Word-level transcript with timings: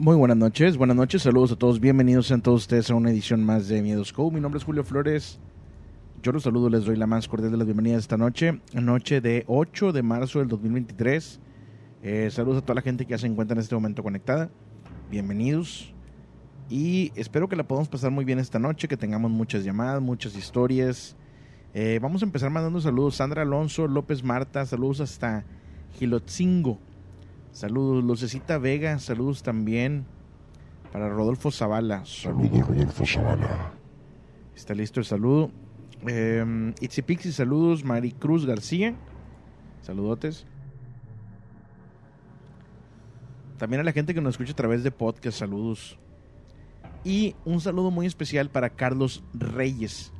Muy 0.00 0.16
buenas 0.16 0.38
noches, 0.38 0.78
buenas 0.78 0.96
noches, 0.96 1.20
saludos 1.20 1.52
a 1.52 1.56
todos, 1.56 1.78
bienvenidos 1.78 2.32
a 2.32 2.38
todos 2.38 2.62
ustedes 2.62 2.90
a 2.90 2.94
una 2.94 3.10
edición 3.10 3.44
más 3.44 3.68
de 3.68 3.82
Miedos 3.82 4.14
Co. 4.14 4.30
Mi 4.30 4.40
nombre 4.40 4.56
es 4.56 4.64
Julio 4.64 4.82
Flores, 4.82 5.38
yo 6.22 6.32
los 6.32 6.44
saludo, 6.44 6.70
les 6.70 6.86
doy 6.86 6.96
la 6.96 7.06
más 7.06 7.28
cordial 7.28 7.52
de 7.52 7.58
las 7.58 7.66
bienvenidas 7.66 8.00
esta 8.00 8.16
noche, 8.16 8.62
noche 8.72 9.20
de 9.20 9.44
8 9.46 9.92
de 9.92 10.02
marzo 10.02 10.38
del 10.38 10.48
2023. 10.48 11.38
Eh, 12.02 12.30
saludos 12.30 12.62
a 12.62 12.62
toda 12.62 12.76
la 12.76 12.80
gente 12.80 13.04
que 13.04 13.10
ya 13.10 13.18
se 13.18 13.26
encuentra 13.26 13.52
en 13.52 13.60
este 13.60 13.74
momento 13.74 14.02
conectada, 14.02 14.48
bienvenidos 15.10 15.92
y 16.70 17.12
espero 17.14 17.50
que 17.50 17.56
la 17.56 17.64
podamos 17.64 17.90
pasar 17.90 18.10
muy 18.10 18.24
bien 18.24 18.38
esta 18.38 18.58
noche, 18.58 18.88
que 18.88 18.96
tengamos 18.96 19.30
muchas 19.30 19.64
llamadas, 19.64 20.00
muchas 20.00 20.34
historias. 20.34 21.14
Eh, 21.74 21.98
vamos 22.00 22.22
a 22.22 22.24
empezar 22.24 22.48
mandando 22.48 22.80
saludos, 22.80 23.16
Sandra 23.16 23.42
Alonso, 23.42 23.86
López 23.86 24.24
Marta, 24.24 24.64
saludos 24.64 25.00
hasta 25.00 25.44
Gilotzingo. 25.98 26.78
Saludos, 27.52 28.04
Lucecita 28.04 28.58
Vega, 28.58 28.98
saludos 28.98 29.42
también 29.42 30.06
para 30.92 31.08
Rodolfo 31.08 31.50
Zavala. 31.50 32.04
Saludos, 32.04 32.66
Rodolfo 32.66 33.04
Zavala. 33.04 33.72
Está 34.54 34.74
listo 34.74 35.00
el 35.00 35.06
saludo. 35.06 35.50
Eh, 36.06 36.72
Itzy 36.80 37.02
Pixie, 37.02 37.32
saludos. 37.32 37.84
Maricruz 37.84 38.46
García, 38.46 38.94
saludotes. 39.82 40.46
También 43.58 43.80
a 43.80 43.84
la 43.84 43.92
gente 43.92 44.14
que 44.14 44.20
nos 44.20 44.34
escucha 44.34 44.52
a 44.52 44.56
través 44.56 44.82
de 44.82 44.90
podcast, 44.90 45.38
saludos. 45.38 45.98
Y 47.04 47.34
un 47.44 47.60
saludo 47.60 47.90
muy 47.90 48.06
especial 48.06 48.48
para 48.48 48.70
Carlos 48.70 49.22
Reyes. 49.34 50.12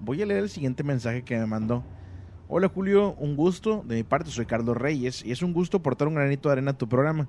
Voy 0.00 0.22
a 0.22 0.26
leer 0.26 0.44
el 0.44 0.48
siguiente 0.48 0.84
mensaje 0.84 1.22
que 1.22 1.36
me 1.36 1.46
mandó. 1.46 1.84
Hola 2.50 2.70
Julio, 2.70 3.14
un 3.18 3.36
gusto. 3.36 3.84
De 3.86 3.96
mi 3.96 4.04
parte 4.04 4.30
soy 4.30 4.46
Carlos 4.46 4.74
Reyes 4.74 5.22
y 5.22 5.32
es 5.32 5.42
un 5.42 5.52
gusto 5.52 5.82
portar 5.82 6.08
un 6.08 6.14
granito 6.14 6.48
de 6.48 6.54
arena 6.54 6.70
a 6.70 6.78
tu 6.78 6.88
programa. 6.88 7.28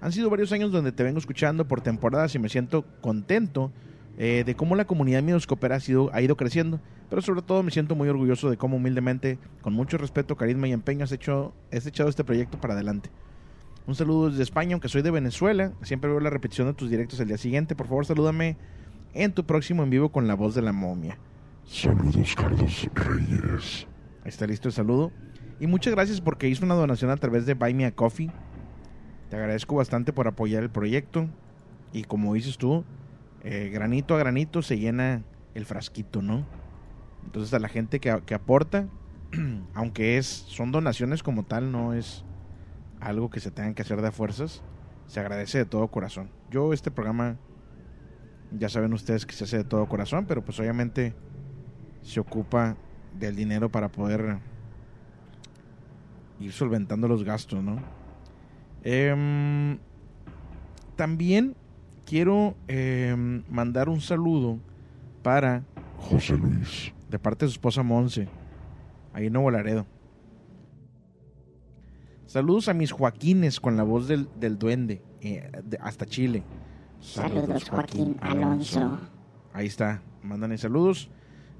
Han 0.00 0.10
sido 0.10 0.28
varios 0.28 0.50
años 0.50 0.72
donde 0.72 0.90
te 0.90 1.04
vengo 1.04 1.20
escuchando 1.20 1.68
por 1.68 1.82
temporadas 1.82 2.34
y 2.34 2.40
me 2.40 2.48
siento 2.48 2.84
contento 3.00 3.70
eh, 4.18 4.42
de 4.44 4.56
cómo 4.56 4.74
la 4.74 4.84
comunidad 4.84 5.22
Midoscopera 5.22 5.76
ha, 5.76 5.80
sido, 5.80 6.10
ha 6.12 6.20
ido 6.20 6.36
creciendo, 6.36 6.80
pero 7.08 7.22
sobre 7.22 7.42
todo 7.42 7.62
me 7.62 7.70
siento 7.70 7.94
muy 7.94 8.08
orgulloso 8.08 8.50
de 8.50 8.56
cómo 8.56 8.78
humildemente, 8.78 9.38
con 9.62 9.72
mucho 9.72 9.98
respeto, 9.98 10.36
carisma 10.36 10.66
y 10.66 10.72
empeño 10.72 11.04
has, 11.04 11.12
hecho, 11.12 11.54
has 11.72 11.86
echado 11.86 12.08
este 12.08 12.24
proyecto 12.24 12.58
para 12.58 12.74
adelante. 12.74 13.08
Un 13.86 13.94
saludo 13.94 14.30
desde 14.30 14.42
España, 14.42 14.72
aunque 14.72 14.88
soy 14.88 15.02
de 15.02 15.12
Venezuela. 15.12 15.74
Siempre 15.82 16.10
veo 16.10 16.18
la 16.18 16.30
repetición 16.30 16.66
de 16.66 16.74
tus 16.74 16.90
directos 16.90 17.20
el 17.20 17.28
día 17.28 17.38
siguiente. 17.38 17.76
Por 17.76 17.86
favor, 17.86 18.04
salúdame 18.04 18.56
en 19.14 19.32
tu 19.32 19.46
próximo 19.46 19.84
en 19.84 19.90
vivo 19.90 20.08
con 20.08 20.26
la 20.26 20.34
voz 20.34 20.56
de 20.56 20.62
la 20.62 20.72
momia. 20.72 21.18
Saludos, 21.64 22.34
Carlos 22.34 22.88
Reyes. 22.94 23.86
Está 24.26 24.46
listo 24.46 24.68
el 24.68 24.74
saludo. 24.74 25.12
Y 25.60 25.68
muchas 25.68 25.94
gracias 25.94 26.20
porque 26.20 26.48
hizo 26.48 26.64
una 26.64 26.74
donación 26.74 27.10
a 27.10 27.16
través 27.16 27.46
de 27.46 27.54
Buy 27.54 27.74
Me 27.74 27.86
a 27.86 27.94
Coffee. 27.94 28.30
Te 29.30 29.36
agradezco 29.36 29.76
bastante 29.76 30.12
por 30.12 30.26
apoyar 30.26 30.64
el 30.64 30.70
proyecto. 30.70 31.28
Y 31.92 32.02
como 32.02 32.34
dices 32.34 32.58
tú, 32.58 32.84
eh, 33.42 33.70
granito 33.72 34.14
a 34.16 34.18
granito 34.18 34.62
se 34.62 34.78
llena 34.78 35.22
el 35.54 35.64
frasquito, 35.64 36.22
¿no? 36.22 36.44
Entonces 37.24 37.54
a 37.54 37.60
la 37.60 37.68
gente 37.68 38.00
que, 38.00 38.20
que 38.26 38.34
aporta, 38.34 38.88
aunque 39.74 40.18
es 40.18 40.26
son 40.26 40.72
donaciones 40.72 41.22
como 41.22 41.44
tal, 41.44 41.70
no 41.70 41.94
es 41.94 42.24
algo 43.00 43.30
que 43.30 43.40
se 43.40 43.52
tengan 43.52 43.74
que 43.74 43.82
hacer 43.82 44.02
de 44.02 44.10
fuerzas, 44.10 44.62
se 45.06 45.20
agradece 45.20 45.58
de 45.58 45.64
todo 45.66 45.88
corazón. 45.88 46.30
Yo 46.50 46.72
este 46.72 46.90
programa, 46.90 47.36
ya 48.50 48.68
saben 48.68 48.92
ustedes 48.92 49.24
que 49.24 49.34
se 49.34 49.44
hace 49.44 49.58
de 49.58 49.64
todo 49.64 49.86
corazón, 49.86 50.26
pero 50.26 50.44
pues 50.44 50.58
obviamente 50.58 51.14
se 52.02 52.20
ocupa 52.20 52.76
del 53.18 53.34
dinero 53.36 53.68
para 53.70 53.88
poder 53.88 54.38
ir 56.40 56.52
solventando 56.52 57.08
los 57.08 57.24
gastos, 57.24 57.62
¿no? 57.62 57.78
Em, 58.84 59.78
también 60.96 61.54
quiero 62.04 62.54
em, 62.68 63.42
mandar 63.50 63.88
un 63.88 64.00
saludo 64.00 64.58
para 65.22 65.64
José 65.98 66.36
Luis. 66.36 66.92
de 67.10 67.18
parte 67.18 67.44
de 67.44 67.50
su 67.50 67.54
esposa 67.54 67.82
Monse, 67.82 68.28
ahí 69.12 69.26
en 69.26 69.32
Nuevo 69.32 69.50
Laredo. 69.50 69.86
Saludos 72.26 72.68
a 72.68 72.74
mis 72.74 72.90
Joaquines 72.92 73.60
con 73.60 73.76
la 73.76 73.84
voz 73.84 74.08
del, 74.08 74.28
del 74.38 74.58
duende, 74.58 75.02
eh, 75.20 75.50
de- 75.64 75.78
hasta 75.80 76.04
Chile. 76.06 76.42
Saludos, 77.00 77.68
Joaquín 77.70 78.16
Alonso. 78.20 78.98
Ahí 79.52 79.66
está, 79.66 80.02
mandan 80.22 80.56
saludos. 80.58 81.08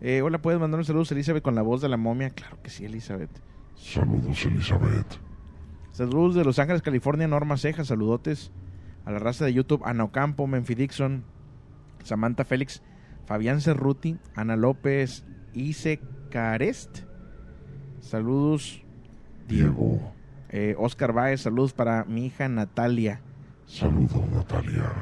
Eh, 0.01 0.23
hola, 0.23 0.39
¿puedes 0.43 0.61
mandar 0.61 0.79
un 0.79 0.85
saludo 0.85 1.05
a 1.11 1.15
Elizabeth 1.15 1.43
con 1.43 1.55
la 1.55 1.63
voz 1.63 1.81
de 1.81 1.89
la 1.89 1.97
momia? 1.97 2.31
Claro 2.31 2.59
que 2.63 2.71
sí, 2.71 2.85
Elizabeth. 2.85 3.31
Saludos, 3.75 4.45
Elizabeth. 4.45 5.07
Saludos 5.93 6.35
de 6.35 6.45
Los 6.45 6.59
Ángeles, 6.59 6.83
California, 6.83 7.27
Norma 7.27 7.57
Ceja, 7.57 7.85
saludotes. 7.85 8.53
A 9.05 9.13
la 9.13 9.19
raza 9.19 9.45
de 9.45 9.55
YouTube, 9.55 9.83
Ana 9.85 10.05
Ocampo, 10.05 10.47
Menfi 10.47 10.75
Dixon, 10.75 11.25
Samantha 12.03 12.45
Félix, 12.45 12.83
Fabián 13.25 13.61
Cerruti, 13.61 14.19
Ana 14.35 14.57
López, 14.57 15.25
Ise 15.55 16.01
Carest. 16.31 17.01
Saludos, 18.01 18.83
Diego. 19.49 20.01
eh, 20.49 20.75
Oscar 20.79 21.13
Baez, 21.13 21.43
saludos 21.43 21.73
para 21.73 22.05
mi 22.05 22.27
hija 22.27 22.49
Natalia. 22.49 23.21
Saludos, 23.67 24.29
Natalia. 24.33 24.93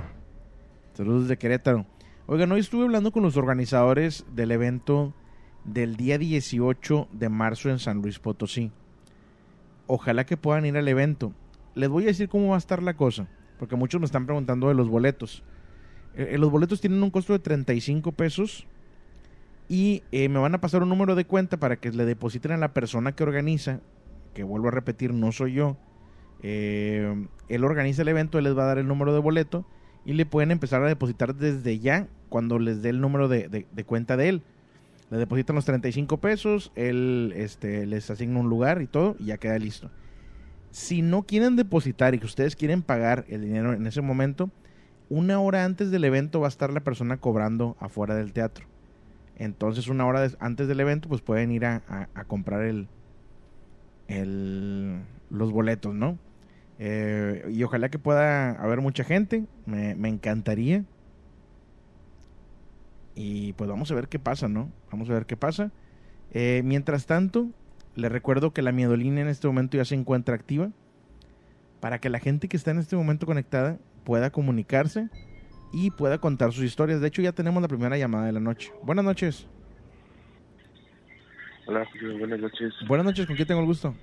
Saludos 0.93 1.29
de 1.29 1.37
Querétaro. 1.39 1.87
Oigan, 2.27 2.51
hoy 2.53 2.61
estuve 2.61 2.85
hablando 2.85 3.13
con 3.13 3.23
los 3.23 3.37
organizadores 3.37 4.25
del 4.35 4.51
evento 4.51 5.13
del 5.65 5.97
día 5.97 6.17
18 6.17 7.09
de 7.13 7.29
marzo 7.29 7.69
en 7.69 7.79
San 7.79 8.01
Luis 8.01 8.19
Potosí. 8.19 8.73
Ojalá 9.87 10.25
que 10.25 10.39
puedan 10.39 10.65
ir 10.65 10.75
al 10.79 10.89
evento. 10.89 11.35
Les 11.75 11.91
voy 11.91 12.05
a 12.05 12.07
decir 12.07 12.31
cómo 12.31 12.49
va 12.49 12.55
a 12.55 12.59
estar 12.59 12.83
la 12.83 12.97
cosa, 12.97 13.29
porque 13.59 13.77
muchos 13.77 14.01
me 14.01 14.07
están 14.07 14.25
preguntando 14.25 14.69
de 14.69 14.75
los 14.75 14.89
boletos. 14.89 15.43
Eh, 16.15 16.31
eh, 16.31 16.39
los 16.39 16.51
boletos 16.51 16.81
tienen 16.81 17.03
un 17.03 17.11
costo 17.11 17.35
de 17.35 17.41
35 17.41 18.13
pesos 18.13 18.67
y 19.69 20.03
eh, 20.11 20.31
me 20.31 20.39
van 20.39 20.55
a 20.55 20.63
pasar 20.63 20.83
un 20.83 20.89
número 20.89 21.17
de 21.17 21.27
cuenta 21.27 21.59
para 21.59 21.77
que 21.77 21.91
le 21.91 22.07
depositen 22.07 22.53
a 22.53 22.57
la 22.57 22.73
persona 22.73 23.13
que 23.13 23.23
organiza, 23.23 23.81
que 24.33 24.45
vuelvo 24.45 24.69
a 24.69 24.71
repetir, 24.71 25.13
no 25.13 25.31
soy 25.31 25.53
yo. 25.53 25.77
Eh, 26.43 27.27
él 27.51 27.65
organiza 27.65 28.01
el 28.01 28.09
evento, 28.09 28.39
él 28.39 28.45
les 28.45 28.57
va 28.57 28.63
a 28.63 28.69
dar 28.69 28.79
el 28.79 28.89
número 28.89 29.13
de 29.13 29.21
boleto 29.21 29.67
y 30.05 30.13
le 30.15 30.27
pueden 30.27 30.51
empezar 30.51 30.83
a 30.83 30.87
depositar 30.89 31.35
desde 31.35 31.79
ya 31.79 32.07
cuando 32.29 32.59
les 32.59 32.83
dé 32.83 32.91
el 32.91 33.01
número 33.01 33.29
de, 33.29 33.49
de- 33.49 33.85
cuenta 33.85 34.17
de 34.17 34.29
él. 34.29 34.43
Le 35.11 35.19
depositan 35.19 35.55
los 35.57 35.65
35 35.65 36.17
pesos, 36.19 36.73
él 36.75 37.33
este, 37.37 37.87
les 37.87 38.11
asigna 38.11 38.41
un 38.41 38.49
lugar 38.49 38.83
y 38.83 38.87
todo 38.87 39.17
y 39.19 39.27
ya 39.27 39.37
queda 39.39 39.59
listo. 39.59 39.91
Si 40.71 41.03
no 41.03 41.23
quieren 41.23 41.55
depositar 41.57 42.15
y 42.15 42.19
que 42.19 42.27
ustedes 42.27 42.57
quieren 42.57 42.83
pagar 42.83 43.25
el 43.29 43.43
dinero 43.43 43.73
en 43.75 43.87
ese 43.87 44.01
momento, 44.01 44.51
una 45.09 45.39
hora 45.39 45.65
antes 45.65 45.91
del 45.91 46.05
evento 46.05 46.41
va 46.41 46.47
a 46.47 46.49
estar 46.49 46.73
la 46.73 46.81
persona 46.81 47.19
cobrando 47.19 47.77
afuera 47.79 48.15
del 48.17 48.33
teatro. 48.33 48.67
Entonces, 49.37 49.89
una 49.89 50.07
hora 50.07 50.27
antes 50.41 50.67
del 50.67 50.81
evento, 50.81 51.09
pues 51.09 51.21
pueden 51.21 51.53
ir 51.53 51.65
a, 51.67 51.83
a- 51.89 52.09
a 52.15 52.25
comprar 52.25 52.63
el, 52.63 52.89
el- 54.09 55.01
los 55.31 55.53
boletos, 55.53 55.95
¿no? 55.95 56.19
Eh, 56.79 57.47
y 57.51 57.63
ojalá 57.63 57.89
que 57.89 57.99
pueda 57.99 58.51
haber 58.53 58.81
mucha 58.81 59.05
gente. 59.05 59.45
Me, 59.67 59.95
me 59.95 60.09
encantaría. 60.09 60.85
Y 63.15 63.53
pues 63.55 63.71
vamos 63.71 63.91
a 63.91 63.95
ver 63.95 64.09
qué 64.09 64.19
pasa, 64.19 64.49
¿no? 64.49 64.71
Vamos 64.91 65.09
a 65.09 65.15
ver 65.15 65.27
qué 65.27 65.37
pasa. 65.37 65.71
Eh, 66.33 66.63
mientras 66.65 67.07
tanto, 67.07 67.49
les 67.95 68.11
recuerdo 68.11 68.53
que 68.53 68.63
la 68.63 68.73
miedolínea 68.73 69.23
en 69.23 69.29
este 69.29 69.47
momento 69.47 69.77
ya 69.77 69.85
se 69.85 69.95
encuentra 69.95 70.35
activa. 70.35 70.71
Para 71.81 72.01
que 72.01 72.09
la 72.09 72.19
gente 72.19 72.49
que 72.49 72.57
está 72.57 72.71
en 72.71 72.79
este 72.79 72.97
momento 72.97 73.27
conectada 73.27 73.79
pueda 74.05 74.31
comunicarse 74.31 75.09
y 75.73 75.91
pueda 75.91 76.19
contar 76.19 76.53
sus 76.53 76.65
historias. 76.65 77.01
De 77.01 77.09
hecho, 77.09 77.23
ya 77.23 77.33
tenemos 77.33 77.61
la 77.61 77.69
primera 77.69 77.97
llamada 77.99 78.27
de 78.27 78.33
la 78.33 78.41
noche. 78.41 78.73
Buenas 78.83 79.05
noches. 79.05 79.47
Hola, 81.67 81.87
buenas 82.19 82.41
noches. 82.41 82.75
Buenas 82.87 83.07
noches, 83.07 83.27
¿con 83.27 83.37
quién 83.37 83.49
tengo 83.49 83.61
el 83.61 83.67
gusto? 83.67 83.95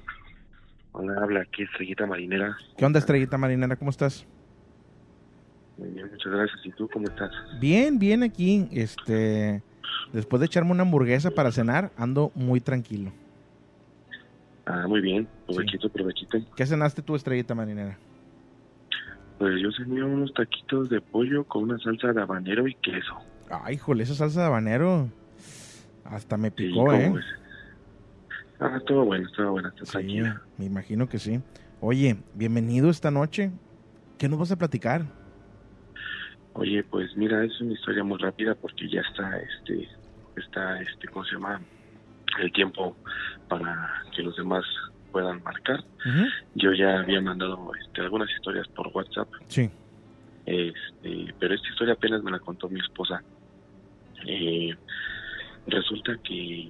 Hola, 0.94 1.14
habla 1.22 1.42
aquí 1.42 1.64
Estrellita 1.64 2.06
Marinera. 2.06 2.58
¿Qué 2.78 2.86
onda, 2.86 3.00
estrellita 3.00 3.38
marinera? 3.38 3.76
¿Cómo 3.76 3.92
estás? 3.92 4.26
Muy 5.78 5.90
bien, 5.90 6.10
muchas 6.12 6.32
gracias. 6.32 6.60
¿Y 6.66 6.72
tú 6.72 6.90
cómo 6.92 7.08
estás? 7.08 7.32
Bien, 7.60 7.98
bien 7.98 8.24
aquí. 8.24 8.68
Este, 8.72 9.64
después 10.12 10.40
de 10.42 10.48
echarme 10.48 10.72
una 10.72 10.84
hamburguesa 10.84 11.32
para 11.32 11.52
cenar, 11.52 11.92
ando 11.98 12.32
muy 12.36 12.60
tranquilo. 12.60 13.12
Ah, 14.66 14.86
muy 14.88 15.02
bien. 15.02 15.28
Provechito, 15.46 15.90
provechito. 15.90 16.38
¿Qué 16.56 16.66
cenaste 16.66 17.02
tú, 17.02 17.16
estrellita 17.16 17.56
marinera? 17.56 17.98
Pues 19.40 19.60
yo 19.62 19.72
cené 19.72 20.04
unos 20.04 20.34
taquitos 20.34 20.90
de 20.90 21.02
pollo 21.02 21.46
con 21.46 21.64
una 21.64 21.80
salsa 21.80 22.14
de 22.14 22.22
habanero 22.22 22.68
y 22.68 22.76
queso. 22.76 23.16
Ay, 23.50 23.78
jole, 23.78 24.04
esa 24.04 24.14
salsa 24.14 24.42
de 24.42 24.48
habanero 24.48 25.10
hasta 26.06 26.38
me 26.38 26.52
picó, 26.52 26.86
¿cómo 26.86 26.94
¿eh? 26.94 27.14
Ah, 28.62 28.76
estuvo 28.78 29.06
bueno, 29.06 29.28
estuvo 29.28 29.52
bueno, 29.52 29.70
está 29.70 29.86
Sí, 29.86 29.92
tranquila. 29.92 30.42
me 30.58 30.66
imagino 30.66 31.10
que 31.10 31.18
sí. 31.20 31.42
Oye, 31.80 32.16
bienvenido 32.36 32.90
esta 32.90 33.10
noche. 33.10 33.52
¿Qué 34.20 34.30
nos 34.30 34.38
vas 34.38 34.52
a 34.52 34.56
platicar? 34.58 35.02
Oye, 36.54 36.84
pues 36.84 37.16
mira, 37.18 37.44
es 37.44 37.60
una 37.60 37.74
historia 37.74 38.04
muy 38.04 38.20
rápida 38.20 38.54
porque 38.56 38.88
ya 38.88 39.02
está, 39.02 39.40
este, 39.40 39.90
está, 40.38 40.80
este, 40.82 41.08
¿cómo 41.08 41.26
se 41.26 41.34
llama? 41.34 41.60
El 42.40 42.52
tiempo 42.54 42.96
para 43.50 44.04
que 44.16 44.22
los 44.22 44.36
demás 44.38 44.64
puedan 45.12 45.42
marcar. 45.44 45.84
Yo 46.56 46.72
ya 46.74 47.00
había 47.00 47.20
mandado 47.20 47.72
este, 47.82 48.02
algunas 48.02 48.30
historias 48.30 48.68
por 48.70 48.88
WhatsApp 48.94 49.28
Sí. 49.48 49.70
Este, 50.46 51.34
pero 51.40 51.54
esta 51.56 51.68
historia 51.68 51.94
apenas 51.96 52.22
me 52.24 52.32
la 52.32 52.40
contó 52.40 52.70
mi 52.70 52.80
esposa. 52.80 53.24
Eh, 54.28 54.76
resulta 55.68 56.16
que 56.24 56.70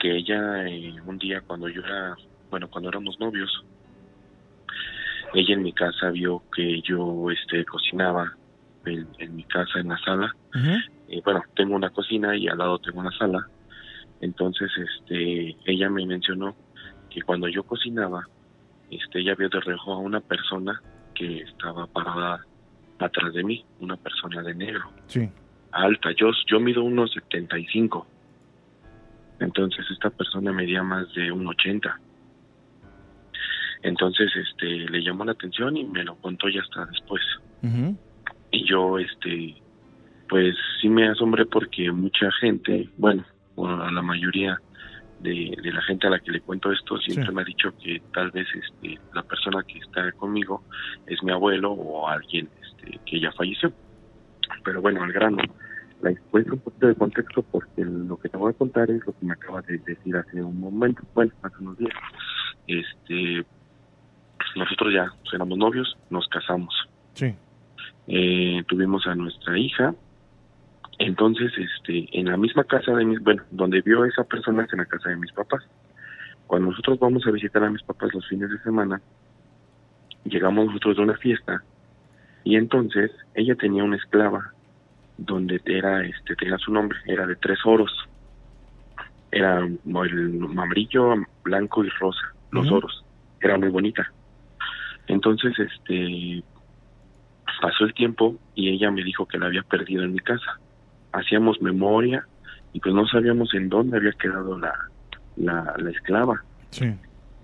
que 0.00 0.16
ella 0.16 0.66
eh, 0.66 0.94
un 1.06 1.18
día 1.18 1.42
cuando 1.46 1.68
yo 1.68 1.82
era, 1.84 2.16
bueno, 2.50 2.68
cuando 2.68 2.88
éramos 2.88 3.20
novios, 3.20 3.64
ella 5.34 5.54
en 5.54 5.62
mi 5.62 5.72
casa 5.72 6.10
vio 6.10 6.42
que 6.54 6.80
yo 6.82 7.30
este 7.30 7.64
cocinaba 7.64 8.32
en, 8.86 9.06
en 9.18 9.36
mi 9.36 9.44
casa 9.44 9.78
en 9.78 9.88
la 9.88 9.98
sala. 9.98 10.34
Eh, 11.08 11.20
bueno, 11.24 11.42
tengo 11.54 11.74
una 11.76 11.90
cocina 11.90 12.34
y 12.36 12.48
al 12.48 12.58
lado 12.58 12.78
tengo 12.78 13.00
una 13.00 13.12
sala. 13.16 13.46
Entonces, 14.20 14.70
este, 14.76 15.56
ella 15.64 15.88
me 15.88 16.04
mencionó 16.06 16.56
que 17.10 17.22
cuando 17.22 17.48
yo 17.48 17.62
cocinaba, 17.62 18.24
este, 18.90 19.20
ella 19.20 19.34
vio 19.34 19.48
de 19.48 19.60
reojo 19.60 19.92
a 19.92 19.98
una 19.98 20.20
persona 20.20 20.80
que 21.14 21.42
estaba 21.42 21.86
parada 21.86 22.44
atrás 22.98 23.32
de 23.34 23.44
mí, 23.44 23.64
una 23.80 23.96
persona 23.96 24.42
de 24.42 24.54
negro, 24.54 24.90
Sí. 25.06 25.28
alta. 25.72 26.10
Yo, 26.12 26.30
yo 26.46 26.60
mido 26.60 26.82
unos 26.82 27.12
75. 27.12 28.06
Entonces 29.40 29.84
esta 29.90 30.10
persona 30.10 30.52
medía 30.52 30.82
más 30.82 31.12
de 31.14 31.32
un 31.32 31.46
80. 31.46 31.98
Entonces 33.82 34.30
este 34.36 34.66
le 34.66 35.02
llamó 35.02 35.24
la 35.24 35.32
atención 35.32 35.76
y 35.76 35.84
me 35.84 36.04
lo 36.04 36.16
contó 36.16 36.48
ya 36.48 36.60
hasta 36.60 36.86
después. 36.86 37.22
Y 38.50 38.64
yo 38.68 38.98
este 38.98 39.56
pues 40.28 40.54
sí 40.80 40.88
me 40.88 41.08
asombré 41.08 41.44
porque 41.46 41.90
mucha 41.90 42.30
gente, 42.40 42.88
bueno, 42.98 43.24
a 43.56 43.90
la 43.90 44.02
mayoría 44.02 44.60
de, 45.18 45.56
de 45.62 45.72
la 45.72 45.82
gente 45.82 46.06
a 46.06 46.10
la 46.10 46.20
que 46.20 46.30
le 46.30 46.40
cuento 46.40 46.70
esto 46.72 46.96
siempre 46.98 47.26
Sí. 47.26 47.32
me 47.34 47.42
ha 47.42 47.44
dicho 47.44 47.74
que 47.82 48.00
tal 48.14 48.30
vez 48.30 48.46
este 48.54 48.98
la 49.12 49.22
persona 49.22 49.62
que 49.66 49.78
está 49.78 50.12
conmigo 50.12 50.62
es 51.06 51.22
mi 51.22 51.32
abuelo 51.32 51.72
o 51.72 52.08
alguien 52.08 52.48
este, 52.62 52.98
que 53.06 53.20
ya 53.20 53.32
falleció. 53.32 53.72
Pero 54.64 54.80
bueno, 54.82 55.02
al 55.02 55.12
grano. 55.12 55.38
La 56.02 56.10
encuentro 56.10 56.54
un 56.54 56.60
poquito 56.60 56.86
de 56.86 56.94
contexto 56.94 57.42
porque 57.42 57.84
lo 57.84 58.16
que 58.18 58.28
te 58.28 58.36
voy 58.36 58.50
a 58.50 58.56
contar 58.56 58.90
es 58.90 59.04
lo 59.06 59.12
que 59.18 59.26
me 59.26 59.32
acaba 59.32 59.60
de 59.62 59.78
decir 59.78 60.16
hace 60.16 60.42
un 60.42 60.58
momento, 60.58 61.02
bueno, 61.14 61.32
hace 61.42 61.56
unos 61.60 61.76
días. 61.78 61.92
Este, 62.66 63.44
nosotros 64.56 64.92
ya 64.94 65.12
éramos 65.32 65.58
novios, 65.58 65.96
nos 66.08 66.26
casamos 66.28 66.74
Sí. 67.14 67.34
eh, 68.08 68.62
tuvimos 68.66 69.06
a 69.06 69.14
nuestra 69.14 69.58
hija. 69.58 69.94
Entonces, 70.98 71.52
este, 71.56 72.08
en 72.18 72.28
la 72.30 72.36
misma 72.36 72.64
casa 72.64 72.92
de 72.92 73.04
mis, 73.04 73.20
bueno, 73.20 73.42
donde 73.50 73.80
vio 73.82 74.02
a 74.02 74.08
esa 74.08 74.24
persona 74.24 74.64
es 74.64 74.72
en 74.72 74.78
la 74.80 74.86
casa 74.86 75.10
de 75.10 75.16
mis 75.16 75.32
papás. 75.32 75.62
Cuando 76.46 76.70
nosotros 76.70 76.98
vamos 76.98 77.26
a 77.26 77.30
visitar 77.30 77.62
a 77.62 77.70
mis 77.70 77.82
papás 77.82 78.12
los 78.14 78.26
fines 78.28 78.50
de 78.50 78.58
semana, 78.62 79.00
llegamos 80.24 80.66
nosotros 80.66 80.96
de 80.96 81.02
una 81.02 81.16
fiesta 81.16 81.62
y 82.44 82.56
entonces 82.56 83.10
ella 83.34 83.54
tenía 83.54 83.84
una 83.84 83.96
esclava 83.96 84.52
donde 85.20 85.60
era, 85.66 86.04
este, 86.04 86.34
tenía 86.34 86.56
su 86.58 86.72
nombre, 86.72 86.98
era 87.06 87.26
de 87.26 87.36
tres 87.36 87.58
oros. 87.64 87.92
Era 89.30 89.58
el 89.60 90.42
amarillo, 90.42 91.14
blanco 91.44 91.84
y 91.84 91.88
rosa, 91.90 92.32
los 92.50 92.70
oros. 92.70 93.04
Era 93.40 93.56
muy 93.58 93.68
bonita. 93.68 94.10
Entonces, 95.06 95.52
este, 95.58 96.42
pasó 97.60 97.84
el 97.84 97.94
tiempo 97.94 98.36
y 98.54 98.70
ella 98.70 98.90
me 98.90 99.04
dijo 99.04 99.26
que 99.26 99.38
la 99.38 99.46
había 99.46 99.62
perdido 99.62 100.02
en 100.02 100.12
mi 100.12 100.18
casa. 100.18 100.58
Hacíamos 101.12 101.60
memoria 101.60 102.26
y 102.72 102.80
pues 102.80 102.94
no 102.94 103.06
sabíamos 103.06 103.52
en 103.54 103.68
dónde 103.68 103.98
había 103.98 104.12
quedado 104.12 104.58
la, 104.58 104.74
la, 105.36 105.74
la 105.76 105.90
esclava. 105.90 106.42
Sí. 106.70 106.92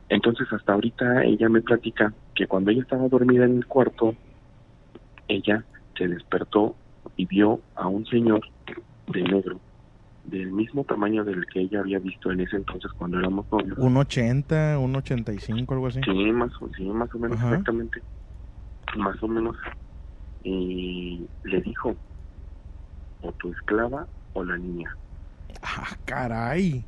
Entonces 0.08 0.52
hasta 0.52 0.72
ahorita 0.72 1.24
ella 1.24 1.48
me 1.48 1.60
platica 1.60 2.12
que 2.34 2.46
cuando 2.46 2.70
ella 2.70 2.82
estaba 2.82 3.08
dormida 3.08 3.44
en 3.44 3.58
el 3.58 3.66
cuarto, 3.66 4.14
ella 5.28 5.64
se 5.96 6.08
despertó 6.08 6.76
y 7.16 7.26
vio 7.26 7.60
a 7.74 7.88
un 7.88 8.04
señor 8.06 8.40
de 9.06 9.22
negro, 9.22 9.60
del 10.24 10.50
mismo 10.52 10.84
tamaño 10.84 11.24
del 11.24 11.46
que 11.46 11.60
ella 11.60 11.80
había 11.80 11.98
visto 12.00 12.30
en 12.32 12.40
ese 12.40 12.56
entonces 12.56 12.90
cuando 12.96 13.18
éramos 13.18 13.46
novios. 13.52 13.78
Un 13.78 13.96
80, 13.96 14.78
un 14.78 14.96
85, 14.96 15.74
algo 15.74 15.86
así. 15.86 16.00
Sí, 16.04 16.32
más, 16.32 16.50
o- 16.60 16.70
sí, 16.76 16.82
más 16.84 17.14
o 17.14 17.18
menos 17.18 17.38
Ajá. 17.38 17.50
exactamente. 17.50 18.02
Más 18.96 19.22
o 19.22 19.28
menos. 19.28 19.56
Y 20.42 21.28
le 21.44 21.60
dijo, 21.62 21.96
o 23.20 23.32
tu 23.32 23.50
esclava 23.52 24.08
o 24.32 24.44
la 24.44 24.56
niña. 24.56 24.94
Ah, 25.62 25.96
caray. 26.04 26.84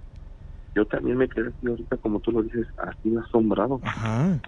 Yo 0.74 0.84
también 0.86 1.16
me 1.16 1.28
quedé 1.28 1.48
así 1.48 1.66
ahorita, 1.66 1.96
como 1.98 2.20
tú 2.20 2.30
lo 2.30 2.42
dices, 2.42 2.66
así 2.76 3.14
asombrado, 3.16 3.80
Ajá. 3.82 4.40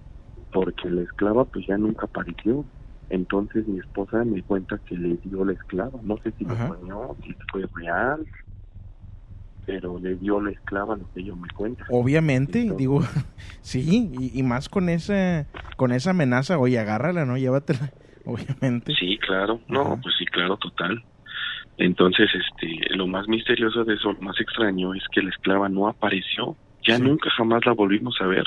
porque 0.52 0.88
la 0.90 1.02
esclava 1.02 1.44
pues 1.44 1.66
ya 1.66 1.76
nunca 1.78 2.06
apareció. 2.06 2.64
Entonces 3.10 3.66
mi 3.66 3.78
esposa 3.80 4.24
me 4.24 4.42
cuenta 4.42 4.78
que 4.86 4.96
le 4.96 5.16
dio 5.16 5.44
la 5.44 5.52
esclava. 5.52 5.98
No 6.02 6.16
sé 6.22 6.32
si 6.38 6.44
Ajá. 6.46 6.68
lo 6.68 6.74
soñó, 6.76 7.16
si 7.24 7.34
fue 7.50 7.66
real, 7.76 8.26
pero 9.66 9.98
le 9.98 10.14
dio 10.16 10.40
la 10.40 10.50
esclava 10.52 10.96
lo 10.96 11.10
que 11.12 11.20
ella 11.20 11.34
me 11.34 11.48
cuenta. 11.54 11.84
Obviamente, 11.90 12.60
Entonces- 12.60 12.78
digo, 12.78 13.00
sí, 13.60 14.10
y, 14.12 14.38
y 14.38 14.42
más 14.42 14.68
con 14.68 14.88
esa, 14.88 15.46
con 15.76 15.92
esa 15.92 16.10
amenaza, 16.10 16.58
oye, 16.58 16.78
agárrala, 16.78 17.24
¿no? 17.24 17.36
Llévatela, 17.36 17.92
obviamente. 18.24 18.94
Sí, 18.98 19.18
claro, 19.18 19.60
no, 19.68 19.82
Ajá. 19.82 19.96
pues 20.02 20.14
sí, 20.18 20.24
claro, 20.26 20.56
total. 20.56 21.04
Entonces, 21.78 22.28
este, 22.34 22.94
lo 22.94 23.06
más 23.06 23.26
misterioso 23.26 23.84
de 23.84 23.94
eso, 23.94 24.12
lo 24.12 24.20
más 24.20 24.38
extraño, 24.40 24.94
es 24.94 25.02
que 25.12 25.22
la 25.22 25.30
esclava 25.30 25.68
no 25.68 25.88
apareció. 25.88 26.56
Ya 26.86 26.96
Sí. 26.96 27.02
nunca 27.02 27.28
jamás 27.36 27.64
la 27.66 27.72
volvimos 27.72 28.16
a 28.20 28.26
ver. 28.26 28.44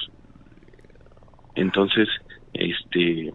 Entonces, 1.56 2.08
este, 2.54 3.34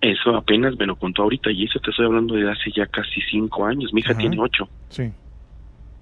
eso 0.00 0.36
apenas 0.36 0.76
me 0.78 0.86
lo 0.86 0.96
contó 0.96 1.22
ahorita 1.22 1.50
y 1.50 1.64
eso 1.64 1.78
te 1.80 1.90
estoy 1.90 2.06
hablando 2.06 2.34
de 2.34 2.50
hace 2.50 2.70
ya 2.74 2.86
casi 2.86 3.20
cinco 3.30 3.66
años. 3.66 3.92
Mi 3.92 4.00
hija 4.00 4.12
Ajá. 4.12 4.20
tiene 4.20 4.38
ocho. 4.38 4.68
Sí. 4.88 5.10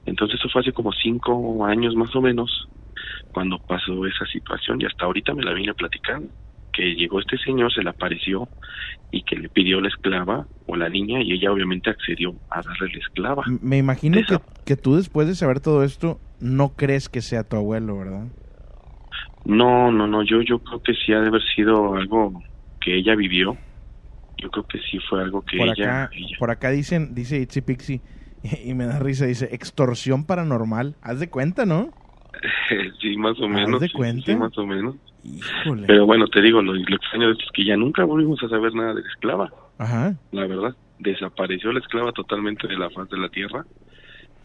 Entonces 0.06 0.38
eso 0.38 0.48
fue 0.50 0.60
hace 0.60 0.72
como 0.72 0.92
cinco 0.92 1.64
años 1.64 1.94
más 1.94 2.14
o 2.14 2.20
menos 2.20 2.68
cuando 3.32 3.58
pasó 3.58 4.06
esa 4.06 4.26
situación 4.26 4.80
y 4.80 4.84
hasta 4.84 5.06
ahorita 5.06 5.34
me 5.34 5.42
la 5.42 5.52
vine 5.52 5.74
platicando 5.74 6.28
que 6.74 6.94
llegó 6.94 7.20
este 7.20 7.38
señor, 7.38 7.72
se 7.72 7.82
le 7.82 7.90
apareció 7.90 8.48
y 9.10 9.22
que 9.22 9.36
le 9.36 9.48
pidió 9.48 9.80
la 9.80 9.88
esclava 9.88 10.46
o 10.66 10.76
la 10.76 10.88
niña 10.88 11.22
y 11.22 11.32
ella 11.32 11.52
obviamente 11.52 11.88
accedió 11.88 12.34
a 12.50 12.62
darle 12.62 12.92
la 12.92 12.98
esclava. 12.98 13.44
Me 13.62 13.78
imagino 13.78 14.18
que, 14.26 14.38
que 14.66 14.76
tú 14.76 14.96
después 14.96 15.28
de 15.28 15.36
saber 15.36 15.60
todo 15.60 15.84
esto, 15.84 16.18
no 16.40 16.70
crees 16.70 17.08
que 17.08 17.22
sea 17.22 17.44
tu 17.44 17.56
abuelo, 17.56 17.98
¿verdad? 17.98 18.26
No, 19.44 19.92
no, 19.92 20.06
no, 20.06 20.22
yo 20.24 20.42
yo 20.42 20.58
creo 20.58 20.82
que 20.82 20.94
sí 20.94 21.12
ha 21.12 21.20
de 21.20 21.28
haber 21.28 21.42
sido 21.54 21.94
algo 21.94 22.42
que 22.80 22.96
ella 22.96 23.14
vivió 23.14 23.56
yo 24.38 24.50
creo 24.50 24.66
que 24.66 24.78
sí 24.90 24.98
fue 25.08 25.22
algo 25.22 25.42
que 25.42 25.56
por 25.58 25.68
ella, 25.68 26.04
acá, 26.04 26.10
ella- 26.16 26.36
por 26.38 26.50
acá 26.50 26.70
dicen, 26.70 27.14
dice 27.14 27.38
Itzy 27.38 27.60
Pixie, 27.62 28.00
y 28.64 28.74
me 28.74 28.86
da 28.86 28.98
risa, 28.98 29.26
dice, 29.26 29.48
extorsión 29.52 30.24
paranormal. 30.26 30.96
Haz 31.02 31.20
de 31.20 31.28
cuenta, 31.30 31.64
¿no? 31.66 31.90
sí, 33.00 33.16
más 33.16 33.38
o 33.40 33.44
¿Haz 33.44 33.50
menos. 33.50 33.80
de 33.80 33.86
sí, 33.86 33.92
sí, 33.92 33.96
cuenta? 33.96 34.26
sí, 34.32 34.36
más 34.36 34.56
o 34.58 34.66
menos. 34.66 34.96
Híjole. 35.22 35.86
Pero 35.86 36.04
bueno, 36.04 36.26
te 36.28 36.42
digo, 36.42 36.60
lo, 36.60 36.74
lo 36.74 36.96
extraño 36.96 37.28
de 37.28 37.32
esto 37.32 37.44
es 37.44 37.50
que 37.52 37.64
ya 37.64 37.76
nunca 37.76 38.04
volvimos 38.04 38.42
a 38.42 38.48
saber 38.48 38.74
nada 38.74 38.92
de 38.94 39.00
la 39.02 39.08
esclava, 39.08 39.50
Ajá. 39.78 40.14
la 40.32 40.46
verdad. 40.46 40.76
Desapareció 40.98 41.72
la 41.72 41.80
esclava 41.80 42.12
totalmente 42.12 42.68
de 42.68 42.76
la 42.76 42.90
faz 42.90 43.08
de 43.08 43.16
la 43.18 43.28
tierra, 43.30 43.64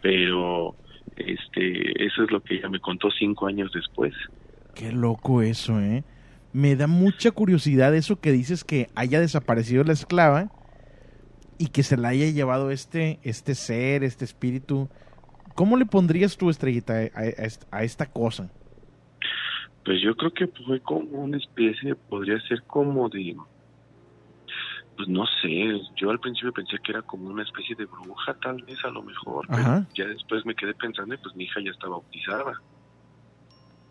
pero 0.02 0.74
este 1.16 2.04
eso 2.04 2.24
es 2.24 2.30
lo 2.30 2.40
que 2.40 2.54
ella 2.56 2.68
me 2.68 2.80
contó 2.80 3.10
cinco 3.10 3.46
años 3.46 3.70
después. 3.72 4.14
Qué 4.74 4.92
loco 4.92 5.42
eso, 5.42 5.80
¿eh? 5.80 6.02
Me 6.52 6.76
da 6.76 6.86
mucha 6.86 7.30
curiosidad 7.30 7.94
eso 7.94 8.20
que 8.20 8.32
dices 8.32 8.64
que 8.64 8.90
haya 8.94 9.20
desaparecido 9.20 9.84
la 9.84 9.92
esclava 9.92 10.50
y 11.58 11.68
que 11.68 11.82
se 11.82 11.96
la 11.96 12.08
haya 12.08 12.26
llevado 12.30 12.70
este, 12.70 13.20
este 13.22 13.54
ser, 13.54 14.02
este 14.04 14.24
espíritu. 14.24 14.90
¿Cómo 15.54 15.76
le 15.76 15.86
pondrías 15.86 16.36
tu 16.38 16.50
estrellita 16.50 16.94
a, 16.94 16.98
a 17.20 17.24
est- 17.26 17.64
a 17.70 17.84
esta 17.84 18.12
cosa? 18.12 18.52
Pues 19.84 20.00
yo 20.02 20.14
creo 20.16 20.32
que 20.32 20.48
fue 20.66 20.80
como 20.80 21.18
una 21.22 21.36
especie, 21.38 21.94
podría 21.96 22.40
ser 22.42 22.64
como 22.66 23.08
de, 23.08 23.34
pues 24.96 25.08
no 25.08 25.24
sé, 25.42 25.80
yo 25.96 26.10
al 26.10 26.20
principio 26.20 26.52
pensé 26.52 26.76
que 26.82 26.92
era 26.92 27.02
como 27.02 27.28
una 27.28 27.42
especie 27.42 27.74
de 27.76 27.86
bruja 27.86 28.34
tal 28.42 28.62
vez 28.62 28.78
a 28.84 28.90
lo 28.90 29.02
mejor, 29.02 29.48
pero 29.54 29.74
ya 29.94 30.06
después 30.06 30.44
me 30.44 30.54
quedé 30.54 30.74
pensando 30.74 31.14
y 31.14 31.18
pues 31.18 31.34
mi 31.34 31.44
hija 31.44 31.60
ya 31.64 31.70
está 31.70 31.88
bautizada. 31.88 32.52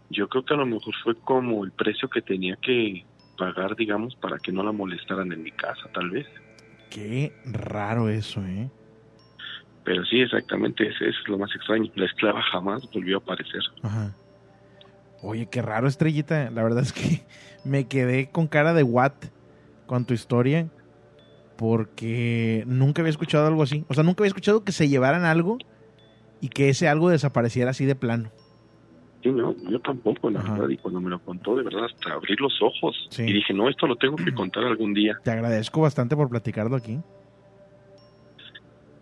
Yo 0.09 0.27
creo 0.27 0.43
que 0.43 0.53
a 0.53 0.57
lo 0.57 0.65
mejor 0.65 0.93
fue 1.03 1.15
como 1.15 1.63
el 1.63 1.71
precio 1.71 2.09
que 2.09 2.21
tenía 2.21 2.55
que 2.57 3.05
pagar, 3.37 3.75
digamos, 3.75 4.15
para 4.15 4.37
que 4.37 4.51
no 4.51 4.63
la 4.63 4.71
molestaran 4.71 5.31
en 5.31 5.43
mi 5.43 5.51
casa, 5.51 5.89
tal 5.93 6.09
vez. 6.09 6.27
Qué 6.89 7.33
raro 7.45 8.09
eso, 8.09 8.43
¿eh? 8.45 8.69
Pero 9.83 10.03
sí, 10.05 10.21
exactamente, 10.21 10.87
eso 10.87 11.05
es 11.05 11.15
lo 11.27 11.37
más 11.37 11.53
extraño. 11.55 11.91
La 11.95 12.05
esclava 12.05 12.41
jamás 12.51 12.87
volvió 12.93 13.17
a 13.17 13.19
aparecer. 13.19 13.61
Ajá. 13.81 14.15
Oye, 15.21 15.47
qué 15.47 15.61
raro, 15.61 15.87
estrellita. 15.87 16.49
La 16.51 16.63
verdad 16.63 16.83
es 16.83 16.93
que 16.93 17.25
me 17.63 17.87
quedé 17.87 18.29
con 18.29 18.47
cara 18.47 18.73
de 18.73 18.83
what 18.83 19.13
con 19.85 20.05
tu 20.05 20.13
historia. 20.13 20.69
Porque 21.57 22.63
nunca 22.67 23.01
había 23.01 23.09
escuchado 23.09 23.47
algo 23.47 23.63
así. 23.63 23.83
O 23.89 23.93
sea, 23.93 24.03
nunca 24.03 24.21
había 24.21 24.29
escuchado 24.29 24.63
que 24.63 24.71
se 24.71 24.87
llevaran 24.87 25.25
algo 25.25 25.57
y 26.39 26.49
que 26.49 26.69
ese 26.69 26.87
algo 26.87 27.09
desapareciera 27.09 27.71
así 27.71 27.85
de 27.85 27.95
plano. 27.95 28.31
Sí, 29.21 29.29
no, 29.31 29.53
yo 29.69 29.79
tampoco, 29.81 30.29
la 30.29 30.39
Ajá. 30.39 30.53
verdad. 30.53 30.69
Y 30.69 30.77
cuando 30.77 31.01
me 31.01 31.09
lo 31.09 31.19
contó, 31.19 31.55
de 31.57 31.63
verdad, 31.63 31.85
hasta 31.85 32.13
abrir 32.13 32.39
los 32.39 32.53
ojos. 32.61 32.95
Sí. 33.11 33.23
Y 33.23 33.33
dije, 33.33 33.53
no, 33.53 33.67
esto 33.69 33.85
lo 33.85 33.95
tengo 33.97 34.15
que 34.15 34.33
contar 34.33 34.63
algún 34.63 34.93
día. 34.93 35.17
Te 35.23 35.31
agradezco 35.31 35.81
bastante 35.81 36.15
por 36.15 36.29
platicarlo 36.29 36.75
aquí. 36.77 36.99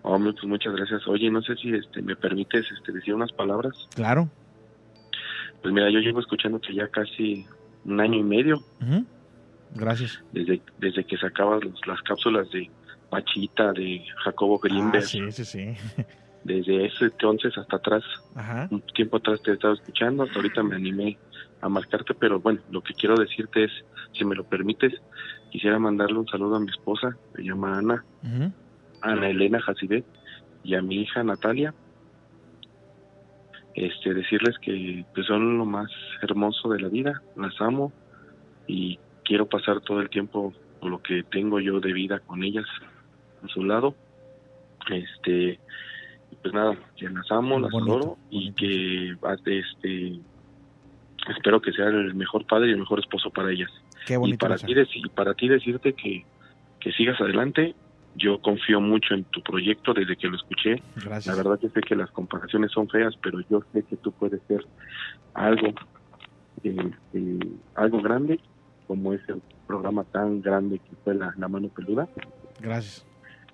Hombre, 0.03 0.33
pues 0.33 0.45
muchas 0.45 0.73
gracias. 0.75 1.05
Oye, 1.07 1.29
no 1.29 1.41
sé 1.41 1.55
si 1.57 1.73
este 1.73 2.01
me 2.01 2.15
permites 2.15 2.65
este 2.71 2.91
decir 2.93 3.13
unas 3.13 3.31
palabras. 3.33 3.87
Claro. 3.93 4.29
Pues 5.61 5.73
mira, 5.73 5.89
yo 5.91 5.99
llevo 5.99 6.19
escuchándote 6.19 6.73
ya 6.73 6.87
casi 6.87 7.45
un 7.85 7.99
año 7.99 8.17
y 8.17 8.23
medio. 8.23 8.63
Gracias. 9.75 10.23
desde 10.31 10.61
desde 10.79 11.03
que 11.03 11.17
sacabas 11.17 11.63
los- 11.63 11.85
las 11.85 12.01
cápsulas 12.03 12.49
de 12.51 12.71
Pachita, 13.09 13.73
de 13.73 14.03
Jacobo 14.23 14.55
Ah, 14.63 14.67
Greenberg. 14.67 15.03
sí, 15.03 15.19
sí, 15.31 15.45
sí. 15.45 15.73
Desde 16.47 16.85
ese 16.85 17.03
entonces 17.03 17.57
hasta 17.57 17.75
atrás, 17.75 18.03
Ajá. 18.33 18.69
un 18.71 18.81
tiempo 18.93 19.17
atrás 19.17 19.41
te 19.41 19.51
he 19.51 19.55
estado 19.55 19.73
escuchando, 19.73 20.23
hasta 20.23 20.37
ahorita 20.37 20.63
me 20.63 20.77
animé 20.77 21.17
a 21.59 21.67
marcarte, 21.67 22.13
pero 22.13 22.39
bueno, 22.39 22.61
lo 22.69 22.81
que 22.81 22.93
quiero 22.93 23.15
decirte 23.17 23.65
es, 23.65 23.71
si 24.13 24.23
me 24.23 24.33
lo 24.33 24.45
permites, 24.45 24.93
quisiera 25.51 25.77
mandarle 25.77 26.19
un 26.19 26.27
saludo 26.27 26.55
a 26.55 26.61
mi 26.61 26.69
esposa, 26.69 27.17
se 27.35 27.43
llama 27.43 27.77
Ana, 27.77 28.05
Ujú. 28.23 28.53
Ana 29.01 29.29
Elena 29.29 29.59
Jacibet, 29.59 30.05
y 30.63 30.75
a 30.75 30.81
mi 30.81 31.01
hija 31.01 31.21
Natalia, 31.21 31.73
este 33.73 34.13
decirles 34.13 34.55
que 34.61 35.03
pues, 35.13 35.27
son 35.27 35.57
lo 35.57 35.65
más 35.65 35.91
hermoso 36.21 36.69
de 36.69 36.79
la 36.79 36.87
vida, 36.87 37.21
las 37.35 37.59
amo 37.59 37.91
y 38.67 38.97
quiero 39.25 39.47
pasar 39.47 39.81
todo 39.81 39.99
el 39.99 40.09
tiempo 40.09 40.53
lo 40.81 41.01
que 41.01 41.23
tengo 41.29 41.59
yo 41.59 41.81
de 41.81 41.91
vida 41.91 42.19
con 42.19 42.41
ellas 42.41 42.65
a 43.43 43.47
su 43.49 43.65
lado. 43.65 43.95
Este 44.89 45.59
pues 46.49 46.53
nada, 46.53 46.77
que 46.95 47.09
las 47.09 47.29
amo, 47.31 47.59
las 47.59 47.71
Bonito, 47.71 47.93
adoro 47.93 48.17
y 48.29 48.51
bonito. 48.51 48.55
que 48.57 49.27
ah, 49.27 49.35
este 49.45 50.19
espero 51.29 51.61
que 51.61 51.73
sea 51.73 51.87
el 51.87 52.13
mejor 52.15 52.45
padre 52.45 52.69
y 52.69 52.71
el 52.71 52.77
mejor 52.79 52.99
esposo 52.99 53.29
para 53.31 53.51
ellas. 53.51 53.69
Qué 54.05 54.13
Y 54.13 54.17
bonito. 54.17 54.37
para 54.39 54.53
mensaje. 54.55 54.73
ti, 54.73 54.79
deci- 54.79 55.09
para 55.11 55.33
ti 55.33 55.47
decirte 55.49 55.93
que, 55.93 56.23
que 56.79 56.91
sigas 56.93 57.19
adelante, 57.19 57.75
yo 58.15 58.39
confío 58.39 58.79
mucho 58.79 59.13
en 59.13 59.25
tu 59.25 59.41
proyecto 59.41 59.93
desde 59.93 60.15
que 60.15 60.27
lo 60.27 60.37
escuché. 60.37 60.81
Gracias. 60.95 61.27
La 61.27 61.35
verdad 61.35 61.59
que 61.59 61.69
sé 61.69 61.81
que 61.81 61.95
las 61.95 62.09
comparaciones 62.11 62.71
son 62.71 62.87
feas, 62.87 63.13
pero 63.21 63.39
yo 63.49 63.61
sé 63.73 63.83
que 63.83 63.97
tú 63.97 64.11
puedes 64.13 64.41
ser 64.47 64.65
algo, 65.33 65.67
eh, 66.63 66.91
eh, 67.13 67.39
algo 67.75 68.01
grande, 68.01 68.39
como 68.87 69.11
ese 69.13 69.35
programa 69.67 70.03
tan 70.05 70.41
grande 70.41 70.79
que 70.79 70.95
fue 71.03 71.13
la, 71.15 71.33
la 71.37 71.47
mano 71.49 71.67
peluda. 71.69 72.07
Gracias. 72.61 73.05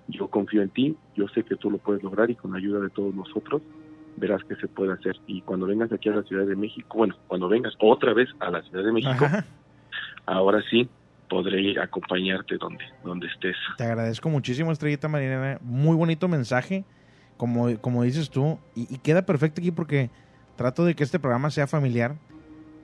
Yo 0.08 0.28
confío 0.28 0.62
en 0.62 0.70
ti, 0.70 0.96
yo 1.14 1.28
sé 1.28 1.44
que 1.44 1.56
tú 1.56 1.70
lo 1.70 1.78
puedes 1.78 2.02
lograr 2.02 2.30
y 2.30 2.34
con 2.34 2.52
la 2.52 2.58
ayuda 2.58 2.80
de 2.80 2.90
todos 2.90 3.14
nosotros 3.14 3.62
verás 4.16 4.42
que 4.44 4.56
se 4.56 4.68
puede 4.68 4.92
hacer. 4.92 5.16
Y 5.26 5.42
cuando 5.42 5.66
vengas 5.66 5.92
aquí 5.92 6.08
a 6.08 6.16
la 6.16 6.22
Ciudad 6.22 6.46
de 6.46 6.56
México, 6.56 6.98
bueno, 6.98 7.16
cuando 7.26 7.48
vengas 7.48 7.74
otra 7.80 8.12
vez 8.14 8.28
a 8.40 8.50
la 8.50 8.62
Ciudad 8.62 8.84
de 8.84 8.92
México, 8.92 9.24
Ajá. 9.24 9.44
ahora 10.26 10.62
sí 10.70 10.88
podré 11.28 11.80
acompañarte 11.80 12.56
donde, 12.58 12.84
donde 13.02 13.26
estés. 13.26 13.56
Te 13.76 13.84
agradezco 13.84 14.28
muchísimo, 14.28 14.70
Estrellita 14.70 15.08
Marinera. 15.08 15.58
Muy 15.62 15.96
bonito 15.96 16.28
mensaje, 16.28 16.84
como, 17.36 17.76
como 17.80 18.02
dices 18.02 18.30
tú. 18.30 18.58
Y, 18.74 18.94
y 18.94 18.98
queda 18.98 19.26
perfecto 19.26 19.60
aquí 19.60 19.70
porque 19.70 20.10
trato 20.56 20.84
de 20.84 20.94
que 20.94 21.02
este 21.02 21.18
programa 21.18 21.50
sea 21.50 21.66
familiar. 21.66 22.16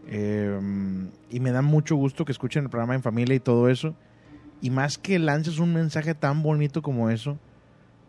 Eh, 0.08 0.58
y 1.30 1.40
me 1.40 1.52
da 1.52 1.62
mucho 1.62 1.94
gusto 1.94 2.24
que 2.24 2.32
escuchen 2.32 2.64
el 2.64 2.70
programa 2.70 2.94
en 2.94 3.02
familia 3.02 3.34
y 3.34 3.40
todo 3.40 3.68
eso. 3.68 3.94
Y 4.60 4.70
más 4.70 4.98
que 4.98 5.18
lances 5.18 5.58
un 5.58 5.72
mensaje 5.72 6.14
tan 6.14 6.42
bonito 6.42 6.82
como 6.82 7.10
eso, 7.10 7.38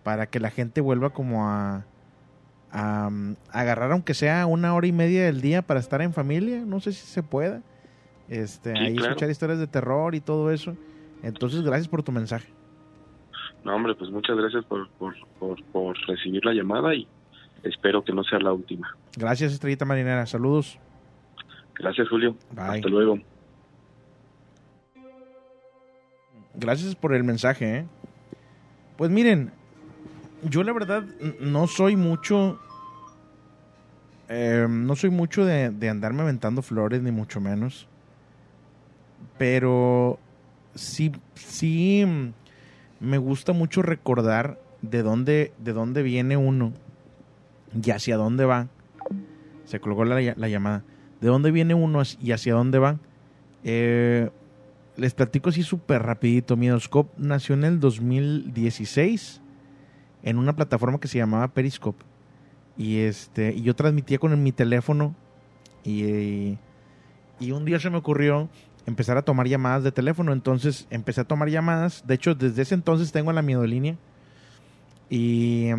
para 0.03 0.27
que 0.27 0.39
la 0.39 0.49
gente 0.49 0.81
vuelva 0.81 1.11
como 1.11 1.47
a, 1.47 1.85
a, 2.71 3.07
um, 3.07 3.35
agarrar, 3.51 3.91
aunque 3.91 4.13
sea 4.13 4.45
una 4.45 4.73
hora 4.73 4.87
y 4.87 4.91
media 4.91 5.25
del 5.25 5.41
día 5.41 5.61
para 5.61 5.79
estar 5.79 6.01
en 6.01 6.13
familia. 6.13 6.63
No 6.65 6.79
sé 6.79 6.91
si 6.91 7.05
se 7.07 7.23
pueda. 7.23 7.61
Este, 8.27 8.71
Sí, 8.73 8.77
ahí 8.79 8.95
claro. 8.95 9.09
escuchar 9.11 9.29
historias 9.29 9.59
de 9.59 9.67
terror 9.67 10.15
y 10.15 10.21
todo 10.21 10.51
eso. 10.51 10.75
Entonces, 11.23 11.61
gracias 11.61 11.87
por 11.87 12.03
tu 12.03 12.11
mensaje. 12.11 12.49
No, 13.63 13.75
hombre, 13.75 13.93
pues 13.95 14.09
muchas 14.09 14.35
gracias 14.35 14.65
por, 14.65 14.89
por, 14.91 15.13
por, 15.39 15.63
por 15.65 15.97
recibir 16.07 16.43
la 16.43 16.53
llamada 16.53 16.95
y 16.95 17.07
espero 17.63 18.03
que 18.03 18.11
no 18.11 18.23
sea 18.23 18.39
la 18.39 18.51
última. 18.51 18.95
Gracias, 19.15 19.53
Estrellita 19.53 19.85
Marinera. 19.85 20.25
Saludos. 20.25 20.79
Gracias, 21.75 22.09
Julio. 22.09 22.35
Bye. 22.51 22.63
Hasta 22.77 22.89
luego. 22.89 23.19
Gracias 26.55 26.95
por 26.95 27.13
el 27.13 27.23
mensaje. 27.23 27.77
¿eh? 27.77 27.85
Pues 28.97 29.09
miren, 29.11 29.51
yo 30.43 30.63
la 30.63 30.73
verdad 30.73 31.03
no 31.39 31.67
soy 31.67 31.95
mucho. 31.95 32.59
eh, 34.29 34.67
no 34.69 34.95
soy 34.95 35.09
mucho 35.09 35.45
de, 35.45 35.69
de 35.71 35.89
andarme 35.89 36.21
aventando 36.21 36.61
flores, 36.61 37.01
ni 37.01 37.11
mucho 37.11 37.39
menos. 37.41 37.87
Pero 39.37 40.19
sí, 40.75 41.11
sí 41.35 42.05
me 42.99 43.17
gusta 43.17 43.53
mucho 43.53 43.81
recordar 43.81 44.59
de 44.81 45.03
dónde, 45.03 45.53
de 45.59 45.73
dónde 45.73 46.01
viene 46.03 46.37
uno 46.37 46.73
y 47.81 47.91
hacia 47.91 48.17
dónde 48.17 48.45
va. 48.45 48.67
Se 49.65 49.79
colgó 49.79 50.05
la, 50.05 50.19
la 50.35 50.47
llamada. 50.49 50.83
¿De 51.21 51.27
dónde 51.27 51.51
viene 51.51 51.73
uno 51.73 52.01
y 52.19 52.31
hacia 52.31 52.53
dónde 52.53 52.79
va? 52.79 52.97
Eh, 53.63 54.29
les 54.97 55.13
platico 55.13 55.49
así 55.49 55.63
súper 55.63 56.03
rapidito. 56.03 56.57
Midoscope 56.57 57.11
nació 57.17 57.55
en 57.55 57.63
el 57.63 57.79
2016 57.79 59.41
en 60.23 60.37
una 60.37 60.55
plataforma 60.55 60.99
que 60.99 61.07
se 61.07 61.17
llamaba 61.17 61.47
Periscope. 61.49 62.03
Y 62.77 62.99
este 62.99 63.53
y 63.53 63.61
yo 63.63 63.75
transmitía 63.75 64.17
con 64.17 64.41
mi 64.41 64.51
teléfono 64.51 65.15
y, 65.83 66.57
y 67.39 67.51
un 67.51 67.65
día 67.65 67.79
se 67.79 67.89
me 67.89 67.97
ocurrió 67.97 68.49
empezar 68.85 69.17
a 69.17 69.23
tomar 69.23 69.47
llamadas 69.47 69.83
de 69.83 69.91
teléfono. 69.91 70.33
Entonces 70.33 70.87
empecé 70.89 71.21
a 71.21 71.25
tomar 71.25 71.49
llamadas. 71.49 72.03
De 72.05 72.15
hecho, 72.15 72.35
desde 72.35 72.61
ese 72.61 72.75
entonces 72.75 73.11
tengo 73.11 73.31
la 73.33 73.41
miedolínea. 73.41 73.97
Y, 75.09 75.69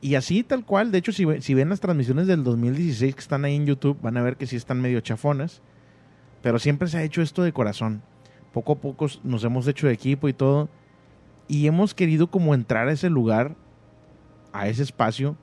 y 0.00 0.14
así 0.16 0.42
tal 0.42 0.64
cual. 0.64 0.90
De 0.90 0.98
hecho, 0.98 1.12
si, 1.12 1.26
si 1.40 1.54
ven 1.54 1.68
las 1.68 1.80
transmisiones 1.80 2.26
del 2.26 2.44
2016 2.44 3.14
que 3.14 3.20
están 3.20 3.44
ahí 3.44 3.56
en 3.56 3.66
YouTube, 3.66 3.98
van 4.02 4.16
a 4.16 4.22
ver 4.22 4.36
que 4.36 4.46
sí 4.46 4.56
están 4.56 4.80
medio 4.80 5.00
chafonas. 5.00 5.62
Pero 6.42 6.58
siempre 6.58 6.88
se 6.88 6.98
ha 6.98 7.02
hecho 7.02 7.22
esto 7.22 7.42
de 7.42 7.52
corazón. 7.52 8.02
Poco 8.54 8.74
a 8.74 8.76
poco 8.76 9.08
nos 9.24 9.42
hemos 9.42 9.66
hecho 9.66 9.88
de 9.88 9.92
equipo 9.92 10.28
y 10.28 10.32
todo. 10.32 10.68
Y 11.48 11.66
hemos 11.66 11.92
querido 11.92 12.28
como 12.28 12.54
entrar 12.54 12.86
a 12.86 12.92
ese 12.92 13.10
lugar, 13.10 13.56
a 14.52 14.68
ese 14.68 14.84
espacio, 14.84 15.36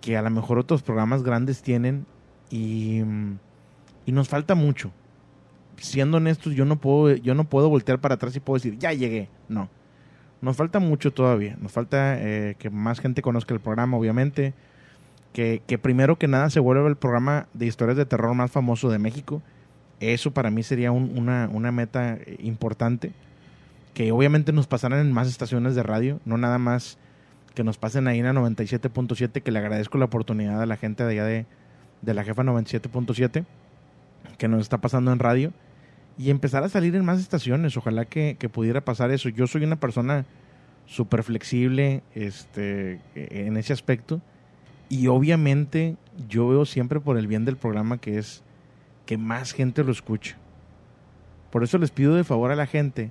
que 0.00 0.16
a 0.16 0.22
lo 0.22 0.30
mejor 0.30 0.58
otros 0.58 0.82
programas 0.82 1.22
grandes 1.22 1.62
tienen. 1.62 2.04
Y, 2.50 3.02
y 4.06 4.10
nos 4.10 4.28
falta 4.28 4.56
mucho. 4.56 4.90
siendo 5.76 6.16
honestos, 6.16 6.54
yo 6.54 6.64
no 6.64 6.80
puedo, 6.80 7.14
yo 7.14 7.34
no 7.34 7.44
puedo 7.44 7.68
voltear 7.68 8.00
para 8.00 8.16
atrás 8.16 8.34
y 8.34 8.40
puedo 8.40 8.56
decir, 8.56 8.76
ya 8.76 8.92
llegué. 8.92 9.28
No. 9.48 9.68
Nos 10.40 10.56
falta 10.56 10.80
mucho 10.80 11.12
todavía. 11.12 11.56
Nos 11.60 11.70
falta 11.70 12.16
eh, 12.18 12.56
que 12.58 12.70
más 12.70 12.98
gente 12.98 13.22
conozca 13.22 13.54
el 13.54 13.60
programa, 13.60 13.96
obviamente. 13.96 14.52
Que, 15.32 15.62
que 15.64 15.78
primero 15.78 16.18
que 16.18 16.26
nada 16.26 16.50
se 16.50 16.58
vuelva 16.58 16.88
el 16.88 16.96
programa 16.96 17.46
de 17.54 17.66
historias 17.66 17.96
de 17.96 18.04
terror 18.04 18.34
más 18.34 18.50
famoso 18.50 18.90
de 18.90 18.98
México. 18.98 19.42
Eso 20.00 20.30
para 20.32 20.50
mí 20.50 20.62
sería 20.62 20.92
un- 20.92 21.16
una, 21.18 21.48
una 21.52 21.72
meta 21.72 22.18
importante. 22.38 23.12
Que 23.94 24.12
obviamente 24.12 24.52
nos 24.52 24.66
pasaran 24.68 25.00
en 25.00 25.12
más 25.12 25.26
estaciones 25.28 25.74
de 25.74 25.82
radio, 25.82 26.20
no 26.24 26.38
nada 26.38 26.58
más 26.58 26.98
que 27.54 27.64
nos 27.64 27.78
pasen 27.78 28.06
ahí 28.06 28.20
en 28.20 28.26
la 28.26 28.32
97.7, 28.32 29.42
que 29.42 29.50
le 29.50 29.58
agradezco 29.58 29.98
la 29.98 30.04
oportunidad 30.04 30.62
a 30.62 30.66
la 30.66 30.76
gente 30.76 31.02
de 31.02 31.10
allá 31.12 31.24
de, 31.24 31.46
de 32.02 32.14
la 32.14 32.22
jefa 32.22 32.44
97.7, 32.44 33.44
que 34.38 34.46
nos 34.46 34.60
está 34.60 34.78
pasando 34.78 35.12
en 35.12 35.18
radio, 35.18 35.52
y 36.16 36.30
empezar 36.30 36.62
a 36.62 36.68
salir 36.68 36.94
en 36.94 37.04
más 37.04 37.18
estaciones. 37.18 37.76
Ojalá 37.76 38.04
que, 38.04 38.36
que 38.38 38.48
pudiera 38.48 38.80
pasar 38.82 39.10
eso. 39.10 39.28
Yo 39.28 39.48
soy 39.48 39.64
una 39.64 39.76
persona 39.76 40.24
súper 40.86 41.24
flexible 41.24 42.02
este, 42.14 43.00
en 43.16 43.56
ese 43.56 43.72
aspecto, 43.72 44.20
y 44.88 45.08
obviamente 45.08 45.96
yo 46.28 46.46
veo 46.48 46.64
siempre 46.64 47.00
por 47.00 47.18
el 47.18 47.26
bien 47.26 47.44
del 47.44 47.56
programa 47.56 47.98
que 47.98 48.18
es 48.18 48.42
que 49.08 49.16
más 49.16 49.52
gente 49.52 49.82
lo 49.82 49.90
escuche. 49.90 50.36
Por 51.50 51.64
eso 51.64 51.78
les 51.78 51.90
pido 51.90 52.14
de 52.14 52.24
favor 52.24 52.50
a 52.50 52.56
la 52.56 52.66
gente 52.66 53.10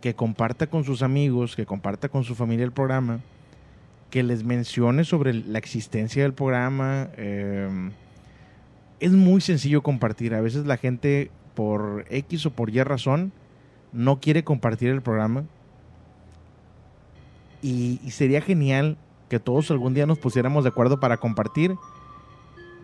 que 0.00 0.14
comparta 0.14 0.68
con 0.68 0.84
sus 0.84 1.02
amigos, 1.02 1.56
que 1.56 1.66
comparta 1.66 2.08
con 2.08 2.22
su 2.22 2.36
familia 2.36 2.64
el 2.64 2.70
programa, 2.70 3.18
que 4.10 4.22
les 4.22 4.44
mencione 4.44 5.02
sobre 5.02 5.34
la 5.34 5.58
existencia 5.58 6.22
del 6.22 6.34
programa. 6.34 7.08
eh, 7.16 7.90
es 9.00 9.10
muy 9.10 9.40
sencillo 9.40 9.82
compartir. 9.82 10.36
A 10.36 10.40
veces 10.40 10.66
la 10.66 10.76
gente, 10.76 11.32
por 11.56 12.04
X 12.10 12.46
o 12.46 12.50
por 12.52 12.70
Y 12.70 12.80
razón, 12.84 13.32
no 13.92 14.20
quiere 14.20 14.44
compartir 14.44 14.90
el 14.90 15.02
programa. 15.02 15.42
Y 17.60 17.98
sería 18.12 18.40
genial 18.40 18.96
que 19.28 19.40
todos 19.40 19.72
algún 19.72 19.94
día 19.94 20.06
nos 20.06 20.20
pusiéramos 20.20 20.62
de 20.62 20.70
acuerdo 20.70 21.00
para 21.00 21.16
compartir 21.16 21.74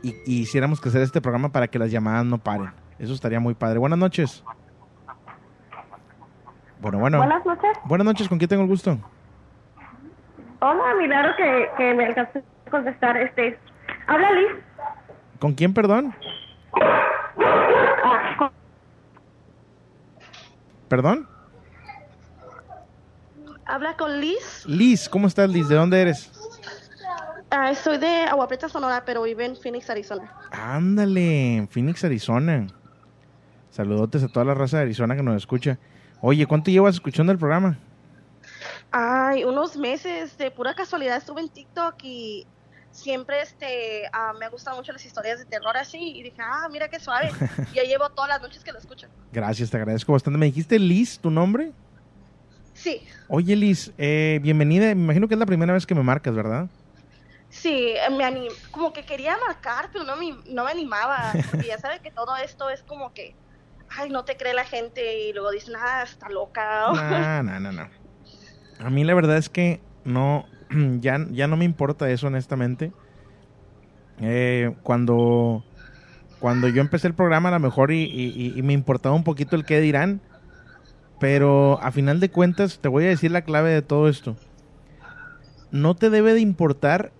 y, 0.04 0.14
y 0.26 0.40
hiciéramos 0.42 0.80
crecer 0.80 1.00
este 1.02 1.20
programa 1.20 1.48
para 1.50 1.66
que 1.68 1.78
las 1.78 1.90
llamadas 1.90 2.24
no 2.24 2.38
paren. 2.38 2.70
Eso 2.98 3.12
estaría 3.14 3.40
muy 3.40 3.54
padre. 3.54 3.78
Buenas 3.78 3.98
noches. 3.98 4.44
Bueno, 6.80 6.98
bueno. 6.98 7.18
Buenas 7.18 7.44
noches. 7.46 7.70
Buenas 7.84 8.04
noches, 8.04 8.28
¿con 8.28 8.38
quién 8.38 8.48
tengo 8.48 8.62
el 8.62 8.68
gusto? 8.68 8.98
Hola, 10.60 10.94
milagro 11.00 11.32
que, 11.36 11.68
que 11.76 11.94
me 11.94 12.04
alcanzó 12.06 12.38
a 12.66 12.70
contestar. 12.70 13.16
Este, 13.16 13.58
habla 14.06 14.30
Liz. 14.32 14.48
¿Con 15.38 15.54
quién, 15.54 15.74
perdón? 15.74 16.14
Ah, 18.04 18.34
con- 18.38 18.50
¿Perdón? 20.88 21.28
Habla 23.66 23.96
con 23.96 24.20
Liz. 24.20 24.64
Liz, 24.66 25.08
¿cómo 25.08 25.26
estás, 25.26 25.48
Liz? 25.50 25.68
¿De 25.68 25.74
dónde 25.74 26.00
eres? 26.02 26.30
Ah, 27.56 27.72
soy 27.72 27.98
de 27.98 28.24
Agua 28.24 28.48
Prieta, 28.48 28.68
Sonora, 28.68 29.04
pero 29.04 29.22
vivo 29.22 29.42
en 29.42 29.54
Phoenix, 29.54 29.88
Arizona. 29.88 30.34
Ándale, 30.50 31.58
en 31.58 31.68
Phoenix, 31.68 32.02
Arizona. 32.02 32.66
Saludotes 33.70 34.24
a 34.24 34.28
toda 34.28 34.44
la 34.44 34.54
raza 34.54 34.78
de 34.78 34.82
Arizona 34.82 35.14
que 35.14 35.22
nos 35.22 35.36
escucha. 35.36 35.78
Oye, 36.20 36.46
¿cuánto 36.46 36.72
llevas 36.72 36.96
escuchando 36.96 37.30
el 37.30 37.38
programa? 37.38 37.78
Ay, 38.90 39.44
unos 39.44 39.76
meses 39.76 40.36
de 40.36 40.50
pura 40.50 40.74
casualidad 40.74 41.16
estuve 41.16 41.42
en 41.42 41.48
TikTok 41.48 41.94
y 42.02 42.44
siempre 42.90 43.42
este 43.42 44.06
ah, 44.12 44.32
me 44.38 44.48
gustan 44.48 44.74
mucho 44.74 44.92
las 44.92 45.04
historias 45.04 45.38
de 45.38 45.44
terror 45.44 45.76
así 45.76 45.98
y 45.98 46.24
dije, 46.24 46.42
ah, 46.42 46.68
mira 46.72 46.88
qué 46.88 46.98
suave. 46.98 47.30
y 47.72 47.76
ya 47.76 47.84
llevo 47.84 48.10
todas 48.10 48.30
las 48.30 48.42
noches 48.42 48.64
que 48.64 48.72
lo 48.72 48.78
escucho. 48.78 49.06
Gracias, 49.32 49.70
te 49.70 49.76
agradezco 49.76 50.12
bastante. 50.12 50.38
¿Me 50.38 50.46
dijiste 50.46 50.76
Liz 50.80 51.20
tu 51.20 51.30
nombre? 51.30 51.70
Sí, 52.72 53.06
Oye, 53.28 53.54
Liz, 53.54 53.92
eh, 53.96 54.40
bienvenida. 54.42 54.86
Me 54.86 55.02
imagino 55.04 55.28
que 55.28 55.34
es 55.34 55.38
la 55.38 55.46
primera 55.46 55.72
vez 55.72 55.86
que 55.86 55.94
me 55.94 56.02
marcas, 56.02 56.34
¿verdad? 56.34 56.68
Sí, 57.60 57.90
eh, 57.96 58.10
me 58.10 58.24
anim 58.24 58.52
como 58.70 58.92
que 58.92 59.04
quería 59.04 59.36
marcar, 59.46 59.90
pero 59.92 60.04
no 60.04 60.16
me, 60.16 60.30
no 60.46 60.64
me 60.64 60.70
animaba. 60.70 61.34
Porque 61.46 61.66
ya 61.68 61.78
sabes 61.78 62.00
que 62.00 62.10
todo 62.10 62.36
esto 62.36 62.70
es 62.70 62.82
como 62.82 63.12
que, 63.12 63.36
ay, 63.96 64.10
no 64.10 64.24
te 64.24 64.36
cree 64.36 64.54
la 64.54 64.64
gente 64.64 65.20
y 65.28 65.32
luego 65.32 65.50
dicen, 65.50 65.74
ah, 65.78 66.02
está 66.02 66.28
loca. 66.28 66.86
No, 66.92 67.42
no, 67.42 67.60
no, 67.60 67.72
no. 67.72 67.90
A 68.78 68.90
mí 68.90 69.04
la 69.04 69.14
verdad 69.14 69.36
es 69.36 69.48
que 69.48 69.80
no, 70.04 70.44
ya, 71.00 71.18
ya 71.30 71.46
no 71.46 71.56
me 71.56 71.64
importa 71.64 72.10
eso, 72.10 72.26
honestamente. 72.26 72.92
Eh, 74.20 74.74
cuando, 74.82 75.64
cuando 76.40 76.68
yo 76.68 76.80
empecé 76.80 77.08
el 77.08 77.14
programa, 77.14 77.48
a 77.48 77.52
lo 77.52 77.60
mejor 77.60 77.92
y- 77.92 78.52
y 78.56 78.62
me 78.62 78.72
importaba 78.72 79.14
un 79.14 79.24
poquito 79.24 79.56
el 79.56 79.64
qué 79.64 79.80
dirán. 79.80 80.20
Pero 81.20 81.80
a 81.80 81.90
final 81.92 82.20
de 82.20 82.28
cuentas, 82.28 82.80
te 82.80 82.88
voy 82.88 83.04
a 83.04 83.08
decir 83.08 83.30
la 83.30 83.42
clave 83.42 83.70
de 83.70 83.82
todo 83.82 84.08
esto. 84.08 84.36
No 85.70 85.94
te 85.94 86.10
debe 86.10 86.34
de 86.34 86.40
importar 86.40 87.12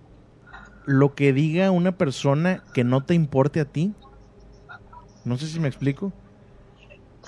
lo 0.87 1.15
que 1.15 1.33
diga 1.33 1.71
una 1.71 1.93
persona 1.93 2.63
que 2.73 2.85
no 2.85 3.05
te 3.05 3.15
importe 3.15 3.61
a 3.61 3.65
ti. 3.65 3.95
No 5.25 5.39
sé 5.39 5.47
si 5.47 5.59
me 5.61 5.69
explico. 5.69 6.13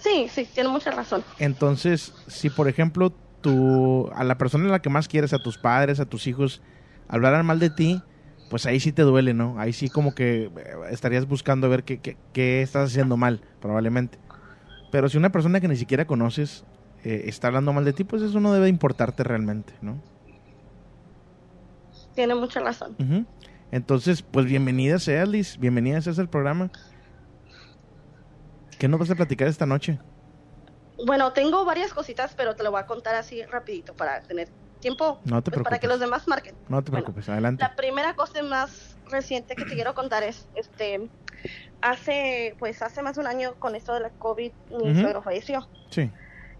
Sí, 0.03 0.29
sí, 0.29 0.47
tiene 0.53 0.69
mucha 0.69 0.91
razón. 0.91 1.25
Entonces, 1.39 2.13
si 2.29 2.51
por 2.51 2.69
ejemplo 2.69 3.15
tú, 3.41 4.11
a 4.15 4.25
la 4.25 4.37
persona 4.39 4.67
a 4.69 4.73
la 4.73 4.83
que 4.83 4.91
más 4.91 5.09
quieres, 5.09 5.33
a 5.33 5.39
tus 5.39 5.57
padres, 5.57 6.01
a 6.01 6.07
tus 6.07 6.27
hijos, 6.27 6.61
hablaran 7.09 7.47
mal 7.47 7.59
de 7.59 7.71
ti, 7.71 8.03
pues 8.51 8.67
ahí 8.67 8.79
sí 8.81 8.93
te 8.93 9.03
duele, 9.03 9.33
¿no? 9.35 9.59
Ahí 9.59 9.73
sí 9.73 9.89
como 9.89 10.15
que 10.15 10.45
eh, 10.45 10.51
estarías 10.91 11.27
buscando 11.27 11.69
ver 11.69 11.85
qué, 11.85 12.01
qué- 12.01 12.19
qué 12.33 12.63
estás 12.63 12.91
haciendo 12.91 13.17
mal, 13.17 13.41
probablemente. 13.61 14.19
Pero 14.93 15.09
si 15.09 15.17
una 15.17 15.31
persona 15.33 15.61
que 15.61 15.69
ni 15.69 15.77
siquiera 15.77 16.05
conoces 16.07 16.65
eh, 17.03 17.23
está 17.27 17.49
hablando 17.49 17.73
mal 17.73 17.85
de 17.85 17.93
ti, 17.93 18.05
pues 18.05 18.23
eso 18.23 18.39
no 18.41 18.53
debe 18.53 18.69
importarte 18.69 19.25
realmente, 19.25 19.75
¿no? 19.81 20.01
Tiene 22.15 22.35
mucha 22.35 22.61
razón. 22.61 22.97
Entonces, 23.71 24.23
pues 24.23 24.47
bienvenida 24.47 24.99
seas, 24.99 25.29
Liz, 25.29 25.59
bienvenida 25.59 26.01
seas 26.01 26.19
al 26.19 26.29
programa. 26.29 26.71
¿Qué 28.79 28.89
nos 28.89 29.01
vas 29.01 29.11
a 29.11 29.15
platicar 29.17 29.49
esta 29.49 29.67
noche? 29.67 29.99
Bueno, 31.05 31.33
tengo 31.33 31.65
varias 31.65 31.93
cositas, 31.93 32.35
pero 32.37 32.57
te 32.57 32.63
lo 32.63 32.71
voy 32.71 32.81
a 32.81 32.87
contar 32.87 33.15
así 33.15 33.43
rapidito 33.45 33.95
para 33.95 34.23
tener 34.23 34.51
tiempo 34.81 35.21
No 35.25 35.43
te 35.43 35.51
pues, 35.51 35.63
para 35.65 35.79
que 35.79 35.89
los 35.89 36.01
demás 36.01 36.27
marquen. 36.27 36.57
No 36.69 36.83
te 36.83 36.91
Bueno, 36.91 37.05
preocupes, 37.07 37.29
adelante. 37.29 37.65
La 37.65 37.75
primera 37.77 38.15
cosa 38.15 38.43
más 38.43 38.97
reciente 39.11 39.55
que 39.57 39.65
te 39.65 39.75
quiero 39.75 39.95
contar 39.95 40.23
es, 40.23 40.49
este, 40.55 41.11
hace, 41.81 42.55
pues 42.59 42.83
hace 42.83 43.03
más 43.03 43.17
de 43.17 43.23
un 43.23 43.27
año 43.27 43.57
con 43.59 43.75
esto 43.75 43.95
de 43.95 44.01
la 44.01 44.11
COVID, 44.11 44.53
mi 44.71 44.91
Ujú. 44.91 45.01
suegro 45.01 45.23
falleció. 45.23 45.69
Sí, 45.91 46.11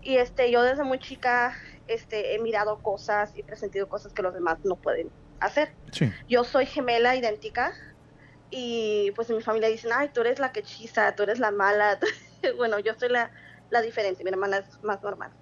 Y 0.01 0.17
este, 0.19 0.51
yo 0.51 0.63
desde 0.63 0.85
muy 0.85 0.99
chica, 0.99 1.57
este, 1.87 2.35
he 2.35 2.39
mirado 2.39 2.81
cosas 2.83 3.33
y 3.37 3.43
presentido 3.43 3.89
cosas 3.89 4.13
que 4.13 4.23
los 4.23 4.35
demás 4.35 4.59
no 4.65 4.77
pueden 4.77 5.13
hacer. 5.41 5.77
sí. 5.93 6.13
Yo 6.29 6.45
soy 6.45 6.67
gemela 6.67 7.17
idéntica 7.17 7.73
y 8.51 9.11
pues 9.13 9.29
mi 9.31 9.41
familia 9.43 9.69
dicen, 9.69 9.91
ay, 9.93 10.11
tú 10.13 10.21
eres 10.21 10.39
la 10.39 10.53
que 10.53 10.61
hechiza, 10.61 11.15
tú 11.15 11.23
eres 11.25 11.39
la 11.39 11.51
mala. 11.51 11.99
bueno, 12.57 12.79
yo 12.79 12.95
soy 12.95 13.09
la, 13.09 13.31
la 13.71 13.83
diferente, 13.83 14.25
mi 14.25 14.31
hermana 14.31 14.59
es 14.59 14.69
más 14.83 15.03
normal. 15.03 15.33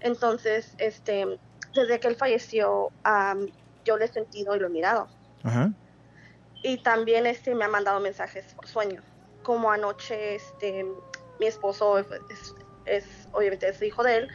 Entonces, 0.00 0.74
este, 0.78 1.40
desde 1.74 1.98
que 2.00 2.08
él 2.08 2.16
falleció, 2.16 2.92
am, 3.02 3.46
yo 3.84 3.96
lo 3.96 4.04
he 4.04 4.08
sentido 4.08 4.54
y 4.54 4.60
lo 4.60 4.66
he 4.66 4.70
mirado. 4.70 5.08
Ajá. 5.42 5.72
Y 6.62 6.82
también 6.82 7.26
este, 7.26 7.54
me 7.54 7.64
ha 7.64 7.68
mandado 7.68 8.00
mensajes 8.00 8.54
por 8.54 8.66
sueño. 8.68 9.02
Como 9.42 9.70
anoche, 9.70 10.34
este, 10.36 10.84
mi 11.38 11.46
esposo 11.46 11.98
es, 11.98 12.06
es- 12.84 13.28
obviamente 13.32 13.68
es 13.68 13.80
hijo 13.82 14.02
de 14.02 14.16
él, 14.18 14.28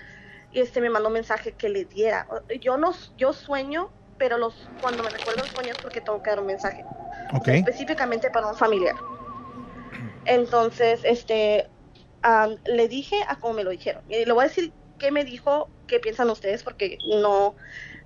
y 0.52 0.62
este 0.62 0.82
me 0.82 0.90
mandó 0.90 1.08
un 1.10 1.14
mensaje 1.16 1.54
que 1.56 1.70
le 1.70 1.86
diera. 1.86 2.28
Yo 2.62 2.78
no, 2.78 2.94
yo 3.18 3.34
sueño, 3.34 3.92
pero 4.18 4.38
los, 4.38 4.56
cuando 4.82 5.04
me 5.04 5.10
recuerdo 5.10 5.44
el 5.44 5.50
sueño 5.50 5.72
es 5.72 5.78
porque 5.78 6.02
tengo 6.02 6.22
que 6.22 6.30
dar 6.30 6.40
un 6.40 6.46
mensaje 6.46 6.84
específicamente 7.46 8.30
para 8.30 8.48
un 8.48 8.56
familiar. 8.56 8.96
Entonces, 10.26 11.02
este, 11.04 11.68
am, 12.22 12.58
le 12.66 12.88
dije 12.88 13.16
a 13.28 13.38
como 13.38 13.56
me 13.56 13.64
lo 13.64 13.72
dijeron. 13.72 14.04
Y 14.10 14.26
le 14.26 14.32
voy 14.32 14.46
a 14.46 14.48
decir 14.48 14.72
qué 15.00 15.12
me 15.12 15.26
dijo, 15.26 15.70
qué 15.88 16.00
piensan 16.00 16.30
ustedes, 16.30 16.64
porque 16.64 16.98
no, 17.10 17.56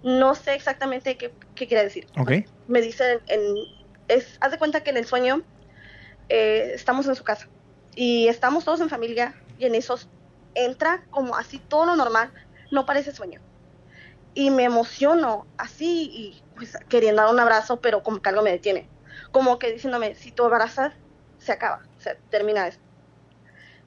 no 0.04 0.36
sé 0.36 0.56
exactamente 0.56 1.18
qué, 1.18 1.34
qué 1.56 1.68
quiere 1.68 1.84
decir. 1.84 2.08
Me 2.68 2.82
dice, 2.82 3.20
en, 3.28 3.42
es, 4.08 4.38
haz 4.42 4.52
de 4.52 4.58
cuenta 4.58 4.82
que 4.82 4.90
en 4.90 4.98
el 4.98 5.06
sueño 5.06 5.44
eh, 6.30 6.72
estamos 6.74 7.08
en 7.08 7.16
su 7.16 7.24
casa 7.24 7.48
y 7.96 8.28
estamos 8.28 8.66
todos 8.66 8.82
en 8.82 8.90
familia 8.90 9.36
y 9.58 9.66
en 9.66 9.76
esos 9.76 10.10
entra 10.56 11.04
como 11.10 11.36
así 11.36 11.60
todo 11.60 11.86
lo 11.86 11.96
normal, 11.96 12.32
no 12.72 12.86
parece 12.86 13.12
sueño. 13.12 13.42
Y 14.40 14.52
me 14.52 14.66
emociono 14.66 15.50
así 15.58 16.10
y 16.14 16.46
pues 16.54 16.78
queriendo 16.90 17.24
dar 17.24 17.34
un 17.34 17.40
abrazo, 17.40 17.82
pero 17.82 18.04
como 18.04 18.22
que 18.22 18.30
algo 18.30 18.44
me 18.44 18.52
detiene. 18.52 18.92
Como 19.32 19.58
que 19.58 19.72
diciéndome, 19.72 20.14
si 20.14 20.32
tú 20.32 20.44
abrazas, 20.46 20.94
se 21.40 21.54
acaba, 21.54 21.82
se 21.98 22.22
termina 22.30 22.68
esto. 22.68 22.84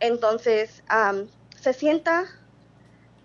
Entonces 0.01 0.83
am, 0.89 1.29
se 1.57 1.73
sienta 1.73 2.25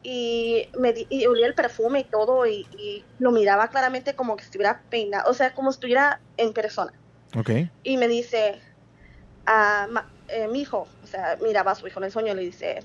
y, 0.03 0.69
me 0.77 0.93
di- 0.93 1.07
y 1.09 1.25
olía 1.25 1.47
el 1.47 1.55
perfume 1.55 2.01
y 2.01 2.09
todo 2.09 2.45
y, 2.45 2.67
y 2.71 3.09
lo 3.17 3.31
miraba 3.31 3.69
claramente 3.69 4.15
como 4.15 4.35
que 4.35 4.43
estuviera 4.43 4.85
peinado, 4.89 5.29
o 5.29 5.33
sea, 5.33 5.53
como 5.53 5.71
si 5.71 5.77
estuviera 5.77 6.23
en 6.37 6.53
persona 6.53 6.91
y 7.83 7.97
me 7.97 8.07
dice, 8.07 8.61
ah, 9.45 9.87
ma- 9.89 10.13
eh, 10.27 10.47
mi 10.47 10.61
hijo, 10.61 10.95
o 11.01 11.07
sea, 11.07 11.37
miraba 11.41 11.71
a 11.71 11.75
su 11.75 11.87
hijo 11.87 11.99
en 11.99 12.05
el 12.05 12.11
sueño 12.11 12.33
y 12.33 12.35
le 12.35 12.41
dice, 12.43 12.79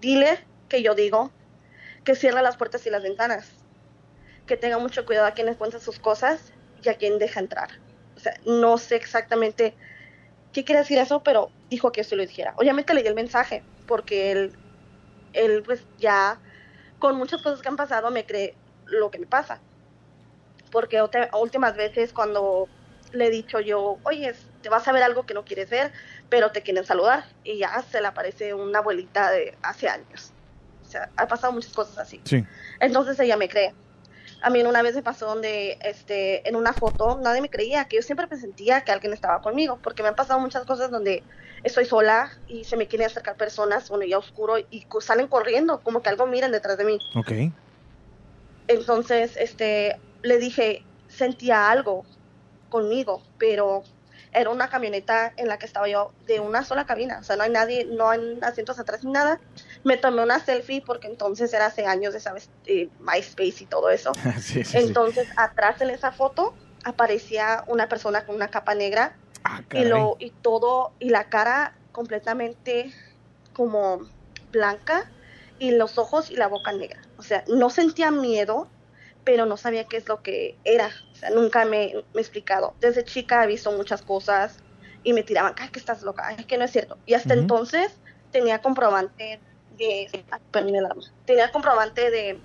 dile 0.00 0.38
que 0.68 0.82
yo 0.82 0.94
digo 0.94 1.32
que 2.04 2.14
cierra 2.16 2.42
las 2.42 2.56
puertas 2.56 2.86
y 2.86 2.90
las 2.90 3.02
ventanas, 3.02 3.59
que 4.50 4.56
tenga 4.56 4.78
mucho 4.78 5.06
cuidado 5.06 5.28
a 5.28 5.30
quien 5.30 5.46
le 5.46 5.54
cuenta 5.54 5.78
sus 5.78 6.00
cosas 6.00 6.52
y 6.82 6.88
a 6.88 6.96
quien 6.96 7.20
deja 7.20 7.38
entrar. 7.38 7.68
O 8.16 8.18
sea, 8.20 8.34
no 8.46 8.78
sé 8.78 8.96
exactamente 8.96 9.76
qué 10.52 10.64
quiere 10.64 10.80
decir 10.80 10.98
eso, 10.98 11.22
pero 11.22 11.52
dijo 11.70 11.92
que 11.92 12.00
yo 12.02 12.08
se 12.08 12.16
lo 12.16 12.22
dijera. 12.22 12.52
Obviamente 12.56 12.92
leí 12.92 13.06
el 13.06 13.14
mensaje, 13.14 13.62
porque 13.86 14.32
él, 14.32 14.58
él 15.34 15.62
pues 15.64 15.86
ya 15.98 16.40
con 16.98 17.14
muchas 17.16 17.42
cosas 17.42 17.62
que 17.62 17.68
han 17.68 17.76
pasado 17.76 18.10
me 18.10 18.26
cree 18.26 18.56
lo 18.86 19.08
que 19.12 19.20
me 19.20 19.26
pasa. 19.28 19.62
Porque 20.72 21.00
otra- 21.00 21.30
últimas 21.40 21.76
veces 21.76 22.12
cuando 22.12 22.68
le 23.12 23.26
he 23.26 23.30
dicho 23.30 23.60
yo, 23.60 24.00
oye, 24.02 24.34
te 24.62 24.68
vas 24.68 24.88
a 24.88 24.92
ver 24.92 25.04
algo 25.04 25.26
que 25.26 25.34
no 25.34 25.44
quieres 25.44 25.70
ver, 25.70 25.92
pero 26.28 26.50
te 26.50 26.62
quieren 26.62 26.84
saludar. 26.84 27.24
Y 27.44 27.58
ya 27.58 27.80
se 27.82 28.00
le 28.00 28.08
aparece 28.08 28.52
una 28.52 28.80
abuelita 28.80 29.30
de 29.30 29.56
hace 29.62 29.88
años. 29.88 30.32
O 30.82 30.84
sea, 30.90 31.08
ha 31.16 31.28
pasado 31.28 31.52
muchas 31.52 31.72
cosas 31.72 31.98
así. 31.98 32.20
Sí. 32.24 32.42
Entonces 32.80 33.20
ella 33.20 33.36
me 33.36 33.48
cree. 33.48 33.72
A 34.42 34.50
mí 34.50 34.62
una 34.62 34.82
vez 34.82 34.94
me 34.94 35.02
pasó 35.02 35.26
donde 35.26 35.78
este, 35.82 36.48
en 36.48 36.56
una 36.56 36.72
foto 36.72 37.18
nadie 37.22 37.42
me 37.42 37.50
creía, 37.50 37.84
que 37.84 37.96
yo 37.96 38.02
siempre 38.02 38.26
presentía 38.26 38.82
que 38.82 38.92
alguien 38.92 39.12
estaba 39.12 39.42
conmigo, 39.42 39.78
porque 39.82 40.02
me 40.02 40.08
han 40.08 40.14
pasado 40.14 40.40
muchas 40.40 40.64
cosas 40.64 40.90
donde 40.90 41.22
estoy 41.62 41.84
sola 41.84 42.32
y 42.48 42.64
se 42.64 42.76
me 42.76 42.86
quieren 42.86 43.06
acercar 43.06 43.36
personas, 43.36 43.88
bueno, 43.90 44.04
ya 44.06 44.18
oscuro, 44.18 44.58
y 44.58 44.86
salen 45.00 45.26
corriendo, 45.26 45.80
como 45.80 46.02
que 46.02 46.08
algo 46.08 46.26
miran 46.26 46.52
detrás 46.52 46.78
de 46.78 46.84
mí. 46.84 46.98
Ok. 47.14 47.32
Entonces, 48.68 49.36
este, 49.36 49.96
le 50.22 50.38
dije, 50.38 50.84
sentía 51.08 51.70
algo 51.70 52.04
conmigo, 52.70 53.22
pero 53.38 53.82
era 54.32 54.50
una 54.50 54.68
camioneta 54.68 55.32
en 55.36 55.48
la 55.48 55.58
que 55.58 55.66
estaba 55.66 55.88
yo 55.88 56.12
de 56.26 56.40
una 56.40 56.64
sola 56.64 56.86
cabina, 56.86 57.18
o 57.20 57.24
sea, 57.24 57.36
no 57.36 57.42
hay 57.42 57.50
nadie, 57.50 57.84
no 57.84 58.10
hay 58.10 58.38
asientos 58.42 58.78
atrás 58.78 59.02
ni 59.04 59.10
nada. 59.10 59.40
Me 59.84 59.96
tomé 59.96 60.22
una 60.22 60.38
selfie 60.38 60.82
porque 60.84 61.08
entonces 61.08 61.52
era 61.52 61.66
hace 61.66 61.86
años 61.86 62.12
de, 62.12 62.20
sabes, 62.20 62.50
eh, 62.66 62.88
MySpace 63.00 63.64
y 63.64 63.66
todo 63.66 63.90
eso. 63.90 64.12
sí, 64.40 64.64
sí, 64.64 64.64
sí. 64.64 64.78
Entonces, 64.78 65.28
atrás 65.36 65.80
en 65.80 65.90
esa 65.90 66.12
foto 66.12 66.54
aparecía 66.84 67.64
una 67.66 67.88
persona 67.88 68.24
con 68.24 68.36
una 68.36 68.48
capa 68.48 68.74
negra 68.74 69.16
Ah, 69.44 69.62
y 69.72 69.84
lo 69.84 70.16
y 70.18 70.30
todo 70.30 70.92
y 70.98 71.08
la 71.08 71.24
cara 71.24 71.74
completamente 71.92 72.92
como 73.54 74.00
blanca 74.52 75.10
y 75.58 75.72
los 75.72 75.98
ojos 75.98 76.30
y 76.30 76.36
la 76.36 76.46
boca 76.46 76.72
negra. 76.72 77.00
O 77.16 77.22
sea, 77.22 77.44
no 77.48 77.70
sentía 77.70 78.10
miedo, 78.10 78.68
pero 79.24 79.46
no 79.46 79.56
sabía 79.56 79.84
qué 79.84 79.96
es 79.96 80.08
lo 80.08 80.22
que 80.22 80.56
era. 80.64 80.90
O 81.12 81.16
sea, 81.16 81.30
nunca 81.30 81.64
me, 81.64 81.94
me 82.14 82.18
he 82.18 82.20
explicado. 82.20 82.74
Desde 82.80 83.04
chica 83.04 83.44
he 83.44 83.46
visto 83.46 83.72
muchas 83.72 84.02
cosas 84.02 84.58
y 85.02 85.12
me 85.12 85.22
tiraban, 85.22 85.54
ay, 85.58 85.68
que 85.70 85.78
estás 85.78 86.02
loca, 86.02 86.24
ay, 86.26 86.44
que 86.44 86.58
no 86.58 86.64
es 86.64 86.72
cierto. 86.72 86.98
Y 87.06 87.14
hasta 87.14 87.34
entonces 87.34 87.92
tenía 88.30 88.60
comprobante 88.60 89.40
de... 89.76 90.08
ay, 90.30 90.40
el. 90.52 90.86
Tenía 91.24 91.50
comprobante 91.50 92.10
de 92.10 92.38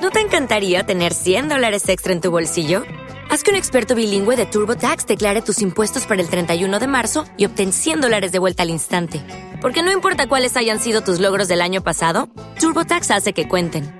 ¿No 0.00 0.10
te 0.10 0.20
encantaría 0.20 0.82
tener 0.84 1.12
100 1.12 1.50
dólares 1.50 1.86
extra 1.90 2.14
en 2.14 2.22
tu 2.22 2.30
bolsillo? 2.30 2.84
Haz 3.28 3.42
que 3.42 3.50
un 3.50 3.56
experto 3.56 3.94
bilingüe 3.94 4.34
de 4.34 4.46
TurboTax 4.46 5.06
declare 5.06 5.42
tus 5.42 5.60
impuestos 5.60 6.06
para 6.06 6.22
el 6.22 6.28
31 6.30 6.78
de 6.80 6.86
marzo 6.86 7.26
y 7.36 7.44
obtén 7.44 7.72
100 7.72 8.00
dólares 8.00 8.32
de 8.32 8.38
vuelta 8.38 8.62
al 8.62 8.70
instante. 8.70 9.20
Porque 9.60 9.82
no 9.82 9.92
importa 9.92 10.26
cuáles 10.26 10.56
hayan 10.56 10.80
sido 10.80 11.02
tus 11.02 11.20
logros 11.20 11.48
del 11.48 11.60
año 11.60 11.82
pasado, 11.82 12.30
TurboTax 12.58 13.10
hace 13.10 13.34
que 13.34 13.46
cuenten. 13.46 13.99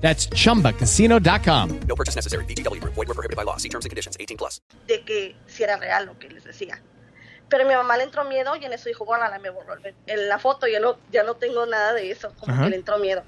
That's 0.00 0.28
chumbacasino.com. 0.30 1.80
No 1.88 1.94
purchase 1.96 2.14
necessary. 2.16 2.44
VGW 2.44 2.80
Group. 2.80 2.94
Void 2.94 3.08
were 3.08 3.14
prohibited 3.14 3.36
by 3.36 3.44
law. 3.44 3.56
See 3.56 3.68
terms 3.68 3.84
and 3.86 3.90
conditions. 3.90 4.16
18 4.20 4.36
plus. 4.36 4.60
de 4.86 5.02
que 5.04 5.34
si 5.46 5.62
era 5.64 5.76
real 5.78 6.06
lo 6.06 6.18
que 6.18 6.28
les 6.28 6.44
decía. 6.44 6.80
Pero 7.48 7.64
mi 7.66 7.74
mamá 7.74 7.96
le 7.96 8.02
entró 8.04 8.24
miedo 8.24 8.54
y 8.56 8.64
en 8.64 8.72
eso 8.72 8.88
dijo, 8.88 9.04
bueno, 9.04 9.24
me 9.40 9.50
borró 9.50 9.74
el- 9.74 9.94
en 10.06 10.28
la 10.28 10.38
foto, 10.38 10.66
ya 10.66 10.80
no, 10.80 10.98
ya 11.12 11.22
no 11.22 11.34
tengo 11.36 11.64
nada 11.66 11.92
de 11.92 12.10
eso, 12.10 12.32
como 12.38 12.52
Ajá. 12.52 12.64
que 12.64 12.70
le 12.70 12.76
entró 12.76 12.98
miedo. 12.98 13.22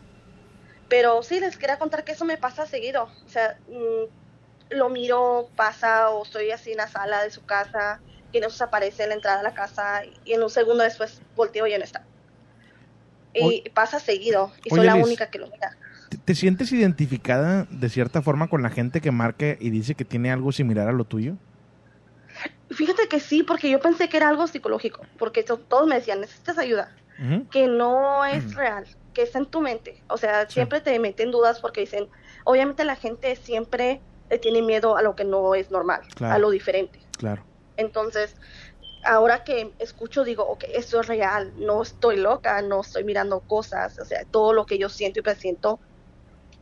Pero 0.88 1.22
sí, 1.22 1.38
les 1.40 1.57
quería 1.57 1.78
contar 1.78 2.02
que 2.04 2.12
eso 2.12 2.24
me 2.24 2.37
pasa 2.37 2.66
seguido. 2.66 3.04
O 3.24 3.28
sea, 3.28 3.59
mm, 3.68 4.74
lo 4.76 4.88
miro, 4.88 5.48
pasa, 5.57 6.11
o 6.11 6.24
estoy 6.24 6.50
así 6.50 6.72
en 6.72 6.78
la 6.78 6.88
sala 6.88 7.22
de 7.22 7.31
su 7.31 7.44
casa, 7.44 8.00
y 8.33 8.38
en 8.38 8.44
eso 8.44 8.57
se 8.57 8.64
aparece 8.64 9.04
en 9.04 9.11
la 9.11 9.14
entrada 9.16 9.38
de 9.38 9.44
la 9.44 9.54
casa, 9.54 10.02
y 10.24 10.33
en 10.33 10.42
un 10.42 10.50
segundo 10.50 10.83
después 10.85 11.22
volteo 11.37 11.66
y 11.66 11.70
ya 11.70 11.78
no 11.78 11.85
está. 11.85 12.04
Y 13.35 13.42
Oye- 13.44 13.70
pasa 13.74 14.00
seguido, 14.00 14.52
y 14.64 14.70
soy 14.70 14.81
Oye, 14.81 14.87
la 14.88 14.94
Liz. 14.96 15.04
única 15.07 15.31
que 15.31 15.38
lo 15.38 15.46
mira. 15.48 15.76
¿Te, 16.09 16.16
te 16.18 16.35
sientes 16.35 16.73
identificada 16.73 17.66
de 17.71 17.88
cierta 17.88 18.23
forma 18.23 18.49
con 18.49 18.62
la 18.62 18.71
gente 18.71 19.01
que 19.01 19.11
marca 19.11 19.57
y 19.59 19.71
dice 19.71 19.94
que 19.94 20.05
tiene 20.05 20.31
algo 20.33 20.53
similar 20.53 20.88
a 20.88 20.92
lo 20.92 21.05
tuyo? 21.05 21.35
Fíjate 22.71 23.09
que 23.09 23.18
sí, 23.21 23.42
porque 23.42 23.71
yo 23.71 23.81
pensé 23.81 24.09
que 24.09 24.16
era 24.18 24.29
algo 24.29 24.47
psicológico, 24.47 25.01
porque 25.18 25.42
to- 25.42 25.59
todos 25.59 25.87
me 25.87 25.97
decían, 25.97 26.21
necesitas 26.21 26.59
ayuda. 26.59 26.90
Que 27.51 27.66
no 27.66 28.25
es 28.25 28.55
real, 28.55 28.87
que 29.12 29.23
está 29.23 29.38
en 29.38 29.47
tu 29.47 29.61
mente. 29.61 30.05
O 30.09 30.16
sea, 30.18 30.49
siempre 30.49 30.81
te 30.81 30.97
meten 31.01 31.33
dudas 31.33 31.59
porque 31.61 31.81
dicen, 31.81 32.09
obviamente 32.44 32.85
la 32.85 32.94
gente 32.94 33.35
siempre 33.35 34.03
le 34.31 34.38
tiene 34.38 34.62
miedo 34.62 34.97
a 34.97 35.03
lo 35.03 35.16
que 35.16 35.25
no 35.25 35.57
es 35.57 35.73
normal, 35.73 36.03
Claro. 36.14 36.35
a 36.37 36.38
lo 36.38 36.51
diferente. 36.51 37.01
Claro. 37.16 37.44
Entonces, 37.77 38.37
ahora 39.03 39.42
que 39.42 39.75
escucho, 39.81 40.23
digo, 40.23 40.44
ok, 40.47 40.64
esto 40.75 41.01
es 41.01 41.09
real, 41.09 41.53
no 41.57 41.83
estoy 41.83 42.18
loca, 42.18 42.62
no 42.62 42.83
estoy 42.83 43.03
mirando 43.03 43.40
cosas, 43.40 43.99
o 43.99 44.05
sea, 44.05 44.25
todo 44.31 44.53
lo 44.53 44.64
que 44.64 44.79
yo 44.79 44.88
siento 44.88 45.18
y 45.18 45.23
presiento 45.23 45.81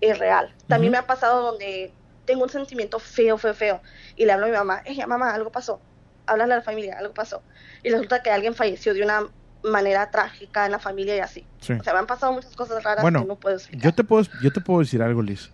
es 0.01 0.19
real. 0.19 0.55
También 0.69 0.93
me 0.93 0.99
ha 0.99 1.07
pasado 1.07 1.43
donde 1.43 1.93
tengo 2.25 2.43
un 2.43 2.51
sentimiento 2.51 2.99
feo, 2.99 3.39
feo, 3.39 3.55
feo, 3.55 3.81
y 4.17 4.27
le 4.27 4.33
hablo 4.33 4.47
a 4.47 4.49
mi 4.49 4.57
mamá, 4.57 4.83
hey, 4.85 4.99
mamá, 5.07 5.33
algo 5.33 5.51
pasó, 5.51 5.81
háblale 6.27 6.55
a 6.55 6.57
la 6.57 6.63
familia, 6.63 6.99
algo 6.99 7.15
pasó. 7.15 7.43
Y 7.83 7.91
resulta 7.91 8.23
que 8.23 8.31
alguien 8.31 8.55
falleció 8.55 8.95
de 8.95 9.03
una 9.03 9.27
manera 9.63 10.11
trágica 10.11 10.67
en 10.67 10.73
la 10.73 10.79
familia 10.79 11.17
y 11.17 11.21
así. 11.21 11.47
Sí. 11.61 11.73
O 11.75 11.83
sea, 11.83 11.93
me 11.93 12.01
han 12.01 12.07
pasado 12.07 12.33
muchas 12.33 12.55
cosas 12.55 12.83
raras 12.83 13.03
Bueno, 13.03 13.23
que 13.23 13.29
no 13.29 13.37
puedo 13.37 13.57
explicar. 13.57 13.85
Yo 13.85 13.95
te 13.95 14.05
puedo, 14.05 14.25
yo 14.43 14.53
te 14.53 14.61
puedo 14.61 14.81
decir 14.81 15.03
algo, 15.03 15.23
Liz. 15.23 15.51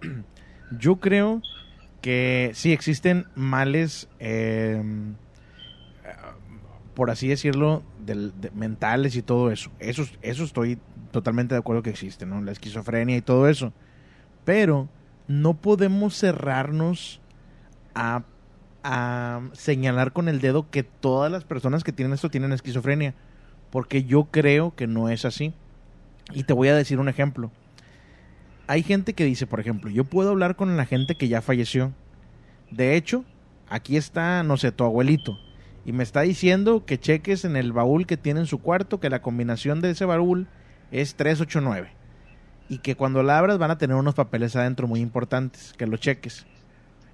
Yo 0.78 0.96
creo 0.96 1.42
que 2.00 2.50
sí 2.54 2.72
existen 2.72 3.26
males, 3.34 4.08
eh, 4.20 4.82
por 6.94 7.10
así 7.10 7.28
decirlo, 7.28 7.82
del- 8.04 8.32
de- 8.40 8.50
mentales 8.50 9.16
y 9.16 9.22
todo 9.22 9.50
eso. 9.50 9.70
eso. 9.78 10.04
Eso 10.22 10.44
estoy 10.44 10.78
totalmente 11.10 11.54
de 11.54 11.58
acuerdo 11.60 11.82
que 11.82 11.90
existe, 11.90 12.26
¿no? 12.26 12.40
La 12.42 12.52
esquizofrenia 12.52 13.16
y 13.16 13.22
todo 13.22 13.48
eso. 13.48 13.72
Pero 14.44 14.88
no 15.28 15.54
podemos 15.54 16.16
cerrarnos 16.16 17.20
a, 17.94 18.24
a 18.82 19.40
señalar 19.52 20.12
con 20.12 20.28
el 20.28 20.40
dedo 20.40 20.68
que 20.70 20.82
todas 20.82 21.30
las 21.30 21.44
personas 21.44 21.84
que 21.84 21.92
tienen 21.92 22.12
esto 22.12 22.30
tienen 22.30 22.52
esquizofrenia. 22.52 23.14
Porque 23.70 24.04
yo 24.04 24.24
creo 24.24 24.74
que 24.74 24.86
no 24.86 25.08
es 25.08 25.24
así. 25.24 25.54
Y 26.34 26.44
te 26.44 26.52
voy 26.52 26.68
a 26.68 26.74
decir 26.74 26.98
un 26.98 27.08
ejemplo. 27.08 27.50
Hay 28.66 28.82
gente 28.82 29.14
que 29.14 29.24
dice, 29.24 29.46
por 29.46 29.60
ejemplo, 29.60 29.90
yo 29.90 30.04
puedo 30.04 30.30
hablar 30.30 30.56
con 30.56 30.76
la 30.76 30.86
gente 30.86 31.14
que 31.14 31.28
ya 31.28 31.42
falleció. 31.42 31.92
De 32.70 32.96
hecho, 32.96 33.24
aquí 33.68 33.96
está, 33.96 34.42
no 34.42 34.56
sé, 34.56 34.72
tu 34.72 34.84
abuelito. 34.84 35.38
Y 35.84 35.92
me 35.92 36.02
está 36.02 36.20
diciendo 36.22 36.84
que 36.86 36.98
cheques 36.98 37.44
en 37.44 37.56
el 37.56 37.72
baúl 37.72 38.06
que 38.06 38.16
tiene 38.16 38.40
en 38.40 38.46
su 38.46 38.60
cuarto, 38.60 39.00
que 39.00 39.10
la 39.10 39.22
combinación 39.22 39.80
de 39.80 39.90
ese 39.90 40.04
baúl 40.04 40.46
es 40.90 41.14
389. 41.16 41.90
Y 42.68 42.78
que 42.78 42.94
cuando 42.94 43.22
la 43.22 43.38
abras 43.38 43.58
van 43.58 43.70
a 43.72 43.78
tener 43.78 43.96
unos 43.96 44.14
papeles 44.14 44.54
adentro 44.56 44.86
muy 44.86 45.00
importantes, 45.00 45.74
que 45.76 45.86
lo 45.86 45.96
cheques. 45.96 46.46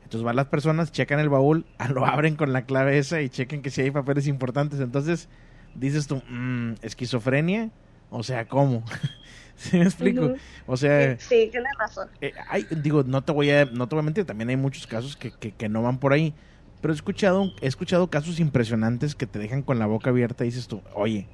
Entonces 0.05 0.23
van 0.23 0.37
las 0.37 0.47
personas, 0.47 0.93
checan 0.93 1.19
el 1.21 1.29
baúl, 1.29 1.65
lo 1.95 2.05
abren 2.07 2.37
con 2.37 2.53
la 2.53 2.63
clave 2.63 2.99
esa 2.99 3.21
y 3.23 3.29
chequen 3.31 3.63
que 3.63 3.71
si 3.71 3.81
hay 3.83 3.91
papeles 3.91 4.27
importantes. 4.27 4.81
Entonces 4.81 5.29
dices 5.75 6.07
tú, 6.07 6.23
"Mm, 6.29 6.75
esquizofrenia, 6.83 7.71
o 8.11 8.23
sea, 8.23 8.47
¿cómo? 8.49 8.85
¿Sí 9.57 9.77
me 9.79 9.85
explico? 9.85 10.35
O 10.67 10.77
sea, 10.77 11.19
Sí, 11.19 11.49
tienes 11.51 11.73
razón. 11.79 12.09
eh, 12.21 12.33
hay- 12.49 12.67
digo, 12.71 13.03
no 13.03 13.23
te 13.25 13.33
voy 13.33 13.51
a, 13.51 13.65
no 13.65 13.89
te 13.89 13.97
voy 13.97 14.03
a 14.03 14.05
mentir, 14.05 14.25
también 14.25 14.51
hay 14.51 14.57
muchos 14.57 14.87
casos 14.87 15.17
que, 15.17 15.33
que, 15.33 15.53
que 15.53 15.69
no 15.69 15.83
van 15.83 15.99
por 15.99 16.13
ahí. 16.13 16.33
Pero 16.81 16.93
he 16.93 16.97
escuchado, 16.97 17.53
he 17.61 17.67
escuchado 17.67 18.09
casos 18.09 18.39
impresionantes 18.41 19.15
que 19.15 19.27
te 19.27 19.39
dejan 19.39 19.63
con 19.63 19.79
la 19.79 19.87
boca 19.87 20.11
abierta 20.11 20.45
y 20.45 20.49
dices 20.49 20.69
tú, 20.69 20.81
oye, 20.95 21.27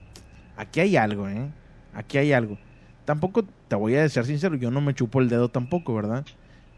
aquí 0.56 0.80
hay 0.80 0.96
algo, 0.96 1.28
¿eh? 1.28 1.50
Aquí 1.92 2.18
hay 2.18 2.32
algo. 2.32 2.58
tampoco 3.04 3.44
te 3.68 3.76
voy 3.76 3.96
a 3.96 4.08
ser 4.08 4.24
sincero, 4.24 4.56
yo 4.56 4.70
no 4.70 4.80
me 4.80 4.94
chupo 4.94 5.20
el 5.20 5.28
dedo 5.28 5.48
tampoco, 5.50 5.94
¿verdad? 5.94 6.24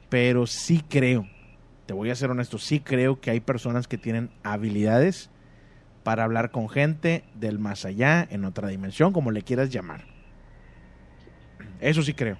Pero 0.09 0.47
sí 0.47 0.83
creo, 0.89 1.27
te 1.87 1.95
voy 1.95 2.11
a 2.11 2.15
ser 2.17 2.31
honesto, 2.31 2.59
sí 2.59 2.81
creo 2.81 3.21
que 3.21 3.31
hay 3.31 3.41
personas 3.41 3.87
que 3.87 3.99
tienen 3.99 4.31
habilidades 4.43 5.31
para 6.03 6.25
hablar 6.25 6.51
con 6.51 6.69
gente 6.69 7.25
del 7.35 7.59
más 7.59 7.85
allá, 7.85 8.27
en 8.31 8.45
otra 8.45 8.69
dimensión, 8.69 9.13
como 9.13 9.31
le 9.31 9.43
quieras 9.43 9.71
llamar. 9.71 10.05
Eso 11.81 12.03
sí 12.03 12.13
creo. 12.15 12.39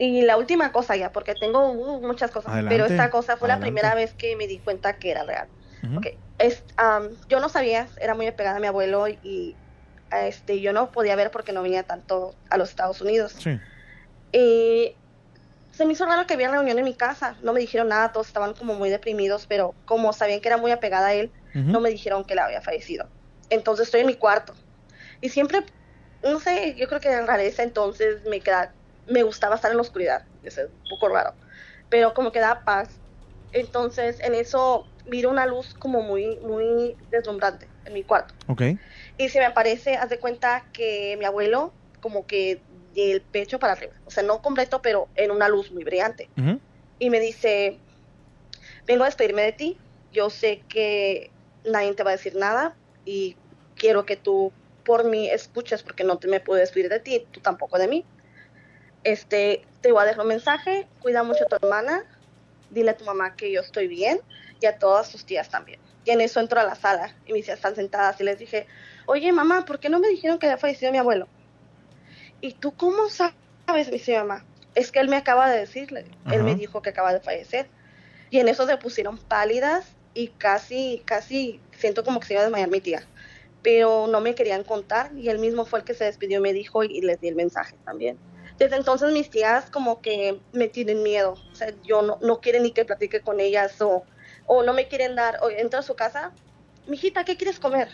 Y 0.00 0.22
la 0.22 0.38
última 0.38 0.72
cosa 0.72 0.96
ya, 0.96 1.12
porque 1.12 1.34
tengo 1.34 1.72
uh, 1.72 2.00
muchas 2.00 2.30
cosas, 2.30 2.54
Adelante, 2.54 2.74
pero 2.74 2.86
esta 2.86 3.10
cosa 3.10 3.36
fue 3.36 3.48
adelante. 3.50 3.66
la 3.66 3.80
primera 3.82 3.94
vez 3.94 4.14
que 4.14 4.34
me 4.34 4.46
di 4.46 4.58
cuenta 4.58 4.94
que 4.94 5.10
era 5.10 5.24
real. 5.24 5.46
Ok, 5.94 6.06
es, 6.38 6.64
yo 7.28 7.38
no 7.38 7.50
sabía, 7.50 7.86
era 8.00 8.14
muy 8.14 8.26
apegada 8.26 8.56
a 8.56 8.60
mi 8.60 8.66
abuelo 8.66 9.08
y 9.08 9.58
este, 10.10 10.62
yo 10.62 10.72
no 10.72 10.90
podía 10.90 11.16
ver 11.16 11.30
porque 11.30 11.52
no 11.52 11.62
venía 11.62 11.82
tanto 11.82 12.34
a 12.48 12.56
los 12.56 12.70
Estados 12.70 13.02
Unidos. 13.02 13.36
Sí. 13.38 13.58
Y 14.32 14.96
se 15.70 15.84
me 15.84 15.92
hizo 15.92 16.06
raro 16.06 16.26
que 16.26 16.32
había 16.32 16.50
reunión 16.50 16.78
en 16.78 16.84
mi 16.84 16.94
casa, 16.94 17.36
no 17.42 17.52
me 17.52 17.60
dijeron 17.60 17.88
nada, 17.88 18.10
todos 18.10 18.28
estaban 18.28 18.54
como 18.54 18.74
muy 18.74 18.88
deprimidos, 18.88 19.46
pero 19.46 19.74
como 19.84 20.14
sabían 20.14 20.40
que 20.40 20.48
era 20.48 20.56
muy 20.56 20.70
apegada 20.70 21.08
a 21.08 21.14
él, 21.14 21.30
no 21.52 21.80
me 21.80 21.90
dijeron 21.90 22.24
que 22.24 22.32
él 22.32 22.38
había 22.38 22.62
fallecido. 22.62 23.10
Entonces 23.50 23.88
estoy 23.88 24.00
en 24.00 24.06
mi 24.06 24.14
cuarto 24.14 24.54
y 25.20 25.28
siempre, 25.28 25.64
no 26.22 26.40
sé, 26.40 26.74
yo 26.76 26.88
creo 26.88 27.00
que 27.00 27.12
en 27.12 27.26
rareza 27.26 27.62
entonces 27.62 28.24
me 28.24 28.40
queda, 28.40 28.74
me 29.06 29.22
gustaba 29.22 29.56
estar 29.56 29.70
en 29.70 29.76
la 29.76 29.82
oscuridad, 29.82 30.24
es 30.42 30.58
un 30.58 30.82
poco 30.88 31.08
raro, 31.08 31.34
pero 31.88 32.14
como 32.14 32.32
que 32.32 32.40
da 32.40 32.62
paz. 32.64 33.00
Entonces 33.52 34.20
en 34.20 34.34
eso 34.34 34.86
miro 35.06 35.30
una 35.30 35.46
luz 35.46 35.74
como 35.74 36.02
muy, 36.02 36.38
muy 36.40 36.96
deslumbrante 37.10 37.68
en 37.84 37.94
mi 37.94 38.04
cuarto. 38.04 38.34
Ok. 38.46 38.62
Y 39.16 39.28
se 39.28 39.38
me 39.38 39.46
aparece, 39.46 39.96
haz 39.96 40.08
de 40.08 40.20
cuenta 40.20 40.68
que 40.72 41.16
mi 41.18 41.24
abuelo, 41.24 41.74
como 42.00 42.26
que 42.26 42.64
del 42.68 43.22
pecho 43.22 43.58
para 43.58 43.72
arriba, 43.74 43.94
o 44.04 44.10
sea, 44.10 44.22
no 44.22 44.40
completo, 44.40 44.80
pero 44.82 45.10
en 45.14 45.30
una 45.30 45.48
luz 45.48 45.70
muy 45.72 45.84
brillante. 45.84 46.30
Ujú. 46.36 46.60
Y 46.98 47.10
me 47.10 47.20
dice, 47.20 47.80
vengo 48.86 49.04
a 49.04 49.06
despedirme 49.06 49.42
de 49.42 49.52
ti, 49.52 49.80
yo 50.10 50.30
sé 50.30 50.64
que 50.68 51.32
nadie 51.64 51.94
te 51.94 52.02
va 52.02 52.10
a 52.10 52.16
decir 52.16 52.36
nada 52.36 52.76
y 53.04 53.36
quiero 53.74 54.04
que 54.06 54.16
tú 54.16 54.52
por 54.84 55.04
mí 55.04 55.30
escuches 55.30 55.82
porque 55.82 56.04
no 56.04 56.18
te 56.18 56.28
me 56.28 56.40
puedo 56.40 56.58
despedir 56.58 56.88
de 56.88 57.00
ti, 57.00 57.28
tú 57.32 57.40
tampoco 57.40 57.78
de 57.78 57.88
mí. 57.88 58.06
Este, 59.04 59.62
te 59.80 59.92
voy 59.92 60.02
a 60.02 60.06
dejar 60.06 60.22
un 60.22 60.28
mensaje, 60.28 60.86
cuida 61.00 61.22
mucho 61.22 61.44
a 61.44 61.46
tu 61.46 61.56
hermana, 61.56 62.04
dile 62.70 62.90
a 62.90 62.96
tu 62.96 63.04
mamá 63.04 63.34
que 63.34 63.50
yo 63.50 63.60
estoy 63.60 63.88
bien 63.88 64.20
y 64.60 64.66
a 64.66 64.78
todas 64.78 65.10
tus 65.10 65.24
tías 65.24 65.48
también. 65.48 65.80
Y 66.04 66.10
en 66.10 66.20
eso 66.20 66.40
entro 66.40 66.60
a 66.60 66.64
la 66.64 66.74
sala 66.74 67.14
y 67.26 67.32
mis 67.32 67.44
tías 67.44 67.58
están 67.58 67.74
sentadas 67.74 68.20
y 68.20 68.24
les 68.24 68.38
dije, 68.38 68.66
oye 69.06 69.32
mamá, 69.32 69.64
¿por 69.64 69.78
qué 69.78 69.88
no 69.88 69.98
me 69.98 70.08
dijeron 70.08 70.38
que 70.38 70.46
había 70.46 70.58
fallecido 70.58 70.92
mi 70.92 70.98
abuelo? 70.98 71.28
¿Y 72.40 72.54
tú 72.54 72.72
cómo 72.72 73.08
sabes? 73.08 73.34
Me 73.68 73.84
dice 73.84 74.12
mi 74.12 74.18
mamá. 74.18 74.44
Es 74.74 74.92
que 74.92 75.00
él 75.00 75.08
me 75.08 75.16
acaba 75.16 75.50
de 75.50 75.58
decirle, 75.58 76.06
él 76.30 76.42
me 76.42 76.54
dijo 76.54 76.80
que 76.80 76.90
acaba 76.90 77.12
de 77.12 77.20
fallecer. 77.20 77.68
Y 78.30 78.38
en 78.38 78.48
eso 78.48 78.66
se 78.66 78.76
pusieron 78.76 79.18
pálidas 79.18 79.96
y 80.14 80.28
casi, 80.28 81.02
casi 81.04 81.60
siento 81.72 82.04
como 82.04 82.20
que 82.20 82.28
se 82.28 82.34
iba 82.34 82.42
a 82.42 82.44
desmayar 82.44 82.70
mi 82.70 82.80
tía. 82.80 83.02
Pero 83.62 84.06
no 84.06 84.20
me 84.20 84.34
querían 84.34 84.64
contar 84.64 85.10
y 85.16 85.28
él 85.28 85.38
mismo 85.38 85.64
fue 85.64 85.80
el 85.80 85.84
que 85.84 85.94
se 85.94 86.04
despidió 86.04 86.38
y 86.38 86.42
me 86.42 86.52
dijo 86.52 86.84
y 86.84 87.00
les 87.00 87.20
di 87.20 87.28
el 87.28 87.34
mensaje 87.34 87.76
también. 87.84 88.18
Desde 88.60 88.76
entonces 88.76 89.10
mis 89.12 89.30
tías 89.30 89.70
como 89.70 90.00
que 90.02 90.38
me 90.52 90.68
tienen 90.68 91.02
miedo, 91.02 91.32
o 91.50 91.54
sea, 91.54 91.72
yo 91.82 92.02
no, 92.02 92.18
no 92.20 92.40
quieren 92.40 92.62
ni 92.62 92.72
que 92.72 92.84
platique 92.84 93.22
con 93.22 93.40
ellas 93.40 93.80
o, 93.80 94.04
o 94.46 94.62
no 94.62 94.74
me 94.74 94.86
quieren 94.86 95.16
dar, 95.16 95.38
o 95.42 95.48
entro 95.50 95.80
a 95.80 95.82
su 95.82 95.96
casa, 95.96 96.30
mijita, 96.86 97.24
¿qué 97.24 97.36
quieres 97.38 97.58
comer? 97.58 97.88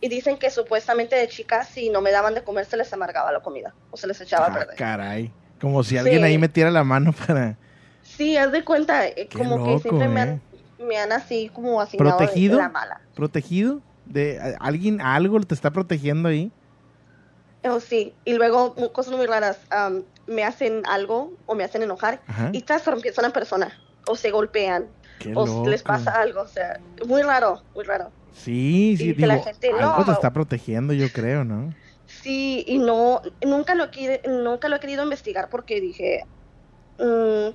Y 0.00 0.08
dicen 0.08 0.36
que 0.36 0.50
supuestamente 0.50 1.14
de 1.14 1.28
chicas 1.28 1.68
si 1.68 1.90
no 1.90 2.00
me 2.00 2.10
daban 2.10 2.34
de 2.34 2.42
comer 2.42 2.64
se 2.66 2.76
les 2.76 2.92
amargaba 2.92 3.30
la 3.32 3.40
comida 3.40 3.72
o 3.90 3.96
se 3.96 4.08
les 4.08 4.20
echaba 4.20 4.46
a 4.46 4.50
Ah, 4.50 4.54
perder. 4.58 4.76
caray. 4.76 5.32
Como 5.60 5.82
si 5.84 5.96
alguien 5.96 6.18
Sí. 6.18 6.24
ahí 6.24 6.38
metiera 6.38 6.70
la 6.72 6.82
mano 6.84 7.12
para... 7.12 7.56
Sí, 8.02 8.36
haz 8.36 8.50
de 8.50 8.64
cuenta, 8.64 9.06
eh, 9.06 9.28
como 9.32 9.58
loco, 9.58 9.76
que 9.76 9.82
siempre 9.82 10.08
me, 10.08 10.20
eh. 10.20 10.22
han, 10.24 10.42
me 10.88 10.98
han 10.98 11.12
así 11.12 11.50
como 11.54 11.80
asignado 11.80 12.16
¿Protegido? 12.18 12.56
de 12.56 12.62
la 12.64 12.68
mala. 12.68 13.00
¿Protegido? 13.14 13.80
¿De 14.06 14.56
alguien, 14.60 15.00
algo 15.00 15.38
te 15.40 15.54
está 15.54 15.70
protegiendo 15.70 16.28
ahí? 16.28 16.50
Oh, 17.64 17.80
sí, 17.80 18.16
y 18.24 18.34
luego 18.34 18.74
cosas 18.92 19.14
muy 19.14 19.26
raras, 19.26 19.58
am, 19.70 20.04
me 20.26 20.44
hacen 20.44 20.82
algo 20.86 21.32
o 21.46 21.54
me 21.54 21.64
hacen 21.64 21.82
enojar 21.82 22.22
Ajá. 22.26 22.50
y 22.52 22.62
transforman 22.62 23.02
en 23.04 23.32
persona 23.32 23.82
o 24.06 24.16
se 24.16 24.30
golpean 24.30 24.94
Qué 25.18 25.32
o 25.34 25.66
les 25.66 25.82
pasa 25.82 26.12
algo, 26.12 26.42
o 26.42 26.48
sea, 26.48 26.80
muy 27.06 27.22
raro, 27.22 27.64
muy 27.74 27.84
raro. 27.84 28.12
Sí, 28.32 28.94
sí, 28.96 29.14
Y 29.16 29.26
la 29.26 29.38
gente, 29.38 29.70
algo 29.70 29.98
no. 29.98 30.04
te 30.04 30.12
está 30.12 30.32
protegiendo, 30.32 30.92
yo 30.92 31.08
creo, 31.08 31.44
¿no? 31.44 31.70
Sí, 32.06 32.64
y 32.66 32.78
no, 32.78 33.20
nunca 33.44 33.74
lo, 33.74 33.90
nunca 34.26 34.68
lo 34.68 34.76
he 34.76 34.80
querido 34.80 35.02
investigar 35.02 35.48
porque 35.50 35.80
dije, 35.80 36.22
mm, 36.98 37.48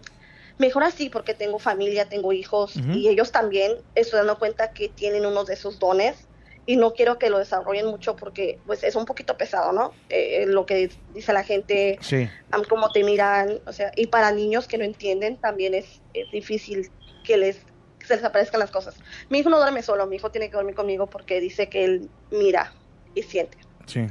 mejor 0.57 0.83
así 0.83 1.09
porque 1.09 1.33
tengo 1.33 1.59
familia, 1.59 2.09
tengo 2.09 2.33
hijos 2.33 2.75
y 2.75 3.07
ellos 3.07 3.31
también 3.31 3.77
estoy 3.95 4.19
dando 4.19 4.37
cuenta 4.37 4.73
que 4.73 4.89
tienen 4.89 5.25
uno 5.25 5.43
de 5.45 5.53
esos 5.53 5.79
dones 5.79 6.29
y 6.65 6.77
no 6.77 6.93
quiero 6.93 7.19
que 7.19 7.29
lo 7.29 7.39
desarrollen 7.39 7.87
mucho 7.87 8.15
porque 8.15 8.59
pues 8.65 8.83
es 8.83 8.95
un 8.95 9.05
poquito 9.05 9.35
pesado, 9.37 9.71
¿no? 9.73 9.91
Eh, 10.09 10.45
lo 10.47 10.65
que 10.65 10.89
dice 11.13 11.33
la 11.33 11.43
gente, 11.43 11.97
Sí. 12.01 12.29
cómo 12.69 12.91
te 12.91 13.03
miran, 13.03 13.59
o 13.65 13.73
sea, 13.73 13.91
y 13.95 14.07
para 14.07 14.31
niños 14.31 14.67
que 14.67 14.77
no 14.77 14.85
entienden 14.85 15.37
también 15.37 15.73
es, 15.73 16.01
es 16.13 16.31
difícil 16.31 16.89
que 17.23 17.37
les 17.37 17.65
que 17.99 18.07
se 18.07 18.15
les 18.17 18.25
aparezcan 18.25 18.59
las 18.59 18.69
cosas. 18.71 18.95
Mi 19.29 19.39
hijo 19.39 19.49
no 19.49 19.57
duerme 19.57 19.81
solo, 19.81 20.05
mi 20.07 20.17
hijo 20.17 20.29
tiene 20.29 20.49
que 20.49 20.57
dormir 20.57 20.75
conmigo 20.75 21.07
porque 21.07 21.39
dice 21.39 21.69
que 21.69 21.85
él 21.85 22.09
mira 22.31 22.73
y 23.15 23.23
siente. 23.23 23.57
Sí. 23.85 24.07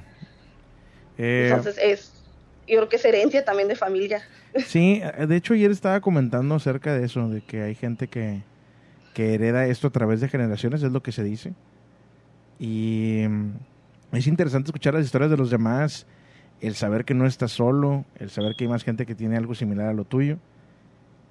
Eh, 1.18 1.48
Entonces 1.50 1.78
es, 1.78 2.12
yo 2.66 2.76
creo 2.78 2.88
que 2.88 2.96
es 2.96 3.04
herencia 3.04 3.44
también 3.44 3.68
de 3.68 3.76
familia. 3.76 4.22
sí, 4.66 5.02
eh, 5.04 5.26
de 5.26 5.36
hecho 5.36 5.52
ayer 5.54 5.70
estaba 5.70 6.00
comentando 6.00 6.54
acerca 6.54 6.94
de 6.94 7.04
eso, 7.04 7.28
de 7.28 7.42
que 7.42 7.62
hay 7.62 7.74
gente 7.74 8.08
que, 8.08 8.42
que 9.14 9.34
hereda 9.34 9.66
esto 9.66 9.88
a 9.88 9.90
través 9.90 10.20
de 10.20 10.28
generaciones, 10.28 10.82
es 10.82 10.90
lo 10.92 11.02
que 11.02 11.12
se 11.12 11.22
dice. 11.22 11.52
Y 12.62 13.27
mm, 13.29 13.55
es 14.12 14.29
interesante 14.29 14.68
escuchar 14.68 14.94
las 14.94 15.05
historias 15.05 15.33
de 15.33 15.37
los 15.37 15.51
demás, 15.51 16.07
el 16.61 16.77
saber 16.77 17.05
que 17.05 17.12
no 17.12 17.27
estás 17.27 17.51
solo, 17.51 18.05
el 18.20 18.31
saber 18.31 18.55
que 18.55 18.62
hay 18.62 18.68
más 18.68 18.85
gente 18.85 19.05
que 19.05 19.16
tiene 19.16 19.37
algo 19.37 19.57
similar 19.57 19.88
a 19.88 19.92
lo 19.92 20.05
tuyo 20.05 20.38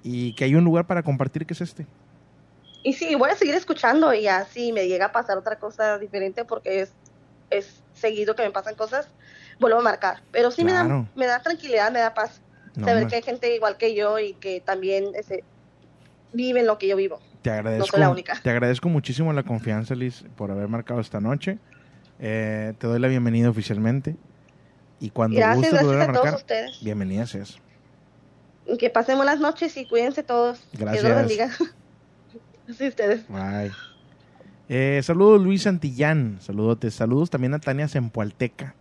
y 0.02 0.34
que 0.34 0.44
hay 0.44 0.54
un 0.54 0.62
lugar 0.62 0.86
para 0.86 1.02
compartir 1.02 1.46
que 1.46 1.54
es 1.54 1.62
este. 1.62 1.86
Y 2.82 2.92
sí, 2.92 3.14
voy 3.14 3.30
a 3.30 3.34
seguir 3.34 3.54
escuchando 3.54 4.12
y 4.12 4.28
así 4.28 4.72
me 4.72 4.86
llega 4.86 5.06
a 5.06 5.12
pasar 5.12 5.38
otra 5.38 5.58
cosa 5.58 5.98
diferente 5.98 6.44
porque 6.44 6.82
es, 6.82 6.92
es 7.48 7.82
seguido 7.94 8.36
que 8.36 8.42
me 8.42 8.50
pasan 8.50 8.74
cosas, 8.74 9.08
vuelvo 9.58 9.78
a 9.78 9.82
marcar. 9.82 10.20
Pero 10.32 10.50
sí 10.50 10.64
me, 10.64 10.72
da, 10.72 11.06
me 11.14 11.26
da 11.26 11.40
tranquilidad, 11.40 11.90
me 11.90 12.00
da 12.00 12.12
paz. 12.12 12.42
No, 12.76 12.84
saber 12.84 13.06
que 13.06 13.16
hay 13.16 13.22
gente 13.22 13.54
igual 13.54 13.78
que 13.78 13.94
yo 13.94 14.18
y 14.18 14.34
que 14.34 14.60
también 14.60 15.12
ese, 15.14 15.44
viven 16.34 16.66
lo 16.66 16.76
que 16.76 16.88
yo 16.88 16.96
vivo. 16.96 17.20
Te 17.42 17.50
agradezco, 17.50 17.96
la 17.96 18.08
única. 18.10 18.38
te 18.42 18.50
agradezco 18.50 18.88
muchísimo 18.88 19.32
la 19.32 19.42
confianza, 19.42 19.94
Liz, 19.94 20.24
por 20.36 20.50
haber 20.50 20.68
marcado 20.68 21.00
esta 21.00 21.20
noche. 21.20 21.58
Eh, 22.20 22.74
te 22.78 22.86
doy 22.86 23.00
la 23.00 23.08
bienvenida 23.08 23.50
oficialmente. 23.50 24.16
Y 25.00 25.10
cuando 25.10 25.36
Gracias, 25.36 25.56
gustes 25.56 25.72
gracias 25.72 25.86
volver 25.88 26.00
a 26.00 26.04
a 26.04 26.12
todos 26.12 26.24
marcar, 26.24 26.40
ustedes. 26.40 26.80
bienvenida 26.84 27.26
seas. 27.26 27.58
Que 28.78 28.88
pasen 28.90 29.16
buenas 29.16 29.40
noches 29.40 29.76
y 29.76 29.86
cuídense 29.86 30.22
todos. 30.22 30.60
Dios 30.70 30.80
Gracias. 30.80 31.04
los 31.04 31.16
bendiga. 31.16 31.50
sí, 32.78 32.86
ustedes. 32.88 33.26
Bye. 33.28 33.72
Eh, 34.68 35.00
saludos 35.02 35.42
Luis 35.42 35.62
Santillán, 35.62 36.38
saludotes. 36.40 36.94
Saludos 36.94 37.28
también 37.30 37.52
a 37.54 37.58
Tania 37.58 37.88
Zempoalteca, 37.88 38.76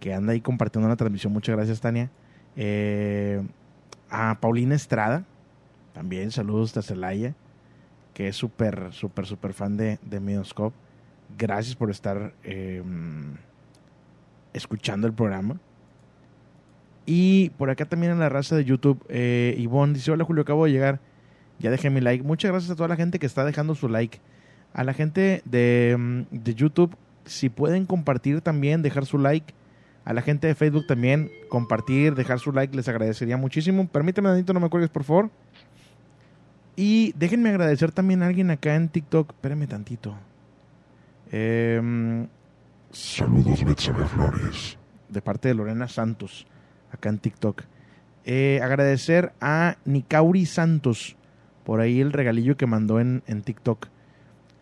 que 0.00 0.12
anda 0.12 0.32
ahí 0.32 0.40
compartiendo 0.40 0.88
la 0.88 0.96
transmisión. 0.96 1.32
Muchas 1.32 1.54
gracias, 1.54 1.80
Tania. 1.80 2.10
Eh, 2.56 3.40
a 4.10 4.38
Paulina 4.40 4.74
Estrada, 4.74 5.24
también 5.92 6.32
saludos 6.32 6.76
a 6.76 6.82
Celaya, 6.82 7.34
que 8.18 8.26
es 8.26 8.34
súper, 8.34 8.88
súper, 8.90 9.26
súper 9.26 9.52
fan 9.52 9.76
de, 9.76 10.00
de 10.02 10.18
Midoscope. 10.18 10.76
Gracias 11.38 11.76
por 11.76 11.88
estar 11.88 12.34
eh, 12.42 12.82
escuchando 14.52 15.06
el 15.06 15.12
programa. 15.12 15.60
Y 17.06 17.50
por 17.50 17.70
acá 17.70 17.84
también 17.84 18.10
en 18.10 18.18
la 18.18 18.28
raza 18.28 18.56
de 18.56 18.64
YouTube, 18.64 19.06
eh, 19.08 19.54
Ivonne 19.56 19.94
dice, 19.94 20.10
hola 20.10 20.24
Julio, 20.24 20.42
acabo 20.42 20.64
de 20.64 20.72
llegar. 20.72 20.98
Ya 21.60 21.70
dejé 21.70 21.90
mi 21.90 22.00
like. 22.00 22.24
Muchas 22.24 22.50
gracias 22.50 22.72
a 22.72 22.74
toda 22.74 22.88
la 22.88 22.96
gente 22.96 23.20
que 23.20 23.26
está 23.26 23.44
dejando 23.44 23.76
su 23.76 23.88
like. 23.88 24.18
A 24.72 24.82
la 24.82 24.94
gente 24.94 25.40
de, 25.44 25.94
mm, 25.96 26.22
de 26.32 26.54
YouTube, 26.56 26.96
si 27.24 27.50
pueden 27.50 27.86
compartir 27.86 28.40
también, 28.40 28.82
dejar 28.82 29.06
su 29.06 29.18
like. 29.18 29.54
A 30.04 30.12
la 30.12 30.22
gente 30.22 30.48
de 30.48 30.56
Facebook 30.56 30.88
también, 30.88 31.30
compartir, 31.50 32.16
dejar 32.16 32.40
su 32.40 32.50
like, 32.50 32.74
les 32.74 32.88
agradecería 32.88 33.36
muchísimo. 33.36 33.86
Permíteme, 33.86 34.28
Danito, 34.28 34.52
no 34.52 34.58
me 34.58 34.70
cuelgues, 34.70 34.90
por 34.90 35.04
favor. 35.04 35.30
Y 36.80 37.12
déjenme 37.16 37.48
agradecer 37.48 37.90
también 37.90 38.22
a 38.22 38.28
alguien 38.28 38.52
acá 38.52 38.76
en 38.76 38.88
TikTok. 38.88 39.30
Espérenme 39.30 39.66
tantito. 39.66 40.14
Em, 41.32 42.28
Saludos, 42.92 43.64
Betsabe 43.64 44.04
Flores. 44.06 44.78
de 45.08 45.20
parte 45.20 45.48
de 45.48 45.54
Lorena 45.54 45.88
Santos, 45.88 46.46
acá 46.92 47.08
en 47.08 47.18
TikTok. 47.18 47.64
Eh, 48.24 48.60
agradecer 48.62 49.32
a 49.40 49.76
Nicauri 49.86 50.46
Santos 50.46 51.16
por 51.64 51.80
ahí 51.80 52.00
el 52.00 52.12
regalillo 52.12 52.56
que 52.56 52.66
mandó 52.66 53.00
en, 53.00 53.24
en 53.26 53.42
TikTok. 53.42 53.88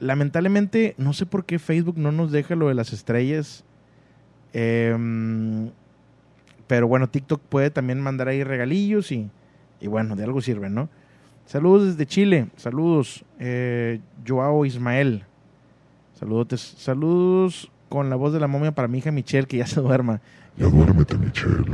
Lamentablemente, 0.00 0.94
no 0.96 1.12
sé 1.12 1.26
por 1.26 1.44
qué 1.44 1.58
Facebook 1.58 1.98
no 1.98 2.12
nos 2.12 2.32
deja 2.32 2.54
lo 2.54 2.68
de 2.68 2.74
las 2.74 2.94
estrellas. 2.94 3.62
Em, 4.54 5.70
pero 6.66 6.88
bueno, 6.88 7.10
TikTok 7.10 7.42
puede 7.42 7.70
también 7.70 8.00
mandar 8.00 8.28
ahí 8.28 8.42
regalillos 8.42 9.12
y, 9.12 9.30
y 9.82 9.86
bueno, 9.86 10.16
de 10.16 10.24
algo 10.24 10.40
sirve, 10.40 10.70
¿no? 10.70 10.88
Saludos 11.46 11.86
desde 11.86 12.06
Chile. 12.06 12.48
Saludos, 12.56 13.24
eh, 13.38 14.00
Joao 14.26 14.66
Ismael. 14.66 15.24
Saludos, 16.12 16.60
saludos 16.76 17.70
con 17.88 18.10
la 18.10 18.16
voz 18.16 18.32
de 18.32 18.40
la 18.40 18.48
momia 18.48 18.72
para 18.72 18.88
mi 18.88 18.98
hija 18.98 19.12
Michelle, 19.12 19.46
que 19.46 19.58
ya 19.58 19.66
se 19.66 19.80
duerma. 19.80 20.20
Ya 20.56 20.66
duérmete, 20.66 21.16
Michelle. 21.16 21.64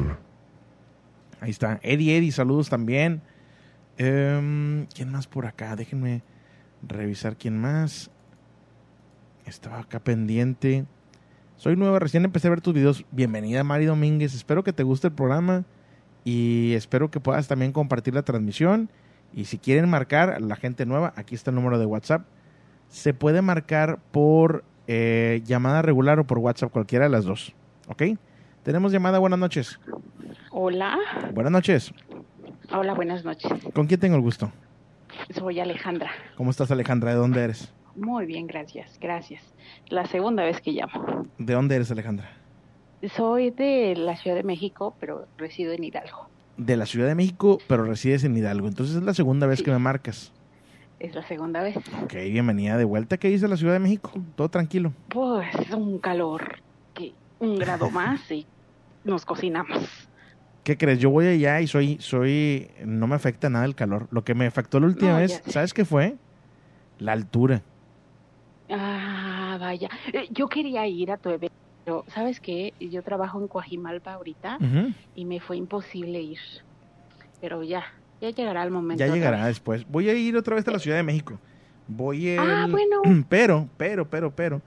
Ahí 1.40 1.50
está. 1.50 1.80
Eddie, 1.82 2.18
Eddie, 2.18 2.32
saludos 2.32 2.68
también. 2.68 3.22
Em, 3.96 4.86
¿Quién 4.94 5.10
más 5.10 5.26
por 5.26 5.46
acá? 5.46 5.74
Déjenme 5.74 6.22
revisar 6.86 7.36
quién 7.36 7.58
más. 7.58 8.10
Estaba 9.46 9.80
acá 9.80 10.00
pendiente. 10.00 10.84
Soy 11.56 11.76
nueva, 11.76 11.98
recién 11.98 12.24
empecé 12.26 12.48
a 12.48 12.50
ver 12.50 12.60
tus 12.60 12.74
videos. 12.74 13.06
Bienvenida, 13.10 13.64
Mari 13.64 13.86
Domínguez. 13.86 14.34
Espero 14.34 14.64
que 14.64 14.74
te 14.74 14.82
guste 14.82 15.06
el 15.06 15.14
programa 15.14 15.64
y 16.24 16.74
espero 16.74 17.10
que 17.10 17.20
puedas 17.20 17.48
también 17.48 17.72
compartir 17.72 18.14
la 18.14 18.22
transmisión. 18.22 18.90
Y 19.34 19.46
si 19.46 19.58
quieren 19.58 19.88
marcar 19.88 20.30
a 20.30 20.40
la 20.40 20.56
gente 20.56 20.86
nueva, 20.86 21.12
aquí 21.16 21.34
está 21.34 21.50
el 21.50 21.56
número 21.56 21.78
de 21.78 21.86
WhatsApp. 21.86 22.26
Se 22.88 23.14
puede 23.14 23.42
marcar 23.42 23.98
por 24.10 24.64
eh, 24.86 25.40
llamada 25.44 25.82
regular 25.82 26.18
o 26.18 26.24
por 26.24 26.38
WhatsApp, 26.38 26.70
cualquiera 26.70 27.06
de 27.06 27.10
las 27.10 27.24
dos. 27.24 27.54
¿Ok? 27.88 28.02
Tenemos 28.62 28.92
llamada, 28.92 29.18
buenas 29.18 29.38
noches. 29.38 29.80
Hola. 30.50 30.98
Buenas 31.32 31.52
noches. 31.52 31.92
Hola, 32.72 32.94
buenas 32.94 33.24
noches. 33.24 33.50
¿Con 33.74 33.86
quién 33.86 34.00
tengo 34.00 34.16
el 34.16 34.22
gusto? 34.22 34.52
Soy 35.30 35.60
Alejandra. 35.60 36.10
¿Cómo 36.36 36.50
estás, 36.50 36.70
Alejandra? 36.70 37.10
¿De 37.10 37.16
dónde 37.16 37.42
eres? 37.42 37.72
Muy 37.96 38.24
bien, 38.26 38.46
gracias, 38.46 38.98
gracias. 39.00 39.42
La 39.88 40.06
segunda 40.06 40.44
vez 40.44 40.60
que 40.60 40.72
llamo. 40.72 41.26
¿De 41.38 41.54
dónde 41.54 41.76
eres, 41.76 41.90
Alejandra? 41.90 42.30
Soy 43.14 43.50
de 43.50 43.94
la 43.96 44.16
Ciudad 44.16 44.36
de 44.36 44.44
México, 44.44 44.94
pero 45.00 45.26
resido 45.36 45.72
en 45.72 45.84
Hidalgo. 45.84 46.28
De 46.56 46.76
la 46.76 46.86
Ciudad 46.86 47.08
de 47.08 47.14
México, 47.14 47.58
pero 47.66 47.84
resides 47.84 48.24
en 48.24 48.36
Hidalgo. 48.36 48.68
Entonces 48.68 48.96
es 48.96 49.02
la 49.02 49.14
segunda 49.14 49.46
vez 49.46 49.62
que 49.62 49.70
me 49.70 49.78
marcas. 49.78 50.32
Es 51.00 51.14
la 51.14 51.26
segunda 51.26 51.62
vez. 51.62 51.76
Ok, 52.04 52.12
bienvenida 52.30 52.76
de 52.76 52.84
vuelta. 52.84 53.16
¿Qué 53.16 53.28
dice 53.28 53.48
la 53.48 53.56
Ciudad 53.56 53.72
de 53.72 53.80
México? 53.80 54.12
Todo 54.36 54.48
tranquilo. 54.48 54.92
Pues 55.08 55.46
un 55.76 55.98
calor 55.98 56.60
que 56.94 57.12
un 57.40 57.58
grado 57.58 57.90
más 57.90 58.30
y 58.30 58.46
nos 59.04 59.24
cocinamos. 59.24 60.08
¿Qué 60.62 60.76
crees? 60.76 61.00
Yo 61.00 61.10
voy 61.10 61.26
allá 61.26 61.60
y 61.60 61.66
soy, 61.66 61.96
soy, 62.00 62.68
no 62.84 63.08
me 63.08 63.16
afecta 63.16 63.50
nada 63.50 63.64
el 63.64 63.74
calor. 63.74 64.06
Lo 64.12 64.22
que 64.22 64.34
me 64.34 64.46
afectó 64.46 64.78
la 64.78 64.86
última 64.86 65.12
No, 65.12 65.18
vez. 65.18 65.42
¿sabes 65.48 65.74
qué 65.74 65.84
fue? 65.84 66.14
La 67.00 67.12
altura. 67.12 67.62
Ah, 68.70 69.56
vaya. 69.60 69.88
Eh, 70.12 70.28
Yo 70.30 70.48
quería 70.48 70.86
ir 70.86 71.10
a 71.10 71.16
tu 71.16 71.30
evento, 71.30 71.52
pero 71.84 72.04
¿sabes 72.08 72.40
qué? 72.40 72.74
Yo 72.80 73.02
trabajo 73.02 73.40
en 73.40 73.48
Coajimalpa 73.48 74.12
ahorita 74.14 74.58
y 75.14 75.24
me 75.24 75.40
fue 75.40 75.56
imposible 75.56 76.20
ir. 76.20 76.38
Pero 77.40 77.62
ya, 77.62 77.82
ya 78.20 78.30
llegará 78.30 78.62
el 78.62 78.70
momento. 78.70 79.04
Ya 79.04 79.12
llegará 79.12 79.46
después. 79.46 79.86
Voy 79.88 80.08
a 80.08 80.14
ir 80.14 80.36
otra 80.36 80.54
vez 80.54 80.66
a 80.68 80.70
la 80.70 80.78
Ciudad 80.78 80.96
de 80.96 81.02
México. 81.02 81.38
Voy 81.88 82.28
el... 82.28 82.38
Ah, 82.38 82.68
bueno. 82.70 83.02
Pero, 83.28 83.68
pero, 83.76 84.08
pero, 84.08 84.30
pero. 84.34 84.62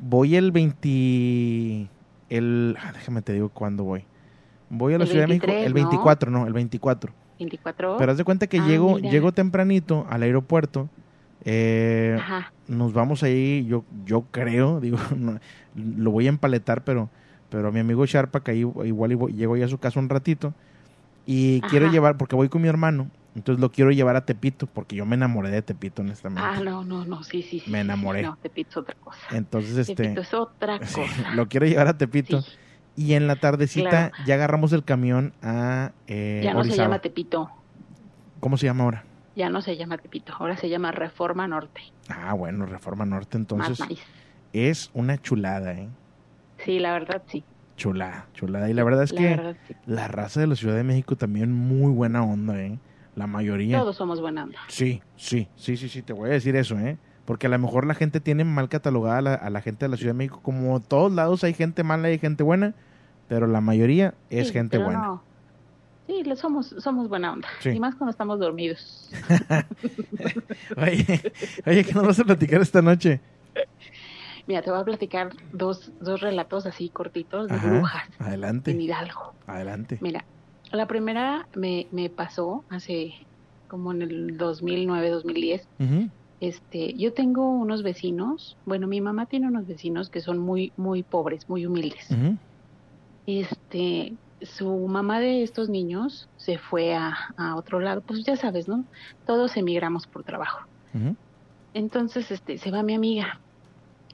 Voy 0.00 0.34
el 0.34 0.50
20... 0.50 1.88
El... 2.28 2.76
ah, 2.80 2.92
déjame 2.92 3.22
te 3.22 3.32
digo 3.34 3.48
cuándo 3.50 3.84
voy. 3.84 4.04
Voy 4.68 4.94
a 4.94 4.98
la 4.98 5.04
El 5.04 5.10
Ciudad 5.10 5.24
de 5.24 5.28
23, 5.28 5.54
México 5.54 5.66
el 5.66 5.74
¿no? 5.84 5.90
24, 5.90 6.30
no, 6.30 6.46
el 6.46 6.52
24. 6.52 7.12
24. 7.38 7.96
Pero 7.98 8.12
haz 8.12 8.18
de 8.18 8.24
cuenta 8.24 8.46
que 8.48 8.58
Ah, 8.58 8.66
llego, 8.66 8.96
mira. 8.96 9.10
llego 9.10 9.32
tempranito 9.32 10.06
al 10.10 10.22
aeropuerto. 10.22 10.88
Eh, 11.44 12.16
Ajá. 12.20 12.52
nos 12.68 12.92
vamos 12.92 13.22
ahí, 13.22 13.64
yo, 13.66 13.84
yo 14.04 14.22
creo, 14.30 14.80
digo, 14.80 14.98
no, 15.16 15.38
lo 15.74 16.10
voy 16.10 16.26
a 16.26 16.30
empaletar, 16.30 16.84
pero, 16.84 17.08
pero 17.50 17.68
a 17.68 17.70
mi 17.72 17.80
amigo 17.80 18.04
Sharpa, 18.06 18.40
que 18.40 18.52
ahí 18.52 18.60
igual 18.60 19.16
voy- 19.16 19.32
llego 19.32 19.56
ya 19.56 19.66
a 19.66 19.68
su 19.68 19.78
casa 19.78 20.00
un 20.00 20.08
ratito, 20.08 20.52
y 21.26 21.60
quiero 21.62 21.86
llevar, 21.90 22.16
porque 22.16 22.34
voy 22.36 22.48
con 22.48 22.62
mi 22.62 22.68
hermano, 22.68 23.08
entonces 23.36 23.60
lo 23.60 23.70
quiero 23.70 23.90
llevar 23.92 24.16
a 24.16 24.24
Tepito, 24.26 24.66
porque 24.66 24.96
yo 24.96 25.06
me 25.06 25.14
enamoré 25.14 25.50
de 25.50 25.62
Tepito, 25.62 26.02
honestamente. 26.02 26.42
Ah, 26.44 26.60
no, 26.62 26.84
no, 26.84 27.04
no, 27.04 27.22
sí, 27.22 27.42
sí. 27.42 27.60
sí, 27.60 27.70
Me 27.70 27.80
enamoré. 27.80 28.22
No, 28.22 28.36
Tepito 28.42 28.70
es 28.70 28.76
otra 28.76 28.94
cosa. 29.00 29.18
Entonces, 29.30 29.76
este, 29.78 29.94
Tepito 29.94 30.20
es 30.20 30.34
otra 30.34 30.78
cosa. 30.94 31.34
lo 31.34 31.48
quiero 31.48 31.66
llevar 31.66 31.86
a 31.88 31.96
Tepito. 31.96 32.42
Y 32.94 33.14
en 33.14 33.26
la 33.26 33.36
tardecita 33.36 34.10
Claro. 34.10 34.24
ya 34.26 34.34
agarramos 34.34 34.72
el 34.74 34.84
camión 34.84 35.32
a 35.42 35.92
eh, 36.08 36.42
ya 36.44 36.52
no 36.52 36.62
se 36.64 36.76
llama 36.76 36.98
Tepito, 36.98 37.50
¿Cómo 38.40 38.58
se 38.58 38.66
llama 38.66 38.84
ahora? 38.84 39.04
Ya 39.36 39.48
no 39.50 39.62
se 39.62 39.76
llama 39.76 39.98
Tepito, 39.98 40.32
ahora 40.38 40.56
se 40.56 40.68
llama 40.68 40.92
Reforma 40.92 41.46
Norte. 41.48 41.80
Ah, 42.08 42.34
bueno, 42.34 42.66
Reforma 42.66 43.04
Norte, 43.06 43.36
entonces 43.36 43.80
Más 43.80 43.88
nice. 43.88 44.02
es 44.52 44.90
una 44.94 45.18
chulada, 45.20 45.72
¿eh? 45.74 45.88
Sí, 46.64 46.78
la 46.78 46.92
verdad 46.92 47.22
sí. 47.26 47.42
Chulada, 47.76 48.26
chulada. 48.34 48.68
Y 48.70 48.74
la 48.74 48.84
verdad 48.84 49.02
es 49.02 49.12
La 49.12 49.18
que 49.20 49.28
verdad, 49.28 49.56
sí. 49.66 49.74
la 49.86 50.08
raza 50.08 50.40
de 50.40 50.46
la 50.46 50.54
Ciudad 50.56 50.76
de 50.76 50.84
México 50.84 51.16
también 51.16 51.52
muy 51.52 51.90
buena 51.92 52.22
onda, 52.22 52.60
¿eh? 52.62 52.78
La 53.16 53.26
mayoría. 53.26 53.78
Todos 53.80 53.96
somos 53.96 54.20
buena 54.20 54.44
onda. 54.44 54.58
Sí, 54.68 55.02
sí, 55.16 55.48
sí, 55.56 55.76
sí, 55.76 55.88
sí, 55.88 56.02
te 56.02 56.12
voy 56.12 56.30
a 56.30 56.32
decir 56.32 56.54
eso, 56.56 56.78
¿eh? 56.78 56.98
Porque 57.24 57.46
a 57.46 57.50
lo 57.50 57.58
mejor 57.58 57.86
la 57.86 57.94
gente 57.94 58.20
tiene 58.20 58.44
mal 58.44 58.68
catalogada 58.68 59.18
a 59.18 59.22
la, 59.22 59.34
a 59.34 59.50
la 59.50 59.60
gente 59.60 59.84
de 59.84 59.90
la 59.90 59.96
Ciudad 59.96 60.10
de 60.12 60.18
México. 60.18 60.40
Como 60.42 60.80
todos 60.80 61.12
lados 61.12 61.44
hay 61.44 61.54
gente 61.54 61.82
mala 61.82 62.10
y 62.10 62.18
gente 62.18 62.42
buena, 62.42 62.74
pero 63.28 63.46
la 63.46 63.60
mayoría 63.60 64.14
es 64.30 64.48
Sí, 64.48 64.52
gente 64.54 64.78
buena. 64.78 65.00
no. 65.02 65.22
Sí, 66.12 66.24
lo 66.24 66.36
somos, 66.36 66.74
somos 66.78 67.08
buena 67.08 67.32
onda. 67.32 67.48
Sí. 67.60 67.70
Y 67.70 67.80
más 67.80 67.94
cuando 67.94 68.10
estamos 68.10 68.38
dormidos. 68.38 69.08
Oye, 70.76 71.04
oye, 71.66 71.84
¿qué 71.84 71.92
nos 71.94 72.06
vas 72.06 72.20
a 72.20 72.24
platicar 72.24 72.60
esta 72.60 72.82
noche? 72.82 73.22
Mira, 74.46 74.62
te 74.62 74.70
voy 74.70 74.80
a 74.80 74.84
platicar 74.84 75.30
dos, 75.52 75.90
dos 76.00 76.20
relatos 76.20 76.66
así 76.66 76.90
cortitos 76.90 77.48
de 77.48 77.56
Ajá, 77.56 77.70
brujas 77.70 78.04
en 78.18 78.26
adelante, 78.26 78.72
Hidalgo. 78.72 79.36
adelante. 79.46 79.98
Mira, 80.00 80.26
la 80.70 80.86
primera 80.86 81.48
me, 81.54 81.88
me 81.92 82.10
pasó 82.10 82.64
hace 82.68 83.14
como 83.68 83.92
en 83.92 84.02
el 84.02 84.36
2009, 84.36 85.08
2010. 85.10 85.68
Ujú, 85.78 86.10
Este, 86.40 86.94
yo 86.98 87.14
tengo 87.14 87.48
unos 87.48 87.82
vecinos, 87.82 88.58
bueno, 88.64 88.86
mi 88.86 89.00
mamá 89.00 89.26
tiene 89.26 89.46
unos 89.48 89.66
vecinos 89.66 90.10
que 90.10 90.20
son 90.20 90.38
muy, 90.38 90.72
muy 90.76 91.04
pobres, 91.04 91.48
muy 91.48 91.64
humildes. 91.66 92.06
Este, 93.26 94.18
su 94.44 94.86
mamá 94.88 95.20
de 95.20 95.42
estos 95.42 95.68
niños 95.68 96.28
se 96.36 96.58
fue 96.58 96.94
a, 96.94 97.32
a 97.36 97.56
otro 97.56 97.80
lado, 97.80 98.00
pues 98.00 98.24
ya 98.24 98.36
sabes, 98.36 98.68
¿no? 98.68 98.84
Todos 99.26 99.56
emigramos 99.56 100.06
por 100.06 100.24
trabajo. 100.24 100.66
Entonces, 101.74 102.30
este, 102.30 102.58
se 102.58 102.70
va 102.70 102.82
mi 102.82 102.94
amiga 102.94 103.40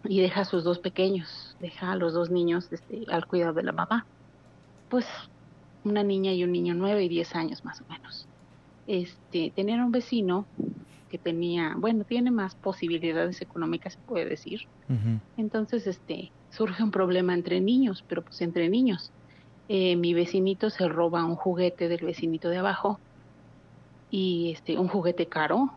y 0.05 0.21
deja 0.21 0.43
a 0.43 0.45
sus 0.45 0.63
dos 0.65 0.79
pequeños, 0.79 1.57
deja 1.61 1.93
a 1.93 1.97
los 1.97 2.13
dos 2.13 2.31
niños, 2.31 2.69
este, 2.71 3.05
al 3.09 3.27
cuidado 3.27 3.55
de 3.55 3.65
la 3.65 3.73
mamá. 3.73 4.07
Pues 4.89 5.07
una 5.85 6.03
niña 6.03 6.33
y 6.33 6.45
un 6.45 6.53
niño 6.53 6.75
nueve 6.75 7.05
y 7.05 7.09
diez 7.09 7.35
años 7.35 7.65
más 7.65 7.81
o 7.81 7.85
menos. 7.93 8.27
Este, 8.87 9.53
tenían 9.55 9.81
un 9.83 9.93
vecino 9.93 10.47
que 11.11 11.19
tenía, 11.19 11.75
bueno, 11.77 12.05
tiene 12.05 12.31
más 12.31 12.55
posibilidades 12.55 13.41
económicas, 13.41 13.95
se 13.95 13.99
puede 14.01 14.27
decir. 14.27 14.63
Entonces, 15.37 15.87
este, 15.87 16.31
surge 16.51 16.83
un 16.83 16.91
problema 16.91 17.35
entre 17.35 17.61
niños, 17.61 18.05
pero 18.09 18.23
pues 18.23 18.41
entre 18.41 18.69
niños. 18.69 19.11
Eh, 19.69 19.97
mi 19.97 20.15
vecinito 20.15 20.71
se 20.71 20.89
roba 20.89 21.25
un 21.25 21.37
juguete 21.37 21.89
del 21.89 22.05
vecinito 22.05 22.49
de 22.49 22.57
abajo 22.59 23.01
y 24.11 24.53
este, 24.53 24.79
un 24.79 24.89
juguete 24.89 25.29
caro 25.29 25.71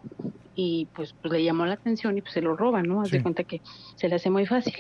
y 0.56 0.88
pues, 0.94 1.14
pues 1.22 1.34
le 1.34 1.44
llamó 1.44 1.66
la 1.66 1.74
atención 1.74 2.18
y 2.18 2.22
pues 2.22 2.34
se 2.34 2.42
lo 2.42 2.56
roba, 2.56 2.82
¿no? 2.84 3.02
Haz 3.02 3.10
Sí. 3.10 3.18
de 3.18 3.24
cuenta 3.24 3.44
que 3.44 3.62
se 3.98 4.08
le 4.08 4.16
hace 4.16 4.30
muy 4.30 4.46
fácil. 4.46 4.76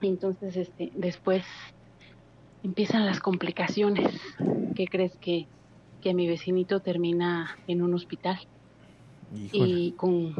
Entonces, 0.00 0.56
este, 0.56 0.92
después 0.94 1.44
empiezan 2.62 3.06
las 3.06 3.20
complicaciones. 3.20 4.20
¿Qué 4.74 4.86
crees 4.86 5.16
que, 5.18 5.48
que 6.00 6.14
mi 6.14 6.28
vecinito 6.28 6.80
termina 6.80 7.56
en 7.66 7.82
un 7.82 7.94
hospital? 7.94 8.38
y 9.52 9.92
con 9.96 10.34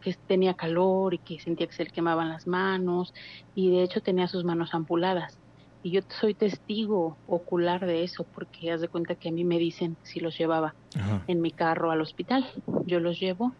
que 0.00 0.14
tenía 0.26 0.54
calor 0.54 1.14
y 1.14 1.18
que 1.18 1.38
sentía 1.38 1.66
que 1.66 1.74
se 1.74 1.84
le 1.84 1.90
quemaban 1.90 2.28
las 2.28 2.46
manos 2.46 3.12
y 3.54 3.70
de 3.70 3.82
hecho 3.82 4.00
tenía 4.00 4.26
sus 4.28 4.44
manos 4.44 4.74
ampuladas. 4.74 5.38
Y 5.82 5.92
yo 5.92 6.00
soy 6.20 6.34
testigo 6.34 7.18
ocular 7.26 7.86
de 7.86 8.04
eso 8.04 8.26
porque 8.32 8.70
haz 8.70 8.80
de 8.80 8.88
cuenta 8.88 9.16
que 9.16 9.30
a 9.30 9.32
mí 9.32 9.44
me 9.44 9.58
dicen 9.58 9.98
si 10.02 10.20
los 10.20 10.38
llevaba 10.38 10.76
Ajá. 10.94 11.24
en 11.26 11.40
mi 11.40 11.52
carro 11.52 11.90
al 11.90 12.00
hospital. 12.00 12.48
Yo 12.86 13.00
los 13.00 13.18
llevo. 13.18 13.56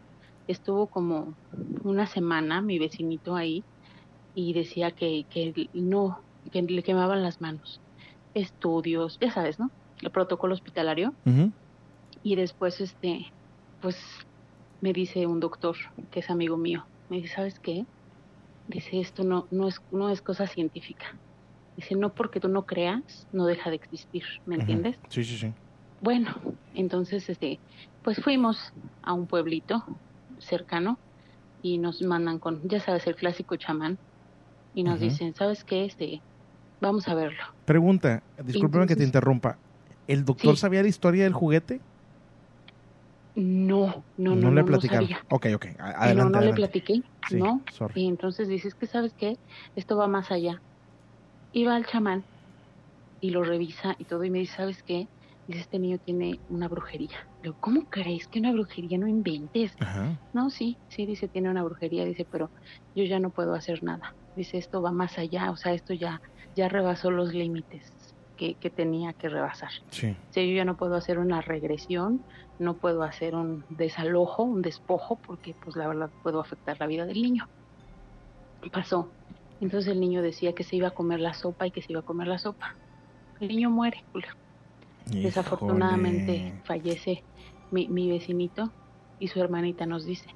Estuvo 0.46 0.88
como 0.88 1.36
una 1.82 2.06
semana 2.06 2.62
mi 2.62 2.78
vecinito 2.78 3.34
ahí 3.36 3.64
y 4.34 4.54
decía 4.54 4.92
que, 4.92 5.24
que 5.30 5.52
no, 5.72 6.24
que 6.50 6.62
le 6.62 6.82
quemaban 6.82 7.22
las 7.22 7.40
manos. 7.40 7.80
Estudios, 8.34 9.18
ya 9.20 9.30
sabes, 9.32 9.58
¿no? 9.58 9.70
El 10.00 10.10
protocolo 10.10 10.54
hospitalario 10.54 11.14
y 12.22 12.36
después 12.36 12.80
este 12.80 13.26
pues 13.80 13.96
me 14.80 14.92
dice 14.92 15.26
un 15.26 15.40
doctor 15.40 15.76
que 16.10 16.20
es 16.20 16.30
amigo 16.30 16.56
mío 16.56 16.84
me 17.08 17.18
dice 17.18 17.34
sabes 17.34 17.58
qué 17.60 17.84
dice 18.66 19.00
esto 19.00 19.24
no 19.24 19.46
no 19.50 19.68
es 19.68 19.76
no 19.90 20.10
es 20.10 20.22
cosa 20.22 20.46
científica 20.46 21.06
dice 21.76 21.94
no 21.94 22.14
porque 22.14 22.40
tú 22.40 22.48
no 22.48 22.64
creas 22.64 23.26
no 23.32 23.46
deja 23.46 23.70
de 23.70 23.76
existir 23.76 24.22
me 24.44 24.56
entiendes 24.56 24.96
Sí, 25.10 25.24
sí, 25.24 25.36
sí. 25.38 25.54
bueno 26.00 26.34
entonces 26.74 27.28
este 27.28 27.60
pues 28.02 28.18
fuimos 28.18 28.58
a 29.02 29.12
un 29.14 29.26
pueblito 29.26 29.84
cercano 30.38 31.00
y 31.60 31.78
nos 31.78 32.02
mandan 32.02 32.38
con 32.38 32.68
ya 32.68 32.80
sabes 32.80 33.06
el 33.06 33.16
clásico 33.16 33.56
chamán 33.56 33.98
y 34.74 34.84
nos 34.84 34.96
Ujú. 34.96 35.04
dicen 35.06 35.34
sabes 35.34 35.64
qué 35.64 35.84
este 35.84 36.22
vamos 36.80 37.08
a 37.08 37.14
verlo. 37.14 37.38
Pregunta, 37.64 38.24
discúlpeme 38.44 38.86
que 38.86 38.96
te 38.96 39.04
interrumpa. 39.04 39.60
¿El 40.08 40.24
doctor 40.24 40.54
Sí. 40.54 40.60
sabía 40.60 40.82
la 40.82 40.88
historia 40.88 41.24
del 41.24 41.32
juguete? 41.32 41.80
No, 43.34 44.06
no, 44.16 44.34
no, 44.34 44.36
no, 44.36 44.50
le 44.50 44.60
no 44.60 44.66
platicaron. 44.66 45.04
sabía. 45.04 45.24
ok, 45.30 45.46
ok. 45.54 45.66
no, 45.78 45.84
Adelante, 45.86 46.14
no 46.16 46.28
le 46.28 46.36
adelante. 46.38 46.56
platiqué, 46.56 47.00
Sí, 47.28 47.36
¿no? 47.38 47.64
sorry. 47.72 48.02
Y 48.02 48.08
entonces 48.08 48.48
dices 48.48 48.74
que, 48.74 48.86
¿sabes 48.86 49.14
qué? 49.16 49.36
Esto 49.74 49.96
va 49.96 50.06
más 50.08 50.30
allá. 50.30 50.60
Iba 51.52 51.76
al 51.76 51.86
chamán 51.86 52.24
y 53.20 53.30
lo 53.30 53.44
revisa 53.44 53.94
y 53.98 54.04
todo 54.04 54.24
y 54.24 54.30
me 54.30 54.40
dice, 54.40 54.56
¿sabes 54.56 54.82
qué? 54.82 55.06
Dice, 55.46 55.60
este 55.60 55.78
niño 55.78 55.98
tiene 55.98 56.40
una 56.48 56.68
brujería. 56.68 57.16
Le 57.42 57.50
digo, 57.50 57.56
¿cómo 57.60 57.84
crees 57.88 58.26
que 58.28 58.38
una 58.38 58.52
brujería 58.52 58.98
no 58.98 59.06
inventes? 59.06 59.74
Ajá. 59.80 60.18
No, 60.32 60.50
sí, 60.50 60.78
sí, 60.88 61.04
dice, 61.04 61.28
tiene 61.28 61.50
una 61.50 61.62
brujería, 61.62 62.04
dice, 62.04 62.26
pero 62.30 62.50
yo 62.94 63.04
ya 63.04 63.18
no 63.18 63.30
puedo 63.30 63.54
hacer 63.54 63.82
nada. 63.82 64.14
Dice, 64.34 64.58
esto 64.58 64.80
va 64.80 64.92
más 64.92 65.18
allá, 65.18 65.50
o 65.50 65.56
sea, 65.56 65.74
esto 65.74 65.92
ya, 65.92 66.20
ya 66.56 66.68
rebasó 66.68 67.10
los 67.10 67.34
límites 67.34 67.90
que, 68.36 68.54
que 68.54 68.70
tenía 68.70 69.12
que 69.12 69.28
rebasar. 69.28 69.70
Sí. 69.90 70.16
Sí, 70.30 70.48
yo 70.48 70.56
ya 70.56 70.64
no 70.64 70.76
puedo 70.76 70.94
hacer 70.94 71.18
una 71.18 71.42
regresión, 71.42 72.24
no 72.58 72.78
puedo 72.78 73.02
hacer 73.02 73.34
un 73.34 73.64
desalojo, 73.68 74.44
un 74.44 74.62
despojo, 74.62 75.20
porque 75.26 75.54
pues 75.62 75.76
la 75.76 75.88
verdad 75.88 76.10
puedo 76.22 76.40
afectar 76.40 76.78
la 76.80 76.86
vida 76.86 77.04
del 77.04 77.20
niño. 77.20 77.46
Pasó. 78.72 79.12
Entonces 79.62 79.92
el 79.94 80.00
niño 80.00 80.22
decía 80.22 80.54
que 80.54 80.64
se 80.64 80.76
iba 80.76 80.88
a 80.90 80.92
comer 80.92 81.20
la 81.20 81.34
sopa 81.34 81.66
y 81.66 81.72
que 81.72 81.82
se 81.82 81.92
iba 81.94 82.00
a 82.02 82.04
comer 82.04 82.28
la 82.28 82.38
sopa. 82.38 82.66
El 83.40 83.48
niño 83.48 83.70
muere. 83.70 83.98
Desafortunadamente 85.22 86.46
fallece 86.64 87.24
mi, 87.70 87.88
mi 87.88 88.10
vecinito 88.10 88.74
y 89.18 89.28
su 89.28 89.40
hermanita 89.40 89.86
nos 89.86 90.04
dice. 90.04 90.26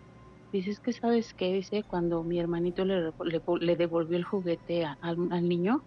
Dice, 0.52 0.70
es 0.70 0.80
que 0.80 0.92
sabes 0.92 1.34
qué, 1.34 1.52
dice, 1.52 1.84
cuando 1.84 2.24
mi 2.24 2.38
hermanito 2.40 2.84
le, 2.84 3.12
le, 3.24 3.42
le 3.60 3.76
devolvió 3.76 4.16
el 4.16 4.24
juguete 4.24 4.84
a- 4.84 4.96
al, 5.00 5.16
al 5.32 5.48
niño, 5.48 5.86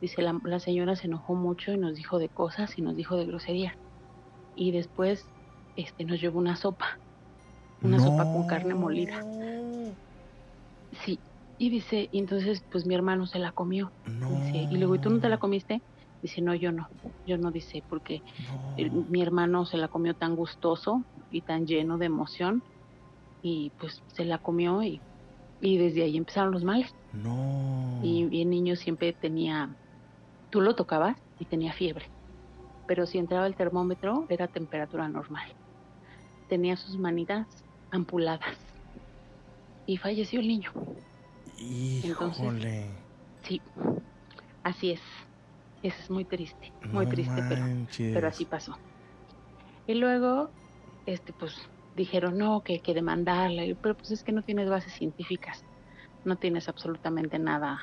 dice, 0.00 0.22
la, 0.22 0.38
la 0.44 0.60
señora 0.60 0.96
se 0.96 1.06
enojó 1.08 1.34
mucho 1.36 1.72
y 1.72 1.78
nos 1.78 1.94
dijo 1.96 2.18
de 2.18 2.30
cosas 2.30 2.78
y 2.78 2.82
nos 2.82 2.96
dijo 2.96 3.16
de 3.16 3.26
grosería. 3.26 3.78
Y 4.54 4.72
después 4.72 5.32
este, 5.76 6.04
nos 6.06 6.20
llevó 6.20 6.38
una 6.40 6.56
sopa, 6.56 7.00
una 7.82 8.00
sopa 8.00 8.26
con 8.26 8.44
carne 8.44 8.74
molida. 8.74 9.26
Y 11.62 11.70
dice, 11.70 12.08
y 12.10 12.18
entonces 12.18 12.64
pues 12.68 12.86
mi 12.86 12.94
hermano 12.96 13.24
se 13.28 13.38
la 13.38 13.52
comió. 13.52 13.92
Dice, 14.28 14.66
y 14.68 14.76
luego, 14.78 14.96
¿y 14.96 14.98
tú 14.98 15.10
no 15.10 15.20
te 15.20 15.28
la 15.28 15.38
comiste? 15.38 15.84
Dice, 16.20 16.42
no, 16.42 16.56
yo 16.56 16.72
no, 16.72 16.88
yo 17.24 17.38
no 17.38 17.52
dice, 17.52 17.84
porque 17.88 18.24
el- 18.74 18.90
mi 18.90 19.22
hermano 19.22 19.64
se 19.64 19.76
la 19.76 19.86
comió 19.86 20.14
tan 20.16 20.34
gustoso 20.34 21.04
y 21.30 21.42
tan 21.42 21.64
lleno 21.64 21.98
de 21.98 22.06
emoción 22.06 22.64
y 23.40 23.70
pues 23.78 24.02
se 24.08 24.24
la 24.24 24.38
comió 24.38 24.82
y, 24.82 25.04
y 25.60 25.78
desde 25.78 26.02
ahí 26.02 26.16
empezaron 26.16 26.50
los 26.50 26.64
males. 26.64 26.90
No. 27.12 28.00
Y, 28.02 28.26
y 28.36 28.42
el 28.42 28.50
niño 28.50 28.74
siempre 28.74 29.12
tenía, 29.12 29.72
tú 30.50 30.62
lo 30.62 30.74
tocabas 30.74 31.16
y 31.38 31.46
tenía 31.46 31.72
fiebre, 31.74 32.10
pero 32.86 33.06
si 33.06 33.18
entraba 33.18 33.46
el 33.46 33.54
termómetro 33.54 34.26
era 34.28 34.48
temperatura 34.48 35.08
normal. 35.08 35.44
Tenía 36.48 36.76
sus 36.76 36.98
manitas 36.98 37.46
ampuladas 37.88 38.58
y 39.86 39.96
falleció 39.98 40.40
el 40.40 40.48
niño. 40.48 40.72
Híjole. 42.02 42.54
Sí, 43.44 43.62
así 44.62 44.92
es. 44.92 45.00
Eso 45.82 45.96
es 46.02 46.10
muy 46.10 46.24
triste, 46.26 46.74
muy 46.90 47.04
No 47.04 47.10
triste, 47.10 47.42
pero, 47.42 47.64
pero 48.12 48.28
así 48.28 48.46
pasó. 48.46 48.80
Y 49.86 49.94
luego, 49.94 50.54
este, 51.06 51.32
pues 51.32 51.56
dijeron, 51.94 52.38
no, 52.38 52.62
que 52.62 52.74
hay 52.74 52.80
que 52.82 52.94
demandarla, 52.94 53.62
pero 53.80 53.96
pues 53.96 54.10
es 54.12 54.22
que 54.24 54.32
no 54.32 54.42
tienes 54.42 54.68
bases 54.68 54.94
científicas, 54.94 55.64
no 56.24 56.36
tienes 56.38 56.68
absolutamente 56.68 57.38
nada 57.38 57.80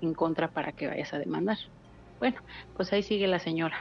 en 0.00 0.14
contra 0.14 0.50
para 0.52 0.72
que 0.72 0.86
vayas 0.88 1.12
a 1.14 1.18
demandar. 1.18 1.58
Bueno, 2.20 2.40
pues 2.72 2.92
ahí 2.92 3.02
sigue 3.02 3.26
la 3.26 3.38
señora. 3.40 3.76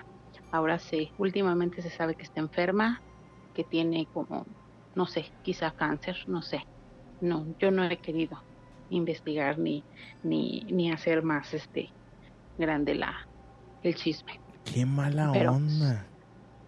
Ahora 0.52 0.80
sí, 0.80 1.14
últimamente 1.18 1.82
se 1.82 1.90
sabe 1.92 2.16
que 2.16 2.26
está 2.26 2.42
enferma, 2.42 3.04
que 3.54 3.64
tiene 3.66 4.08
como, 4.12 4.46
no 4.96 5.06
sé, 5.08 5.34
quizá 5.42 5.72
cáncer, 5.72 6.18
no 6.28 6.42
sé. 6.42 6.64
No, 7.20 7.48
yo 7.60 7.72
no 7.72 7.86
he 7.86 8.00
querido 8.02 8.38
investigar 8.90 9.58
ni, 9.60 9.84
ni, 10.24 10.62
ni 10.70 10.92
hacer 10.92 11.24
más 11.24 11.54
este 11.54 11.90
grande 12.58 12.96
la, 12.96 13.28
el 13.84 13.96
chisme. 13.96 14.40
Qué 14.66 14.86
mala 14.86 15.32
Pero- 15.34 15.54
onda. 15.54 16.06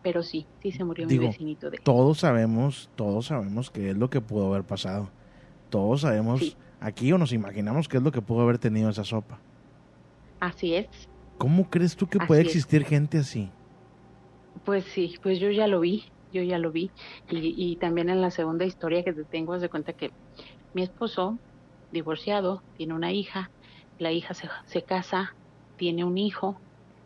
Pero 0.04 0.24
sí, 0.24 0.48
sí 0.64 0.72
se 0.72 0.84
murió 0.84 1.06
Digo, 1.06 1.22
mi 1.22 1.28
vecinito 1.28 1.70
de 1.70 1.78
todos 1.78 2.20
sabemos, 2.22 2.90
todos 2.96 3.28
sabemos 3.28 3.70
qué 3.70 3.92
es 3.92 3.98
lo 3.98 4.10
que 4.10 4.20
pudo 4.20 4.48
haber 4.48 4.64
pasado. 4.64 5.10
Todos 5.70 6.02
sabemos 6.02 6.58
aquí 6.80 7.12
o 7.14 7.20
nos 7.20 7.32
imaginamos 7.34 7.88
qué 7.88 7.98
es 7.98 8.04
lo 8.04 8.12
que 8.12 8.22
pudo 8.22 8.42
haber 8.42 8.58
tenido 8.58 8.90
esa 8.90 9.04
sopa. 9.04 9.40
Así 10.40 10.74
es. 10.74 10.88
¿Cómo 11.38 11.70
crees 11.70 11.96
tú 11.96 12.08
que 12.08 12.18
Así 12.18 12.28
puede 12.28 12.42
es. 12.42 12.48
existir 12.48 12.84
gente 12.84 13.20
así? 13.20 13.52
Pues 14.66 14.86
sí, 14.86 15.16
pues 15.22 15.40
yo 15.40 15.52
ya 15.52 15.68
lo 15.68 15.80
vi, 15.82 16.06
yo 16.34 16.42
ya 16.42 16.58
lo 16.58 16.72
vi. 16.72 16.90
Y, 17.30 17.54
y 17.56 17.76
también 17.76 18.10
en 18.10 18.22
la 18.22 18.32
segunda 18.32 18.66
historia 18.66 19.04
que 19.04 19.14
te 19.14 19.24
tengo, 19.24 19.54
haz 19.54 19.62
de 19.62 19.70
cuenta 19.70 19.94
que 19.94 20.10
mi 20.74 20.82
esposo, 20.82 21.38
divorciado, 21.92 22.64
tiene 22.78 22.94
una 22.94 23.12
hija, 23.12 23.52
la 24.00 24.12
hija 24.12 24.34
se, 24.34 24.50
se 24.66 24.84
casa, 24.84 25.36
tiene 25.78 26.04
un 26.04 26.18
hijo 26.18 26.60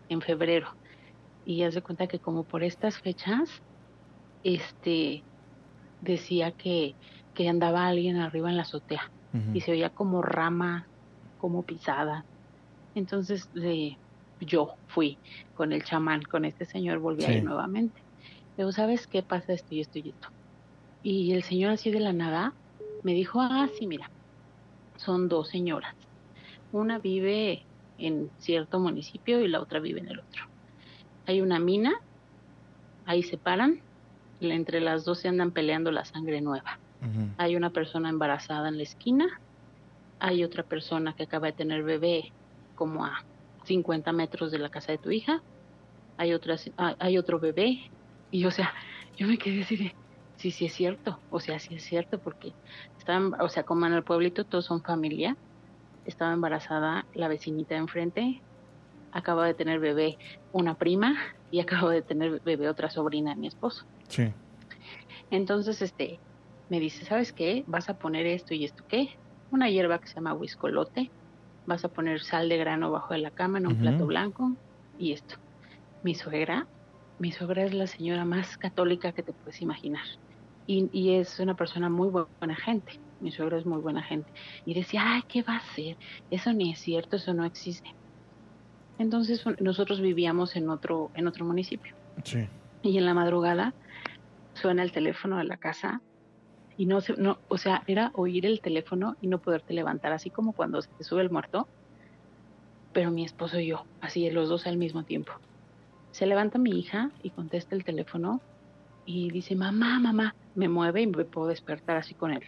en 0.10 0.22
febrero. 0.22 0.76
Y 1.46 1.64
haz 1.64 1.76
de 1.76 1.82
cuenta 1.82 2.08
que 2.08 2.20
como 2.20 2.44
por 2.44 2.64
estas 2.64 2.98
fechas, 3.00 3.62
este, 4.44 5.24
decía 6.02 6.52
que, 6.52 6.96
que 7.34 7.50
andaba 7.50 7.88
alguien 7.88 8.18
arriba 8.18 8.50
en 8.50 8.58
la 8.58 8.64
azotea 8.64 9.12
y 9.54 9.60
se 9.60 9.72
oía 9.72 9.90
como 9.90 10.22
rama, 10.22 10.88
como 11.38 11.64
pisada. 11.64 12.26
Entonces 12.94 13.50
eh, 13.62 13.98
yo 14.40 14.76
fui 14.88 15.18
con 15.56 15.74
el 15.74 15.84
chamán, 15.84 16.22
con 16.22 16.46
este 16.46 16.64
señor, 16.66 17.00
volví 17.00 17.26
a 17.26 17.34
ir 17.34 17.44
nuevamente. 17.44 18.02
Luego, 18.56 18.72
¿sabes 18.72 19.08
qué 19.08 19.24
pasa 19.24 19.52
esto 19.52 19.76
y 19.76 19.82
esto 19.82 20.00
y 20.00 20.10
esto? 20.10 20.30
Y 21.04 21.34
el 21.34 21.44
señor 21.44 21.72
así 21.72 21.92
de 21.92 22.00
la 22.00 22.14
nada 22.14 22.54
me 23.04 23.14
dijo, 23.14 23.42
ah, 23.42 23.68
sí, 23.78 23.88
mira, 23.88 24.10
son 24.98 25.28
dos 25.30 25.50
señoras. 25.50 25.96
Una 26.72 27.00
vive 27.00 27.64
en 27.98 28.30
cierto 28.40 28.80
municipio 28.80 29.42
y 29.42 29.48
la 29.48 29.62
otra 29.62 29.80
vive 29.80 30.00
en 30.00 30.10
el 30.10 30.20
otro. 30.20 30.44
Hay 31.26 31.42
una 31.42 31.60
mina, 31.60 31.94
ahí 33.06 33.24
se 33.24 33.38
paran, 33.38 33.82
y 34.40 34.52
entre 34.52 34.82
las 34.82 35.06
dos 35.06 35.20
se 35.20 35.28
andan 35.28 35.52
peleando 35.52 35.92
la 35.92 36.06
sangre 36.06 36.42
nueva. 36.42 36.80
Hay 37.38 37.56
una 37.56 37.70
persona 37.70 38.10
embarazada 38.10 38.68
en 38.68 38.78
la 38.78 38.84
esquina, 38.84 39.40
hay 40.20 40.44
otra 40.44 40.64
persona 40.64 41.14
que 41.14 41.24
acaba 41.24 41.48
de 41.48 41.54
tener 41.54 41.84
bebé 41.84 42.32
como 42.74 43.06
a 43.06 43.24
50 43.66 44.12
metros 44.12 44.52
de 44.52 44.58
la 44.58 44.70
casa 44.70 44.92
de 44.92 44.98
tu 44.98 45.12
hija, 45.12 45.44
hay, 46.18 46.34
otra, 46.34 46.56
hay 46.78 47.18
otro 47.20 47.40
bebé, 47.40 47.92
y 48.32 48.46
o 48.46 48.52
sea, 48.52 48.74
yo 49.18 49.28
me 49.28 49.38
quedé 49.38 49.62
así 49.62 49.78
de, 49.78 49.94
sí, 50.38 50.52
sí 50.52 50.66
es 50.66 50.74
cierto, 50.74 51.24
o 51.30 51.40
sea, 51.40 51.60
sí 51.60 51.76
es 51.76 51.84
cierto, 51.86 52.20
porque 52.20 52.56
estaban, 52.98 53.32
o 53.42 53.50
sea, 53.50 53.64
como 53.64 53.86
en 53.88 53.94
el 53.94 54.04
pueblito 54.04 54.46
todos 54.46 54.66
son 54.66 54.82
familia, 54.84 55.38
estaba 56.06 56.34
embarazada 56.34 57.08
la 57.14 57.28
vecinita 57.30 57.76
de 57.76 57.82
enfrente, 57.82 58.44
acaba 59.12 59.48
de 59.48 59.56
tener 59.56 59.80
bebé 59.80 60.18
una 60.52 60.76
prima 60.76 61.16
y 61.50 61.60
acaba 61.90 61.92
de 61.94 62.04
tener 62.04 62.42
bebé 62.44 62.70
otra 62.70 62.90
sobrina 62.90 63.32
de 63.32 63.38
mi 63.42 63.48
esposo. 63.48 63.84
Sí. 64.10 64.34
Entonces, 65.30 65.82
este, 65.82 66.22
me 66.70 66.80
dice, 66.80 67.06
¿sabes 67.06 67.34
qué? 67.34 67.64
Vas 67.68 67.90
a 67.90 67.96
poner 67.96 68.26
esto 68.26 68.54
y 68.54 68.66
esto 68.66 68.84
qué? 68.88 69.08
Una 69.52 69.70
hierba 69.70 70.00
que 70.00 70.08
se 70.08 70.16
llama 70.16 70.34
huiscolote. 70.36 71.14
Vas 71.66 71.86
a 71.86 71.90
poner 71.90 72.22
sal 72.22 72.50
de 72.50 72.58
grano 72.58 72.92
bajo 72.92 73.14
de 73.14 73.20
la 73.22 73.32
cama 73.32 73.60
en 73.60 73.68
un 73.68 73.78
plato 73.78 74.06
blanco 74.08 74.58
y 74.98 75.14
esto. 75.14 75.36
Mi 76.04 76.16
suegra, 76.16 76.70
mi 77.20 77.32
suegra 77.32 77.66
es 77.66 77.74
la 77.74 77.88
señora 77.88 78.26
más 78.26 78.58
católica 78.58 79.14
que 79.14 79.24
te 79.24 79.34
puedes 79.34 79.62
imaginar. 79.62 80.04
Y, 80.68 80.90
y 80.92 81.16
es 81.16 81.40
una 81.40 81.56
persona 81.56 81.90
muy 81.90 82.10
bu- 82.10 82.28
buena 82.40 82.56
gente. 82.56 82.92
Mi 83.20 83.32
suegra 83.32 83.58
es 83.58 83.66
muy 83.66 83.82
buena 83.82 84.04
gente. 84.04 84.32
Y 84.66 84.74
decía, 84.74 85.02
ay, 85.06 85.22
¿qué 85.28 85.42
va 85.44 85.54
a 85.54 85.58
hacer? 85.58 85.98
Eso 86.30 86.54
ni 86.54 86.72
es 86.72 86.80
cierto, 86.80 87.16
eso 87.16 87.34
no 87.34 87.46
existe. 87.46 87.90
Entonces 88.98 89.44
nosotros 89.60 90.02
vivíamos 90.02 90.56
en 90.56 90.70
otro, 90.70 91.12
en 91.16 91.28
otro 91.28 91.46
municipio. 91.46 91.94
Sí. 92.24 92.48
Y 92.82 92.98
en 92.98 93.06
la 93.06 93.14
madrugada 93.14 93.74
suena 94.54 94.84
el 94.84 94.92
teléfono 94.92 95.38
de 95.38 95.44
la 95.44 95.58
casa 95.58 96.02
y 96.78 96.86
no 96.86 97.02
se, 97.02 97.14
no, 97.14 97.40
o 97.48 97.58
sea, 97.58 97.84
era 97.88 98.12
oír 98.14 98.46
el 98.46 98.62
teléfono 98.62 99.16
y 99.22 99.28
no 99.28 99.40
poderte 99.40 99.74
levantar, 99.74 100.14
así 100.14 100.30
como 100.30 100.54
cuando 100.54 100.82
se 100.82 100.90
te 100.98 101.04
sube 101.04 101.22
el 101.22 101.30
muerto. 101.30 101.68
Pero 102.94 103.12
mi 103.12 103.26
esposo 103.26 103.60
y 103.60 103.68
yo, 103.68 103.86
así 104.02 104.30
los 104.30 104.50
dos 104.50 104.68
al 104.68 104.78
mismo 104.78 105.04
tiempo. 105.04 105.34
Se 106.12 106.26
levanta 106.26 106.58
mi 106.58 106.72
hija 106.80 107.12
y 107.22 107.32
contesta 107.32 107.76
el 107.76 107.84
teléfono 107.84 108.42
y 109.06 109.30
dice, 109.32 109.56
mamá, 109.56 110.00
mamá, 110.00 110.34
me 110.56 110.68
mueve 110.70 111.02
y 111.02 111.08
me 111.08 111.26
puedo 111.26 111.48
despertar 111.48 111.98
así 111.98 112.14
con 112.14 112.32
él. 112.32 112.44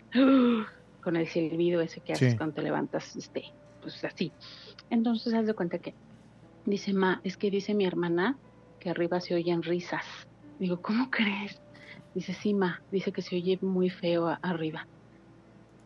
Con 1.04 1.16
el 1.16 1.28
silbido 1.28 1.82
ese 1.82 2.02
que 2.02 2.14
haces 2.14 2.32
Sí. 2.32 2.38
cuando 2.38 2.56
te 2.56 2.62
levantas, 2.64 3.16
este, 3.16 3.46
pues 3.82 4.04
así. 4.04 4.32
Entonces 4.90 5.34
haz 5.34 5.46
de 5.48 5.54
cuenta 5.54 5.80
que 5.80 5.94
dice, 6.66 6.94
ma, 6.94 7.22
es 7.24 7.38
que 7.38 7.50
dice 7.52 7.74
mi 7.74 7.86
hermana 7.86 8.38
que 8.80 8.90
arriba 8.90 9.22
se 9.22 9.36
oyen 9.36 9.64
risas. 9.64 10.04
Digo, 10.60 10.82
¿cómo 10.82 11.10
crees? 11.10 11.62
Dice, 12.14 12.34
sí, 12.34 12.54
ma, 12.54 12.82
dice 12.92 13.12
que 13.12 13.22
se 13.22 13.36
oye 13.36 13.58
muy 13.62 13.90
feo 13.90 14.38
arriba. 14.42 14.88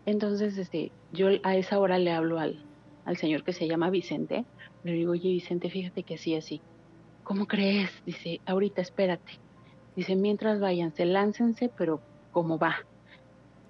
Entonces, 0.06 0.58
este, 0.58 0.92
yo 1.12 1.28
a 1.44 1.56
esa 1.56 1.78
hora 1.80 2.00
le 2.00 2.12
hablo 2.12 2.40
al, 2.40 2.64
al 3.06 3.18
señor 3.18 3.44
que 3.44 3.54
se 3.54 3.68
llama 3.68 3.90
Vicente. 3.90 4.46
Le 4.84 4.94
digo, 4.94 5.12
oye 5.12 5.30
Vicente, 5.30 5.70
fíjate 5.70 6.04
que 6.04 6.18
sí, 6.18 6.36
así. 6.36 6.62
¿Cómo 7.24 7.46
crees? 7.48 7.92
Dice, 8.06 8.42
ahorita 8.46 8.82
espérate. 8.82 9.34
Dice, 9.96 10.16
mientras 10.16 10.60
váyanse, 10.60 11.06
láncense, 11.06 11.70
pero 11.78 12.02
¿cómo 12.32 12.58
va? 12.58 12.78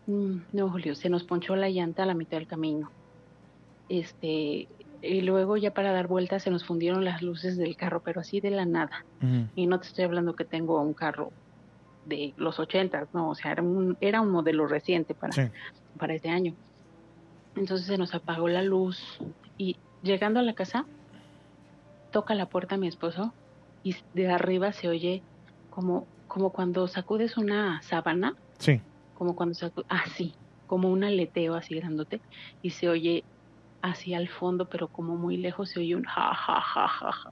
Mm, 0.08 0.38
no, 0.54 0.70
Julio, 0.70 0.96
se 0.96 1.10
nos 1.10 1.24
ponchó 1.24 1.56
la 1.56 1.70
llanta 1.70 2.04
a 2.04 2.06
la 2.06 2.14
mitad 2.14 2.38
del 2.38 2.48
camino. 2.48 2.92
Este, 3.90 4.68
y 5.02 5.22
luego 5.22 5.58
ya 5.58 5.74
para 5.74 5.92
dar 5.92 6.08
vueltas 6.08 6.44
se 6.44 6.52
nos 6.52 6.64
fundieron 6.66 7.04
las 7.04 7.22
luces 7.22 7.58
del 7.58 7.76
carro, 7.76 8.02
pero 8.04 8.22
así 8.22 8.40
de 8.40 8.52
la 8.52 8.66
nada. 8.66 9.06
Y 9.56 9.68
no 9.68 9.80
te 9.80 9.88
estoy 9.88 10.06
hablando 10.06 10.36
que 10.36 10.46
tengo 10.46 10.82
un 10.82 10.94
carro 10.94 11.32
de 12.06 12.34
los 12.38 12.60
80, 12.60 13.08
no, 13.14 13.30
o 13.30 13.36
sea, 13.36 13.52
era 13.52 13.62
un, 13.62 13.98
era 14.02 14.22
un 14.22 14.30
modelo 14.32 14.66
reciente 14.68 15.14
para, 15.14 15.34
Sí. 15.34 15.42
para 16.00 16.16
este 16.16 16.30
año. 16.30 16.54
Entonces 17.56 17.86
se 17.88 17.98
nos 17.98 18.16
apagó 18.16 18.48
la 18.48 18.64
luz 18.64 19.20
y 19.58 19.76
llegando 20.02 20.40
a 20.40 20.44
la 20.44 20.54
casa, 20.54 20.86
toca 22.12 22.34
la 22.34 22.48
puerta 22.48 22.78
mi 22.78 22.88
esposo 22.88 23.34
y 23.84 23.96
de 24.14 24.30
arriba 24.30 24.72
se 24.72 24.88
oye 24.88 25.22
como, 25.70 26.08
como 26.28 26.52
cuando 26.52 26.88
sacudes 26.88 27.38
una 27.38 27.82
sábana, 27.84 28.36
Sí. 28.62 28.80
como 29.16 29.36
cuando 29.36 29.56
sacudes, 29.56 29.88
así, 29.90 30.34
como 30.68 30.90
un 30.90 31.04
aleteo 31.04 31.56
así 31.56 31.76
grandote 31.76 32.22
y 32.62 32.70
se 32.70 32.90
oye 32.90 33.24
hacia 33.82 34.18
el 34.18 34.30
fondo, 34.30 34.70
pero 34.70 34.88
como 34.88 35.16
muy 35.16 35.38
lejos 35.38 35.70
se 35.70 35.80
oye 35.80 35.96
un 35.96 36.04
ja, 36.04 36.34
ja, 36.34 36.62
ja, 36.62 36.88
ja, 36.88 37.12
ja. 37.12 37.32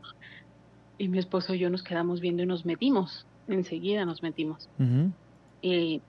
Y 0.97 1.07
mi 1.07 1.19
esposo 1.19 1.53
y 1.53 1.59
yo 1.59 1.69
nos 1.69 1.83
quedamos 1.83 2.19
viendo 2.19 2.43
y 2.43 2.45
nos 2.45 2.65
metimos, 2.65 3.25
enseguida 3.47 4.05
nos 4.05 4.21
metimos. 4.21 4.67
Y 5.61 6.01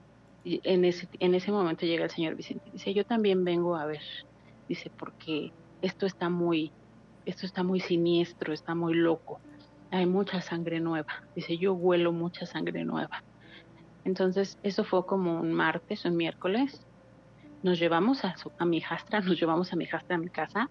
en 0.43 0.85
ese, 0.85 1.07
en 1.19 1.35
ese 1.35 1.51
momento 1.51 1.85
llega 1.85 2.03
el 2.05 2.09
señor 2.09 2.35
Vicente. 2.35 2.69
Dice, 2.73 2.93
yo 2.93 3.05
también 3.05 3.43
vengo 3.43 3.75
a 3.75 3.85
ver. 3.85 4.01
Dice, 4.67 4.89
porque 4.97 5.51
esto 5.81 6.05
está 6.05 6.29
muy, 6.29 6.71
esto 7.25 7.45
está 7.45 7.63
muy 7.63 7.79
siniestro, 7.79 8.51
está 8.51 8.73
muy 8.75 8.95
loco. 8.95 9.39
Hay 9.91 10.05
mucha 10.05 10.41
sangre 10.41 10.79
nueva. 10.79 11.07
Dice, 11.35 11.57
yo 11.57 11.73
huelo 11.73 12.11
mucha 12.11 12.45
sangre 12.45 12.83
nueva. 12.85 13.23
Entonces, 14.03 14.57
eso 14.63 14.83
fue 14.83 15.05
como 15.05 15.39
un 15.39 15.53
martes 15.53 16.05
o 16.05 16.09
un 16.09 16.17
miércoles. 16.17 16.85
Nos 17.63 17.79
llevamos 17.79 18.25
a, 18.25 18.35
su- 18.37 18.51
a 18.57 18.65
mi 18.65 18.77
hijastra, 18.77 19.21
nos 19.21 19.39
llevamos 19.39 19.71
a 19.71 19.75
mi 19.75 19.83
hijastra 19.83 20.15
a 20.15 20.19
mi 20.19 20.29
casa 20.29 20.69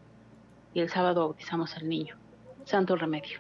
y 0.74 0.81
el 0.81 0.89
sábado 0.89 1.20
bautizamos 1.26 1.76
al 1.76 1.89
niño. 1.89 2.16
Santo 2.64 2.97
remedio. 2.97 3.39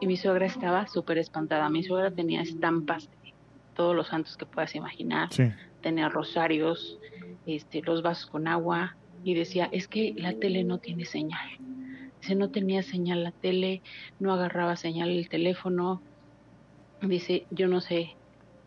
Y 0.00 0.06
mi 0.06 0.16
suegra 0.16 0.46
estaba 0.46 0.86
súper 0.86 1.18
espantada. 1.18 1.68
Mi 1.70 1.82
suegra 1.82 2.10
tenía 2.10 2.42
estampas 2.42 3.08
de 3.22 3.34
todos 3.74 3.94
los 3.96 4.08
santos 4.08 4.36
que 4.36 4.46
puedas 4.46 4.74
imaginar. 4.74 5.32
Sí. 5.32 5.44
Tenía 5.80 6.08
rosarios, 6.08 6.98
este, 7.46 7.82
los 7.82 8.02
vasos 8.02 8.26
con 8.26 8.48
agua. 8.48 8.96
Y 9.24 9.34
decía, 9.34 9.68
es 9.72 9.88
que 9.88 10.14
la 10.16 10.32
tele 10.34 10.64
no 10.64 10.78
tiene 10.78 11.04
señal. 11.04 11.48
Dice, 12.20 12.34
no 12.34 12.50
tenía 12.50 12.82
señal 12.82 13.22
la 13.24 13.32
tele, 13.32 13.82
no 14.18 14.32
agarraba 14.32 14.76
señal 14.76 15.10
el 15.10 15.28
teléfono. 15.28 16.02
Dice, 17.00 17.46
yo 17.50 17.68
no 17.68 17.80
sé 17.80 18.16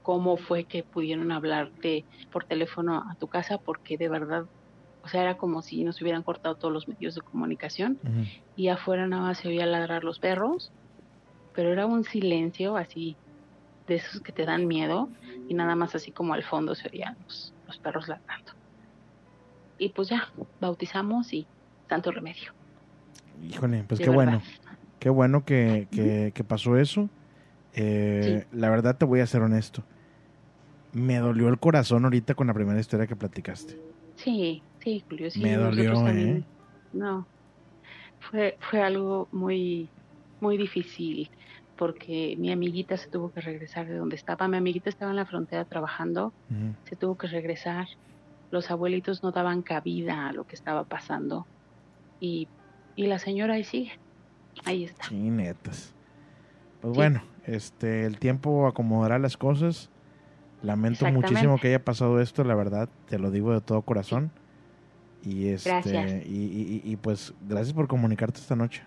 cómo 0.06 0.38
fue 0.38 0.66
que 0.66 0.84
pudieron 0.84 1.32
hablarte 1.32 2.06
por 2.32 2.45
teléfono 2.45 2.97
a 3.12 3.16
tu 3.20 3.28
casa, 3.28 3.58
porque 3.58 3.97
de 3.97 4.08
verdad, 4.08 4.43
o 5.01 5.08
sea, 5.08 5.24
era 5.24 5.36
como 5.36 5.64
si 5.64 5.84
nos 5.84 5.99
hubieran 5.99 6.22
cortado 6.22 6.56
todos 6.56 6.72
los 6.72 6.88
medios 6.88 7.16
de 7.16 7.22
comunicación 7.22 7.99
y 8.56 8.68
afuera 8.68 9.08
nada 9.08 9.24
más 9.24 9.39
se 9.39 9.47
oía 9.47 9.66
ladrar 9.66 10.03
los 10.03 10.20
perros, 10.20 10.72
pero 11.53 11.72
era 11.74 11.88
un 11.88 12.03
silencio 12.03 12.78
así 12.78 13.18
de 13.88 13.95
esos 13.95 14.22
que 14.22 14.32
te 14.32 14.45
dan 14.45 14.68
miedo 14.68 15.10
y 15.47 15.56
nada 15.56 15.76
más 15.76 15.95
así 15.95 16.12
como 16.12 16.36
al 16.36 16.43
fondo 16.43 16.76
se 16.76 16.88
oían 16.93 17.16
los, 17.26 17.56
los 17.66 17.80
perros 17.80 18.08
ladrando. 18.08 18.51
Y 19.80 19.89
pues 19.89 20.10
ya, 20.10 20.30
bautizamos 20.60 21.34
y 21.34 21.47
tanto 21.88 22.12
remedio. 22.12 22.53
Híjole, 23.41 23.84
pues 23.86 23.97
De 23.99 24.06
qué 24.06 24.12
bueno. 24.12 24.41
Qué 24.99 25.10
bueno 25.10 25.43
que, 25.45 25.88
que- 25.91 26.32
que 26.34 26.43
pasó 26.43 26.78
eso. 26.78 27.10
Eh, 27.78 28.45
La 28.51 28.70
verdad 28.70 28.97
te 28.97 29.06
voy 29.06 29.20
a 29.20 29.28
ser 29.28 29.41
honesto. 29.41 29.84
Me 30.96 31.18
dolió 31.20 31.50
el 31.50 31.60
corazón 31.60 32.06
ahorita 32.06 32.36
con 32.36 32.48
la 32.48 32.54
primera 32.54 32.80
historia 32.80 33.06
que 33.06 33.16
platicaste. 33.18 33.78
Sí, 34.16 34.64
sí, 34.80 35.04
Julio, 35.10 35.30
sí. 35.30 35.41
Me 35.41 35.58
dolió, 35.58 35.93
también- 35.93 36.38
¿eh? 36.38 36.43
No, 36.93 37.28
fue, 38.22 38.58
fue 38.70 38.82
algo 38.82 39.28
muy, 39.34 39.89
muy 40.39 40.58
difícil 40.58 41.30
porque 41.76 42.36
mi 42.39 42.50
amiguita 42.52 42.96
se 42.96 43.10
tuvo 43.10 43.34
que 43.34 43.41
regresar 43.41 43.88
de 43.88 43.96
donde 43.98 44.16
estaba. 44.16 44.48
Mi 44.48 44.56
amiguita 44.56 44.89
estaba 44.89 45.12
en 45.12 45.18
la 45.18 45.26
frontera 45.26 45.66
trabajando, 45.66 46.32
se 46.86 46.96
tuvo 46.96 47.18
que 47.18 47.28
regresar. 47.28 47.88
Los 48.52 48.72
abuelitos 48.72 49.22
no 49.22 49.32
daban 49.32 49.62
cabida 49.64 50.30
a 50.30 50.32
lo 50.32 50.46
que 50.48 50.56
estaba 50.56 50.86
pasando 50.86 51.46
y, 52.22 52.48
y 52.96 53.08
la 53.08 53.20
señora 53.20 53.56
ahí 53.56 53.66
sigue, 53.66 53.91
ahí 54.64 54.86
está. 54.86 55.04
Sí, 55.10 55.30
netas. 55.30 55.93
Pues 56.80 56.93
Sí. 56.93 56.98
bueno, 56.98 57.22
este, 57.46 58.06
el 58.06 58.18
tiempo 58.20 58.66
acomodará 58.68 59.20
las 59.20 59.36
cosas. 59.36 59.89
Lamento 60.66 61.05
muchísimo 61.11 61.59
que 61.59 61.68
haya 61.70 61.84
pasado 61.84 62.20
esto, 62.20 62.43
la 62.43 62.55
verdad, 62.55 62.89
te 63.07 63.20
lo 63.20 63.32
digo 63.32 63.53
de 63.53 63.61
todo 63.61 63.82
corazón. 63.82 64.32
Y 65.24 65.47
este. 65.49 66.24
Y, 66.28 66.34
y- 66.36 66.82
y- 66.86 66.91
y, 66.91 66.95
pues 66.97 67.34
gracias 67.47 67.74
por 67.74 67.88
comunicarte 67.88 68.39
esta 68.39 68.55
noche. 68.55 68.84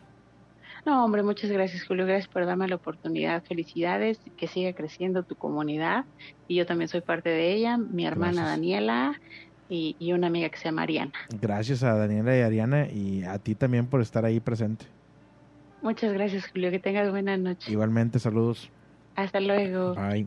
No, 0.86 1.04
hombre, 1.04 1.22
muchas 1.22 1.50
gracias, 1.50 1.84
Julio. 1.86 2.06
Gracias 2.06 2.28
por 2.28 2.46
darme 2.46 2.68
la 2.68 2.76
oportunidad. 2.76 3.42
Felicidades, 3.42 4.20
que 4.36 4.46
siga 4.46 4.72
creciendo 4.72 5.22
tu 5.24 5.34
comunidad. 5.34 6.04
Y 6.46 6.54
yo 6.54 6.66
también 6.66 6.88
soy 6.88 7.00
parte 7.00 7.28
de 7.28 7.52
ella, 7.52 7.76
mi 7.76 8.06
hermana 8.06 8.32
Gracias. 8.42 8.56
Daniela 8.56 9.20
y, 9.68 9.96
y 9.98 10.12
una 10.12 10.28
amiga 10.28 10.48
que 10.48 10.56
se 10.56 10.66
llama 10.66 10.82
Ariana. 10.82 11.12
Gracias 11.40 11.82
a 11.82 11.94
Daniela 11.94 12.36
y 12.36 12.40
Ariana 12.40 12.86
y 12.88 13.24
a 13.24 13.38
ti 13.38 13.54
también 13.54 13.86
por 13.86 14.00
estar 14.00 14.24
ahí 14.24 14.40
presente. 14.40 14.86
Muchas 15.82 16.12
gracias, 16.12 16.48
Julio. 16.50 16.70
Que 16.70 16.78
tengas 16.78 17.10
buena 17.10 17.36
noche. 17.36 17.70
Igualmente, 17.70 18.18
saludos. 18.18 18.70
Hasta 19.16 19.40
luego. 19.40 19.94
Bye. 19.94 20.26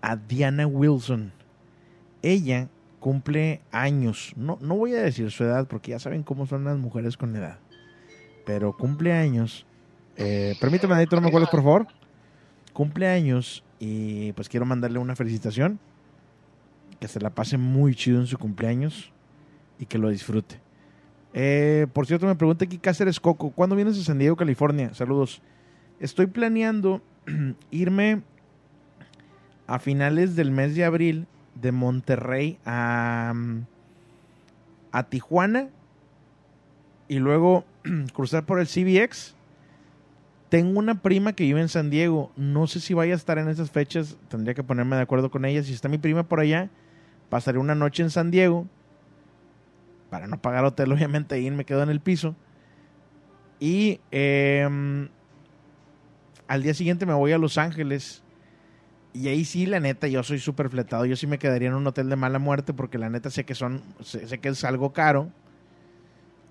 a 0.00 0.16
Diana 0.16 0.66
Wilson. 0.66 1.32
Ella 2.22 2.68
cumple 3.00 3.60
años. 3.70 4.32
No, 4.36 4.58
no 4.60 4.76
voy 4.76 4.94
a 4.94 5.02
decir 5.02 5.30
su 5.30 5.44
edad 5.44 5.66
porque 5.66 5.92
ya 5.92 5.98
saben 5.98 6.22
cómo 6.22 6.46
son 6.46 6.64
las 6.64 6.78
mujeres 6.78 7.16
con 7.16 7.34
edad. 7.36 7.58
Pero 8.44 8.76
cumple 8.76 9.12
años. 9.12 9.66
Eh, 10.16 10.56
permítame, 10.60 10.94
Adito, 10.94 11.16
no 11.16 11.22
me 11.22 11.28
acuerdas, 11.28 11.50
por 11.50 11.62
favor. 11.62 11.86
Cumple 12.72 13.08
años 13.08 13.64
y 13.78 14.32
pues 14.32 14.48
quiero 14.48 14.66
mandarle 14.66 14.98
una 14.98 15.16
felicitación. 15.16 15.78
Que 17.00 17.08
se 17.08 17.20
la 17.20 17.30
pase 17.30 17.58
muy 17.58 17.94
chido 17.94 18.20
en 18.20 18.26
su 18.26 18.38
cumpleaños 18.38 19.12
y 19.78 19.86
que 19.86 19.98
lo 19.98 20.08
disfrute. 20.08 20.60
Eh, 21.34 21.86
por 21.92 22.06
cierto, 22.06 22.26
me 22.26 22.34
pregunta 22.34 22.64
aquí 22.64 22.78
Cáceres 22.78 23.20
Coco, 23.20 23.50
¿cuándo 23.50 23.76
vienes 23.76 23.98
a 23.98 24.02
San 24.02 24.18
Diego, 24.18 24.34
California? 24.34 24.92
Saludos. 24.94 25.40
Estoy 26.00 26.26
planeando 26.26 27.02
irme 27.70 28.22
a 29.68 29.78
finales 29.78 30.34
del 30.34 30.50
mes 30.50 30.74
de 30.74 30.84
abril 30.84 31.28
de 31.54 31.70
Monterrey 31.70 32.58
a, 32.64 33.32
mm, 33.34 33.60
a 34.90 35.02
Tijuana 35.04 35.68
y 37.06 37.20
luego 37.20 37.64
cruzar 38.12 38.44
por 38.44 38.58
el 38.58 38.66
CBX 38.66 39.36
Tengo 40.48 40.78
una 40.78 41.02
prima 41.02 41.34
que 41.34 41.44
vive 41.44 41.60
en 41.60 41.68
San 41.68 41.90
Diego. 41.90 42.32
No 42.36 42.66
sé 42.66 42.80
si 42.80 42.94
vaya 42.94 43.12
a 43.12 43.16
estar 43.16 43.38
en 43.38 43.48
esas 43.48 43.70
fechas. 43.70 44.16
Tendría 44.28 44.54
que 44.54 44.62
ponerme 44.62 44.96
de 44.96 45.02
acuerdo 45.02 45.30
con 45.30 45.44
ella. 45.44 45.62
Si 45.62 45.74
está 45.74 45.88
mi 45.88 45.98
prima 45.98 46.22
por 46.22 46.40
allá, 46.40 46.70
pasaré 47.28 47.58
una 47.58 47.74
noche 47.74 48.02
en 48.02 48.10
San 48.10 48.30
Diego. 48.30 48.66
Para 50.08 50.26
no 50.26 50.40
pagar 50.40 50.64
hotel, 50.64 50.90
obviamente, 50.94 51.34
ahí 51.34 51.50
me 51.50 51.66
quedo 51.66 51.82
en 51.82 51.90
el 51.90 52.00
piso. 52.00 52.34
Y 53.60 54.00
em, 54.10 55.08
al 56.46 56.62
día 56.62 56.72
siguiente 56.72 57.04
me 57.04 57.12
voy 57.12 57.32
a 57.32 57.38
Los 57.38 57.58
Ángeles. 57.58 58.22
Y 59.18 59.26
ahí 59.26 59.44
sí, 59.44 59.66
la 59.66 59.80
neta, 59.80 60.06
yo 60.06 60.22
soy 60.22 60.38
súper 60.38 60.70
fletado. 60.70 61.04
Yo 61.04 61.16
sí 61.16 61.26
me 61.26 61.40
quedaría 61.40 61.66
en 61.66 61.74
un 61.74 61.84
hotel 61.88 62.08
de 62.08 62.14
mala 62.14 62.38
muerte 62.38 62.72
porque 62.72 62.98
la 62.98 63.10
neta 63.10 63.30
sé 63.30 63.44
que 63.44 63.56
son, 63.56 63.82
sé, 64.00 64.38
que 64.38 64.48
es 64.48 64.62
algo 64.62 64.92
caro. 64.92 65.32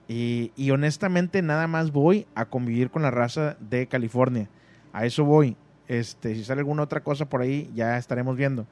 Y, 0.09 0.51
y 0.57 0.71
honestamente 0.71 1.41
nada 1.41 1.67
más 1.67 1.93
voy 1.93 2.27
a 2.35 2.47
convivir 2.47 2.89
con 2.89 3.03
la 3.03 3.09
raza 3.09 3.55
de 3.61 3.87
California. 3.87 4.49
A 4.91 5.05
eso 5.05 5.23
voy. 5.23 5.55
Este, 5.87 6.35
si 6.35 6.43
sale 6.43 6.59
alguna 6.59 6.83
otra 6.83 7.03
cosa 7.03 7.29
por 7.29 7.39
ahí, 7.39 7.71
ya 7.73 7.97
estaremos 7.97 8.35
viendo. 8.35 8.67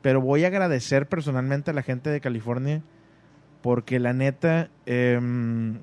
Pero 0.00 0.22
voy 0.22 0.44
a 0.44 0.46
agradecer 0.46 1.06
personalmente 1.06 1.72
a 1.72 1.74
la 1.74 1.82
gente 1.82 2.08
de 2.08 2.22
California 2.22 2.82
porque 3.60 4.00
la 4.00 4.14
neta, 4.14 4.70
em, 4.86 5.80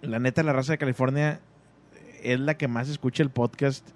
la 0.00 0.18
neta, 0.18 0.42
la 0.42 0.54
raza 0.54 0.72
de 0.72 0.78
California 0.78 1.40
es 2.22 2.40
la 2.40 2.56
que 2.56 2.68
más 2.68 2.88
escucha 2.88 3.22
el 3.22 3.28
podcast 3.28 3.86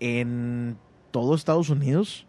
en 0.00 0.76
todo 1.12 1.36
Estados 1.36 1.70
Unidos. 1.70 2.26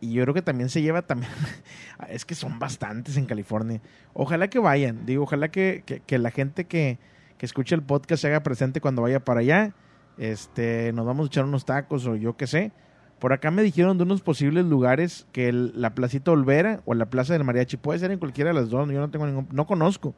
Y 0.00 0.12
yo 0.12 0.22
creo 0.24 0.34
que 0.34 0.42
también 0.42 0.68
se 0.68 0.82
lleva 0.82 1.00
también. 1.00 1.32
es 2.10 2.26
que 2.26 2.34
son 2.34 2.58
bastantes 2.58 3.16
en 3.16 3.24
California. 3.24 3.80
Ojalá 4.12 4.48
que 4.48 4.58
vayan. 4.58 5.06
Digo, 5.06 5.22
ojalá 5.22 5.48
que, 5.48 5.82
que, 6.06 6.18
la 6.18 6.30
gente 6.30 6.66
que, 6.66 6.98
que 7.38 7.46
escuche 7.46 7.74
el 7.74 7.82
podcast 7.82 8.20
se 8.20 8.28
haga 8.28 8.42
presente 8.42 8.82
cuando 8.82 9.00
vaya 9.00 9.24
para 9.24 9.40
allá. 9.40 9.72
Este, 10.18 10.92
nos 10.92 11.06
vamos 11.06 11.24
a 11.24 11.26
echar 11.28 11.44
unos 11.44 11.64
tacos 11.64 12.06
o 12.06 12.16
yo 12.16 12.36
qué 12.36 12.46
sé. 12.46 12.72
Por 13.18 13.32
acá 13.32 13.50
me 13.50 13.62
dijeron 13.62 13.96
de 13.96 14.04
unos 14.04 14.20
posibles 14.20 14.66
lugares 14.66 15.26
que 15.32 15.50
la 15.52 15.94
Placita 15.94 16.30
Olvera 16.30 16.82
o 16.84 16.92
la 16.92 17.06
Plaza 17.06 17.32
del 17.32 17.44
Mariachi 17.44 17.78
puede 17.78 17.98
ser 17.98 18.10
en 18.10 18.18
cualquiera 18.18 18.50
de 18.50 18.54
las 18.54 18.68
dos. 18.68 18.86
Yo 18.90 19.00
no 19.00 19.10
tengo 19.10 19.26
ningún, 19.26 19.48
no 19.50 19.66
conozco, 19.66 20.14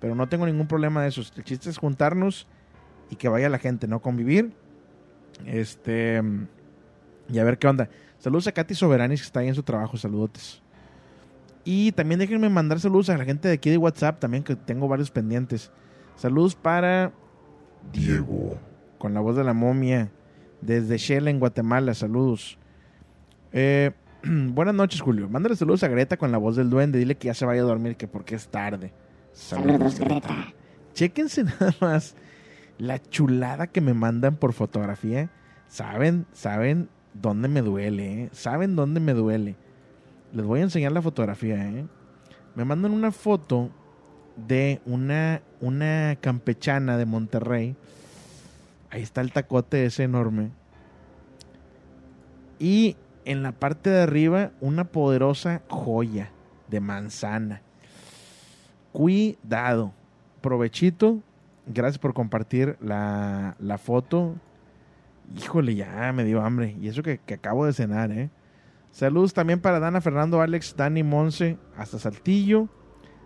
pero 0.00 0.14
no 0.14 0.28
tengo 0.28 0.44
ningún 0.44 0.66
problema 0.66 1.02
de 1.02 1.08
eso. 1.08 1.22
El 1.36 1.44
chiste 1.44 1.70
es 1.70 1.78
juntarnos 1.78 2.46
y 3.08 3.16
que 3.16 3.28
vaya 3.28 3.48
la 3.48 3.58
gente, 3.58 3.88
¿no? 3.88 4.00
Convivir. 4.00 4.52
Este, 5.46 6.22
y 7.28 7.38
a 7.38 7.44
ver 7.44 7.58
qué 7.58 7.66
onda. 7.66 7.88
Saludos 8.18 8.46
a 8.46 8.52
Katy 8.52 8.74
Soberanis 8.74 9.20
que 9.20 9.26
está 9.26 9.40
ahí 9.40 9.48
en 9.48 9.54
su 9.54 9.62
trabajo, 9.62 9.96
saludotes. 9.96 10.62
Y 11.64 11.92
también 11.92 12.20
déjenme 12.20 12.48
mandar 12.48 12.78
saludos 12.78 13.10
a 13.10 13.18
la 13.18 13.24
gente 13.24 13.48
de 13.48 13.54
aquí 13.54 13.70
de 13.70 13.76
WhatsApp 13.76 14.20
también, 14.20 14.44
que 14.44 14.54
tengo 14.54 14.86
varios 14.88 15.10
pendientes. 15.10 15.72
Saludos 16.14 16.54
para 16.54 17.12
Diego. 17.92 18.58
con 18.98 19.12
la 19.14 19.20
voz 19.20 19.36
de 19.36 19.44
la 19.44 19.52
momia, 19.52 20.10
desde 20.60 20.96
Shell 20.96 21.28
en 21.28 21.38
Guatemala, 21.38 21.92
saludos. 21.94 22.58
Eh, 23.52 23.90
buenas 24.24 24.74
noches, 24.74 25.00
Julio. 25.00 25.28
Mándale 25.28 25.56
saludos 25.56 25.82
a 25.82 25.88
Greta 25.88 26.16
con 26.16 26.32
la 26.32 26.38
voz 26.38 26.56
del 26.56 26.70
duende. 26.70 26.98
Dile 26.98 27.16
que 27.16 27.26
ya 27.26 27.34
se 27.34 27.44
vaya 27.44 27.62
a 27.62 27.64
dormir, 27.64 27.96
que 27.96 28.08
porque 28.08 28.34
es 28.34 28.48
tarde. 28.48 28.92
Saludos, 29.32 29.98
Greta. 29.98 30.54
Chéquense 30.94 31.44
nada 31.60 31.74
más 31.80 32.14
la 32.78 33.02
chulada 33.02 33.66
que 33.66 33.80
me 33.80 33.94
mandan 33.94 34.36
por 34.36 34.52
fotografía. 34.52 35.30
Saben, 35.68 36.26
saben 36.32 36.88
dónde 37.20 37.48
me 37.48 37.62
duele, 37.62 38.22
¿eh? 38.22 38.28
Saben 38.32 38.76
dónde 38.76 39.00
me 39.00 39.14
duele. 39.14 39.56
Les 40.32 40.44
voy 40.44 40.60
a 40.60 40.64
enseñar 40.64 40.92
la 40.92 41.02
fotografía, 41.02 41.68
¿eh? 41.68 41.86
Me 42.54 42.64
mandan 42.64 42.92
una 42.92 43.12
foto 43.12 43.70
de 44.36 44.80
una, 44.86 45.42
una 45.60 46.16
campechana 46.20 46.96
de 46.96 47.06
Monterrey. 47.06 47.76
Ahí 48.90 49.02
está 49.02 49.20
el 49.20 49.32
tacote 49.32 49.84
ese 49.84 50.04
enorme. 50.04 50.50
Y 52.58 52.96
en 53.24 53.42
la 53.42 53.52
parte 53.52 53.90
de 53.90 54.02
arriba, 54.02 54.52
una 54.60 54.84
poderosa 54.84 55.62
joya 55.68 56.30
de 56.68 56.80
manzana. 56.80 57.62
Cuidado. 58.92 59.92
Provechito. 60.40 61.20
Gracias 61.66 61.98
por 61.98 62.14
compartir 62.14 62.76
la, 62.80 63.56
la 63.58 63.78
foto. 63.78 64.36
Híjole, 65.34 65.74
ya 65.74 66.12
me 66.12 66.24
dio 66.24 66.42
hambre. 66.42 66.76
Y 66.80 66.88
eso 66.88 67.02
que, 67.02 67.18
que 67.18 67.34
acabo 67.34 67.66
de 67.66 67.72
cenar, 67.72 68.12
¿eh? 68.12 68.30
Saludos 68.90 69.34
también 69.34 69.60
para 69.60 69.80
Dana, 69.80 70.00
Fernando, 70.00 70.40
Alex, 70.40 70.74
Dani, 70.76 71.02
Monse, 71.02 71.58
hasta 71.76 71.98
Saltillo. 71.98 72.68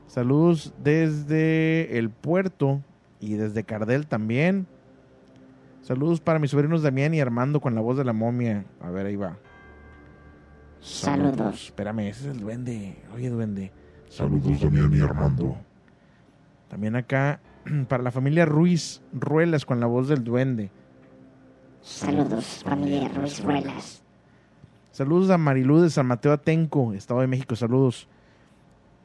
Saludos 0.07 0.75
desde 0.83 1.97
el 1.99 2.11
puerto 2.11 2.83
y 3.21 3.35
desde 3.35 3.63
Cardel 3.63 4.09
también. 4.09 4.67
Saludos 5.83 6.21
para 6.21 6.41
mis 6.41 6.51
sobrinos 6.51 6.83
Damián 6.83 7.15
y 7.15 7.21
Armando 7.21 7.61
con 7.61 7.75
la 7.75 7.81
voz 7.81 7.97
de 7.97 8.05
la 8.05 8.13
momia. 8.13 8.65
A 8.81 8.91
ver, 8.91 9.07
ahí 9.07 9.17
va. 9.17 9.37
Saludos. 10.81 11.67
Espérame, 11.67 12.01
ese 12.09 12.29
es 12.29 12.37
el 12.37 12.41
duende. 12.41 12.97
Oye, 13.15 13.31
duende. 13.31 13.73
Saludos, 14.09 14.61
Damián 14.61 14.93
y 14.93 15.01
Armando. 15.01 15.57
También 16.69 16.97
acá 16.97 17.41
para 17.89 18.03
la 18.03 18.11
familia 18.11 18.45
Ruiz 18.47 19.03
Ruelas 19.13 19.65
con 19.65 19.79
la 19.79 19.87
voz 19.87 20.09
del 20.09 20.25
duende. 20.25 20.71
Saludos, 21.83 22.63
familia 22.65 23.09
Ruiz 23.09 23.43
Ruelas. 23.43 24.03
Saludos 24.93 25.31
a 25.31 25.39
Marilú 25.39 25.81
de 25.81 25.91
San 25.91 26.07
Mateo 26.07 26.33
Atenco, 26.33 26.93
Estado 26.93 27.21
de 27.21 27.27
México. 27.27 27.57
Saludos. 27.57 28.09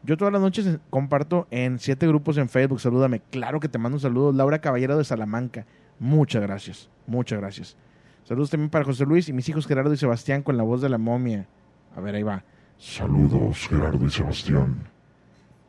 Yo 0.04 0.18
todas 0.18 0.34
las 0.34 0.42
noches 0.42 0.68
eh, 0.68 0.80
comparto 0.90 1.48
en 1.52 1.80
siete 1.80 2.08
grupos 2.08 2.38
en 2.38 2.50
Facebook. 2.50 2.80
Salúdame. 2.80 3.22
Claro 3.32 3.60
que 3.60 3.70
te 3.70 3.78
mando 3.78 3.96
un 3.96 4.02
saludo. 4.02 4.32
Laura 4.32 4.60
Caballero 4.60 4.98
de 4.98 5.04
Salamanca. 5.04 5.66
Muchas 6.00 6.42
gracias. 6.42 6.90
Muchas 7.08 7.40
gracias. 7.40 7.78
Saludos 8.24 8.50
también 8.50 8.70
para 8.70 8.86
José 8.86 9.06
Luis 9.06 9.30
y 9.30 9.34
mis 9.34 9.48
hijos 9.50 9.68
Gerardo 9.68 9.94
y 9.94 9.98
Sebastián 9.98 10.42
con 10.44 10.58
la 10.58 10.64
voz 10.64 10.82
de 10.82 10.90
la 10.90 10.98
momia. 10.98 11.48
A 11.96 12.02
ver, 12.02 12.16
ahí 12.16 12.24
va. 12.24 12.44
Saludos, 12.78 13.68
Gerardo 13.70 14.06
y 14.06 14.10
Sebastián. 14.10 14.90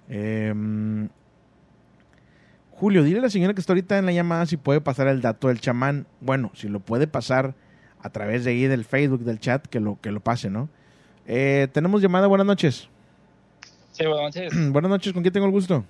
Em, 0.09 1.09
Julio, 2.79 3.03
dile 3.03 3.21
a 3.21 3.23
la 3.23 3.31
señora 3.31 3.55
que 3.55 3.61
está 3.61 3.73
ahorita 3.73 3.97
en 3.97 4.05
la 4.05 4.13
llamada 4.13 4.45
si 4.45 4.59
puede 4.59 4.83
pasar 4.83 5.09
el 5.09 5.23
dato 5.23 5.49
del 5.49 5.61
chamán. 5.61 6.07
Bueno, 6.21 6.51
si 6.55 6.69
lo 6.69 6.81
puede 6.81 7.07
pasar 7.07 7.55
a 8.03 8.11
través 8.11 8.45
de 8.45 8.51
ahí 8.51 8.67
del 8.67 8.85
Facebook, 8.85 9.21
del 9.21 9.41
chat, 9.41 9.67
que 9.67 9.81
lo, 9.81 9.99
que 10.03 10.11
lo 10.11 10.21
pase, 10.21 10.51
¿no? 10.51 10.69
Eh, 11.27 11.69
tenemos 11.73 12.03
llamada, 12.03 12.27
buenas 12.27 12.47
noches. 12.47 12.89
Sí, 13.93 14.05
buenas 14.05 14.37
noches. 14.37 14.53
buenas 14.73 14.91
noches, 14.91 15.13
¿con 15.15 15.23
quién 15.23 15.33
tengo 15.33 15.47
el 15.47 15.53
gusto? 15.53 15.85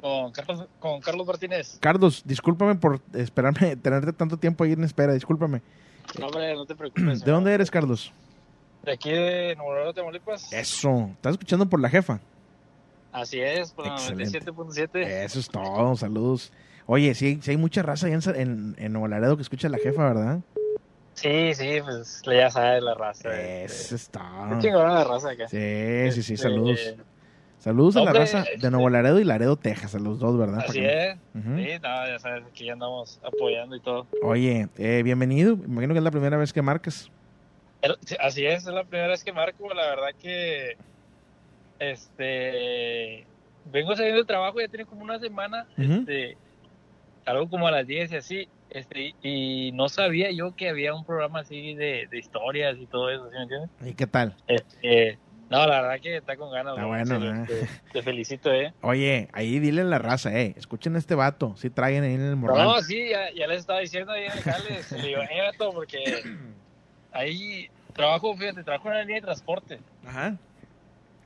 Con 0.00 0.30
Carlos, 0.30 0.68
con 0.78 1.00
Carlos 1.00 1.26
Martínez. 1.26 1.78
Carlos, 1.80 2.22
discúlpame 2.24 2.76
por 2.76 3.00
esperarme, 3.12 3.74
tenerte 3.82 4.12
tanto 4.12 4.36
tiempo 4.36 4.62
ahí 4.62 4.72
en 4.72 4.84
espera, 4.84 5.14
discúlpame. 5.14 5.62
No, 6.20 6.26
hombre, 6.26 6.54
no 6.54 6.64
te 6.64 6.76
preocupes. 6.76 7.24
¿De 7.24 7.32
dónde 7.32 7.52
eres, 7.52 7.72
Carlos? 7.72 8.12
De 8.84 8.92
aquí 8.92 9.10
de 9.10 9.56
Nuevo 9.56 9.72
Laredo, 9.74 9.94
Tamaulipas. 9.94 10.52
Eso, 10.52 11.10
estás 11.14 11.32
escuchando 11.32 11.68
por 11.68 11.80
la 11.80 11.88
jefa. 11.88 12.20
Así 13.14 13.40
es, 13.40 13.72
por 13.72 13.86
la 13.86 13.92
Excelente. 13.94 14.40
97.7. 14.42 15.06
Eso 15.24 15.38
es 15.38 15.48
todo, 15.48 15.94
saludos. 15.96 16.52
Oye, 16.86 17.14
sí, 17.14 17.38
sí 17.40 17.52
hay 17.52 17.56
mucha 17.56 17.80
raza 17.82 18.08
allá 18.08 18.18
en, 18.34 18.40
en, 18.40 18.74
en 18.76 18.92
Nuevo 18.92 19.06
Laredo 19.06 19.36
que 19.36 19.42
escucha 19.42 19.68
a 19.68 19.70
la 19.70 19.78
jefa, 19.78 20.02
¿verdad? 20.12 20.40
Sí, 21.14 21.54
sí, 21.54 21.78
pues 21.82 22.22
ya 22.26 22.50
sabes 22.50 22.82
la 22.82 22.94
raza. 22.94 23.30
Eso 23.40 23.94
es 23.94 24.10
todo. 24.10 24.58
Chingona 24.60 24.94
la 24.94 25.04
raza 25.04 25.30
acá. 25.30 25.48
Sí, 25.48 25.56
sí, 26.10 26.22
sí, 26.24 26.34
Este, 26.34 26.36
saludos. 26.48 26.94
Saludos 27.60 27.96
a 27.96 28.00
la 28.04 28.12
raza 28.12 28.44
de 28.60 28.70
Nuevo 28.72 28.90
Laredo 28.90 29.20
y 29.20 29.24
Laredo, 29.24 29.56
Texas, 29.56 29.94
a 29.94 29.98
los 30.00 30.18
dos, 30.18 30.36
¿verdad? 30.36 30.64
Así 30.68 30.80
Para 30.80 30.90
que- 30.90 31.10
es. 31.12 31.16
Ujú. 31.36 31.56
Sí, 31.56 31.68
no, 31.82 32.06
ya 32.08 32.18
sabes, 32.18 32.44
aquí 32.50 32.64
ya 32.66 32.72
andamos 32.72 33.20
apoyando 33.24 33.76
y 33.76 33.80
todo. 33.80 34.06
Oye, 34.24 34.68
eh, 34.76 35.02
bienvenido. 35.04 35.56
Me 35.56 35.66
imagino 35.66 35.94
que 35.94 35.98
es 35.98 36.04
la 36.04 36.10
primera 36.10 36.36
vez 36.36 36.52
que 36.52 36.60
marcas. 36.62 37.10
Así 38.18 38.44
es, 38.44 38.66
es 38.66 38.74
la 38.74 38.84
primera 38.84 39.08
vez 39.08 39.22
que 39.22 39.32
marco. 39.32 39.72
La 39.72 39.86
verdad 39.86 40.08
que. 40.20 40.76
Este. 41.78 43.26
Vengo 43.66 43.96
saliendo 43.96 44.18
del 44.18 44.26
trabajo, 44.26 44.60
ya 44.60 44.68
tiene 44.68 44.86
como 44.86 45.02
una 45.02 45.18
semana. 45.18 45.66
Este. 45.76 46.36
Algo 47.24 47.48
como 47.48 47.66
a 47.66 47.70
las 47.70 47.86
10 47.86 48.12
y 48.12 48.16
así. 48.16 48.48
Este, 48.70 49.14
y 49.22 49.70
no 49.72 49.88
sabía 49.88 50.32
yo 50.32 50.56
que 50.56 50.68
había 50.68 50.94
un 50.94 51.04
programa 51.04 51.40
así 51.40 51.74
de, 51.74 52.08
de 52.10 52.18
historias 52.18 52.76
y 52.76 52.86
todo 52.86 53.08
eso, 53.08 53.30
¿sí 53.30 53.36
me 53.36 53.42
entiendes? 53.42 53.70
¿Y 53.84 53.94
qué 53.94 54.08
tal? 54.08 54.34
Este, 54.48 55.16
no, 55.48 55.64
la 55.66 55.82
verdad 55.82 56.00
que 56.00 56.16
está 56.16 56.36
con 56.36 56.50
ganas. 56.50 56.72
Está 56.74 56.82
¿no? 56.82 56.88
bueno, 56.88 57.44
¿eh? 57.44 57.46
te, 57.46 57.68
te 57.92 58.02
felicito, 58.02 58.52
¿eh? 58.52 58.74
Oye, 58.80 59.28
ahí 59.32 59.60
dile 59.60 59.82
a 59.82 59.84
la 59.84 59.98
raza, 59.98 60.36
eh. 60.36 60.54
Escuchen 60.56 60.96
a 60.96 60.98
este 60.98 61.14
vato. 61.14 61.54
Si 61.56 61.70
traen 61.70 62.02
ahí 62.02 62.14
en 62.14 62.22
el 62.22 62.36
morral. 62.36 62.66
No, 62.66 62.82
sí, 62.82 63.10
ya, 63.10 63.30
ya 63.32 63.46
les 63.46 63.60
estaba 63.60 63.78
diciendo 63.78 64.12
ahí 64.12 64.24
en 64.24 64.32
el 64.32 64.40
jale, 64.40 64.82
se 64.82 64.98
le 64.98 65.06
digo, 65.06 65.22
eh, 65.22 65.40
vato, 65.42 65.72
porque 65.72 66.22
ahí 67.12 67.68
trabajo, 67.92 68.36
fíjate, 68.36 68.64
trabajo 68.64 68.88
en 68.88 68.94
la 68.94 69.00
línea 69.02 69.16
de 69.16 69.22
transporte. 69.22 69.80
Ajá. 70.04 70.36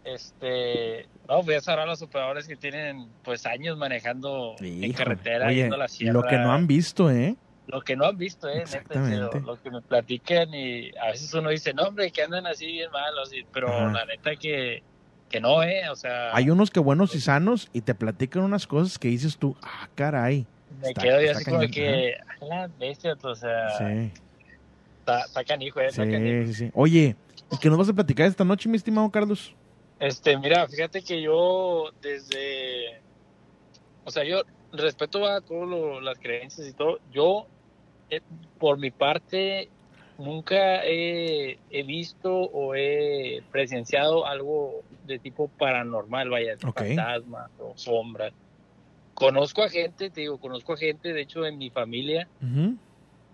Este, 0.04 1.08
no, 1.28 1.42
voy 1.42 1.54
a 1.54 1.60
saber 1.60 1.80
a 1.80 1.86
los 1.86 2.02
operadores 2.02 2.46
que 2.46 2.56
tienen, 2.56 3.10
pues, 3.22 3.44
años 3.46 3.76
manejando 3.76 4.56
en 4.60 4.92
carretera, 4.92 5.48
Oye, 5.48 5.68
la 5.68 5.88
sierra. 5.88 6.12
lo 6.14 6.26
que 6.26 6.38
no 6.38 6.52
han 6.52 6.66
visto, 6.66 7.10
¿eh? 7.10 7.36
Lo 7.66 7.82
que 7.82 7.96
no 7.96 8.06
han 8.06 8.16
visto, 8.16 8.48
eh, 8.48 8.64
neta, 8.70 9.04
lo 9.44 9.58
que 9.58 9.70
me 9.70 9.82
platican 9.82 10.54
y 10.54 10.90
a 10.96 11.08
veces 11.08 11.32
uno 11.34 11.50
dice, 11.50 11.74
no, 11.74 11.82
hombre, 11.82 12.10
que 12.10 12.22
andan 12.22 12.46
así 12.46 12.64
bien 12.66 12.90
malos, 12.90 13.30
y- 13.34 13.44
pero 13.52 13.68
Ajá. 13.68 13.92
la 13.92 14.06
neta 14.06 14.36
que, 14.36 14.82
que 15.28 15.40
no, 15.40 15.62
eh, 15.62 15.88
o 15.90 15.96
sea, 15.96 16.34
Hay 16.34 16.48
unos 16.48 16.70
que 16.70 16.80
buenos 16.80 17.14
y 17.14 17.20
sanos 17.20 17.68
y 17.74 17.82
te 17.82 17.94
platican 17.94 18.42
unas 18.42 18.66
cosas 18.66 18.98
que 18.98 19.08
dices 19.08 19.36
tú, 19.36 19.54
ah, 19.62 19.90
caray. 19.94 20.46
me 20.80 20.88
Está- 20.88 21.02
quedo 21.02 21.20
yo 21.20 21.30
así 21.32 21.44
como 21.44 21.60
que, 21.68 22.14
a 22.40 22.44
la 22.46 22.68
bestia, 22.78 23.14
o 23.22 23.34
sea, 23.34 23.68
Sí, 23.76 24.12
está, 25.00 25.20
está 25.20 25.44
canijo, 25.44 25.80
eh, 25.80 25.86
está 25.88 26.08
canijo. 26.10 26.46
sí, 26.46 26.54
sí. 26.54 26.70
Oye, 26.72 27.16
¿y 27.50 27.58
qué 27.58 27.68
nos 27.68 27.76
vas 27.76 27.88
a 27.90 27.92
platicar 27.94 28.26
esta 28.26 28.44
noche, 28.44 28.68
mi 28.70 28.76
estimado 28.76 29.10
Carlos? 29.10 29.54
Este, 29.98 30.36
mira, 30.38 30.68
fíjate 30.68 31.02
que 31.02 31.20
yo 31.20 31.90
desde, 32.00 33.02
o 34.04 34.10
sea, 34.10 34.24
yo 34.24 34.42
respeto 34.72 35.26
a 35.26 35.40
todas 35.40 36.02
las 36.02 36.18
creencias 36.18 36.68
y 36.68 36.74
todo. 36.74 37.00
Yo, 37.10 37.48
eh, 38.10 38.20
por 38.58 38.78
mi 38.78 38.90
parte, 38.90 39.72
nunca 40.18 40.84
he, 40.84 41.60
he 41.68 41.82
visto 41.82 42.32
o 42.32 42.74
he 42.74 43.42
presenciado 43.50 44.26
algo 44.26 44.84
de 44.88 45.18
tipo 45.18 45.48
paranormal, 45.58 46.30
vaya, 46.30 46.56
de 46.56 46.66
Ok. 46.66 46.74
fantasmas 46.74 47.50
o 47.58 47.74
sombras. 47.76 48.34
Conozco 49.14 49.64
a 49.64 49.68
gente, 49.68 50.10
te 50.10 50.20
digo, 50.20 50.38
conozco 50.38 50.74
a 50.74 50.76
gente, 50.76 51.12
de 51.12 51.22
hecho, 51.22 51.44
en 51.44 51.58
mi 51.58 51.70
familia, 51.70 52.30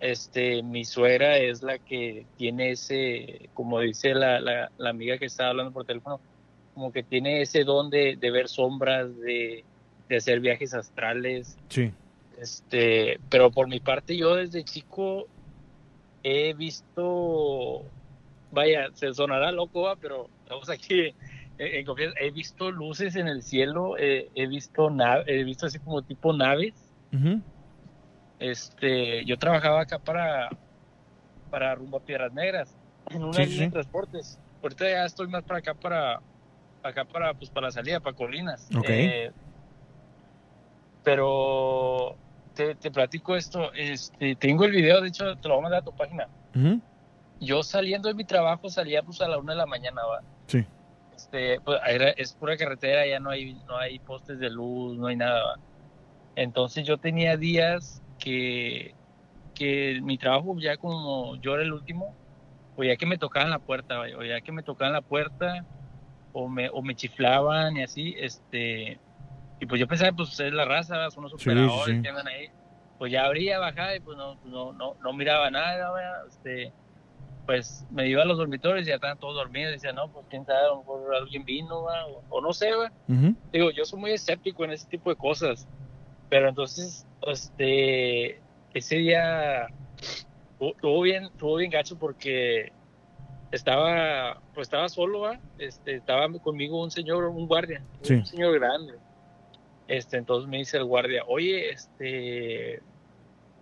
este, 0.01 0.63
mi 0.63 0.85
suegra 0.87 1.37
es 1.37 1.63
la 1.63 1.79
que 1.79 2.27
tiene 2.37 2.71
ese, 2.71 3.51
como 3.53 3.81
dice 3.81 4.15
la, 4.15 4.41
la, 4.41 4.73
la 4.77 4.91
amiga 4.91 5.19
que 5.19 5.27
estaba 5.27 5.51
hablando 5.51 5.73
por 5.73 5.85
teléfono, 5.85 6.23
como 6.75 6.93
que 6.93 7.03
tiene 7.03 7.41
ese 7.41 7.65
don 7.65 7.89
de, 7.89 8.17
de 8.17 8.31
ver 8.31 8.49
sombras, 8.49 9.17
de, 9.21 9.65
de 10.09 10.17
hacer 10.17 10.41
viajes 10.41 10.75
astrales. 10.75 11.57
Sí. 11.69 11.93
Este, 12.39 13.19
pero 13.31 13.51
por 13.51 13.69
mi 13.69 13.81
parte, 13.81 14.17
yo 14.17 14.35
desde 14.35 14.65
chico 14.65 15.27
he 16.25 16.53
visto, 16.55 17.83
vaya, 18.51 18.89
se 18.95 19.13
sonará 19.15 19.53
loco, 19.53 19.83
¿va? 19.83 19.97
pero 19.97 20.29
estamos 20.43 20.69
aquí 20.69 21.01
en, 21.01 21.15
en 21.59 21.85
confianza. 21.87 22.17
He 22.21 22.31
visto 22.33 22.71
luces 22.71 23.15
en 23.17 23.29
el 23.29 23.43
cielo, 23.43 23.97
eh, 23.99 24.29
he 24.35 24.47
visto 24.47 24.91
na- 24.91 25.23
he 25.27 25.45
visto 25.45 25.67
así 25.67 25.79
como 25.79 26.03
tipo 26.03 26.33
naves. 26.33 26.75
Este, 28.41 29.25
yo 29.25 29.39
trabajaba 29.39 29.83
acá 29.83 29.99
para, 29.99 30.51
para 31.51 31.75
rumbo 31.75 31.99
a 31.99 32.01
Piedras 32.05 32.33
Negras, 32.33 32.77
en 33.11 33.23
una 33.23 33.33
Sí, 33.35 33.45
sí, 33.45 33.51
línea 33.51 33.59
sí. 33.61 33.65
de 33.67 33.71
transportes. 33.73 34.39
Ahorita 34.63 34.91
ya 34.91 35.05
estoy 35.05 35.29
más 35.29 35.45
para 35.45 35.59
acá, 35.61 35.75
para 35.75 36.21
acá 36.85 37.05
para, 37.05 37.35
pues, 37.35 37.51
para 37.51 37.69
la 37.69 37.73
salida, 37.73 38.01
para 38.01 38.15
Colinas. 38.15 38.69
Ok. 38.77 38.87
Eh, 38.89 39.31
pero 41.03 42.19
te, 42.55 42.75
te 42.77 42.91
platico 42.91 43.37
esto, 43.37 43.73
este, 43.75 44.37
tengo 44.37 44.65
el 44.65 44.73
video, 44.73 45.01
de 45.01 45.09
hecho 45.09 45.37
te 45.37 45.49
lo 45.49 45.55
voy 45.55 45.61
a 45.61 45.63
mandar 45.65 45.81
a 45.81 45.85
tu 45.85 45.93
página. 45.95 46.29
Ujú. 46.55 46.81
Yo 47.41 47.63
saliendo 47.63 48.09
de 48.09 48.15
mi 48.15 48.25
trabajo 48.25 48.71
salía 48.71 49.03
pues 49.03 49.21
a 49.21 49.29
la 49.29 49.39
una 49.39 49.53
de 49.53 49.59
la 49.59 49.67
mañana, 49.67 50.03
¿va? 50.05 50.21
Sí. 50.47 50.65
Este, 51.11 51.61
pues, 51.61 51.81
era- 51.87 52.11
es 52.11 52.35
pura 52.35 52.57
carretera, 52.57 53.07
ya 53.07 53.21
no 53.21 53.31
hay, 53.31 53.63
no 53.67 53.77
hay 53.79 53.99
postes 54.01 54.39
de 54.39 54.51
luz, 54.51 54.97
no 54.97 55.07
hay 55.09 55.17
nada. 55.17 55.43
¿va? 55.45 55.61
Entonces 56.37 56.87
yo 56.87 56.99
tenía 56.99 57.37
días 57.37 58.03
que, 58.19 58.95
que 59.55 60.01
mi 60.03 60.17
trabajo 60.17 60.57
ya 60.59 60.77
como 60.77 61.37
yo 61.37 61.55
era 61.55 61.63
el 61.65 61.73
último, 61.73 62.17
o 62.77 62.83
ya 62.83 62.97
que 62.97 63.07
me 63.07 63.19
tocaban 63.19 63.51
la 63.51 63.59
puerta, 63.59 64.01
o 64.01 64.23
ya 64.25 64.41
que 64.41 64.53
me 64.53 64.63
tocaban 64.63 64.95
la 64.95 65.03
puerta, 65.03 65.67
o 66.37 66.49
me, 66.49 66.69
o 66.69 66.83
me 66.83 66.97
chiflaban 66.97 67.77
y 67.77 67.83
así, 67.85 68.15
este, 68.19 69.01
y 69.61 69.67
pues 69.67 69.81
yo 69.81 69.87
pensaba, 69.87 70.11
pues 70.13 70.39
es 70.41 70.53
la 70.53 70.65
raza, 70.65 71.09
son 71.11 71.23
los 71.23 71.33
Sí, 71.33 71.39
sí, 71.39 71.51
operadores 71.51 71.97
sí. 71.97 72.03
que 72.03 72.09
andan 72.09 72.27
ahí. 72.27 72.49
Pues 72.99 73.13
ya 73.13 73.25
abría, 73.25 73.59
bajaba 73.61 73.95
y 73.95 74.01
pues 74.01 74.17
no, 74.17 74.39
no, 74.43 74.73
no, 74.73 74.97
no 75.01 75.13
miraba 75.13 75.49
nada, 75.51 75.93
este, 76.29 76.75
pues 77.47 77.87
me 77.89 78.09
iba 78.09 78.23
a 78.23 78.25
los 78.25 78.39
dormitorios 78.39 78.85
y 78.87 78.89
ya 78.89 78.97
estaban 78.97 79.19
todos 79.19 79.37
dormidos. 79.37 79.73
Decía, 79.73 79.93
no, 79.93 80.11
pues 80.11 80.27
quién 80.29 80.45
sabe, 80.45 80.61
a 80.67 80.69
lo 80.69 80.79
mejor 80.79 81.15
alguien 81.15 81.45
vino, 81.45 81.77
o, 81.85 82.25
o 82.29 82.41
no 82.41 82.53
sé, 82.53 82.73
¿va? 82.75 82.93
Ujú. 83.09 83.37
Digo, 83.53 83.71
yo 83.71 83.85
soy 83.85 84.01
muy 84.01 84.11
escéptico 84.13 84.65
en 84.65 84.73
ese 84.73 84.89
tipo 84.89 85.11
de 85.11 85.17
cosas. 85.17 85.69
Pero 86.29 86.49
entonces, 86.49 87.07
este, 87.23 88.43
ese 88.71 88.97
día 88.97 89.69
tu- 90.59 90.75
tuvo 90.81 91.03
bien, 91.03 91.31
tuvo 91.37 91.57
bien 91.57 91.71
gacho 91.71 91.97
porque 91.97 92.74
estaba, 93.55 94.41
pues 94.55 94.67
estaba 94.67 94.89
solo, 94.89 95.21
¿va? 95.21 95.41
Este, 95.59 95.97
estaba 95.97 96.29
conmigo 96.41 96.83
un 96.83 96.91
señor, 96.91 97.25
un 97.25 97.47
guardia, 97.47 97.83
Sí. 98.03 98.15
un 98.15 98.27
señor 98.27 98.59
grande. 98.59 98.95
Este, 99.89 100.17
entonces 100.17 100.49
me 100.49 100.59
dice 100.59 100.77
el 100.79 100.85
guardia, 100.85 101.25
oye, 101.27 101.71
este, 101.71 102.81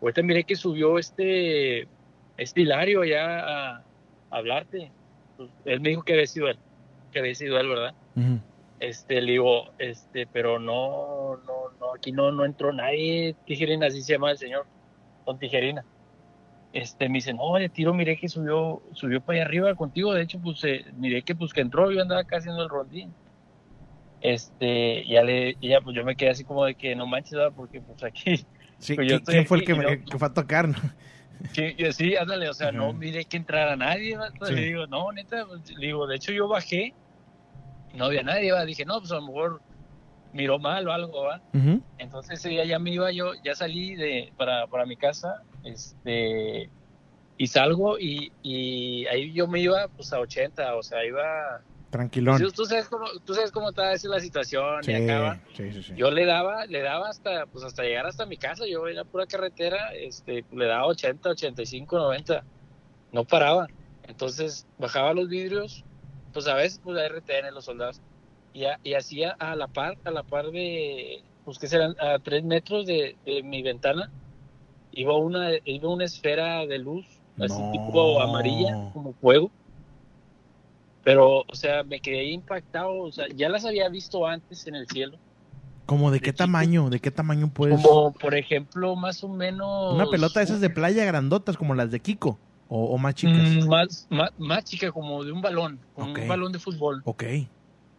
ahorita 0.01 0.23
miré 0.23 0.45
que 0.45 0.55
subió 0.57 0.99
este, 0.99 1.89
este 2.37 2.61
Hilario 2.61 3.03
allá 3.03 3.41
a, 3.41 3.77
a 3.79 3.85
hablarte. 4.31 4.91
Pues, 5.37 5.51
él 5.65 5.81
me 5.81 5.91
dijo 5.91 6.03
que 6.03 6.13
había 6.13 6.27
sido 6.27 6.49
él, 6.49 6.59
que 7.13 7.19
había 7.19 7.35
sido 7.35 7.59
él, 7.59 7.69
¿verdad? 7.69 7.95
Ujú. 8.17 8.39
Este, 8.81 9.21
le 9.21 9.33
digo, 9.33 9.71
este, 9.79 10.27
pero 10.27 10.59
no, 10.59 11.37
no, 11.47 11.71
no, 11.81 11.95
aquí 11.95 12.13
no, 12.13 12.31
no 12.33 12.45
entró 12.45 12.73
nadie, 12.73 13.35
Tijerina, 13.47 13.87
así 13.87 14.03
se 14.03 14.13
llama 14.15 14.31
el 14.33 14.39
señor, 14.39 14.67
don 15.27 15.39
Tijerina. 15.39 15.85
Este, 16.73 17.09
me 17.09 17.17
dice, 17.19 17.35
no, 17.35 17.55
de 17.57 17.69
tiro 17.69 17.93
miré 17.95 18.17
que 18.17 18.29
subió, 18.29 18.83
subió 18.95 19.21
para 19.21 19.37
allá 19.41 19.47
arriba 19.47 19.75
contigo, 19.75 20.15
de 20.15 20.23
hecho, 20.23 20.41
pues, 20.41 20.65
eh, 20.65 20.85
miré 20.95 21.23
que, 21.23 21.35
pues, 21.35 21.53
que 21.53 21.61
entró, 21.61 21.91
yo 21.93 22.01
andaba 22.01 22.23
acá 22.23 22.39
haciendo 22.39 22.63
el 22.63 22.69
rondín. 22.71 23.15
Este, 24.21 25.05
ya 25.09 25.23
le, 25.23 25.57
ya, 25.61 25.81
pues, 25.81 25.97
yo 25.97 26.05
me 26.05 26.15
quedé 26.17 26.31
así 26.31 26.45
como 26.45 26.65
de 26.65 26.77
que 26.77 26.95
no 26.95 27.07
manches, 27.07 27.37
¿verdad? 27.37 27.53
porque, 27.55 27.81
pues, 27.83 28.03
aquí, 28.03 28.47
Sí, 28.79 28.95
pues, 28.97 29.07
¿quién, 29.09 29.19
yo 29.19 29.25
quién 29.25 29.47
fue 29.47 29.59
el 29.59 29.65
que, 29.65 29.75
me- 29.75 29.83
no- 29.83 30.05
que 30.05 30.19
fue 30.19 30.29
a 30.29 30.33
tocar? 30.35 30.69
no? 30.69 30.75
Sí, 31.55 31.75
yo- 31.77 31.93
sí, 31.93 32.17
ándale, 32.17 32.49
o 32.49 32.55
sea, 32.55 32.73
no 32.73 32.91
Ajá. 32.91 32.93
miré 32.95 33.25
que 33.27 33.37
entrara 33.37 33.77
nadie, 33.77 34.17
Sí. 34.41 34.55
le 34.55 34.61
digo, 34.63 34.87
no, 34.87 35.13
neta, 35.13 35.45
pues, 35.45 35.69
le 35.77 35.87
digo, 35.89 36.07
de 36.07 36.17
hecho 36.17 36.33
yo 36.33 36.49
bajé, 36.49 36.95
no 37.93 38.07
había 38.07 38.23
nadie, 38.23 38.53
¿va? 38.53 38.65
dije, 38.65 38.85
no, 38.87 39.01
pues 39.01 39.13
a 39.13 39.17
lo 39.17 39.23
mejor 39.27 39.63
miró 40.31 40.59
mal 40.59 40.87
o 40.89 40.93
algo, 40.93 41.25
¿va? 41.25 41.43
Ujú. 41.53 41.83
Entonces 41.99 42.39
ese 42.39 42.49
día 42.49 42.65
ya 42.65 42.79
me 42.79 42.91
iba 42.93 43.11
yo, 43.13 43.33
ya 43.45 43.55
salí 43.55 43.97
de, 43.97 44.33
para, 44.37 44.67
para 44.69 44.87
mi 44.87 44.97
casa, 44.97 45.35
este, 45.63 46.71
y 47.37 47.47
salgo 47.47 47.99
y, 47.99 48.33
y 48.43 49.07
ahí 49.07 49.33
yo 49.33 49.47
me 49.49 49.61
iba 49.61 49.89
pues 49.89 50.13
a 50.13 50.21
80, 50.21 50.77
o 50.77 50.83
sea, 50.83 51.05
iba... 51.05 51.65
Tranquilón. 51.91 52.41
Tú, 52.41 52.51
tú 52.53 52.65
sabes 52.65 52.89
cómo, 52.89 53.07
tú 53.25 53.35
sabes 53.35 53.53
cómo 53.53 53.69
está 53.69 53.93
esa 53.93 54.09
la 54.09 54.21
situación 54.21 54.83
Sí, 54.83 54.93
y 54.93 54.95
acaba. 54.95 55.39
sí. 55.55 55.95
Yo 55.95 56.11
le 56.11 56.25
daba, 56.25 56.65
le 56.67 56.81
daba 56.81 57.09
hasta, 57.11 57.47
pues 57.47 57.65
hasta 57.65 57.83
llegar 57.83 58.07
hasta 58.07 58.25
mi 58.27 58.39
casa, 58.39 58.65
yo 58.67 58.87
era 58.87 59.05
pura 59.05 59.27
carretera, 59.27 59.93
este, 59.95 60.47
le 60.51 60.67
daba 60.67 60.87
80, 60.87 61.29
85, 61.31 61.99
90, 61.99 62.47
no 63.11 63.25
paraba. 63.25 63.67
Entonces 64.05 64.67
bajaba 64.79 65.13
los 65.13 65.29
vidrios, 65.29 65.85
pues 66.33 66.47
a 66.49 66.55
veces 66.55 66.81
pues 66.83 66.97
la 66.97 67.05
RTN, 67.07 67.51
los 67.53 67.67
soldados, 67.67 68.01
y, 68.55 68.65
a- 68.65 68.81
y 68.83 68.95
hacía 68.95 69.33
a 69.39 69.55
la 69.55 69.69
par, 69.69 69.99
a 70.05 70.11
la 70.11 70.23
par 70.25 70.47
de, 70.51 71.23
pues 71.45 71.59
que 71.59 71.69
serán 71.69 71.95
a 72.01 72.19
tres 72.21 72.43
metros 72.43 72.87
de, 72.87 73.19
de 73.25 73.43
mi 73.43 73.63
ventana, 73.63 74.11
iba 74.93 75.17
una, 75.17 75.51
iba 75.65 75.89
una 75.89 76.05
esfera 76.05 76.67
de 76.67 76.79
luz, 76.79 77.07
así 77.39 77.61
No. 77.61 77.73
tipo 77.73 78.21
amarilla, 78.21 78.91
como 78.93 79.13
fuego. 79.15 79.51
Pero, 81.05 81.41
o 81.49 81.55
sea, 81.55 81.83
me 81.83 82.01
quedé 82.01 82.31
impactado, 82.31 82.97
o 83.01 83.11
sea, 83.11 83.27
ya 83.35 83.49
las 83.49 83.65
había 83.65 83.89
visto 83.89 84.27
antes 84.27 84.67
en 84.67 84.77
el 84.77 84.87
cielo. 84.87 85.19
¿Cómo 85.85 86.13
de 86.13 86.21
qué 86.21 86.33
tamaño? 86.33 86.91
¿De 86.91 87.01
qué 87.01 87.11
tamaño 87.11 87.51
puedes? 87.53 87.83
Como, 87.83 88.13
por 88.13 88.37
ejemplo, 88.37 88.95
más 88.95 89.25
o 89.25 89.29
menos... 89.29 89.95
Una 89.95 90.07
pelota 90.07 90.39
de 90.39 90.45
esas 90.45 90.61
de 90.61 90.71
playa 90.71 91.05
grandotas 91.05 91.57
como 91.57 91.75
las 91.75 91.91
de 91.91 91.99
Kiko 91.99 92.39
o, 92.69 92.85
o 92.85 92.99
más 92.99 93.17
chicas. 93.17 93.37
Mm, 93.37 93.69
más, 93.69 94.07
más, 94.09 94.31
más 94.39 94.65
chica, 94.65 94.93
como 94.93 95.25
de 95.25 95.33
un 95.33 95.43
balón, 95.43 95.81
como 95.95 96.13
un 96.15 96.29
balón 96.29 96.53
de 96.53 96.61
fútbol. 96.61 97.03
Ok. 97.05 97.25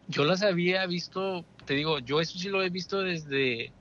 Yo 0.08 0.24
las 0.24 0.42
había 0.42 0.86
visto, 0.86 1.44
te 1.66 1.74
digo, 1.74 2.00
yo 2.00 2.22
eso 2.22 2.40
sí 2.40 2.48
lo 2.50 2.64
he 2.64 2.70
visto 2.70 3.02
desde, 3.02 3.72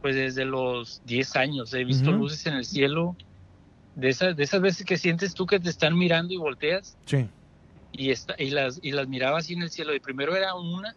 pues 0.00 0.14
desde 0.14 0.44
los 0.44 1.02
10 1.06 1.36
años. 1.36 1.74
He 1.74 1.84
visto 1.84 2.12
luces 2.12 2.46
en 2.46 2.54
el 2.54 2.64
cielo, 2.64 3.16
de 3.94 4.08
esas, 4.08 4.36
de 4.36 4.44
esas 4.44 4.60
veces 4.60 4.86
que 4.86 4.96
sientes 4.96 5.34
tú 5.34 5.46
que 5.46 5.58
te 5.58 5.68
están 5.68 5.96
mirando 5.96 6.32
y 6.32 6.36
volteas. 6.36 6.96
Sí. 7.06 7.28
y, 7.92 8.10
esta, 8.10 8.34
y, 8.38 8.50
las, 8.50 8.78
y 8.82 8.92
las 8.92 9.08
miraba 9.08 9.38
así 9.38 9.54
en 9.54 9.62
el 9.62 9.70
cielo. 9.70 9.94
Y 9.94 10.00
primero 10.00 10.36
era 10.36 10.54
una, 10.54 10.94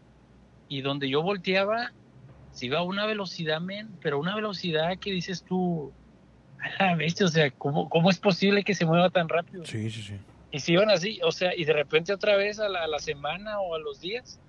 y 0.69 0.81
donde 0.81 1.09
yo 1.09 1.21
volteaba, 1.21 1.91
se 2.51 2.67
iba 2.67 2.79
a 2.79 2.83
una 2.83 3.05
velocidad, 3.05 3.59
men, 3.59 3.89
pero 4.01 4.19
una 4.19 4.35
velocidad 4.35 4.97
que 4.99 5.11
dices 5.11 5.43
tú, 5.43 5.91
a 6.79 6.83
la 6.83 6.95
bestia, 6.95 7.25
o 7.25 7.29
sea, 7.29 7.49
¿cómo, 7.51 7.89
¿cómo 7.89 8.09
es 8.09 8.19
posible 8.19 8.63
que 8.63 8.75
se 8.75 8.85
mueva 8.85 9.09
tan 9.09 9.27
rápido? 9.29 9.65
Sí, 9.65 9.89
sí, 9.89 10.03
sí. 10.03 10.15
Y 10.51 10.59
se 10.59 10.73
iban 10.73 10.89
así, 10.89 11.19
o 11.23 11.31
sea, 11.31 11.55
y 11.55 11.63
de 11.63 11.73
repente 11.73 12.13
otra 12.13 12.35
vez 12.35 12.59
a 12.59 12.67
la, 12.67 12.83
a 12.83 12.87
la 12.87 12.99
semana 12.99 13.59
o 13.61 13.73
a 13.73 13.79
los 13.79 14.01
días, 14.01 14.39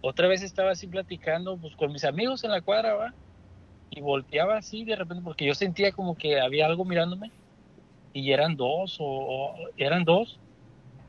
otra 0.00 0.26
vez 0.26 0.42
estaba 0.42 0.72
así 0.72 0.88
platicando 0.88 1.56
pues 1.56 1.76
con 1.76 1.92
mis 1.92 2.04
amigos 2.04 2.42
en 2.44 2.50
la 2.50 2.60
cuadra, 2.60 2.94
¿va? 2.94 3.14
Y 3.94 4.00
volteaba 4.00 4.56
así 4.56 4.84
de 4.84 4.96
repente 4.96 5.22
porque 5.22 5.44
yo 5.46 5.54
sentía 5.54 5.92
como 5.92 6.16
que 6.16 6.40
había 6.40 6.66
algo 6.66 6.84
mirándome 6.84 7.30
y 8.12 8.32
eran 8.32 8.56
dos 8.56 8.96
o, 9.00 9.04
o 9.04 9.54
eran 9.76 10.04
dos 10.04 10.40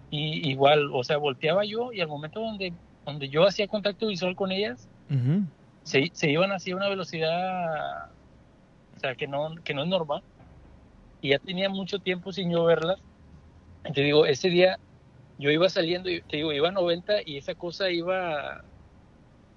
y 0.09 0.49
igual, 0.49 0.89
o 0.93 1.03
sea, 1.03 1.17
volteaba 1.17 1.65
yo 1.65 1.93
y 1.93 2.01
al 2.01 2.07
momento 2.09 2.41
donde 2.41 2.73
donde 3.05 3.29
yo 3.29 3.45
hacía 3.45 3.67
contacto 3.67 4.07
visual 4.07 4.36
con 4.36 4.51
ellas, 4.51 4.89
Ujú. 5.09 5.43
se, 5.84 6.09
se 6.13 6.29
iban 6.31 6.51
así 6.51 6.71
a 6.71 6.75
una 6.77 6.89
velocidad, 6.89 8.11
o 8.95 8.99
sea, 8.99 9.15
que 9.15 9.27
no, 9.27 9.55
que 9.63 9.73
no 9.73 9.84
es 9.84 9.89
normal. 9.89 10.23
Y 11.21 11.29
ya 11.29 11.39
tenía 11.39 11.69
mucho 11.69 11.99
tiempo 11.99 12.31
sin 12.31 12.51
yo 12.51 12.63
verlas. 12.65 12.97
Te 13.93 14.01
digo, 14.01 14.25
ese 14.25 14.49
día 14.49 14.79
yo 15.38 15.51
iba 15.51 15.69
saliendo, 15.69 16.09
y 16.09 16.21
te 16.23 16.38
digo, 16.38 16.53
iba 16.53 16.69
a 16.69 16.71
90 16.71 17.15
y 17.25 17.38
esa 17.38 17.55
cosa 17.55 17.91
iba, 17.91 18.63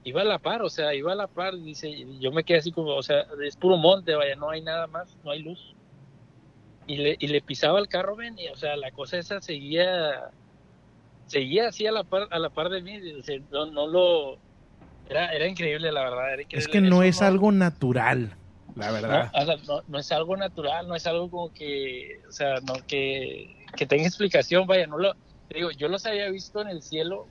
iba 0.06 0.20
a 0.22 0.24
la 0.24 0.38
par, 0.38 0.62
o 0.62 0.70
sea, 0.70 0.94
iba 0.94 1.10
a 1.12 1.16
la 1.16 1.26
par, 1.26 1.56
dice, 1.56 1.88
y 1.88 2.20
yo 2.20 2.30
me 2.30 2.44
quedé 2.44 2.58
así 2.58 2.70
como, 2.70 2.94
o 2.94 3.02
sea, 3.02 3.26
es 3.44 3.56
puro 3.56 3.76
monte, 3.76 4.14
vaya, 4.14 4.36
no 4.36 4.50
hay 4.50 4.62
nada 4.62 4.86
más, 4.86 5.16
no 5.24 5.32
hay 5.32 5.42
luz. 5.42 5.74
Y 6.86 6.96
le, 6.98 7.16
y 7.18 7.26
le 7.26 7.40
pisaba 7.42 7.80
el 7.80 7.88
carro, 7.88 8.14
ven, 8.14 8.38
y 8.38 8.46
o 8.46 8.54
sea, 8.54 8.76
la 8.76 8.92
cosa 8.92 9.18
esa 9.18 9.40
seguía, 9.40 10.30
seguía 11.26 11.68
así 11.68 11.88
a 11.88 11.92
la 11.92 12.04
par, 12.04 12.28
a 12.30 12.38
la 12.38 12.50
par 12.50 12.68
de 12.68 12.82
mí, 12.82 13.12
o 13.14 13.22
sea, 13.24 13.36
no, 13.50 13.66
no 13.66 13.88
lo, 13.88 14.38
era, 15.06 15.32
era 15.32 15.48
increíble, 15.48 15.90
la 15.90 16.04
verdad, 16.04 16.34
era 16.34 16.42
Es 16.42 16.44
increíble. 16.44 16.72
que 16.72 16.80
no 16.82 17.02
Eso 17.02 17.02
es 17.02 17.22
algo 17.22 17.50
natural, 17.50 18.36
la 18.76 18.92
verdad. 18.92 19.32
no, 19.34 19.42
o 19.42 19.44
sea, 19.44 19.56
no- 19.66 19.82
no 19.88 19.98
es 19.98 20.12
algo 20.12 20.36
natural, 20.36 20.86
no 20.86 20.94
es 20.94 21.04
algo 21.08 21.28
como 21.28 21.50
que, 21.50 22.20
o 22.28 22.32
sea, 22.32 22.60
no 22.60 22.74
que, 22.86 23.56
que 23.76 23.86
tenga 23.86 24.06
explicación, 24.06 24.68
vaya, 24.68 24.86
no 24.86 24.98
lo, 24.98 25.16
digo, 25.48 25.72
yo 25.72 25.88
los 25.88 26.06
había 26.06 26.30
visto 26.30 26.60
en 26.60 26.68
el 26.68 26.80
cielo 26.82 27.28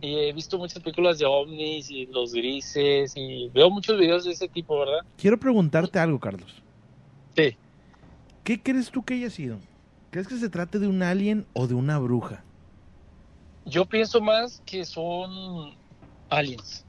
y 0.00 0.14
he 0.16 0.32
visto 0.32 0.58
muchas 0.58 0.82
películas 0.82 1.18
de 1.18 1.26
ovnis 1.26 1.90
y 1.90 2.06
los 2.06 2.32
grises 2.32 3.12
y 3.16 3.48
veo 3.50 3.70
muchos 3.70 3.98
videos 3.98 4.24
de 4.24 4.32
ese 4.32 4.48
tipo, 4.48 4.78
¿verdad? 4.78 5.00
Quiero 5.16 5.38
preguntarte 5.38 5.98
algo, 5.98 6.20
Carlos. 6.20 6.62
Sí. 7.34 7.56
¿Qué 8.44 8.62
crees 8.62 8.90
tú 8.90 9.02
que 9.04 9.14
haya 9.14 9.30
sido? 9.30 9.58
¿Crees 10.10 10.28
que 10.28 10.36
se 10.36 10.48
trate 10.48 10.78
de 10.78 10.86
un 10.86 11.02
alien 11.02 11.46
o 11.52 11.66
de 11.66 11.74
una 11.74 11.98
bruja? 11.98 12.44
Yo 13.64 13.84
pienso 13.84 14.20
más 14.20 14.62
que 14.64 14.84
son 14.84 15.76
aliens 16.30 16.86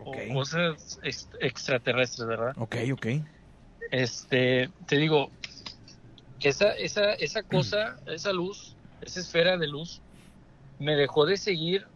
Ok. 0.00 0.16
o 0.30 0.34
cosas 0.34 0.98
ex- 1.02 1.28
extraterrestres, 1.40 2.26
¿verdad? 2.26 2.54
Ok, 2.56 2.76
ok. 2.92 3.06
Este, 3.90 4.70
te 4.86 4.96
digo, 4.96 5.30
esa, 6.40 6.72
esa, 6.72 7.14
esa 7.14 7.42
cosa, 7.42 7.98
esa 8.06 8.32
luz, 8.32 8.76
esa 9.00 9.20
esfera 9.20 9.56
de 9.58 9.66
luz, 9.66 10.00
me 10.78 10.94
dejó 10.94 11.26
de 11.26 11.36
seguir 11.36 11.86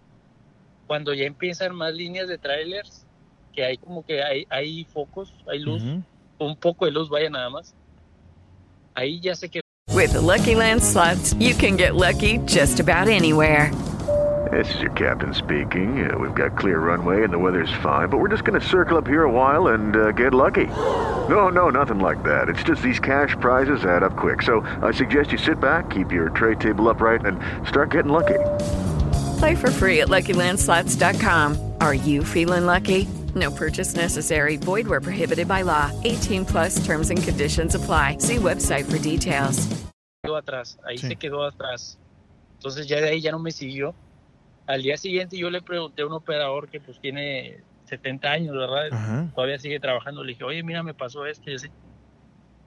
cuando 0.93 1.15
ya 1.15 1.25
empiezan 1.25 1.75
más 1.75 1.95
líneas 1.95 2.29
de 2.29 2.37
trailers, 2.37 3.07
que 3.55 3.65
hay 3.65 3.79
como 3.79 4.05
que 4.05 4.23
hay, 4.23 4.47
hay 4.51 4.85
focos, 4.93 5.33
hay 5.51 5.59
luz, 5.59 5.83
Ujú. 5.83 6.03
un 6.39 6.55
poco 6.55 6.85
de 6.85 6.91
luz, 6.91 7.09
vaya 7.09 7.31
nada 7.31 7.49
más. 7.49 7.75
Ahí 8.95 9.19
ya 9.19 9.35
sé 9.35 9.49
que 9.49 9.63
With 9.95 10.13
the 10.13 10.21
Lucky 10.21 10.55
Land 10.55 10.83
slots, 10.83 11.33
you 11.41 11.55
can 11.55 11.79
get 11.79 11.95
lucky 11.95 12.41
just 12.45 12.79
about 12.79 13.09
anywhere. 13.09 13.71
This 14.51 14.69
is 14.75 14.83
your 14.83 14.93
captain 14.93 15.33
speaking. 15.33 16.05
Uh, 16.05 16.19
we've 16.19 16.35
got 16.35 16.59
clear 16.59 16.79
runway 16.79 17.25
and 17.25 17.33
the 17.33 17.39
weather's 17.39 17.73
fine, 17.83 18.11
but 18.11 18.19
we're 18.19 18.29
just 18.29 18.45
going 18.45 18.61
to 18.61 18.67
circle 18.69 18.99
up 18.99 19.07
here 19.09 19.23
a 19.23 19.31
while 19.33 19.69
and 19.69 19.97
uh, 19.97 20.13
get 20.13 20.35
lucky. 20.35 20.67
No, 21.27 21.49
no, 21.49 21.71
nothing 21.71 22.01
like 22.01 22.23
that. 22.25 22.51
It's 22.51 22.63
just 22.63 22.83
these 22.83 23.01
cash 23.01 23.35
prizes 23.41 23.87
add 23.87 24.03
up 24.03 24.15
quick. 24.15 24.43
So 24.43 24.61
I 24.83 24.93
suggest 24.93 25.33
you 25.33 25.39
sit 25.39 25.59
back, 25.59 25.89
keep 25.89 26.13
your 26.13 26.29
tray 26.29 26.55
table 26.57 26.91
upright, 26.91 27.25
and 27.25 27.41
start 27.67 27.93
getting 27.93 28.13
lucky. 28.13 28.41
Play 29.43 29.57
for 29.57 29.73
free 29.73 30.01
at 30.03 30.07
LuckyLandSlots.com. 30.09 31.75
Are 31.81 31.95
you 31.95 32.23
feeling 32.23 32.65
lucky? 32.65 33.09
No 33.35 33.51
purchase 33.51 33.97
necessary. 33.97 34.57
Void 34.57 34.87
where 34.87 35.01
prohibited 35.01 35.49
by 35.49 35.63
law. 35.63 35.91
18 36.05 36.45
plus 36.45 36.77
terms 36.87 37.11
and 37.11 37.21
conditions 37.21 37.75
apply. 37.75 38.19
See 38.19 38.37
website 38.37 38.85
for 38.89 38.99
details. 38.99 39.67
quedó 40.25 40.37
atrás, 40.37 40.79
ahí 40.87 40.97
Sí. 40.97 41.09
se 41.09 41.17
quedó 41.17 41.43
atrás. 41.45 41.99
Entonces 42.59 42.87
ya 42.87 43.01
de 43.01 43.09
ahí 43.09 43.21
ya 43.21 43.33
no 43.33 43.41
me 43.41 43.51
siguió. 43.51 43.97
Al 44.69 44.81
día 44.81 44.97
siguiente 44.97 45.37
yo 45.37 45.51
le 45.51 45.61
pregunté 45.61 46.03
a 46.03 46.07
un 46.07 46.13
operador 46.13 46.69
que 46.69 46.79
pues 46.79 47.01
tiene 47.01 47.65
70 47.87 48.31
años, 48.31 48.55
¿verdad? 48.57 48.93
Ajá. 48.93 49.29
Todavía 49.35 49.59
sigue 49.59 49.81
trabajando. 49.81 50.23
Le 50.23 50.35
dije, 50.35 50.45
oye, 50.45 50.63
mira, 50.63 50.85
me 50.85 50.95
pasó 50.95 51.27
esto 51.27 51.51
y 51.51 51.57
así. 51.57 51.67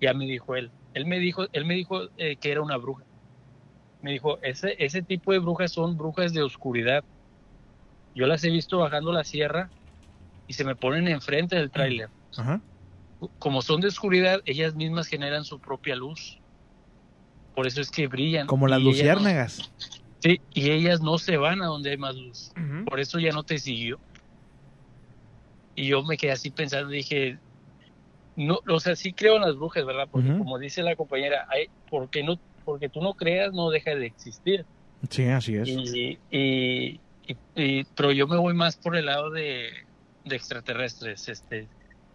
Ya 0.02 0.14
me 0.14 0.26
dijo 0.26 0.58
él. 0.58 0.70
Él 0.94 1.06
me 1.06 1.20
dijo, 1.20 1.46
él 1.54 1.64
me 1.64 1.76
dijo 1.76 2.10
eh, 2.18 2.36
que 2.36 2.52
era 2.52 2.62
una 2.62 2.76
bruja. 2.76 3.06
Me 4.06 4.12
dijo, 4.12 4.38
ese, 4.44 4.76
ese 4.78 5.02
tipo 5.02 5.32
de 5.32 5.40
brujas 5.40 5.72
son 5.72 5.98
brujas 5.98 6.32
de 6.32 6.44
oscuridad. 6.44 7.04
Yo 8.14 8.28
las 8.28 8.44
he 8.44 8.52
visto 8.52 8.78
bajando 8.78 9.12
la 9.12 9.24
sierra 9.24 9.72
y 10.46 10.54
se 10.54 10.64
me 10.64 10.76
ponen 10.76 11.08
enfrente 11.08 11.56
del 11.56 11.72
tráiler. 11.72 12.12
Ajá. 12.38 12.62
Como 13.40 13.64
son 13.64 13.82
de 13.82 13.88
oscuridad, 13.88 14.42
ellas 14.46 14.76
mismas 14.76 15.08
generan 15.08 15.44
su 15.44 15.60
propia 15.60 15.96
luz. 15.96 16.40
Por 17.56 17.66
eso 17.66 17.82
es 17.82 17.90
que 17.90 18.06
brillan. 18.06 18.46
Como 18.46 18.68
las 18.68 18.80
no- 18.80 18.90
luciérnagas. 18.92 19.74
Sí, 20.22 20.40
y 20.54 20.70
ellas 20.70 21.02
no 21.02 21.18
se 21.18 21.38
van 21.38 21.64
a 21.64 21.66
donde 21.66 21.90
hay 21.90 21.98
más 21.98 22.16
luz. 22.16 22.52
Por 22.86 23.00
eso 23.00 23.18
ya 23.18 23.32
no 23.32 23.44
te 23.44 23.58
siguió. 23.58 24.00
Y 25.74 25.88
yo 25.88 26.04
me 26.04 26.16
quedé 26.18 26.34
así 26.34 26.52
pensando, 26.52 26.90
dije, 26.90 27.40
no, 28.36 28.60
o 28.70 28.80
sea, 28.80 28.96
sí 28.96 29.16
creo 29.16 29.38
en 29.38 29.42
las 29.42 29.56
brujas, 29.56 29.84
¿verdad? 29.84 30.08
Porque 30.12 30.30
como 30.38 30.60
dice 30.60 30.84
la 30.84 30.96
compañera, 30.96 31.48
hay, 31.50 31.70
porque 31.90 32.24
no, 32.24 32.40
porque 32.66 32.90
tú 32.90 33.02
no 33.02 33.14
creas, 33.14 33.54
no 33.54 33.70
deja 33.70 33.96
de 33.96 34.08
existir. 34.08 34.66
Sí, 35.10 35.26
así 35.28 35.56
es. 35.56 35.70
Y, 35.70 36.20
y- 36.30 37.02
y- 37.28 37.38
y- 37.56 37.84
pero 37.96 38.12
yo 38.12 38.28
me 38.28 38.38
voy 38.38 38.54
más 38.54 38.76
por 38.76 38.96
el 38.98 39.06
lado 39.06 39.30
de, 39.30 39.70
de 40.24 40.36
extraterrestres, 40.36 41.28
este. 41.30 41.70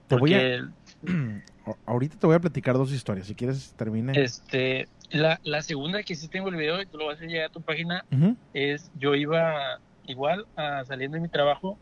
Te 0.07 0.17
voy 0.17 0.35
a- 0.35 0.75
Ahorita 1.87 2.19
te 2.19 2.27
voy 2.27 2.37
a 2.37 2.41
platicar 2.41 2.77
dos 2.77 2.93
historias. 2.93 3.27
Si 3.29 3.35
quieres, 3.35 3.75
termine. 3.77 4.21
Este, 4.21 4.89
la, 5.11 5.41
la 5.45 5.63
segunda 5.63 6.03
que 6.03 6.17
sí 6.17 6.29
tengo 6.29 6.49
el 6.49 6.57
video 6.57 6.83
y 6.83 6.87
te 6.87 6.97
lo 6.97 7.07
vas 7.07 7.21
a 7.21 7.25
llegar 7.25 7.47
a 7.47 7.51
tu 7.51 7.63
página 7.63 8.05
es 8.53 8.91
yo 8.95 9.15
iba 9.15 9.81
igual 10.03 10.47
a, 10.57 10.85
saliendo 10.85 11.15
de 11.17 11.21
mi 11.21 11.29
trabajo, 11.29 11.79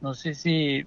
no 0.00 0.14
sé 0.14 0.34
si, 0.34 0.84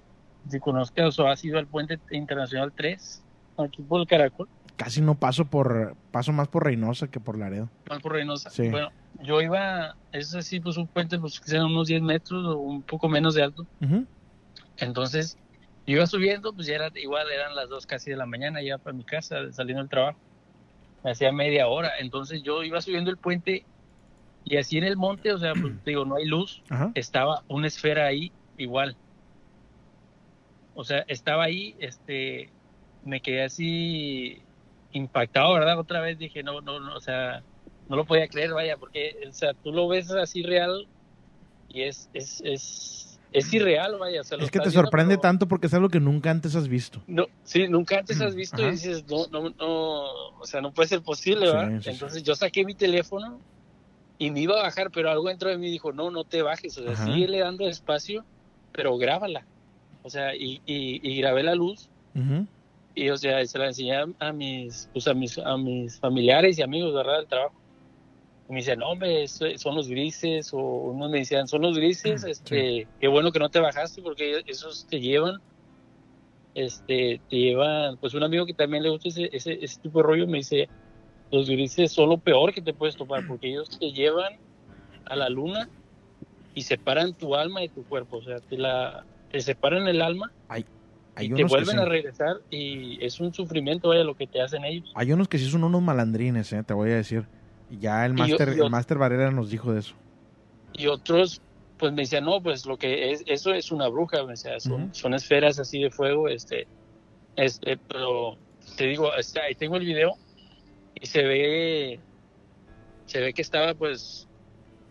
si 0.48 0.58
conozcas 0.60 1.18
o 1.18 1.26
has 1.28 1.44
ido 1.44 1.58
al 1.58 1.66
puente 1.68 2.00
internacional 2.10 2.72
3, 2.74 3.22
aquí 3.58 3.82
por 3.82 4.00
el 4.00 4.06
Caracol, 4.06 4.48
Casi 4.76 5.00
no 5.00 5.14
paso 5.18 5.46
por. 5.46 5.96
Paso 6.10 6.32
más 6.32 6.48
por 6.48 6.64
Reynosa 6.64 7.08
que 7.08 7.20
por 7.20 7.38
Laredo. 7.38 7.68
mal 7.88 8.00
por 8.00 8.12
Reynosa. 8.12 8.50
Sí. 8.50 8.68
Bueno, 8.68 8.90
yo 9.22 9.40
iba, 9.40 9.96
es 10.12 10.34
así, 10.34 10.60
pues 10.60 10.76
un 10.76 10.86
puente, 10.86 11.18
pues 11.18 11.40
que 11.40 11.50
sean 11.50 11.64
unos 11.66 11.88
10 11.88 12.02
metros 12.02 12.44
o 12.44 12.58
un 12.58 12.82
poco 12.82 13.08
menos 13.08 13.34
de 13.34 13.42
alto. 13.42 13.66
Ujú. 13.80 14.06
Entonces, 14.76 15.38
yo 15.86 15.96
iba 15.96 16.06
subiendo, 16.06 16.52
pues 16.52 16.66
ya 16.66 16.74
era 16.74 16.90
igual, 16.96 17.30
eran 17.30 17.54
las 17.54 17.68
2 17.68 17.86
casi 17.86 18.10
de 18.10 18.16
la 18.16 18.26
mañana, 18.26 18.62
ya 18.62 18.76
para 18.78 18.94
mi 18.94 19.04
casa, 19.04 19.50
saliendo 19.52 19.82
del 19.82 19.88
trabajo. 19.88 20.18
Me 21.02 21.12
hacía 21.12 21.32
media 21.32 21.68
hora. 21.68 21.92
Entonces 21.98 22.42
yo 22.42 22.62
iba 22.62 22.80
subiendo 22.80 23.10
el 23.10 23.16
puente 23.16 23.64
y 24.44 24.56
así 24.58 24.76
en 24.76 24.84
el 24.84 24.96
monte, 24.96 25.32
o 25.32 25.38
sea, 25.38 25.52
pues 25.54 25.72
digo, 25.86 26.04
no 26.04 26.16
hay 26.16 26.26
luz, 26.26 26.62
Ajá. 26.68 26.92
estaba 26.94 27.42
una 27.48 27.66
esfera 27.68 28.06
ahí 28.06 28.32
igual. 28.58 28.96
O 30.74 30.84
sea, 30.84 31.04
estaba 31.08 31.44
ahí, 31.44 31.74
este, 31.78 32.50
me 33.02 33.20
quedé 33.22 33.44
así 33.44 34.42
impactado, 34.96 35.54
¿verdad? 35.54 35.78
Otra 35.78 36.00
vez 36.00 36.18
dije, 36.18 36.42
no, 36.42 36.60
no, 36.60 36.80
no, 36.80 36.94
o 36.96 37.00
sea, 37.00 37.42
no 37.88 37.96
lo 37.96 38.04
podía 38.04 38.28
creer, 38.28 38.52
vaya, 38.52 38.76
porque, 38.76 39.14
o 39.28 39.32
sea, 39.32 39.54
tú 39.54 39.72
lo 39.72 39.88
ves 39.88 40.10
así 40.10 40.42
real 40.42 40.88
y 41.68 41.82
es, 41.82 42.08
es, 42.12 42.40
es, 42.44 43.18
es 43.32 43.52
irreal, 43.52 43.98
vaya. 43.98 44.20
O 44.20 44.24
sea, 44.24 44.38
lo 44.38 44.44
Es 44.44 44.50
que 44.50 44.58
te 44.58 44.68
viendo, 44.68 44.82
sorprende 44.82 45.14
pero- 45.14 45.22
tanto 45.22 45.46
porque 45.48 45.66
es 45.66 45.74
algo 45.74 45.88
que 45.88 46.00
nunca 46.00 46.30
antes 46.30 46.54
has 46.56 46.68
visto. 46.68 47.02
no, 47.06 47.26
sí, 47.44 47.68
nunca 47.68 47.98
antes 47.98 48.20
has 48.20 48.34
visto 48.34 48.56
Ajá. 48.62 48.68
y 48.68 48.72
dices, 48.72 49.04
no, 49.06 49.26
no, 49.30 49.50
no, 49.58 50.02
o 50.40 50.44
sea, 50.44 50.60
no 50.60 50.72
puede 50.72 50.88
ser 50.88 51.02
posible, 51.02 51.46
¿verdad? 51.46 51.68
sí, 51.78 51.84
sí. 51.84 51.90
Entonces 51.90 52.22
yo 52.22 52.34
saqué 52.34 52.64
mi 52.64 52.74
teléfono 52.74 53.40
y 54.18 54.30
me 54.30 54.40
iba 54.40 54.58
a 54.58 54.62
bajar, 54.62 54.90
pero 54.90 55.10
algo 55.10 55.28
dentro 55.28 55.50
de 55.50 55.58
mí 55.58 55.70
dijo, 55.70 55.92
no, 55.92 56.10
no 56.10 56.24
te 56.24 56.42
bajes, 56.42 56.76
o 56.78 56.82
sea, 56.82 56.92
Ajá. 56.92 57.04
síguele 57.04 57.40
dando 57.40 57.68
espacio, 57.68 58.24
pero 58.72 58.96
grábala. 58.96 59.46
O 60.02 60.10
sea, 60.10 60.34
y, 60.36 60.62
y, 60.64 61.00
y 61.02 61.18
grabé 61.18 61.42
la 61.42 61.54
luz 61.54 61.90
Ujú. 62.14 62.46
Y, 62.96 63.10
o 63.10 63.18
sea, 63.18 63.46
se 63.46 63.58
la 63.60 63.68
enseñé 63.68 63.96
a- 64.20 64.32
mis, 64.34 64.90
pues, 64.92 65.06
a 65.08 65.14
mis, 65.14 65.38
a 65.38 65.58
mis 65.58 65.98
familiares 66.00 66.58
y 66.58 66.62
amigos, 66.62 66.94
¿verdad? 66.94 67.18
Del 67.18 67.28
trabajo. 67.28 67.62
Y 68.48 68.52
me 68.54 68.60
decían, 68.60 68.80
no, 68.80 68.90
hombre, 68.90 69.26
son 69.28 69.74
los 69.76 69.88
grises, 69.88 70.50
o 70.52 70.58
unos 70.60 71.10
me 71.10 71.18
decían, 71.20 71.48
son 71.48 71.62
los 71.62 71.76
grises, 71.78 72.24
este, 72.24 72.88
qué 73.00 73.08
bueno 73.08 73.32
que 73.32 73.40
no 73.40 73.50
te 73.50 73.60
bajaste 73.60 74.02
porque 74.02 74.42
esos 74.46 74.86
te 74.88 75.00
llevan, 75.00 75.36
este, 76.54 77.22
te 77.28 77.36
llevan, 77.36 77.98
pues 77.98 78.14
un 78.14 78.22
amigo 78.24 78.46
que 78.46 78.54
también 78.54 78.82
le 78.82 78.90
gusta 78.90 79.08
ese, 79.08 79.28
ese, 79.32 79.58
ese 79.64 79.76
tipo 79.80 79.98
de 79.98 80.04
rollo 80.04 80.26
me 80.26 80.38
dice, 80.38 80.70
los 81.30 81.48
grises 81.50 81.92
son 81.92 82.10
lo 82.10 82.20
peor 82.20 82.54
que 82.54 82.62
te 82.62 82.74
puedes 82.74 82.96
topar 82.96 83.24
porque 83.24 83.48
ellos 83.50 83.70
te 83.78 83.92
llevan 83.92 84.32
a 85.06 85.16
la 85.16 85.30
luna 85.30 85.70
y 86.54 86.64
separan 86.64 87.16
tu 87.16 87.36
alma 87.36 87.62
de 87.62 87.70
tu 87.70 87.86
cuerpo, 87.86 88.18
o 88.18 88.22
sea, 88.22 88.40
te 88.42 88.58
la, 88.58 89.06
te 89.28 89.40
separan 89.42 89.88
el 89.88 90.02
alma 90.02 90.35
Hay 91.16 91.26
y 91.26 91.30
te 91.30 91.44
vuelven 91.44 91.76
sí. 91.76 91.82
a 91.82 91.84
regresar 91.86 92.36
y 92.50 93.04
es 93.04 93.18
un 93.20 93.32
sufrimiento, 93.32 93.88
vaya, 93.88 94.04
lo 94.04 94.14
que 94.14 94.26
te 94.26 94.40
hacen 94.40 94.64
ellos. 94.64 94.92
Hay 94.94 95.12
unos 95.12 95.28
que 95.28 95.38
sí 95.38 95.46
son 95.50 95.64
unos 95.64 95.82
malandrines, 95.82 96.52
eh, 96.52 96.62
te 96.62 96.74
voy 96.74 96.90
a 96.90 96.96
decir. 96.96 97.26
Ya 97.80 98.06
el 98.06 98.14
máster, 98.14 98.50
el 98.50 98.70
máster 98.70 98.98
Barrera 98.98 99.30
nos 99.32 99.50
dijo 99.50 99.72
de 99.72 99.80
eso. 99.80 99.94
y 100.72 100.86
otros 100.86 101.40
pues 101.78 101.92
me 101.92 102.02
decían 102.02 102.24
no 102.24 102.40
pues 102.42 102.64
lo 102.64 102.76
que 102.78 103.10
es 103.10 103.22
eso 103.26 103.52
es 103.52 103.70
una 103.72 103.88
bruja 103.88 104.22
me 104.24 104.30
decía 104.30 104.58
son, 104.60 104.94
son 104.94 105.14
esferas 105.14 105.58
así 105.58 105.80
de 105.82 105.90
fuego 105.90 106.28
este 106.28 106.66
este 107.36 107.76
pero 107.88 108.36
te 108.76 108.86
digo 108.86 109.10
ahí 109.12 109.54
tengo 109.54 109.76
el 109.76 109.84
video 109.84 110.12
y 110.94 111.06
se 111.06 111.22
ve 111.22 112.00
se 113.06 113.20
ve 113.20 113.32
que 113.32 113.42
estaba 113.42 113.74
pues 113.74 114.25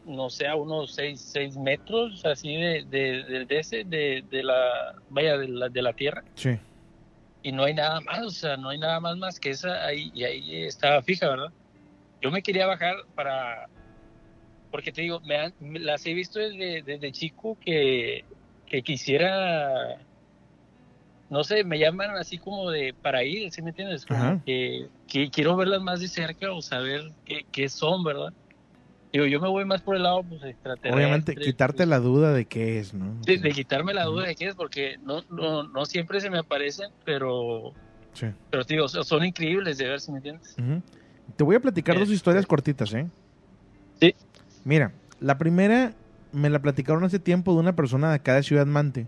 no 0.06 0.30
sé 0.30 0.48
a 0.48 0.56
unos 0.56 0.94
6 0.94 1.22
seis 1.22 1.58
metros 1.58 2.24
así 2.26 2.56
de 2.56 2.84
de, 2.86 3.46
de, 3.46 3.60
ese 3.60 3.84
de, 3.84 4.24
de 4.30 4.44
la 4.44 4.94
vaya 5.10 5.38
de 5.38 5.48
la, 5.48 5.70
de 5.70 5.82
la 5.82 5.94
tierra 5.94 6.24
Sí. 6.36 6.58
y 7.44 7.52
no 7.52 7.64
hay 7.64 7.74
nada 7.74 8.00
más, 8.02 8.22
o 8.26 8.30
sea, 8.30 8.58
no 8.58 8.70
hay 8.70 8.78
nada 8.78 9.00
más 9.00 9.18
más 9.18 9.40
que 9.40 9.50
esa 9.52 9.86
ahí 9.86 10.12
y 10.14 10.24
ahí 10.24 10.64
estaba 10.64 11.02
fija, 11.02 11.30
¿verdad? 11.30 11.52
Yo 12.22 12.32
me 12.32 12.42
quería 12.42 12.66
bajar 12.68 12.96
para 13.16 13.68
porque 14.72 14.92
te 14.92 15.02
digo, 15.04 15.22
me 15.22 15.38
han- 15.38 15.56
las 15.60 16.06
he 16.06 16.14
visto 16.14 16.40
desde, 16.40 16.82
desde 16.84 17.12
chico 17.12 17.58
que 17.62 18.26
que 18.68 18.82
quisiera, 18.82 20.06
no 21.30 21.44
sé, 21.44 21.64
me 21.64 21.78
llaman 21.80 22.12
así 22.18 22.38
como 22.40 22.70
de 22.72 22.94
para 23.02 23.24
ir, 23.24 23.52
¿sí 23.52 23.62
me 23.62 23.70
entiendes? 23.70 24.06
Como 24.06 24.44
que, 24.44 24.90
que 25.08 25.30
quiero 25.30 25.56
verlas 25.56 25.82
más 25.82 26.00
de 26.00 26.08
cerca 26.08 26.52
o 26.52 26.62
saber 26.62 27.02
qué, 27.26 27.46
qué 27.52 27.70
son, 27.70 28.04
¿verdad? 28.04 28.34
Digo, 29.16 29.28
yo 29.28 29.40
me 29.40 29.48
voy 29.48 29.64
más 29.64 29.82
por 29.82 29.96
el 29.96 30.04
lado 30.04 30.24
pues 30.24 30.44
extraterrestre. 30.44 30.92
Obviamente, 30.94 31.36
quitarte 31.38 31.86
la 31.86 32.00
duda 32.00 32.34
de 32.34 32.44
qué 32.44 32.80
es, 32.80 32.94
¿no? 32.94 33.16
de, 33.22 33.38
de 33.38 33.52
quitarme 33.52 33.94
la 33.94 34.04
duda 34.04 34.28
de 34.28 34.36
qué 34.36 34.50
es, 34.50 34.56
porque 34.56 34.98
no, 35.06 35.22
no, 35.30 35.64
no 35.64 35.86
siempre 35.86 36.20
se 36.20 36.30
me 36.30 36.38
aparecen, 36.38 36.92
pero, 37.06 37.72
Sí. 38.12 38.26
pero 38.52 38.66
digo, 38.66 38.90
son 38.90 39.24
increíbles 39.24 39.78
de 39.78 39.88
ver, 39.88 40.02
¿sí 40.02 40.12
me 40.12 40.18
entiendes? 40.18 40.54
Te 41.38 41.46
voy 41.46 41.56
a 41.56 41.62
platicar 41.62 41.98
dos 41.98 42.10
historias 42.10 42.46
cortitas, 42.46 42.94
¿eh? 42.94 43.08
Sí. 44.02 44.14
Mira, 44.66 44.92
la 45.22 45.38
primera 45.38 45.94
me 46.34 46.50
la 46.50 46.60
platicaron 46.62 47.06
hace 47.06 47.18
tiempo 47.18 47.54
de 47.54 47.60
una 47.62 47.74
persona 47.74 48.10
de 48.10 48.16
acá 48.16 48.36
de 48.36 48.44
Ciudad 48.44 48.66
Mante. 48.66 49.08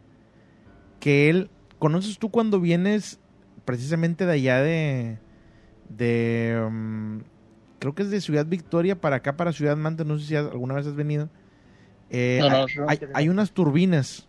Que 1.02 1.30
él, 1.30 1.50
¿conoces 1.80 2.18
tú 2.18 2.30
cuando 2.32 2.62
vienes 2.62 3.20
precisamente 3.66 4.26
de 4.26 4.32
allá 4.32 4.62
de. 4.62 5.18
de. 5.90 6.64
um, 6.66 7.24
creo 7.80 7.94
que 7.96 8.04
es 8.04 8.10
de 8.10 8.22
Ciudad 8.22 8.46
Victoria 8.46 9.00
para 9.00 9.18
acá, 9.18 9.38
para 9.38 9.52
Ciudad 9.54 9.78
Mante? 9.78 10.06
No 10.06 10.18
sé 10.20 10.26
si 10.26 10.36
has- 10.36 10.46
alguna 10.52 10.74
vez 10.76 10.88
has 10.88 10.96
venido. 10.96 11.30
Eh, 12.10 12.40
No, 12.42 12.50
no, 12.50 12.66
hay, 13.14 13.26
no, 13.26 13.32
unas 13.32 13.52
turbinas 13.52 14.28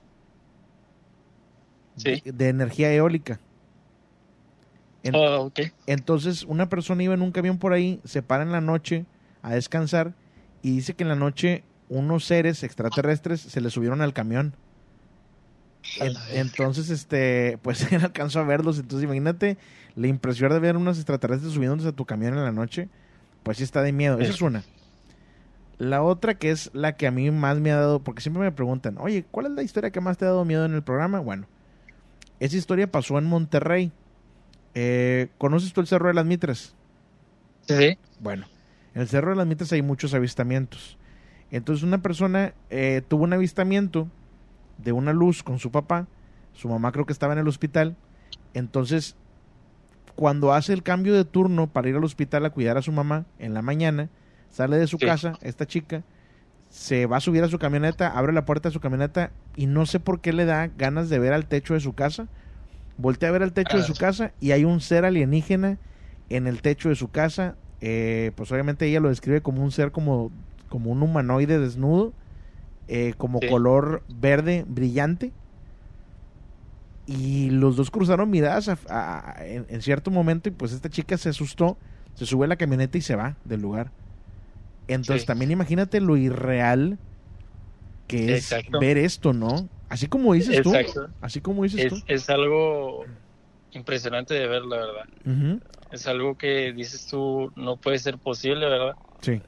de, 1.96 2.22
de 2.24 2.48
energía 2.48 2.92
eólica. 2.92 3.40
En- 5.02 5.14
Oh. 5.14 5.50
Entonces, 5.86 6.42
una 6.44 6.68
persona 6.68 7.02
iba 7.02 7.14
en 7.14 7.22
un 7.22 7.32
camión 7.32 7.58
por 7.58 7.72
ahí, 7.72 8.00
se 8.04 8.22
para 8.22 8.42
en 8.42 8.52
la 8.52 8.60
noche 8.60 9.06
a 9.42 9.54
descansar 9.54 10.14
y 10.62 10.74
dice 10.76 10.94
que 10.94 11.04
en 11.04 11.08
la 11.08 11.14
noche 11.16 11.64
unos 11.88 12.24
seres 12.24 12.62
extraterrestres 12.64 13.40
se 13.40 13.60
le 13.60 13.70
subieron 13.70 14.00
al 14.02 14.12
camión. 14.12 14.54
En- 16.00 16.14
entonces, 16.32 16.90
este, 16.90 17.58
pues 17.62 17.80
él 17.92 18.02
alcanzó 18.04 18.40
a 18.40 18.44
verlos. 18.44 18.78
Entonces, 18.78 19.04
imagínate 19.04 19.56
la 19.94 20.06
impresión 20.08 20.50
de 20.52 20.58
ver 20.58 20.76
unos 20.76 20.98
extraterrestres 20.98 21.52
subiéndose 21.52 21.88
a 21.88 21.92
tu 21.92 22.04
camión 22.04 22.34
en 22.36 22.44
la 22.44 22.52
noche. 22.52 22.88
Pues 23.48 23.56
sí 23.56 23.64
está 23.64 23.80
de 23.80 23.92
miedo. 23.92 24.18
Esa 24.18 24.30
es 24.30 24.42
una. 24.42 24.62
La 25.78 26.02
otra 26.02 26.34
que 26.34 26.50
es 26.50 26.68
la 26.74 26.98
que 26.98 27.06
a 27.06 27.10
mí 27.10 27.30
más 27.30 27.58
me 27.60 27.72
ha 27.72 27.76
dado, 27.76 27.98
porque 27.98 28.20
siempre 28.20 28.42
me 28.42 28.52
preguntan, 28.52 28.98
oye, 28.98 29.24
¿cuál 29.30 29.46
es 29.46 29.52
la 29.52 29.62
historia 29.62 29.90
que 29.90 30.02
más 30.02 30.18
te 30.18 30.26
ha 30.26 30.28
dado 30.28 30.44
miedo 30.44 30.66
en 30.66 30.74
el 30.74 30.82
programa? 30.82 31.20
Bueno, 31.20 31.46
esa 32.40 32.58
historia 32.58 32.92
pasó 32.92 33.16
en 33.16 33.24
Monterrey. 33.24 33.90
Eh, 34.74 35.28
¿Conoces 35.38 35.72
tú 35.72 35.80
el 35.80 35.86
Cerro 35.86 36.08
de 36.08 36.12
las 36.12 36.26
Mitras? 36.26 36.74
Sí. 37.66 37.96
Bueno, 38.20 38.44
en 38.94 39.00
el 39.00 39.08
Cerro 39.08 39.30
de 39.30 39.36
las 39.36 39.46
Mitras 39.46 39.72
hay 39.72 39.80
muchos 39.80 40.12
avistamientos. 40.12 40.98
Entonces 41.50 41.82
una 41.84 42.02
persona 42.02 42.52
eh, 42.68 43.00
tuvo 43.08 43.24
un 43.24 43.32
avistamiento 43.32 44.08
de 44.76 44.92
una 44.92 45.14
luz 45.14 45.42
con 45.42 45.58
su 45.58 45.70
papá. 45.70 46.06
Su 46.52 46.68
mamá 46.68 46.92
creo 46.92 47.06
que 47.06 47.14
estaba 47.14 47.32
en 47.32 47.38
el 47.38 47.48
hospital. 47.48 47.96
Entonces, 48.52 49.16
cuando 50.18 50.52
hace 50.52 50.72
el 50.72 50.82
cambio 50.82 51.14
de 51.14 51.24
turno 51.24 51.68
para 51.72 51.88
ir 51.88 51.94
al 51.94 52.02
hospital 52.02 52.44
a 52.44 52.50
cuidar 52.50 52.76
a 52.76 52.82
su 52.82 52.90
mamá 52.90 53.26
en 53.38 53.54
la 53.54 53.62
mañana, 53.62 54.10
sale 54.50 54.76
de 54.76 54.88
su 54.88 54.98
Sí. 54.98 55.06
casa, 55.06 55.38
esta 55.42 55.64
chica, 55.64 56.02
se 56.70 57.06
va 57.06 57.18
a 57.18 57.20
subir 57.20 57.44
a 57.44 57.48
su 57.48 57.60
camioneta, 57.60 58.08
abre 58.08 58.32
la 58.32 58.44
puerta 58.44 58.68
de 58.68 58.72
su 58.72 58.80
camioneta 58.80 59.30
y 59.54 59.66
no 59.66 59.86
sé 59.86 60.00
por 60.00 60.20
qué 60.20 60.32
le 60.32 60.44
da 60.44 60.66
ganas 60.66 61.08
de 61.08 61.20
ver 61.20 61.32
al 61.34 61.46
techo 61.46 61.74
de 61.74 61.80
su 61.80 61.92
casa. 61.92 62.26
Voltea 62.96 63.28
a 63.28 63.32
ver 63.32 63.44
al 63.44 63.52
techo 63.52 63.76
de 63.76 63.84
su 63.84 63.96
casa 63.96 64.32
y 64.40 64.50
hay 64.50 64.64
un 64.64 64.80
ser 64.80 65.04
alienígena 65.04 65.78
en 66.30 66.48
el 66.48 66.62
techo 66.62 66.88
de 66.88 66.96
su 66.96 67.10
casa. 67.12 67.56
Eh, 67.80 68.32
pues 68.36 68.50
obviamente 68.50 68.86
ella 68.86 69.00
lo 69.00 69.10
describe 69.10 69.40
como 69.42 69.62
un 69.62 69.70
ser 69.70 69.92
como, 69.92 70.32
como 70.68 70.90
un 70.90 71.02
humanoide 71.02 71.60
desnudo, 71.60 72.12
eh, 72.88 73.14
como 73.18 73.40
Sí. 73.40 73.46
color 73.46 74.02
verde 74.08 74.64
brillante. 74.68 75.32
Y 77.08 77.48
los 77.50 77.76
dos 77.76 77.90
cruzaron 77.90 78.28
miradas 78.28 78.68
a- 78.68 78.78
a- 78.88 79.32
a- 79.40 79.46
en, 79.46 79.66
en 79.70 79.80
cierto 79.82 80.10
momento 80.10 80.50
y 80.50 80.52
pues 80.52 80.72
esta 80.72 80.90
chica 80.90 81.16
se 81.16 81.30
asustó, 81.30 81.78
se 82.14 82.26
sube 82.26 82.44
a 82.44 82.48
la 82.48 82.56
camioneta 82.56 82.98
y 82.98 83.00
se 83.00 83.16
va 83.16 83.34
del 83.44 83.62
lugar. 83.62 83.90
Entonces 84.88 85.22
Sí. 85.22 85.26
también 85.26 85.50
imagínate 85.50 86.00
lo 86.00 86.16
irreal 86.18 86.98
que 88.06 88.34
es 88.34 88.52
Exacto. 88.52 88.78
ver 88.78 88.98
esto, 88.98 89.32
¿no? 89.32 89.68
Así 89.88 90.06
como 90.06 90.34
dices 90.34 90.62
tú. 90.62 90.74
Exacto. 90.74 91.08
Así 91.22 91.40
como 91.40 91.62
dices 91.62 91.86
Es, 91.86 91.88
tú. 91.90 91.98
es 92.06 92.28
algo 92.30 93.04
impresionante 93.72 94.34
de 94.34 94.46
ver, 94.46 94.62
la 94.62 94.76
verdad. 94.76 95.64
Es 95.90 96.06
algo 96.06 96.36
que 96.36 96.72
dices 96.74 97.06
tú, 97.06 97.50
no 97.56 97.76
puede 97.78 97.98
ser 97.98 98.18
posible, 98.18 98.66
¿verdad? 98.68 98.94
Sí. 99.22 99.40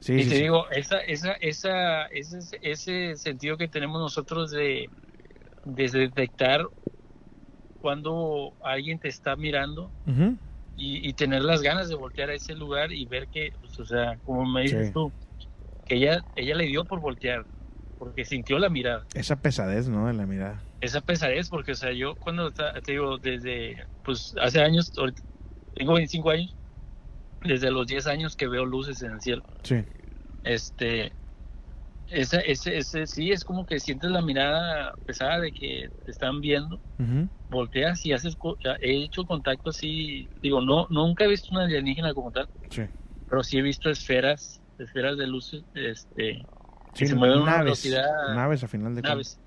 Sí, 0.00 0.12
y 0.14 0.22
sí, 0.24 0.28
te 0.30 0.34
digo, 0.36 0.64
esa, 0.70 0.98
esa, 1.00 1.32
esa, 1.40 2.04
ese, 2.06 2.38
ese 2.62 3.16
sentido 3.16 3.56
que 3.56 3.66
tenemos 3.66 4.00
nosotros 4.00 4.52
de, 4.52 4.88
de 5.74 5.88
detectar 5.88 6.66
cuando 7.80 8.54
alguien 8.60 8.98
te 8.98 9.08
está 9.08 9.36
mirando 9.36 9.92
y, 10.76 11.08
y 11.08 11.12
tener 11.14 11.42
las 11.42 11.62
ganas 11.62 11.88
de 11.88 11.94
voltear 11.94 12.30
a 12.30 12.34
ese 12.34 12.54
lugar 12.54 12.92
y 12.92 13.04
ver 13.06 13.28
que, 13.28 13.52
pues, 13.60 13.78
o 13.78 13.84
sea, 13.84 14.18
como 14.24 14.44
me 14.46 14.62
dices 14.62 14.86
Sí. 14.88 14.92
tú, 14.92 15.12
que 15.86 15.96
ella, 15.96 16.22
ella 16.34 16.54
le 16.54 16.66
dio 16.66 16.84
por 16.84 17.00
voltear, 17.00 17.46
porque 17.98 18.24
sintió 18.24 18.58
la 18.58 18.68
mirada. 18.68 19.06
Esa 19.14 19.36
pesadez, 19.40 19.88
¿no? 19.88 20.06
De 20.06 20.12
la 20.14 20.26
mirada. 20.26 20.64
esa 20.80 21.00
pesadez, 21.00 21.48
porque, 21.48 21.72
o 21.72 21.74
sea, 21.74 21.92
yo 21.92 22.14
cuando 22.16 22.52
te 22.52 22.92
digo, 22.92 23.18
desde, 23.18 23.84
pues, 24.04 24.34
hace 24.40 24.60
años, 24.60 24.92
tengo 25.74 25.94
25 25.94 26.30
años, 26.30 26.56
desde 27.42 27.70
los 27.70 27.86
10 27.86 28.06
años 28.06 28.36
que 28.36 28.46
veo 28.48 28.64
luces 28.64 29.02
en 29.02 29.12
el 29.12 29.20
cielo, 29.20 29.42
Sí. 29.64 29.76
este, 30.44 31.12
ese, 32.10 32.42
ese, 32.50 32.78
ese, 32.78 33.06
sí, 33.06 33.30
es 33.32 33.44
como 33.44 33.64
que 33.66 33.80
sientes 33.80 34.10
la 34.10 34.22
mirada 34.22 34.94
pesada 35.04 35.40
de 35.40 35.52
que 35.52 35.88
te 36.04 36.10
están 36.10 36.40
viendo, 36.40 36.80
volteas 37.48 38.04
y 38.04 38.12
haces, 38.12 38.36
he 38.80 39.04
hecho 39.04 39.24
contacto 39.24 39.70
así, 39.70 40.28
digo, 40.42 40.60
no, 40.60 40.86
nunca 40.90 41.24
he 41.24 41.28
visto 41.28 41.54
una 41.54 41.64
alienígena 41.64 42.12
como 42.14 42.30
tal, 42.30 42.48
Sí. 42.70 42.82
pero 43.28 43.42
sí 43.42 43.58
he 43.58 43.62
visto 43.62 43.90
esferas, 43.90 44.60
esferas 44.78 45.16
de 45.16 45.26
luces, 45.26 45.64
este, 45.74 46.46
que 46.94 47.06
se 47.06 47.14
mueven 47.14 47.38
a 47.38 47.42
una 47.42 47.62
velocidad, 47.62 48.34
naves 48.34 48.64
a 48.64 48.68
final 48.68 48.94
de 48.94 49.02
naves, 49.02 49.40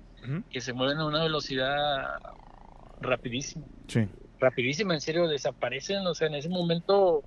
que 0.50 0.60
se 0.60 0.72
mueven 0.72 0.98
a 0.98 1.06
una 1.06 1.22
velocidad 1.22 2.04
rapidísima, 3.00 3.66
Sí. 3.88 4.08
rapidísima, 4.38 4.94
en 4.94 5.00
serio, 5.00 5.26
desaparecen, 5.28 6.06
o 6.06 6.14
sea, 6.14 6.28
en 6.28 6.34
ese 6.34 6.48
momento 6.48 7.24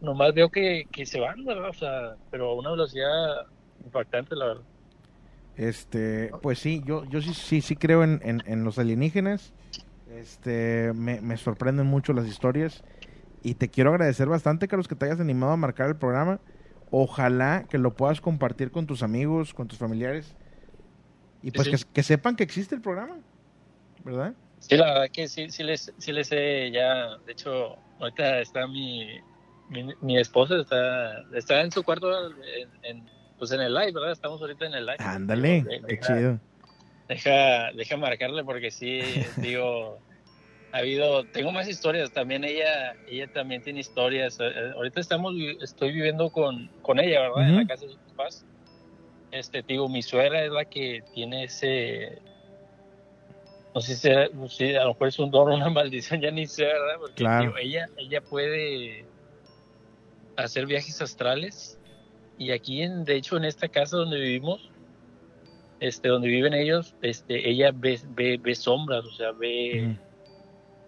nomás 0.00 0.32
veo 0.34 0.48
que, 0.50 0.86
que 0.90 1.04
se 1.06 1.20
van, 1.20 1.44
¿verdad? 1.44 1.68
O 1.70 1.74
sea, 1.74 2.16
pero 2.30 2.50
a 2.50 2.54
una 2.54 2.70
velocidad 2.70 3.36
impactante, 3.84 4.34
la 4.36 4.46
verdad. 4.46 4.62
Este, 5.56 6.30
pues 6.42 6.58
sí, 6.58 6.82
yo, 6.86 7.04
yo 7.04 7.20
sí, 7.20 7.34
sí, 7.34 7.60
sí 7.60 7.76
creo 7.76 8.02
en, 8.04 8.20
en, 8.24 8.42
en 8.46 8.64
los 8.64 8.78
alienígenas. 8.78 9.52
Este, 10.10 10.92
me, 10.94 11.20
me 11.20 11.36
sorprenden 11.36 11.86
mucho 11.86 12.12
las 12.12 12.26
historias. 12.26 12.82
Y 13.42 13.54
te 13.54 13.68
quiero 13.68 13.90
agradecer 13.90 14.28
bastante, 14.28 14.68
Carlos, 14.68 14.88
que 14.88 14.94
te 14.94 15.06
hayas 15.06 15.20
animado 15.20 15.52
a 15.52 15.56
marcar 15.56 15.88
el 15.88 15.96
programa. 15.96 16.40
Ojalá 16.90 17.64
que 17.68 17.78
lo 17.78 17.94
puedas 17.94 18.20
compartir 18.20 18.70
con 18.70 18.86
tus 18.86 19.02
amigos, 19.02 19.54
con 19.54 19.68
tus 19.68 19.78
familiares. 19.78 20.34
Y 21.42 21.50
pues 21.52 21.68
Sí. 21.68 21.76
que, 21.84 21.92
que 21.94 22.02
sepan 22.02 22.36
que 22.36 22.42
existe 22.44 22.74
el 22.74 22.80
programa, 22.82 23.18
¿verdad? 24.04 24.34
Sí, 24.58 24.76
la 24.76 24.86
verdad 24.92 25.06
que 25.10 25.26
sí, 25.26 25.48
sí 25.50 25.62
les, 25.62 25.92
sí 25.96 26.12
les 26.12 26.28
sé 26.28 26.70
ya, 26.70 27.16
de 27.24 27.32
hecho, 27.32 27.76
ahorita 27.98 28.40
está 28.40 28.66
mi, 28.66 29.18
mi, 29.70 29.88
mi 30.02 30.18
esposa, 30.18 30.56
está, 30.60 31.22
está 31.34 31.62
en 31.62 31.72
su 31.72 31.82
cuarto, 31.82 32.10
en, 32.26 32.68
en, 32.82 33.10
pues 33.40 33.50
en 33.52 33.60
el 33.62 33.72
live, 33.74 33.92
¿verdad? 33.92 34.12
Estamos 34.12 34.40
ahorita 34.40 34.66
en 34.66 34.74
el 34.74 34.84
live. 34.86 34.96
Ándale, 35.00 35.64
qué 35.64 35.80
deja- 35.96 36.06
chido. 36.16 36.40
Deja, 37.08 37.72
deja 37.72 37.96
marcarle 37.96 38.44
porque 38.44 38.70
sí, 38.70 38.90
digo, 39.42 39.98
ha 40.72 40.78
habido, 40.78 41.24
tengo 41.24 41.50
más 41.50 41.66
historias, 41.68 42.12
también 42.12 42.44
ella, 42.44 42.94
ella 43.06 43.26
también 43.32 43.62
tiene 43.62 43.80
historias. 43.80 44.38
Eh, 44.38 44.44
eh, 44.46 44.72
Ahorita 44.76 45.00
estamos, 45.00 45.34
estoy 45.60 45.90
viviendo 45.92 46.30
con, 46.30 46.70
con 46.82 47.00
ella, 47.00 47.22
¿verdad? 47.22 47.48
En 47.48 47.56
la 47.56 47.66
casa 47.66 47.86
de 47.86 47.92
sus 47.92 48.00
papás. 48.14 48.44
Este, 49.32 49.64
digo, 49.66 49.88
mi 49.88 50.02
suegra 50.02 50.44
es 50.44 50.52
la 50.52 50.64
que 50.66 51.02
tiene 51.14 51.44
ese, 51.44 52.20
no 53.74 53.80
sé 53.80 53.94
si, 53.94 54.00
sea- 54.02 54.28
si 54.48 54.74
a 54.76 54.82
lo 54.84 54.90
mejor 54.90 55.08
es 55.08 55.18
un 55.18 55.30
don 55.30 55.50
o 55.50 55.54
una 55.54 55.70
maldición, 55.70 56.20
ya 56.20 56.30
ni 56.30 56.46
sé, 56.46 56.64
¿verdad? 56.66 56.96
Porque 56.98 57.14
Claro. 57.14 57.44
digo, 57.46 57.56
ella, 57.58 57.88
ella 57.96 58.20
puede 58.20 59.06
hacer 60.36 60.66
viajes 60.66 61.00
astrales 61.02 61.79
y 62.40 62.52
aquí, 62.52 62.80
en, 62.80 63.04
de 63.04 63.16
hecho, 63.16 63.36
en 63.36 63.44
esta 63.44 63.68
casa 63.68 63.98
donde 63.98 64.18
vivimos, 64.18 64.66
este, 65.78 66.08
donde 66.08 66.28
viven 66.28 66.54
ellos, 66.54 66.94
este, 67.02 67.50
ella 67.50 67.70
ve, 67.74 68.00
ve, 68.08 68.38
ve 68.40 68.54
sombras, 68.54 69.04
o 69.04 69.10
sea, 69.12 69.32
ve 69.32 69.94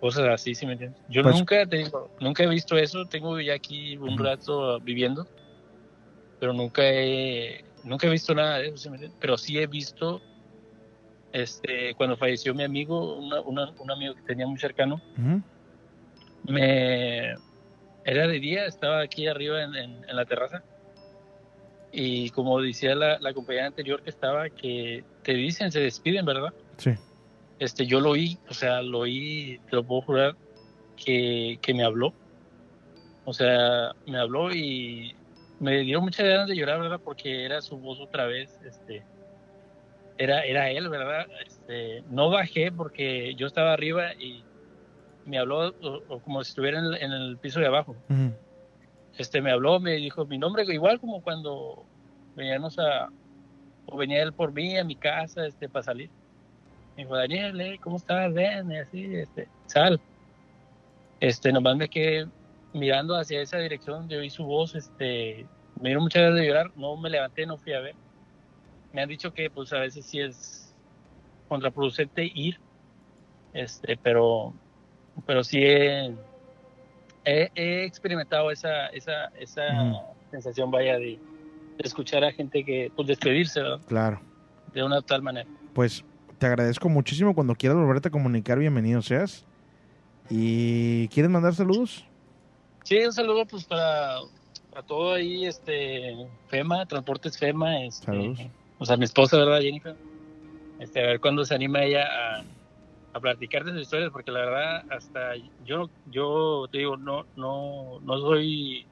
cosas 0.00 0.28
así, 0.28 0.54
¿sí 0.54 0.64
me 0.64 0.72
entiendes? 0.72 0.98
Yo 1.08 1.22
Pues- 1.22 1.36
nunca, 1.36 1.66
te 1.66 1.76
digo, 1.76 2.10
nunca 2.20 2.42
he 2.42 2.48
visto 2.48 2.78
eso, 2.78 3.04
tengo 3.04 3.38
ya 3.38 3.52
aquí 3.52 3.98
un 3.98 4.16
rato 4.18 4.80
viviendo, 4.80 5.26
pero 6.38 6.54
nunca 6.54 6.82
he, 6.84 7.62
nunca 7.84 8.06
he 8.06 8.10
visto 8.10 8.34
nada 8.34 8.58
de 8.58 8.68
eso, 8.68 8.78
¿sí 8.78 8.88
me 8.88 8.96
entiendes? 8.96 9.18
Pero 9.20 9.36
sí 9.36 9.58
he 9.58 9.66
visto, 9.66 10.22
este, 11.32 11.94
cuando 11.96 12.16
falleció 12.16 12.54
mi 12.54 12.62
amigo, 12.64 13.18
una- 13.18 13.42
una- 13.42 13.70
un 13.78 13.90
amigo 13.90 14.14
que 14.14 14.22
tenía 14.22 14.46
muy 14.46 14.58
cercano, 14.58 15.02
me 16.44 17.34
era 18.04 18.26
de 18.26 18.40
día, 18.40 18.64
estaba 18.64 19.02
aquí 19.02 19.26
arriba 19.26 19.62
en, 19.62 19.74
en- 19.74 20.04
en 20.08 20.16
la 20.16 20.24
terraza 20.24 20.64
Y 21.92 22.30
como 22.30 22.60
decía 22.60 22.94
la, 22.94 23.18
la 23.20 23.34
compañera 23.34 23.66
anterior 23.66 24.02
que 24.02 24.10
estaba, 24.10 24.48
que 24.50 25.04
te 25.22 25.34
dicen, 25.34 25.70
se 25.70 25.80
despiden, 25.80 26.24
¿verdad? 26.24 26.52
Sí. 26.78 26.90
Este, 27.58 27.86
yo 27.86 28.00
lo 28.00 28.10
oí, 28.10 28.38
o 28.48 28.54
sea, 28.54 28.82
lo 28.82 29.00
oí, 29.00 29.60
te 29.68 29.76
lo 29.76 29.84
puedo 29.84 30.00
jurar, 30.02 30.36
que, 30.96 31.58
que 31.60 31.74
me 31.74 31.84
habló. 31.84 32.14
O 33.24 33.32
sea, 33.32 33.92
me 34.06 34.18
habló 34.18 34.52
y 34.54 35.14
me 35.60 35.80
dio 35.80 36.00
muchas 36.00 36.26
ganas 36.26 36.48
de 36.48 36.56
llorar, 36.56 36.80
¿verdad? 36.80 37.00
Porque 37.04 37.44
era 37.44 37.60
su 37.60 37.78
voz 37.78 38.00
otra 38.00 38.26
vez, 38.26 38.58
este, 38.62 39.04
era, 40.18 40.44
era 40.44 40.70
él, 40.70 40.88
¿verdad? 40.88 41.26
Este, 41.46 42.02
no 42.08 42.30
bajé 42.30 42.72
porque 42.72 43.34
yo 43.36 43.46
estaba 43.46 43.72
arriba 43.72 44.14
y 44.18 44.44
me 45.24 45.38
habló 45.38 45.68
o- 45.68 46.02
o 46.08 46.20
como 46.20 46.42
si 46.42 46.48
estuviera 46.50 46.78
en 46.78 46.86
el, 46.86 46.94
en 46.96 47.12
el 47.12 47.38
piso 47.38 47.60
de 47.60 47.66
abajo. 47.66 47.96
Ujú. 48.08 48.32
Este, 49.18 49.42
me 49.42 49.50
habló, 49.50 49.78
me 49.78 49.92
dijo 49.92 50.24
mi 50.24 50.38
nombre, 50.38 50.64
igual 50.68 50.98
como 50.98 51.22
cuando 51.22 51.84
veníamos 52.34 52.78
a, 52.78 53.08
o 53.86 53.96
venía 53.96 54.22
él 54.22 54.32
por 54.32 54.52
mí 54.52 54.76
a 54.78 54.84
mi 54.84 54.96
casa, 54.96 55.46
este, 55.46 55.68
para 55.68 55.82
salir. 55.82 56.10
Me 56.96 57.04
dijo, 57.04 57.16
Daniel, 57.16 57.60
eh, 57.60 57.78
¿cómo 57.82 57.96
estás? 57.96 58.32
Ven, 58.32 58.70
y 58.70 58.78
así, 58.78 59.14
este, 59.16 59.48
sal. 59.66 60.00
Este, 61.20 61.52
nomás 61.52 61.76
me 61.76 61.88
quedé 61.88 62.26
mirando 62.72 63.16
hacia 63.16 63.42
esa 63.42 63.58
dirección, 63.58 64.08
yo 64.08 64.18
oí 64.18 64.30
su 64.30 64.44
voz, 64.44 64.74
este, 64.74 65.46
me 65.80 65.90
dieron 65.90 66.04
muchas 66.04 66.22
ganas 66.22 66.38
de 66.40 66.46
llorar, 66.46 66.70
no 66.76 66.96
me 66.96 67.10
levanté, 67.10 67.46
no 67.46 67.58
fui 67.58 67.74
a 67.74 67.80
ver. 67.80 67.94
Me 68.92 69.02
han 69.02 69.08
dicho 69.08 69.32
que, 69.32 69.50
pues, 69.50 69.72
a 69.72 69.78
veces 69.78 70.06
sí 70.06 70.20
es 70.20 70.74
contraproducente 71.48 72.30
ir, 72.34 72.58
este, 73.52 73.98
pero, 73.98 74.54
pero 75.26 75.44
sí 75.44 75.62
he, 75.62 76.14
he, 77.24 77.50
he 77.54 77.84
experimentado 77.84 78.50
esa, 78.50 78.86
esa, 78.88 79.26
esa 79.38 79.64
sensación, 80.30 80.70
vaya, 80.70 80.98
de, 80.98 81.18
de 81.78 81.84
escuchar 81.84 82.24
a 82.24 82.32
gente 82.32 82.64
que, 82.64 82.90
pues, 82.94 83.08
despedirse, 83.08 83.60
¿verdad? 83.60 83.80
Claro. 83.86 84.20
De 84.72 84.82
una 84.82 85.02
tal 85.02 85.22
manera. 85.22 85.48
Pues 85.74 86.04
te 86.38 86.46
agradezco 86.46 86.88
muchísimo. 86.88 87.34
Cuando 87.34 87.54
quieras 87.54 87.78
volverte 87.78 88.08
a 88.08 88.10
comunicar, 88.10 88.58
bienvenido 88.58 89.02
seas. 89.02 89.46
¿Y 90.30 91.08
quieres 91.08 91.30
mandar 91.30 91.54
saludos? 91.54 92.04
Sí, 92.84 92.98
un 93.04 93.12
saludo 93.12 93.46
pues 93.46 93.64
para, 93.64 94.16
para 94.70 94.84
todo 94.84 95.14
ahí, 95.14 95.46
este, 95.46 96.16
FEMA, 96.48 96.86
Transportes 96.86 97.38
FEMA, 97.38 97.84
este, 97.84 98.06
Saludos. 98.06 98.40
o 98.78 98.86
sea, 98.86 98.96
mi 98.96 99.04
esposa, 99.04 99.36
¿verdad, 99.36 99.60
Jennifer? 99.60 99.94
Este, 100.80 101.00
a 101.00 101.06
ver 101.06 101.20
cuándo 101.20 101.44
se 101.44 101.54
anima 101.54 101.84
ella 101.84 102.04
a, 102.04 102.44
a 103.12 103.20
platicar 103.20 103.64
de 103.64 103.72
sus 103.72 103.82
historias, 103.82 104.10
porque 104.10 104.30
la 104.30 104.40
verdad, 104.40 104.84
hasta 104.88 105.34
yo, 105.58 105.90
yo 106.04 106.66
te 106.70 106.78
digo, 106.78 106.96
no, 106.96 107.26
no, 107.34 108.00
no 108.00 108.18
soy 108.18 108.86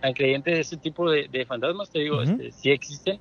tan 0.00 0.12
creyente 0.12 0.50
de 0.50 0.60
ese 0.60 0.76
tipo 0.76 1.10
de, 1.10 1.28
de 1.28 1.46
fantasmas, 1.46 1.90
te 1.90 2.00
digo, 2.00 2.20
Ujú. 2.20 2.30
este, 2.30 2.52
sí 2.52 2.70
existen. 2.70 3.20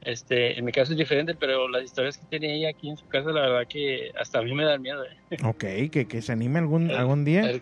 Este, 0.00 0.58
en 0.58 0.64
mi 0.64 0.72
caso 0.72 0.92
es 0.92 0.98
diferente, 0.98 1.34
pero 1.34 1.68
las 1.68 1.82
historias 1.82 2.16
que 2.16 2.26
tenía 2.26 2.54
ella 2.54 2.68
aquí 2.70 2.88
en 2.88 2.96
su 2.96 3.08
casa, 3.08 3.30
la 3.30 3.40
verdad 3.42 3.66
que 3.68 4.12
hasta 4.16 4.38
a 4.38 4.42
mí 4.42 4.54
me 4.54 4.64
dan 4.64 4.82
miedo. 4.82 5.04
¿eh? 5.04 5.36
Ok, 5.44 5.90
que, 5.90 6.06
que 6.08 6.22
se 6.22 6.32
anime 6.32 6.60
algún, 6.60 6.90
algún 6.92 7.22
A 7.22 7.24
día. 7.24 7.42
ver 7.42 7.60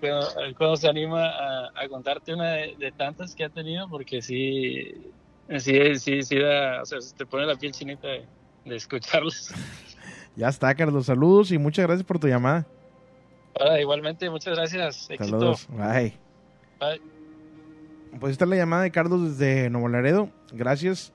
cuando, 0.55 0.77
se 0.77 0.89
anima 0.89 1.27
a, 1.29 1.71
a 1.75 1.89
contarte 1.89 2.35
una 2.35 2.53
de, 2.53 2.75
de 2.77 2.93
tantas 2.93 3.35
que 3.35 3.45
ha 3.45 3.51
tenido, 3.51 3.89
porque 3.89 4.21
sí, 4.21 5.13
sí, 5.59 5.97
sí, 5.97 6.23
sí 6.23 6.39
da, 6.39 6.83
o 6.83 6.87
sea, 6.87 7.01
se 7.01 7.15
te 7.15 7.27
pone 7.27 7.47
la 7.47 7.57
piel 7.57 7.73
chinita 7.73 8.09
de, 8.09 8.29
de 8.65 8.77
escucharlos. 8.77 9.49
Ya 10.37 10.49
está, 10.49 10.75
Carlos. 10.75 11.07
Saludos 11.07 11.53
y 11.53 11.59
muchas 11.59 11.87
gracias 11.87 12.07
por 12.07 12.19
tu 12.19 12.27
llamada. 12.27 12.67
Ahora, 13.59 13.81
igualmente, 13.81 14.29
muchas 14.31 14.57
gracias. 14.57 15.09
Éxito. 15.11 15.25
Saludos. 15.25 15.69
Bye. 15.71 16.15
Bye. 16.81 17.01
Pues 18.19 18.33
esta 18.33 18.45
es 18.45 18.51
la 18.51 18.57
llamada 18.57 18.83
de 18.83 18.91
Carlos 18.91 19.39
desde 19.39 19.71
Nuevo 19.71 19.89
Laredo. 19.89 20.29
Gracias. 20.53 21.13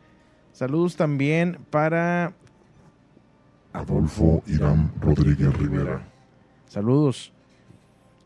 Saludos 0.52 0.96
también 0.96 1.60
para 1.70 2.34
Adolfo 3.74 4.42
Irán 4.48 4.92
Rodríguez 5.00 5.54
Rivera. 5.58 6.06
Saludos. 6.68 7.32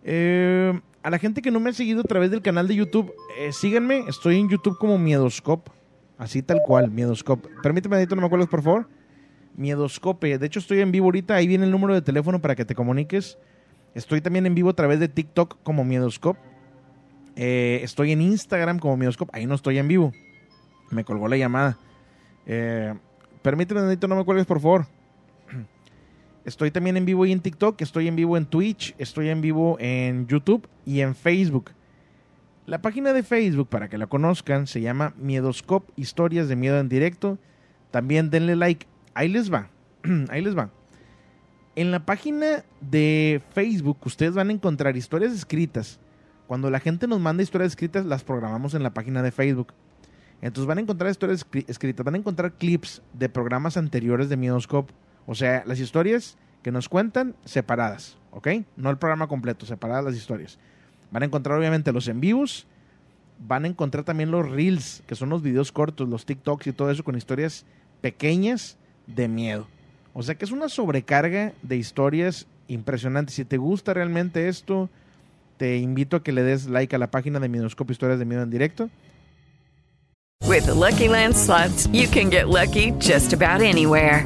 Eh, 0.03 0.79
a 1.01 1.09
la 1.09 1.19
gente 1.19 1.41
que 1.41 1.51
no 1.51 1.59
me 1.59 1.69
ha 1.69 1.73
seguido 1.73 2.01
a 2.01 2.03
través 2.03 2.31
del 2.31 2.41
canal 2.41 2.67
de 2.67 2.75
YouTube, 2.75 3.13
eh, 3.37 3.51
síganme. 3.51 4.05
Estoy 4.07 4.39
en 4.39 4.49
YouTube 4.49 4.77
como 4.77 4.97
Miedoscope. 4.97 5.71
Así 6.17 6.41
tal 6.41 6.61
cual, 6.65 6.89
Miedoscope. 6.89 7.49
Permíteme, 7.61 7.97
Adito, 7.97 8.15
no 8.15 8.21
me 8.21 8.27
acuerdas, 8.27 8.49
por 8.49 8.61
favor. 8.61 8.87
Miedoscope. 9.55 10.37
De 10.37 10.45
hecho, 10.45 10.59
estoy 10.59 10.79
en 10.79 10.91
vivo 10.91 11.05
ahorita. 11.05 11.35
Ahí 11.35 11.47
viene 11.47 11.65
el 11.65 11.71
número 11.71 11.93
de 11.93 12.01
teléfono 12.01 12.41
para 12.41 12.55
que 12.55 12.65
te 12.65 12.75
comuniques. 12.75 13.37
Estoy 13.93 14.21
también 14.21 14.45
en 14.45 14.55
vivo 14.55 14.69
a 14.69 14.73
través 14.73 14.99
de 14.99 15.07
TikTok 15.07 15.57
como 15.63 15.83
Miedoscope. 15.83 16.39
Eh, 17.35 17.79
estoy 17.83 18.11
en 18.11 18.21
Instagram 18.21 18.79
como 18.79 18.97
Miedoscope. 18.97 19.31
Ahí 19.37 19.45
no 19.45 19.55
estoy 19.55 19.77
en 19.77 19.87
vivo. 19.87 20.11
Me 20.91 21.03
colgó 21.03 21.27
la 21.27 21.37
llamada. 21.37 21.77
Eh, 22.45 22.93
permíteme, 23.41 23.81
Adito, 23.81 24.07
no 24.07 24.15
me 24.15 24.25
cuelgues, 24.25 24.45
por 24.45 24.59
favor. 24.59 24.87
Estoy 26.45 26.71
también 26.71 26.97
en 26.97 27.05
vivo 27.05 27.25
y 27.25 27.31
en 27.31 27.39
TikTok, 27.39 27.81
estoy 27.81 28.09
en 28.09 28.17
vivo 28.17 28.35
en 28.35 28.45
Twitch, 28.45 28.93
estoy 28.97 29.29
en 29.29 29.39
vivo 29.39 29.77
en 29.79 30.27
YouTube 30.27 30.67
y 30.85 30.99
en 30.99 31.15
Facebook. 31.15 31.71
La 32.65 32.81
página 32.81 33.13
de 33.13 33.23
Facebook, 33.23 33.69
para 33.69 33.87
que 33.87 33.97
la 33.97 34.07
conozcan, 34.07 34.67
se 34.67 34.81
llama 34.81 35.13
Miedoscope, 35.17 35.91
Historias 35.95 36.49
de 36.49 36.55
Miedo 36.55 36.79
en 36.79 36.89
Directo. 36.89 37.37
También 37.91 38.29
denle 38.29 38.55
like. 38.55 38.87
Ahí 39.13 39.29
les 39.29 39.51
va. 39.53 39.69
Ahí 40.29 40.41
les 40.41 40.57
va. 40.57 40.69
En 41.75 41.91
la 41.91 42.05
página 42.05 42.63
de 42.81 43.41
Facebook 43.53 43.97
ustedes 44.05 44.33
van 44.35 44.49
a 44.49 44.53
encontrar 44.53 44.95
historias 44.95 45.33
escritas. 45.33 45.99
Cuando 46.47 46.69
la 46.69 46.79
gente 46.79 47.07
nos 47.07 47.19
manda 47.19 47.41
historias 47.41 47.71
escritas, 47.71 48.05
las 48.05 48.23
programamos 48.23 48.73
en 48.73 48.83
la 48.83 48.93
página 48.93 49.23
de 49.23 49.31
Facebook. 49.31 49.73
Entonces 50.41 50.67
van 50.67 50.77
a 50.77 50.81
encontrar 50.81 51.09
historias 51.09 51.45
escri- 51.49 51.65
escritas, 51.67 52.05
van 52.05 52.15
a 52.15 52.17
encontrar 52.17 52.53
clips 52.53 53.01
de 53.13 53.29
programas 53.29 53.77
anteriores 53.77 54.29
de 54.29 54.37
Miedoscope. 54.37 54.93
O 55.25 55.35
sea, 55.35 55.63
las 55.65 55.79
historias 55.79 56.37
que 56.61 56.71
nos 56.71 56.89
cuentan 56.89 57.35
separadas, 57.45 58.17
¿ok? 58.31 58.49
No 58.75 58.89
el 58.89 58.97
programa 58.97 59.27
completo, 59.27 59.65
separadas 59.65 60.03
las 60.03 60.15
historias. 60.15 60.59
Van 61.11 61.23
a 61.23 61.25
encontrar 61.25 61.57
obviamente 61.57 61.91
los 61.93 62.07
en 62.07 62.19
vivos, 62.19 62.67
van 63.39 63.63
a 63.63 63.67
encontrar 63.67 64.03
también 64.03 64.31
los 64.31 64.49
reels, 64.49 65.01
que 65.07 65.15
son 65.15 65.29
los 65.29 65.41
videos 65.41 65.71
cortos, 65.71 66.09
los 66.09 66.25
TikToks 66.25 66.67
y 66.67 66.73
todo 66.73 66.91
eso 66.91 67.03
con 67.03 67.15
historias 67.15 67.65
pequeñas 68.01 68.77
de 69.07 69.27
miedo. 69.27 69.67
O 70.13 70.23
sea 70.23 70.35
que 70.35 70.45
es 70.45 70.51
una 70.51 70.69
sobrecarga 70.69 71.53
de 71.61 71.77
historias 71.77 72.45
impresionantes. 72.67 73.35
Si 73.35 73.45
te 73.45 73.57
gusta 73.57 73.93
realmente 73.93 74.47
esto, 74.47 74.89
te 75.57 75.77
invito 75.77 76.17
a 76.17 76.23
que 76.23 76.31
le 76.31 76.43
des 76.43 76.67
like 76.67 76.95
a 76.95 76.99
la 76.99 77.11
página 77.11 77.39
de 77.39 77.49
Miedoscope 77.49 77.91
Historias 77.91 78.19
de 78.19 78.25
Miedo 78.25 78.43
en 78.43 78.49
Directo. 78.49 78.89
With 80.45 80.65
the 80.65 80.73
Lucky 80.73 81.07
Land 81.07 81.35
slots, 81.35 81.87
you 81.87 82.07
can 82.07 82.29
get 82.29 82.49
lucky 82.49 82.91
just 82.99 83.33
about 83.33 83.61
anywhere. 83.61 84.25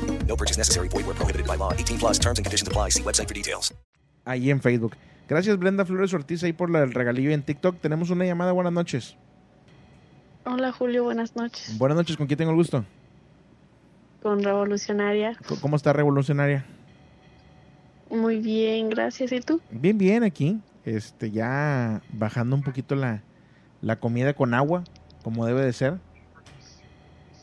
No 0.27 0.35
purchase 0.37 0.57
necessary. 0.57 0.87
Void 0.89 1.05
where 1.05 1.15
prohibited 1.15 1.45
by 1.47 1.57
law. 1.57 1.71
18 1.73 1.97
plus 1.99 2.19
terms 2.19 2.39
and 2.39 2.45
conditions 2.45 2.67
apply. 2.67 2.89
See 2.91 3.03
website 3.03 3.27
for 3.27 3.33
details. 3.35 3.73
Ahí 4.25 4.49
en 4.51 4.61
Facebook. 4.61 4.95
Gracias 5.27 5.57
Brenda 5.57 5.85
Flores 5.85 6.13
Ortiz 6.13 6.43
ahí 6.43 6.53
por 6.53 6.69
la- 6.69 6.83
el 6.83 6.93
regalillo 6.93 7.31
en 7.31 7.41
TikTok. 7.43 7.79
Tenemos 7.79 8.09
una 8.09 8.25
llamada. 8.25 8.51
Buenas 8.51 8.73
noches. 8.73 9.15
Hola 10.45 10.71
Julio, 10.71 11.03
buenas 11.03 11.35
noches. 11.35 11.77
Buenas 11.77 11.95
noches. 11.95 12.17
¿Con 12.17 12.27
quién 12.27 12.37
tengo 12.37 12.51
el 12.51 12.57
gusto? 12.57 12.83
Con 14.21 14.43
Revolucionaria. 14.43 15.37
¿Cómo 15.61 15.75
está 15.75 15.93
Revolucionaria? 15.93 16.65
Muy 18.09 18.37
bien, 18.39 18.89
gracias. 18.89 19.31
¿Y 19.31 19.39
tú? 19.39 19.61
Bien, 19.71 19.97
bien 19.97 20.23
aquí. 20.23 20.59
Este, 20.85 21.31
ya 21.31 22.01
bajando 22.11 22.55
un 22.55 22.61
poquito 22.63 22.95
la, 22.95 23.21
la 23.81 23.99
comida 23.99 24.33
con 24.33 24.53
agua, 24.53 24.83
como 25.23 25.45
debe 25.45 25.61
de 25.63 25.73
ser. 25.73 25.99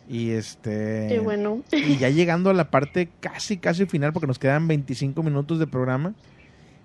Y 0.09 0.31
este. 0.31 1.07
Qué 1.11 1.19
bueno. 1.21 1.63
Y 1.71 1.99
ya 1.99 2.09
llegando 2.09 2.49
a 2.51 2.55
la 2.55 2.71
parte 2.71 3.11
casi, 3.21 3.59
casi 3.59 3.85
final, 3.87 4.13
porque 4.13 4.27
nos 4.27 4.39
quedan 4.39 4.67
25 4.67 5.23
minutos 5.23 5.59
de 5.59 5.67
programa. 5.67 6.15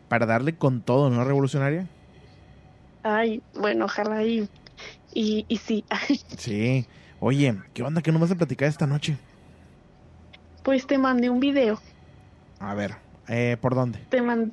para 0.09 0.25
darle 0.25 0.55
con 0.57 0.81
todo, 0.81 1.09
¿no, 1.09 1.23
revolucionaria? 1.23 1.87
Ay, 3.03 3.41
bueno, 3.55 3.85
ojalá 3.85 4.23
y, 4.23 4.47
y, 5.13 5.45
y 5.47 5.57
sí. 5.57 5.83
Sí. 6.37 6.85
Oye, 7.19 7.55
¿qué 7.73 7.83
onda? 7.83 8.01
¿Qué 8.01 8.11
nos 8.11 8.21
vas 8.21 8.31
a 8.31 8.35
platicar 8.35 8.67
esta 8.67 8.85
noche? 8.85 9.17
Pues 10.63 10.85
te 10.85 10.97
mandé 10.97 11.29
un 11.29 11.39
video. 11.39 11.79
A 12.59 12.73
ver, 12.75 12.95
eh, 13.27 13.57
¿por 13.61 13.75
dónde? 13.75 13.99
Te 14.09 14.21
mandé 14.21 14.51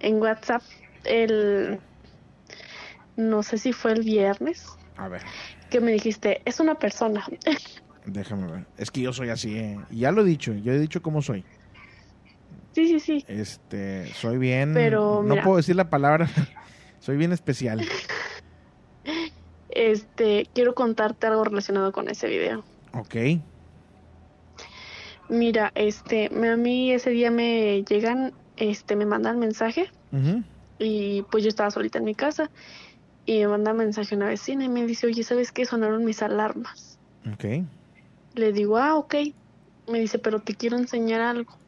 en 0.00 0.16
WhatsApp 0.20 0.62
el... 1.04 1.78
No 3.16 3.42
sé 3.42 3.58
si 3.58 3.72
fue 3.72 3.92
el 3.92 4.02
viernes. 4.02 4.66
A 4.96 5.08
ver, 5.08 5.22
Que 5.70 5.80
me 5.80 5.92
dijiste, 5.92 6.40
es 6.46 6.58
una 6.60 6.74
persona. 6.76 7.24
déjame 8.12 8.50
ver. 8.50 8.66
Es 8.76 8.90
que 8.90 9.00
yo 9.00 9.12
soy 9.12 9.28
así, 9.28 9.56
¿eh? 9.56 9.78
Ya 9.90 10.12
lo 10.12 10.22
he 10.22 10.24
dicho, 10.24 10.52
yo 10.52 10.72
he 10.72 10.78
dicho 10.78 11.02
cómo 11.02 11.22
soy. 11.22 11.44
sí, 12.72 12.88
sí, 12.88 13.00
sí. 13.00 13.24
Este, 13.28 14.06
soy 14.14 14.38
bien... 14.38 14.74
Pero, 14.74 15.22
no 15.22 15.34
mira. 15.34 15.44
puedo 15.44 15.56
decir 15.56 15.76
la 15.76 15.90
palabra. 15.90 16.28
soy 17.00 17.16
bien 17.16 17.32
especial. 17.32 17.80
Este, 19.70 20.48
quiero 20.54 20.74
contarte 20.74 21.26
algo 21.26 21.44
relacionado 21.44 21.92
con 21.92 22.08
ese 22.08 22.28
video. 22.28 22.64
Ok. 22.92 23.40
Mira, 25.28 25.70
este, 25.76 26.26
a 26.26 26.56
mí 26.56 26.92
ese 26.92 27.10
día 27.10 27.30
me 27.30 27.84
llegan, 27.84 28.32
este, 28.56 28.96
me 28.96 29.06
mandan 29.06 29.38
mensaje 29.38 29.88
y 30.78 31.22
pues 31.30 31.44
yo 31.44 31.48
estaba 31.48 31.70
solita 31.70 31.98
en 31.98 32.04
mi 32.04 32.16
casa 32.16 32.50
y 33.26 33.38
me 33.40 33.48
manda 33.48 33.72
mensaje 33.72 34.16
una 34.16 34.26
vecina 34.26 34.64
y 34.64 34.68
me 34.68 34.84
dice, 34.86 35.06
oye, 35.06 35.22
¿sabes 35.22 35.52
qué? 35.52 35.64
Sonaron 35.66 36.04
mis 36.04 36.20
alarmas. 36.20 36.98
Ok. 37.32 37.64
Le 38.34 38.52
digo, 38.52 38.78
ah, 38.78 38.96
ok. 38.96 39.14
Me 39.88 40.00
dice, 40.00 40.18
pero 40.18 40.40
te 40.40 40.54
quiero 40.54 40.76
enseñar 40.76 41.20
algo. 41.20 41.58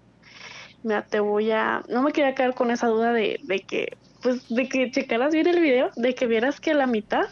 Mira, 0.83 1.07
te 1.07 1.21
voy 1.21 1.51
a... 1.51 1.83
No 1.89 2.03
me 2.03 2.13
quería 2.13 2.35
quedar 2.35 2.55
con 2.55 2.71
esa 2.71 2.89
duda 2.89 3.13
de, 3.13 3.41
de 3.45 3.61
que, 3.61 3.97
pues, 4.23 4.49
de 4.49 4.69
que 4.69 4.91
checaras 4.91 5.33
bien 5.33 5.47
el 5.47 5.61
video, 5.61 5.91
de 5.97 6.15
que 6.15 6.27
vieras 6.27 6.61
que 6.61 6.75
la 6.75 6.87
mitad 6.87 7.27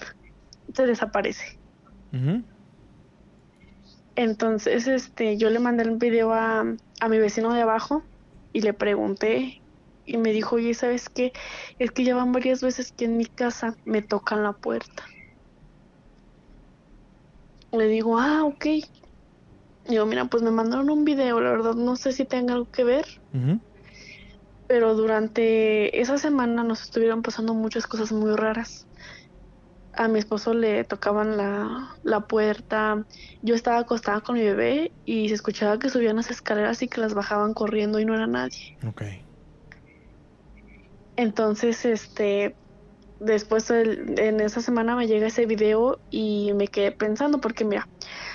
se 0.75 0.87
desaparece. 0.87 1.59
Entonces, 4.17 4.87
este, 4.87 5.37
yo 5.37 5.51
le 5.51 5.59
mandé 5.59 5.85
el 5.85 5.97
video 5.97 6.33
a, 6.33 6.65
a 7.01 7.09
mi 7.09 7.19
vecino 7.19 7.55
de 7.55 7.63
abajo 7.63 8.03
y 8.53 8.61
le 8.61 8.73
pregunté 8.73 9.61
y 10.07 10.17
me 10.17 10.33
dijo, 10.33 10.57
oye, 10.57 10.75
¿sabes 10.75 11.09
qué? 11.09 11.33
Es 11.79 11.93
que 11.93 12.05
ya 12.05 12.17
van 12.17 12.33
varias 12.33 12.63
veces 12.63 12.93
que 12.93 13.05
en 13.05 13.17
mi 13.17 13.27
casa 13.27 13.77
me 13.85 14.03
tocan 14.03 14.43
la 14.43 14.53
puerta. 14.53 15.05
Le 17.73 17.87
digo, 17.87 18.19
ah, 18.19 18.45
ok. 18.45 18.67
Digo, 19.91 20.07
mira, 20.07 20.25
pues 20.27 20.43
me 20.43 20.51
mandaron 20.51 20.89
un 20.91 21.05
video, 21.05 21.41
la 21.41 21.51
verdad 21.51 21.75
no 21.75 21.97
sé 21.97 22.13
si 22.13 22.25
tenga 22.25 22.55
algo 22.55 22.67
que 22.67 22.85
ver, 22.85 23.05
pero 24.67 24.95
durante 24.95 26.01
esa 26.01 26.17
semana 26.17 26.63
nos 26.63 26.83
estuvieron 26.83 27.23
pasando 27.23 27.55
muchas 27.55 27.87
cosas 27.87 28.13
muy 28.13 28.35
raras. 28.37 28.89
A 29.93 30.07
mi 30.07 30.21
esposo 30.21 30.55
le 30.55 30.85
tocaban 30.85 31.37
la, 31.37 31.97
la 32.03 32.21
puerta, 32.21 33.05
yo 33.43 33.55
estaba 33.57 33.79
acostada 33.79 34.21
con 34.21 34.37
mi 34.37 34.43
bebé 34.43 34.95
y 35.05 35.29
se 35.29 35.35
escuchaba 35.35 35.81
que 35.81 35.91
subían 35.91 36.17
las 36.17 36.31
escaleras 36.31 36.81
y 36.83 36.89
que 36.89 37.01
las 37.01 37.15
bajaban 37.15 37.53
corriendo 37.55 37.99
y 37.99 38.05
no 38.05 38.15
era 38.15 38.29
nadie. 38.29 38.57
Ok. 38.87 39.03
Entonces, 41.17 41.85
este, 41.85 42.57
después 43.19 43.71
el- 43.71 44.19
en 44.19 44.41
esa 44.41 44.61
semana 44.63 44.95
me 44.97 45.07
llega 45.09 45.27
ese 45.27 45.47
video 45.47 46.01
y 46.09 46.53
me 46.55 46.69
quedé 46.69 46.93
pensando 46.93 47.41
porque 47.41 47.65
mira, 47.65 47.89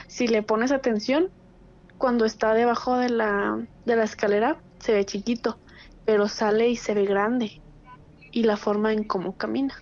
si 0.08 0.28
le 0.28 0.44
pones 0.44 0.72
atención, 0.74 1.32
cuando 1.98 2.26
está 2.26 2.54
debajo 2.54 2.98
de 2.98 3.10
la, 3.10 3.68
de 3.86 3.96
la 3.96 4.04
escalera 4.04 4.60
se 4.80 4.94
ve 4.94 5.06
chiquito, 5.06 5.60
pero 6.06 6.28
sale 6.28 6.70
y 6.70 6.76
se 6.76 6.94
ve 6.94 7.06
grande 7.06 7.62
y 8.32 8.44
la 8.44 8.58
forma 8.58 8.94
en 8.94 9.04
cómo 9.04 9.36
camina. 9.36 9.74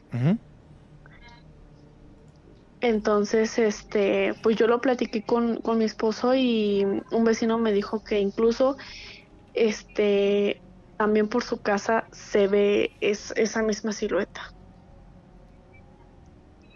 Entonces, 2.82 3.58
este, 3.60 4.34
pues 4.44 4.58
yo 4.58 4.68
lo 4.68 4.82
platiqué 4.82 5.24
con, 5.24 5.58
con 5.62 5.78
mi 5.78 5.86
esposo 5.86 6.36
y 6.36 6.86
un 7.12 7.24
vecino 7.24 7.58
me 7.58 7.72
dijo 7.72 8.04
que 8.04 8.20
incluso, 8.20 8.76
este, 9.54 10.62
también 10.98 11.28
por 11.28 11.44
su 11.44 11.62
casa 11.62 12.06
se 12.12 12.48
ve 12.48 12.92
es, 13.00 13.34
esa 13.38 13.64
misma 13.64 13.94
silueta. 13.94 14.42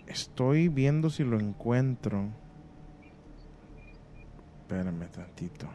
Estoy 0.07 0.69
viendo 0.69 1.09
si 1.09 1.23
lo 1.23 1.39
encuentro. 1.39 2.29
Espérame 4.67 5.07
tantito. 5.07 5.65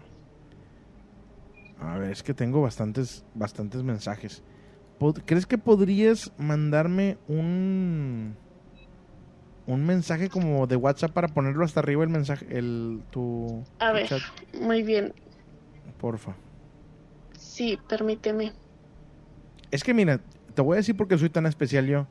A 1.81 1.97
ver, 1.97 2.13
es 2.13 2.23
que 2.23 2.35
tengo 2.35 2.61
bastantes, 2.61 3.25
bastantes 3.35 3.83
mensajes. 3.83 4.43
¿Crees 5.25 5.47
que 5.47 5.57
podrías 5.57 6.31
mandarme 6.37 7.17
un 7.27 8.37
un 9.67 9.87
mensaje 9.87 10.29
como 10.29 10.67
de 10.67 10.77
WhatsApp 10.77 11.13
para 11.13 11.29
ponerlo 11.29 11.65
hasta 11.65 11.81
arriba 11.81 12.05
el 12.05 12.11
mensaje, 12.11 12.47
el 12.51 13.03
tu, 13.11 13.65
A 13.79 13.93
ver, 13.93 14.09
chat, 14.09 14.21
muy 14.61 14.83
bien. 14.83 15.15
porfa? 15.99 16.37
Sí, 17.39 17.79
permíteme. 17.89 18.53
Es 19.71 19.83
que 19.85 19.95
mira, 19.95 20.21
te 20.55 20.61
voy 20.61 20.75
a 20.75 20.77
decir 20.79 20.97
por 20.99 21.09
qué 21.09 21.17
soy 21.17 21.31
tan 21.31 21.47
especial 21.47 21.87
yo. 21.87 22.07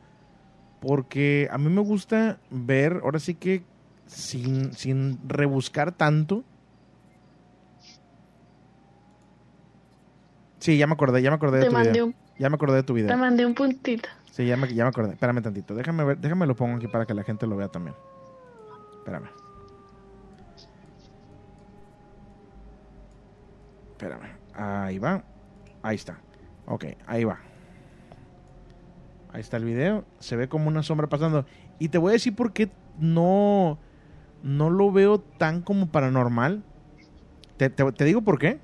Porque 0.79 1.47
a 1.51 1.59
mí 1.59 1.69
me 1.69 1.81
gusta 1.81 2.39
ver, 2.49 3.01
ahora 3.03 3.19
sí 3.19 3.35
que 3.35 3.63
sin, 4.07 4.73
sin 4.73 5.19
rebuscar 5.27 5.91
tanto. 5.91 6.43
Sí, 10.61 10.77
ya 10.77 10.87
me 10.87 10.93
acordé, 10.93 11.21
ya 11.21 11.29
me 11.29 11.35
acordé 11.35 11.57
de 11.57 11.63
Te 11.65 11.69
tu 11.69 11.73
mandé 11.73 11.89
video. 11.91 12.05
un- 12.05 12.15
Ya 12.39 12.49
me 12.49 12.55
acordé 12.55 12.75
de 12.77 12.83
tu 12.83 12.93
Te 12.95 13.01
video. 13.01 13.17
mandé 13.17 13.45
un 13.45 13.53
puntito. 13.53 14.07
Sí, 14.31 14.45
ya 14.45 14.55
me, 14.55 14.73
ya 14.73 14.83
me 14.85 14.89
acordé. 14.89 15.11
Espérame 15.13 15.41
tantito. 15.41 15.75
Déjame 15.75 16.03
ver, 16.05 16.17
déjame 16.19 16.45
lo 16.47 16.55
pongo 16.55 16.77
aquí 16.77 16.87
para 16.87 17.05
que 17.05 17.13
la 17.13 17.23
gente 17.23 17.45
lo 17.47 17.57
vea 17.57 17.67
también. 17.67 17.95
Espérame. 18.99 19.27
Espérame. 23.91 24.29
Ahí 24.53 24.99
va. 24.99 25.23
Ahí 25.83 25.95
está. 25.95 26.19
Ok, 26.65 26.85
ahí 27.07 27.23
va. 27.23 27.39
Ahí 29.33 29.41
está 29.41 29.57
el 29.57 29.65
video. 29.65 30.05
Se 30.19 30.35
ve 30.35 30.47
como 30.47 30.67
una 30.67 30.83
sombra 30.83 31.07
pasando. 31.07 31.45
Y 31.79 31.89
te 31.89 31.97
voy 31.97 32.11
a 32.11 32.13
decir 32.13 32.35
por 32.35 32.53
qué 32.53 32.69
no, 32.99 33.77
no 34.43 34.69
lo 34.69 34.91
veo 34.91 35.19
tan 35.19 35.61
como 35.61 35.87
paranormal. 35.87 36.63
Te, 37.57 37.69
te- 37.69 37.91
te 37.91 38.05
digo 38.05 38.21
por 38.21 38.39
qué. 38.39 38.59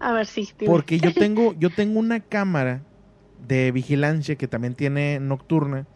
A 0.00 0.12
ver, 0.12 0.26
sí. 0.26 0.48
dime. 0.58 0.72
Porque 0.72 0.98
yo 0.98 1.12
tengo, 1.14 1.54
yo 1.58 1.70
tengo 1.70 1.98
una 1.98 2.20
cámara 2.20 2.82
de 3.46 3.72
vigilancia 3.72 4.36
que 4.36 4.48
también 4.48 4.74
tiene 4.74 5.20
nocturna. 5.20 5.86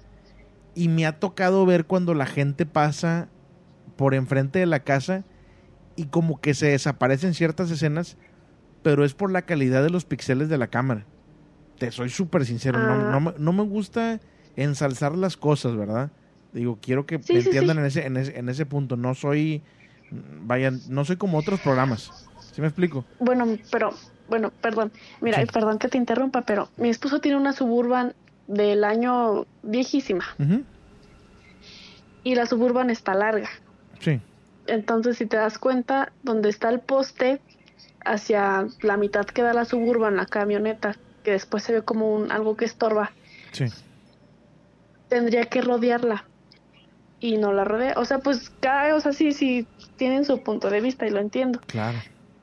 Y 0.74 0.88
me 0.88 1.04
ha 1.06 1.18
tocado 1.20 1.66
ver 1.66 1.84
cuando 1.84 2.14
la 2.14 2.26
gente 2.26 2.64
pasa 2.64 3.28
por 3.96 4.14
enfrente 4.14 4.58
de 4.58 4.66
la 4.66 4.80
casa 4.80 5.24
y 5.96 6.06
como 6.06 6.40
que 6.40 6.54
se 6.54 6.68
desaparecen 6.68 7.34
ciertas 7.34 7.70
escenas, 7.70 8.16
pero 8.82 9.04
es 9.04 9.12
por 9.12 9.30
la 9.30 9.42
calidad 9.42 9.82
de 9.82 9.90
los 9.90 10.04
píxeles 10.06 10.48
de 10.48 10.56
la 10.56 10.68
cámara. 10.68 11.04
Te 11.78 11.90
soy 11.90 12.08
súper 12.08 12.46
sincero, 12.46 12.78
no, 12.78 12.92
Ah. 12.92 13.08
no, 13.10 13.20
me, 13.20 13.34
no 13.38 13.52
me 13.52 13.62
gusta 13.64 14.20
ensalzar 14.56 15.14
las 15.14 15.36
cosas, 15.36 15.76
¿verdad? 15.76 16.10
Digo, 16.52 16.78
quiero 16.80 17.04
que 17.06 17.20
Sí, 17.22 17.34
entiendan 17.36 17.76
sí. 17.76 17.80
En, 17.80 17.86
ese, 17.86 18.06
en, 18.06 18.16
ese, 18.16 18.38
en 18.38 18.48
ese 18.48 18.64
punto. 18.66 18.96
No 18.96 19.14
soy, 19.14 19.62
vaya, 20.10 20.70
no 20.88 21.04
soy 21.04 21.16
como 21.16 21.36
otros 21.38 21.60
programas. 21.60 22.31
¿Sí 22.52 22.60
me 22.60 22.66
explico? 22.68 23.04
Bueno, 23.18 23.46
pero, 23.70 23.94
bueno, 24.28 24.52
perdón. 24.60 24.92
Mira, 25.20 25.38
Sí. 25.40 25.46
perdón 25.52 25.78
que 25.78 25.88
te 25.88 25.98
interrumpa, 25.98 26.42
pero 26.42 26.68
mi 26.76 26.90
esposo 26.90 27.20
tiene 27.20 27.36
una 27.38 27.52
suburban 27.52 28.14
del 28.46 28.84
año 28.84 29.46
viejísima 29.62 30.24
Ujú, 30.38 30.64
y 32.24 32.34
la 32.34 32.46
suburban 32.46 32.90
está 32.90 33.14
larga. 33.14 33.48
Sí. 34.00 34.20
Entonces, 34.66 35.16
si 35.16 35.26
te 35.26 35.36
das 35.36 35.58
cuenta, 35.58 36.12
donde 36.22 36.48
está 36.50 36.68
el 36.68 36.80
poste, 36.80 37.40
hacia 38.04 38.66
la 38.82 38.96
mitad 38.96 39.24
queda 39.26 39.54
la 39.54 39.64
suburban, 39.64 40.16
la 40.16 40.26
camioneta, 40.26 40.96
que 41.22 41.32
después 41.32 41.62
se 41.62 41.72
ve 41.72 41.82
como 41.82 42.14
un, 42.14 42.30
algo 42.32 42.56
que 42.56 42.64
estorba, 42.64 43.12
Sí. 43.52 43.66
tendría 45.08 45.44
que 45.46 45.60
rodearla. 45.62 46.26
Y 47.20 47.36
no 47.38 47.52
la 47.52 47.62
rodea. 47.64 47.94
O 47.96 48.04
sea, 48.04 48.18
pues 48.18 48.50
cada, 48.60 48.96
o 48.96 49.00
sea, 49.00 49.12
sí, 49.12 49.30
sí, 49.32 49.68
tienen 49.96 50.24
su 50.24 50.42
punto 50.42 50.68
de 50.70 50.80
vista 50.80 51.06
y 51.06 51.10
lo 51.10 51.20
entiendo. 51.20 51.60
Claro. 51.68 51.98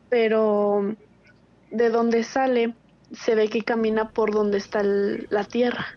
Pero 0.09 0.95
de 1.71 1.89
donde 1.89 2.23
sale, 2.23 2.73
se 3.11 3.35
ve 3.35 3.47
que 3.47 3.61
camina 3.61 4.09
por 4.09 4.31
donde 4.31 4.57
está 4.57 4.81
el- 4.81 5.27
la 5.29 5.43
tierra. 5.43 5.87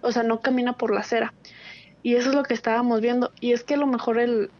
O 0.00 0.12
sea, 0.12 0.22
no 0.22 0.40
camina 0.40 0.74
por 0.74 0.92
la 0.94 1.00
acera. 1.00 1.32
Y 2.02 2.14
eso 2.14 2.30
es 2.30 2.34
lo 2.36 2.44
que 2.44 2.54
estábamos 2.54 3.00
viendo. 3.00 3.32
Y 3.40 3.52
es 3.52 3.64
que 3.64 3.74
a 3.74 3.78
lo 3.78 3.86
mejor 3.86 4.18
el, 4.18 4.50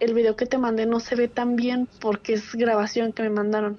el 0.00 0.14
video 0.14 0.36
que 0.36 0.46
te 0.46 0.58
mandé 0.58 0.86
no 0.86 1.00
se 1.00 1.16
ve 1.16 1.28
tan 1.28 1.56
bien 1.56 1.88
porque 2.00 2.34
es 2.34 2.54
grabación 2.54 3.12
que 3.12 3.22
me 3.22 3.30
mandaron. 3.30 3.78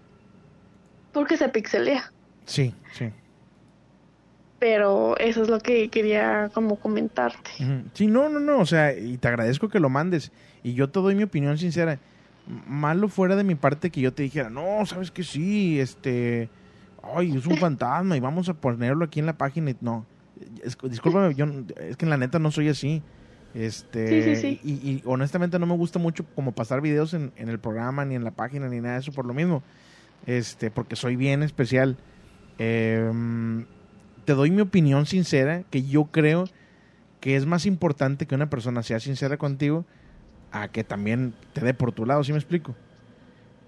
Porque 1.11 1.37
se 1.37 1.49
pixelea. 1.49 2.11
Sí, 2.45 2.73
sí. 2.93 3.11
Pero 4.59 5.17
eso 5.17 5.43
es 5.43 5.49
lo 5.49 5.59
que 5.59 5.89
quería 5.89 6.49
como 6.53 6.77
comentarte. 6.77 7.51
Sí, 7.93 8.07
no, 8.07 8.29
no, 8.29 8.39
no, 8.39 8.59
o 8.59 8.65
sea, 8.65 8.97
y 8.97 9.17
te 9.17 9.27
agradezco 9.27 9.67
que 9.69 9.79
lo 9.79 9.89
mandes. 9.89 10.31
Y 10.63 10.73
yo 10.73 10.89
te 10.89 10.99
doy 10.99 11.15
mi 11.15 11.23
opinión 11.23 11.57
sincera. 11.57 11.99
Malo 12.45 13.07
fuera 13.07 13.35
de 13.35 13.43
mi 13.43 13.55
parte 13.55 13.89
que 13.89 14.01
yo 14.01 14.13
te 14.13 14.23
dijera, 14.23 14.49
no, 14.49 14.85
sabes 14.85 15.11
que 15.11 15.23
sí, 15.23 15.79
este, 15.79 16.49
ay, 17.15 17.35
es 17.35 17.45
un 17.45 17.57
fantasma 17.57 18.17
y 18.17 18.19
vamos 18.19 18.49
a 18.49 18.53
ponerlo 18.53 19.05
aquí 19.05 19.19
en 19.19 19.25
la 19.25 19.37
página. 19.37 19.71
y 19.71 19.77
No, 19.81 20.05
es, 20.63 20.77
discúlpame, 20.89 21.33
yo, 21.35 21.45
es 21.79 21.97
que 21.97 22.05
en 22.05 22.09
la 22.09 22.17
neta 22.17 22.39
no 22.39 22.51
soy 22.51 22.69
así. 22.69 23.01
Este, 23.53 24.07
Sí, 24.07 24.35
sí, 24.35 24.41
sí. 24.41 24.59
Y, 24.63 24.89
y 24.89 25.03
honestamente 25.05 25.59
no 25.59 25.65
me 25.65 25.75
gusta 25.75 25.99
mucho 25.99 26.25
como 26.35 26.53
pasar 26.53 26.81
videos 26.81 27.13
en, 27.13 27.31
en 27.35 27.49
el 27.49 27.59
programa, 27.59 28.03
ni 28.03 28.15
en 28.15 28.23
la 28.23 28.31
página, 28.31 28.67
ni 28.67 28.81
nada 28.81 28.95
de 28.95 28.99
eso 29.01 29.11
por 29.11 29.25
lo 29.25 29.33
mismo. 29.33 29.63
Este, 30.25 30.71
porque 30.71 30.95
soy 30.95 31.15
bien 31.15 31.43
especial. 31.43 31.97
Em, 32.57 33.65
te 34.25 34.33
doy 34.33 34.51
mi 34.51 34.61
opinión 34.61 35.05
sincera, 35.05 35.63
que 35.69 35.83
yo 35.83 36.05
creo 36.05 36.45
que 37.19 37.35
es 37.35 37.45
más 37.45 37.65
importante 37.65 38.25
que 38.25 38.35
una 38.35 38.49
persona 38.49 38.83
sea 38.83 38.99
sincera 38.99 39.37
contigo 39.37 39.85
a 40.53 40.69
que 40.69 40.85
también 40.85 41.34
te 41.51 41.61
dé 41.61 41.73
por 41.73 41.91
tu 41.91 42.05
lado, 42.05 42.23
¿sí 42.23 42.31
me 42.31 42.38
explico? 42.38 42.73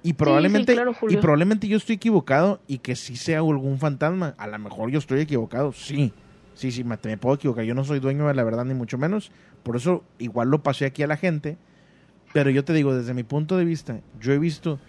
Y 0.04 0.14
probablemente, 0.14 0.74
claro, 0.74 0.96
y 1.10 1.18
probablemente 1.18 1.68
yo 1.68 1.78
estoy 1.78 1.96
equivocado 1.96 2.62
y 2.68 2.78
que 2.78 2.96
sí 2.96 3.18
sea 3.18 3.40
algún 3.40 3.80
fantasma. 3.80 4.36
A 4.38 4.46
lo 4.46 4.58
mejor 4.60 4.92
yo 4.92 5.00
estoy 5.00 5.20
equivocado, 5.20 5.74
sí. 5.74 6.14
Sí, 6.54 6.72
sí, 6.72 6.84
me, 6.84 6.98
me 7.04 7.18
puedo 7.18 7.36
equivocar. 7.36 7.66
Yo 7.66 7.74
no 7.74 7.84
soy 7.84 8.00
dueño 8.00 8.28
de 8.28 8.36
la 8.36 8.44
verdad, 8.44 8.66
ni 8.66 8.76
mucho 8.76 9.00
menos. 9.00 9.32
Por 9.64 9.76
eso 9.76 10.04
igual 10.20 10.50
lo 10.50 10.62
pasé 10.62 10.86
aquí 10.86 11.02
a 11.02 11.08
la 11.08 11.18
gente. 11.18 11.58
Pero 12.34 12.52
yo 12.52 12.64
te 12.64 12.74
digo, 12.74 12.96
desde 12.96 13.16
mi 13.16 13.24
punto 13.24 13.58
de 13.58 13.66
vista, 13.66 14.00
yo 14.22 14.32
he 14.32 14.38
visto 14.38 14.80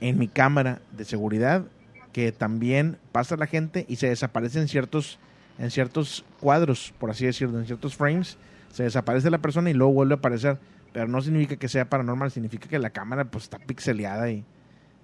en 0.00 0.18
mi 0.18 0.26
cámara 0.26 0.82
de 0.90 1.04
seguridad 1.04 1.64
que 2.12 2.32
también 2.32 2.98
pasa 3.12 3.36
la 3.36 3.46
gente 3.46 3.86
y 3.88 3.96
se 3.96 4.08
desaparece 4.08 4.58
en 4.60 4.68
ciertos, 4.68 5.18
en 5.58 5.70
ciertos 5.70 6.24
cuadros, 6.40 6.92
por 6.98 7.10
así 7.10 7.26
decirlo, 7.26 7.60
en 7.60 7.66
ciertos 7.66 7.94
frames. 7.94 8.38
Se 8.70 8.82
desaparece 8.82 9.30
la 9.30 9.38
persona 9.38 9.70
y 9.70 9.74
luego 9.74 9.92
vuelve 9.92 10.14
a 10.14 10.16
aparecer. 10.18 10.58
Pero 10.92 11.08
no 11.08 11.20
significa 11.22 11.56
que 11.56 11.68
sea 11.68 11.88
paranormal, 11.88 12.30
significa 12.30 12.68
que 12.68 12.78
la 12.78 12.90
cámara 12.90 13.24
pues 13.24 13.44
está 13.44 13.58
pixeleada 13.58 14.30
y, 14.30 14.44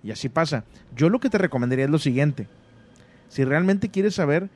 y 0.02 0.10
así 0.10 0.28
pasa. 0.28 0.64
Yo 0.94 1.08
lo 1.08 1.18
que 1.20 1.30
te 1.30 1.38
recomendaría 1.38 1.86
es 1.86 1.90
lo 1.90 1.98
siguiente. 1.98 2.46
Si 3.28 3.44
realmente 3.44 3.88
quieres 3.90 4.14
saber, 4.14 4.50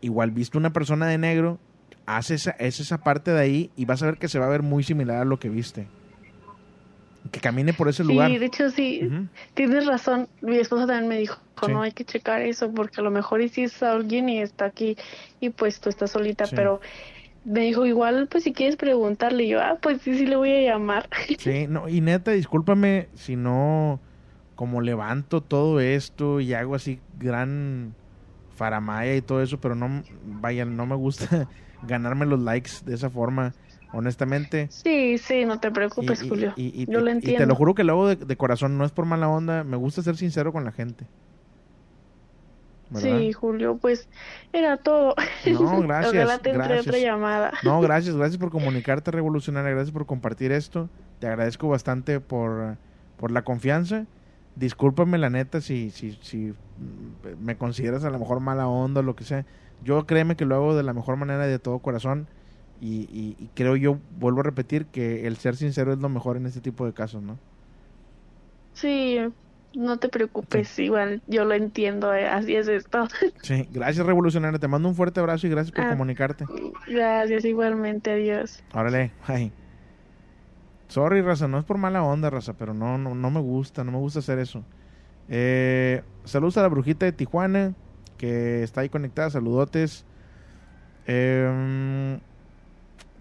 igual 0.00 0.30
viste 0.30 0.56
una 0.58 0.72
persona 0.72 1.06
de 1.06 1.18
negro, 1.18 1.58
haz 2.06 2.30
esa, 2.30 2.52
haz 2.52 2.80
esa 2.80 2.98
parte 2.98 3.30
de 3.30 3.40
ahí 3.40 3.70
y 3.76 3.84
vas 3.84 4.02
a 4.02 4.06
ver 4.06 4.18
que 4.18 4.28
se 4.28 4.38
va 4.38 4.46
a 4.46 4.50
ver 4.50 4.62
muy 4.62 4.82
similar 4.84 5.18
a 5.18 5.24
lo 5.24 5.38
que 5.38 5.48
viste. 5.50 5.86
Que 7.30 7.40
camine 7.40 7.72
por 7.72 7.88
ese 7.88 8.04
lugar. 8.04 8.30
Sí, 8.30 8.38
de 8.38 8.46
hecho 8.46 8.70
sí, 8.70 9.08
tienes 9.54 9.86
razón. 9.86 10.28
Mi 10.42 10.56
esposa 10.58 10.86
también 10.86 11.08
me 11.08 11.18
dijo, 11.18 11.38
Sí. 11.64 11.72
no 11.72 11.80
hay 11.82 11.92
que 11.92 12.04
checar 12.04 12.42
eso 12.42 12.70
porque 12.72 13.00
a 13.00 13.04
lo 13.04 13.10
mejor 13.10 13.40
y 13.40 13.48
si 13.48 13.62
es 13.64 13.82
alguien 13.82 14.28
y 14.28 14.40
está 14.42 14.66
aquí 14.66 14.96
y 15.40 15.48
pues 15.50 15.80
tú 15.80 15.88
estás 15.88 16.10
solita, 16.10 16.44
Sí. 16.46 16.54
pero 16.56 16.80
me 17.44 17.60
dijo 17.60 17.86
igual, 17.86 18.26
pues 18.28 18.44
si 18.44 18.52
quieres 18.52 18.76
preguntarle, 18.76 19.44
y 19.44 19.48
yo, 19.48 19.60
ah, 19.60 19.78
pues 19.80 20.00
sí, 20.02 20.16
sí 20.16 20.26
le 20.26 20.36
voy 20.36 20.50
a 20.50 20.62
llamar. 20.72 21.08
Sí, 21.38 21.66
no, 21.68 21.88
y 21.88 22.00
neta, 22.00 22.30
discúlpame 22.30 23.08
si 23.14 23.36
no, 23.36 24.00
como 24.54 24.80
levanto 24.80 25.42
todo 25.42 25.80
esto 25.80 26.40
y 26.40 26.54
hago 26.54 26.74
así 26.74 27.00
gran 27.18 27.94
faramaya 28.56 29.14
y 29.16 29.20
todo 29.22 29.42
eso, 29.42 29.58
pero 29.58 29.74
no, 29.74 30.02
vaya, 30.40 30.64
no 30.64 30.86
me 30.86 30.94
gusta 30.96 31.48
ganarme 31.88 32.24
los 32.26 32.40
likes 32.40 32.70
de 32.84 32.94
esa 32.94 33.10
forma, 33.10 33.52
honestamente. 33.92 34.68
Sí, 34.70 35.18
sí, 35.18 35.44
no 35.44 35.58
te 35.60 35.70
preocupes, 35.70 36.20
Y- 36.22 36.26
y- 36.26 36.28
Julio. 36.28 36.52
y- 36.56 36.82
y- 36.82 36.86
yo 36.92 37.00
lo 37.00 37.10
y 37.10 37.12
entiendo. 37.12 37.38
te 37.38 37.46
lo 37.46 37.54
juro 37.56 37.74
que 37.74 37.84
lo 37.84 37.92
hago 37.92 38.08
de, 38.08 38.16
de 38.16 38.36
corazón, 38.36 38.78
no 38.78 38.84
es 38.84 38.92
por 38.92 39.04
mala 39.06 39.28
onda, 39.28 39.64
me 39.64 39.76
gusta 39.76 40.02
ser 40.02 40.16
sincero 40.16 40.52
con 40.52 40.64
la 40.64 40.72
gente. 40.72 41.06
¿Verdad? 42.88 43.18
Sí, 43.18 43.32
Julio, 43.32 43.78
pues 43.78 44.08
era 44.52 44.76
todo. 44.76 45.14
No, 45.44 45.80
gracias, 45.82 46.12
Ojalá 46.14 46.38
te 46.38 46.50
entre 46.50 46.68
gracias. 46.74 46.86
otra 46.88 46.98
llamada. 46.98 47.52
No, 47.62 47.80
gracias, 47.82 48.16
gracias 48.16 48.38
por 48.38 48.50
comunicarte, 48.50 49.10
Revolucionaria, 49.10 49.70
gracias 49.72 49.92
por 49.92 50.06
compartir 50.06 50.52
esto. 50.52 50.90
Te 51.18 51.26
agradezco 51.26 51.68
bastante 51.68 52.20
por, 52.20 52.78
por 53.16 53.30
la 53.30 53.42
confianza. 53.42 54.06
Discúlpame 54.54 55.18
la 55.18 55.30
neta 55.30 55.60
si, 55.60 55.90
si, 55.90 56.12
si 56.22 56.54
me 57.38 57.56
consideras 57.56 58.04
a 58.04 58.10
lo 58.10 58.18
mejor 58.18 58.40
mala 58.40 58.68
onda 58.68 59.00
o 59.00 59.02
lo 59.02 59.16
que 59.16 59.24
sea. 59.24 59.46
Yo 59.80 60.06
créeme 60.06 60.36
que 60.36 60.44
lo 60.44 60.54
hago 60.54 60.76
de 60.76 60.82
la 60.84 60.92
mejor 60.92 61.16
manera 61.16 61.46
y 61.46 61.50
de 61.50 61.58
todo 61.58 61.80
corazón. 61.80 62.28
Y, 62.80 63.02
y- 63.10 63.36
y 63.42 63.48
creo 63.50 63.76
yo, 63.76 64.00
vuelvo 64.10 64.40
a 64.40 64.44
repetir, 64.44 64.86
que 64.90 65.26
el 65.26 65.36
ser 65.38 65.56
sincero 65.56 65.92
es 65.92 65.98
lo 65.98 66.08
mejor 66.08 66.36
en 66.36 66.46
este 66.46 66.60
tipo 66.60 66.86
de 66.86 66.92
casos, 66.92 67.22
¿no? 67.22 67.40
Sí, 68.72 69.18
no 69.74 69.98
te 69.98 70.08
preocupes, 70.08 70.78
igual 70.78 71.20
yo 71.26 71.44
lo 71.44 71.54
entiendo, 71.54 72.14
eh, 72.14 72.26
así 72.28 72.54
es 72.56 72.68
esto. 72.68 73.06
Sí, 73.42 73.68
gracias 73.72 74.06
Revolucionaria, 74.06 74.58
te 74.58 74.68
mando 74.68 74.88
un 74.88 74.94
fuerte 74.94 75.20
abrazo 75.20 75.46
y 75.46 75.50
gracias 75.50 75.74
por 75.74 75.84
Ah. 75.84 75.90
comunicarte. 75.90 76.44
Gracias, 76.88 77.44
igualmente, 77.44 78.12
adiós. 78.12 78.62
Órale, 78.72 79.12
ay. 79.26 79.52
Sorry, 80.88 81.22
raza, 81.22 81.48
no 81.48 81.58
es 81.58 81.64
por 81.64 81.78
mala 81.78 82.02
onda, 82.02 82.30
raza, 82.30 82.52
pero 82.54 82.72
no, 82.74 82.98
no, 82.98 83.14
no 83.14 83.30
me 83.30 83.40
gusta, 83.40 83.82
no 83.84 83.92
me 83.92 83.98
gusta 83.98 84.20
hacer 84.20 84.38
eso. 84.38 84.64
Eh, 85.28 86.02
saludos 86.24 86.56
a 86.58 86.62
la 86.62 86.68
brujita 86.68 87.06
de 87.06 87.12
Tijuana, 87.12 87.74
que 88.18 88.62
está 88.62 88.82
ahí 88.82 88.88
conectada, 88.88 89.30
saludotes. 89.30 90.04
Em, 91.06 92.20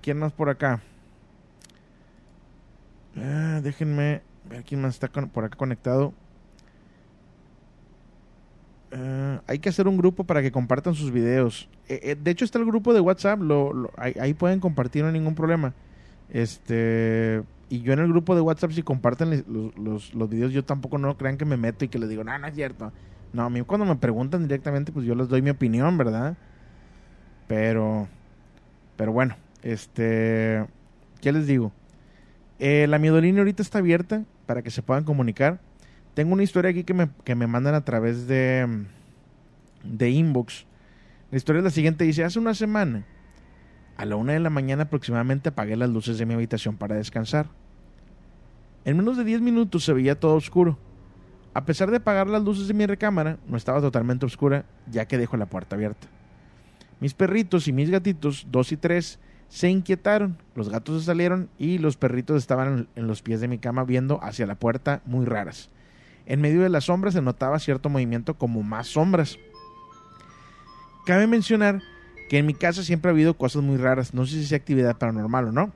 ¿Quién 0.02 0.20
más 0.20 0.34
por 0.34 0.50
acá? 0.50 0.82
Ah, 3.18 3.60
déjenme 3.64 4.22
ver 4.50 4.64
quién 4.64 4.82
más 4.82 4.96
está 4.96 5.08
con- 5.08 5.30
por 5.30 5.46
acá 5.46 5.56
conectado. 5.58 6.14
Ah, 8.94 9.42
hay 9.48 9.60
que 9.60 9.70
hacer 9.70 9.88
un 9.88 9.98
grupo 9.98 10.24
para 10.24 10.42
que 10.42 10.52
compartan 10.52 10.94
sus 10.94 11.12
videos. 11.12 11.68
Eh, 11.90 12.00
eh, 12.04 12.16
de 12.22 12.32
hecho, 12.32 12.46
está 12.46 12.60
el 12.60 12.66
grupo 12.66 12.94
de 12.94 13.00
WhatsApp. 13.00 13.40
Ahí, 13.98 14.34
pueden 14.34 14.60
compartir, 14.60 15.02
no 15.02 15.08
hay 15.08 15.14
ningún 15.14 15.36
problema. 15.36 15.74
Este. 16.30 17.42
Y 17.70 17.82
yo 17.82 17.94
en 17.94 18.00
el 18.00 18.08
grupo 18.10 18.36
de 18.36 18.42
WhatsApp, 18.42 18.72
si 18.72 18.84
comparten 18.84 19.44
los, 19.48 20.30
videos, 20.30 20.52
yo 20.54 20.64
tampoco 20.64 21.00
no 21.00 21.18
crean 21.18 21.38
que 21.38 21.46
me 21.46 21.58
meto 21.58 21.86
y 21.86 21.88
que 21.88 21.98
les 21.98 22.08
digo, 22.08 22.24
no, 22.24 22.38
no 22.38 22.48
es 22.48 22.54
cierto. 22.54 22.92
No, 23.32 23.46
a 23.46 23.50
mí 23.50 23.62
cuando 23.62 23.86
me 23.86 23.96
preguntan 23.96 24.44
directamente, 24.44 24.92
pues 24.92 25.08
yo 25.08 25.16
les 25.16 25.28
doy 25.28 25.42
mi 25.42 25.50
opinión, 25.50 25.98
¿verdad? 25.98 26.38
Pero. 27.48 28.08
Pero 28.96 29.12
bueno, 29.12 29.36
este. 29.64 30.66
¿Qué 31.20 31.32
les 31.32 31.48
digo? 31.48 31.72
Eh, 32.60 32.86
la 32.88 33.00
miedolínea 33.00 33.42
ahorita 33.42 33.64
está 33.64 33.80
abierta 33.80 34.24
para 34.46 34.62
que 34.62 34.70
se 34.70 34.84
puedan 34.84 35.04
comunicar. 35.04 35.60
Tengo 36.14 36.34
una 36.34 36.44
historia 36.44 36.72
aquí 36.72 36.84
que 36.84 36.94
me, 36.94 37.10
que 37.24 37.36
me 37.36 37.48
mandan 37.48 37.74
a 37.76 37.84
través 37.84 38.28
de, 38.28 38.86
de 39.84 40.10
inbox. 40.10 40.66
La 41.32 41.38
historia 41.38 41.60
es 41.60 41.64
la 41.64 41.72
siguiente. 41.72 42.04
Dice, 42.04 42.24
hace 42.24 42.38
una 42.38 42.54
semana, 42.54 43.06
a 43.98 44.06
la 44.06 44.16
una 44.16 44.34
de 44.34 44.40
la 44.40 44.50
mañana 44.50 44.84
aproximadamente 44.84 45.50
apagué 45.50 45.76
las 45.76 45.90
luces 45.90 46.18
de 46.18 46.26
mi 46.26 46.34
habitación 46.34 46.78
para 46.78 46.96
descansar. 46.96 47.48
En 48.86 48.98
menos 48.98 49.18
de 49.18 49.24
10 49.24 49.42
minutos 49.42 49.84
se 49.84 49.94
veía 49.94 50.20
todo 50.20 50.36
oscuro. 50.36 50.78
A 51.54 51.66
pesar 51.66 51.90
de 51.90 51.98
apagar 51.98 52.28
las 52.28 52.44
luces 52.44 52.68
de 52.68 52.74
mi 52.74 52.86
recámara, 52.86 53.38
no 53.48 53.58
estaba 53.58 53.80
totalmente 53.82 54.26
oscura, 54.26 54.66
ya 54.92 55.06
que 55.06 55.18
dejo 55.18 55.38
la 55.38 55.46
puerta 55.46 55.76
abierta. 55.76 56.08
Mis 57.00 57.14
perritos 57.14 57.68
y 57.68 57.74
mis 57.74 57.90
gatitos, 57.90 58.48
dos 58.52 58.72
y 58.72 58.78
tres, 58.78 59.20
se 59.50 59.70
inquietaron. 59.70 60.38
Los 60.56 60.70
gatos 60.70 61.02
se 61.02 61.06
salieron 61.06 61.50
y 61.58 61.78
los 61.78 61.96
perritos 61.96 62.38
estaban 62.38 62.88
en 62.96 63.08
los 63.08 63.22
pies 63.22 63.40
de 63.40 63.48
mi 63.48 63.60
cama 63.60 63.84
viendo 63.84 64.24
hacia 64.24 64.48
la 64.48 64.56
puerta 64.56 65.02
muy 65.06 65.26
raras. 65.26 65.70
En 66.26 66.42
medio 66.42 66.62
de 66.62 66.70
las 66.70 66.86
sombras 66.86 67.14
se 67.14 67.22
notaba 67.22 67.60
cierto 67.60 67.90
movimiento 67.90 68.36
como 68.36 68.64
más 68.64 68.88
sombras. 68.88 69.38
Cabe 71.06 71.28
mencionar 71.28 71.82
que 72.30 72.38
en 72.38 72.46
mi 72.46 72.54
casa 72.54 72.84
siempre 72.84 73.10
ha 73.10 73.14
habido 73.14 73.34
cosas 73.36 73.62
muy 73.62 73.78
raras. 73.78 74.14
No 74.14 74.26
sé 74.26 74.36
si 74.36 74.46
sea 74.46 74.58
actividad 74.58 74.98
paranormal 74.98 75.50
o 75.50 75.52
no. 75.52 75.72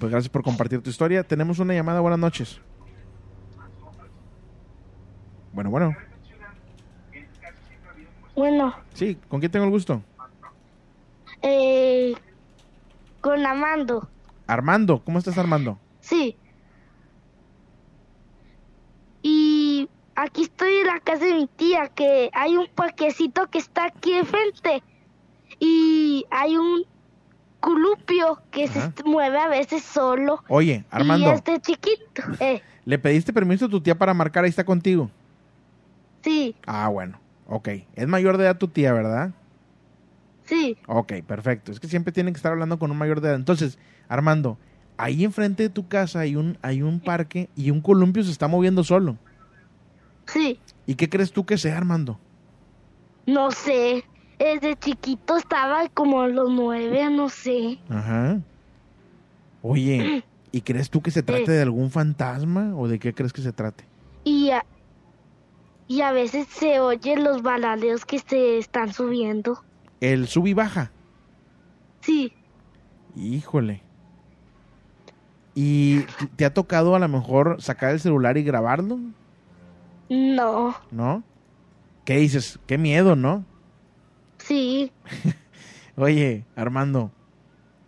Pues 0.00 0.10
gracias 0.10 0.30
por 0.30 0.42
compartir 0.42 0.80
tu 0.82 0.90
historia. 0.90 1.22
Tenemos 1.22 1.58
una 1.58 1.74
llamada. 1.74 2.00
Buenas 2.00 2.18
noches. 2.18 2.60
Bueno, 5.52 5.70
bueno. 5.70 5.94
Bueno, 8.34 8.74
Sí, 8.94 9.16
¿con 9.28 9.38
quién 9.38 9.52
tengo 9.52 9.64
el 9.66 9.70
gusto? 9.70 10.02
eh, 11.42 12.14
con 13.20 13.44
Amando, 13.46 14.08
Armando. 14.46 15.02
¿Cómo 15.04 15.18
estás, 15.18 15.38
Armando? 15.38 15.78
sí. 16.00 16.36
Aquí 20.16 20.42
estoy 20.42 20.74
en 20.76 20.86
la 20.86 21.00
casa 21.00 21.24
de 21.24 21.34
mi 21.34 21.46
tía, 21.46 21.88
que 21.88 22.30
hay 22.32 22.56
un 22.56 22.66
parquecito 22.74 23.48
que 23.50 23.58
está 23.58 23.86
aquí 23.86 24.12
enfrente. 24.12 24.82
Y 25.60 26.24
hay 26.30 26.56
un 26.56 26.84
colupio 27.60 28.42
que 28.50 28.64
Ajá. 28.64 28.92
se 28.96 29.04
mueve 29.04 29.38
a 29.38 29.48
veces 29.48 29.82
solo. 29.82 30.42
Oye, 30.48 30.84
Armando. 30.90 31.28
Y 31.30 31.32
este 31.32 31.60
chiquito, 31.60 32.22
eh, 32.40 32.60
¿Le 32.84 32.98
pediste 32.98 33.32
permiso 33.32 33.66
a 33.66 33.68
tu 33.68 33.80
tía 33.80 33.96
para 33.96 34.12
marcar? 34.12 34.44
Ahí 34.44 34.50
está 34.50 34.64
contigo. 34.64 35.10
sí, 36.22 36.54
Ah, 36.66 36.88
bueno. 36.88 37.18
Ok. 37.46 37.68
Es 37.94 38.06
mayor 38.08 38.36
de 38.38 38.44
edad 38.44 38.58
tu 38.58 38.68
tía, 38.68 38.92
¿verdad? 38.92 39.30
sí, 40.44 40.76
Ok, 40.86 41.14
perfecto. 41.26 41.72
Es 41.72 41.80
que 41.80 41.88
siempre 41.88 42.12
tienen 42.12 42.34
que 42.34 42.38
estar 42.38 42.52
hablando 42.52 42.78
con 42.78 42.90
un 42.90 42.98
mayor 42.98 43.20
de 43.20 43.28
edad. 43.28 43.36
Entonces, 43.36 43.78
Armando, 44.08 44.58
ahí 44.98 45.24
enfrente 45.24 45.62
de 45.62 45.68
tu 45.70 45.88
casa 45.88 46.20
hay 46.20 46.36
un, 46.36 46.58
hay 46.60 46.82
un 46.82 47.00
parque 47.00 47.48
y 47.56 47.70
un 47.70 47.80
columpio 47.80 48.22
se 48.24 48.30
está 48.30 48.46
moviendo 48.48 48.84
solo. 48.84 49.16
Sí. 50.26 50.58
¿Y 50.86 50.94
qué 50.96 51.08
crees 51.08 51.32
tú 51.32 51.44
que 51.46 51.56
sea, 51.58 51.76
Armando? 51.78 52.18
No 53.26 53.50
sé. 53.50 54.04
Desde 54.38 54.76
chiquito 54.76 55.36
estaba 55.36 55.88
como 55.90 56.20
a 56.22 56.28
los 56.28 56.50
nueve, 56.50 57.08
no 57.10 57.28
sé. 57.28 57.78
Ajá. 57.88 58.40
Oye, 59.62 60.24
¿y 60.52 60.60
crees 60.60 60.90
tú 60.90 61.00
que 61.00 61.10
se 61.10 61.22
trate 61.22 61.50
de 61.52 61.62
algún 61.62 61.90
fantasma 61.90 62.74
o 62.76 62.86
de 62.88 62.98
qué 62.98 63.14
crees 63.14 63.32
que 63.32 63.40
se 63.42 63.52
trate? 63.52 63.84
Y, 64.24 64.50
a- 64.50 64.66
y 65.88 66.00
a 66.02 66.12
veces 66.12 66.48
se 66.48 66.80
oyen 66.80 67.24
los 67.24 67.42
balaleos 67.42 68.04
que 68.04 68.18
se 68.18 68.58
están 68.58 68.92
subiendo. 68.92 69.62
El 70.00 70.26
sub 70.28 70.46
y 70.46 70.54
baja. 70.54 70.90
Sí, 72.00 72.32
Híjole. 73.16 73.80
¿Y 75.54 76.00
te 76.36 76.44
ha 76.44 76.52
tocado 76.52 76.96
a 76.96 76.98
lo 76.98 77.08
mejor 77.08 77.62
sacar 77.62 77.90
el 77.92 78.00
celular 78.00 78.36
y 78.36 78.42
grabarlo? 78.42 78.98
No, 80.14 80.76
¿No? 80.90 81.22
¿Qué 82.04 82.16
dices? 82.18 82.58
Qué 82.66 82.76
miedo, 82.78 83.16
¿no? 83.16 83.44
sí, 84.38 84.92
Oye, 85.96 86.44
Armando. 86.56 87.10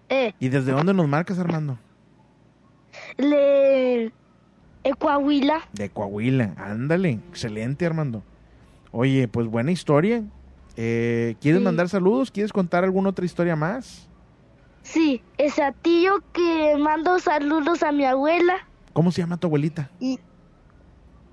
eh, 0.08 0.32
¿Y 0.40 0.48
desde 0.48 0.72
dónde 0.72 0.94
nos 0.94 1.08
marcas, 1.08 1.38
Armando? 1.38 1.78
En 3.18 4.94
Coahuila, 4.98 5.60
De 5.72 5.88
Coahuila. 5.90 6.54
Ándale. 6.56 7.18
Excelente, 7.30 7.84
Armando. 7.86 8.22
Oye, 8.92 9.26
pues 9.28 9.46
buena 9.48 9.72
historia. 9.72 10.22
Eh, 10.76 11.34
¿Quieres 11.40 11.60
Sí. 11.60 11.64
mandar 11.64 11.88
saludos? 11.88 12.30
¿Quieres 12.30 12.52
contar 12.52 12.84
alguna 12.84 13.10
otra 13.10 13.24
historia 13.24 13.56
más? 13.56 14.08
sí, 14.82 15.20
es 15.36 15.58
a 15.58 15.72
tío 15.72 16.12
que 16.32 16.76
mando 16.78 17.18
saludos 17.18 17.82
a 17.82 17.90
mi 17.90 18.04
abuela 18.04 18.54
¿Cómo 18.92 19.10
se 19.10 19.20
llama 19.20 19.36
tu 19.36 19.48
abuelita? 19.48 19.90
y 19.98 20.20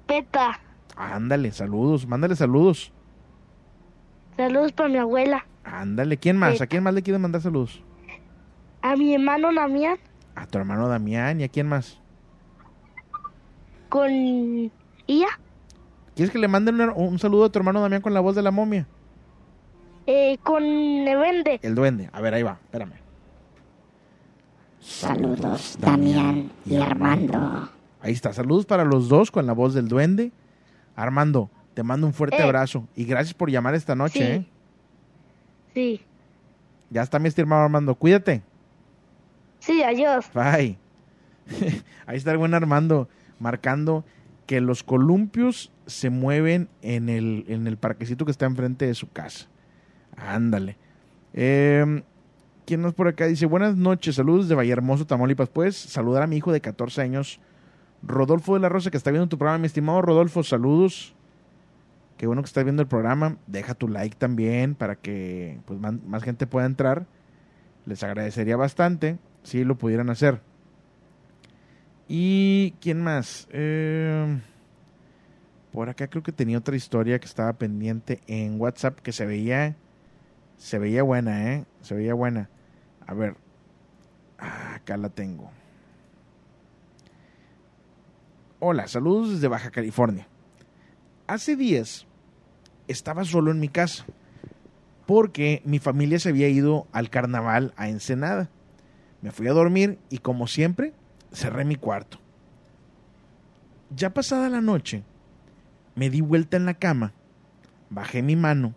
Peta, 0.07 0.60
Ándale, 0.95 1.52
saludos. 1.52 2.07
Mándale 2.07 2.36
saludos. 2.36 2.91
saludos 4.38 4.72
para 4.72 4.90
mi 4.90 4.98
abuela, 4.98 5.45
Ándale. 5.64 6.18
¿Quién 6.18 6.38
más? 6.38 6.60
¿A 6.61 6.68
quién 6.68 6.84
más 6.84 6.94
le 6.94 7.02
quieres 7.03 7.22
mandar 7.22 7.41
saludos? 7.41 7.82
a 8.82 8.95
mi 8.98 9.14
hermano 9.15 9.53
Damián 9.53 9.98
A 10.36 10.45
tu 10.45 10.57
hermano 10.57 10.90
Damián 10.90 11.40
y 11.40 11.45
a 11.45 11.48
quién 11.48 11.68
más. 11.70 11.99
con 13.90 14.10
ella, 15.07 15.28
¿Quieres 16.15 16.32
que 16.32 16.38
le 16.40 16.48
manden 16.48 16.80
un, 16.82 16.91
un 16.95 17.18
saludo 17.20 17.45
a 17.45 17.49
tu 17.49 17.60
hermano 17.60 17.80
Damián 17.82 18.02
con 18.02 18.14
la 18.14 18.20
voz 18.20 18.36
de 18.36 18.41
la 18.41 18.52
momia? 18.52 18.86
eh, 20.06 20.38
con 20.44 20.61
Nevende. 20.64 21.60
El 21.64 21.76
duende. 21.76 22.10
A 22.11 22.20
ver, 22.20 22.34
ahí 22.34 22.44
va. 22.44 22.57
Espérame. 22.65 22.91
Saludos, 24.82 25.78
Damián 25.80 26.52
y 26.65 26.76
Armando. 26.76 27.70
Ahí 28.02 28.11
está. 28.11 28.34
Saludos 28.34 28.65
para 28.65 28.84
los 28.84 29.07
dos 29.07 29.32
con 29.32 29.45
la 29.45 29.53
voz 29.53 29.74
del 29.74 29.88
duende. 29.88 30.32
Armando, 30.95 31.49
te 31.74 31.84
mando 31.84 32.06
un 32.07 32.14
fuerte 32.14 32.38
Eh. 32.38 32.44
abrazo. 32.44 32.88
Y 32.95 33.06
gracias 33.06 33.34
por 33.34 33.49
llamar 33.49 33.76
esta 33.76 33.95
noche, 33.95 34.20
Sí. 34.20 34.24
¿eh? 34.32 34.45
Sí, 35.74 36.02
Ya 36.90 37.02
está 37.02 37.18
mi 37.18 37.28
estimado 37.28 37.64
Armando. 37.64 37.95
Cuídate. 37.95 38.44
sí, 39.60 39.82
adiós. 39.82 40.26
Bye. 40.34 40.78
Ahí 42.06 42.18
está 42.18 42.32
el 42.32 42.38
buen 42.38 42.53
Armando 42.53 43.10
marcando 43.40 44.06
que 44.45 44.61
los 44.61 44.84
columpios 44.84 45.72
se 45.88 46.10
mueven 46.11 46.70
en 46.82 47.10
el, 47.10 47.45
en 47.48 47.65
el 47.68 47.78
parquecito 47.78 48.26
que 48.26 48.32
está 48.32 48.45
enfrente 48.45 48.86
de 48.86 48.94
su 48.94 49.10
casa. 49.11 49.48
Ándale. 50.15 50.78
Eh, 51.34 52.03
¿Quién 52.65 52.82
más 52.82 52.94
por 52.94 53.07
acá? 53.07 53.26
Dice, 53.26 53.45
buenas 53.48 53.76
noches, 53.76 54.15
saludos 54.15 54.48
de 54.48 54.56
Vallehermoso, 54.56 55.06
Tamaulipas. 55.07 55.49
¿Puedes 55.49 55.76
saludar 55.76 56.24
a 56.24 56.28
mi 56.28 56.38
hijo 56.38 56.52
de 56.52 56.61
14 56.61 57.02
años, 57.02 57.40
Rodolfo 58.05 58.53
de 58.53 58.59
la 58.59 58.69
Rosa, 58.69 58.91
que 58.91 58.97
está 58.97 59.11
viendo 59.11 59.30
tu 59.30 59.38
programa? 59.38 59.59
Mi 59.59 59.67
estimado 59.67 60.01
Rodolfo, 60.01 60.43
saludos. 60.43 61.15
Qué 62.17 62.27
bueno 62.27 62.41
que 62.41 62.47
estás 62.47 62.63
viendo 62.63 62.81
el 62.81 62.88
programa. 62.88 63.38
Deja 63.47 63.73
tu 63.73 63.88
like 63.88 64.15
también 64.17 64.75
para 64.75 64.95
que 64.95 65.59
pues, 65.65 65.80
man- 65.80 66.01
más 66.05 66.23
gente 66.23 66.45
pueda 66.47 66.65
entrar. 66.65 67.05
Les 67.85 68.03
agradecería 68.03 68.55
bastante 68.57 69.17
si 69.43 69.63
lo 69.63 69.75
pudieran 69.77 70.09
hacer. 70.09 70.41
¿Y 72.07 72.71
quién 72.81 73.01
más? 73.01 73.47
Eh, 73.51 74.39
por 75.71 75.89
acá 75.89 76.07
creo 76.07 76.23
que 76.23 76.31
tenía 76.31 76.57
otra 76.57 76.75
historia 76.75 77.19
que 77.19 77.25
estaba 77.25 77.53
pendiente 77.53 78.19
en 78.27 78.59
WhatsApp 78.59 78.99
que 78.99 79.11
se 79.11 79.25
veía 79.25 79.75
se 80.57 80.80
veía 80.80 81.03
buena, 81.03 81.53
¿eh? 81.53 81.65
Se 81.81 81.93
veía 81.95 82.13
buena. 82.13 82.49
A 83.05 83.13
ver. 83.13 83.35
Acá 84.38 84.95
la 84.97 85.09
tengo. 85.09 85.51
Hola, 88.65 88.88
saludos 88.88 89.30
desde 89.30 89.49
Baja 89.49 89.72
California. 89.72 90.26
Hace 91.27 91.57
días 91.57 92.07
estaba 92.88 93.26
solo 93.26 93.52
en 93.52 93.60
mi 93.60 93.68
casa 93.68 94.06
porque 95.06 95.61
mi 95.65 95.80
familia 95.80 96.18
se 96.18 96.30
había 96.30 96.48
ido 96.48 96.88
al 96.94 97.10
carnaval 97.10 97.73
a 97.76 97.90
Ensenada. 97.90 98.49
Me 99.22 99.31
fui 99.31 99.49
a 99.49 99.52
dormir 99.52 99.99
y 100.10 100.19
como 100.19 100.48
siempre 100.48 100.94
cerré 101.34 101.65
mi 101.65 101.76
cuarto. 101.76 102.19
Ya 103.94 104.14
pasada 104.14 104.48
la 104.48 104.61
noche, 104.61 105.03
me 105.95 106.10
di 106.10 106.22
vuelta 106.22 106.56
en 106.56 106.65
la 106.65 106.76
cama, 106.76 107.11
bajé 107.90 108.22
mi 108.22 108.38
mano, 108.38 108.76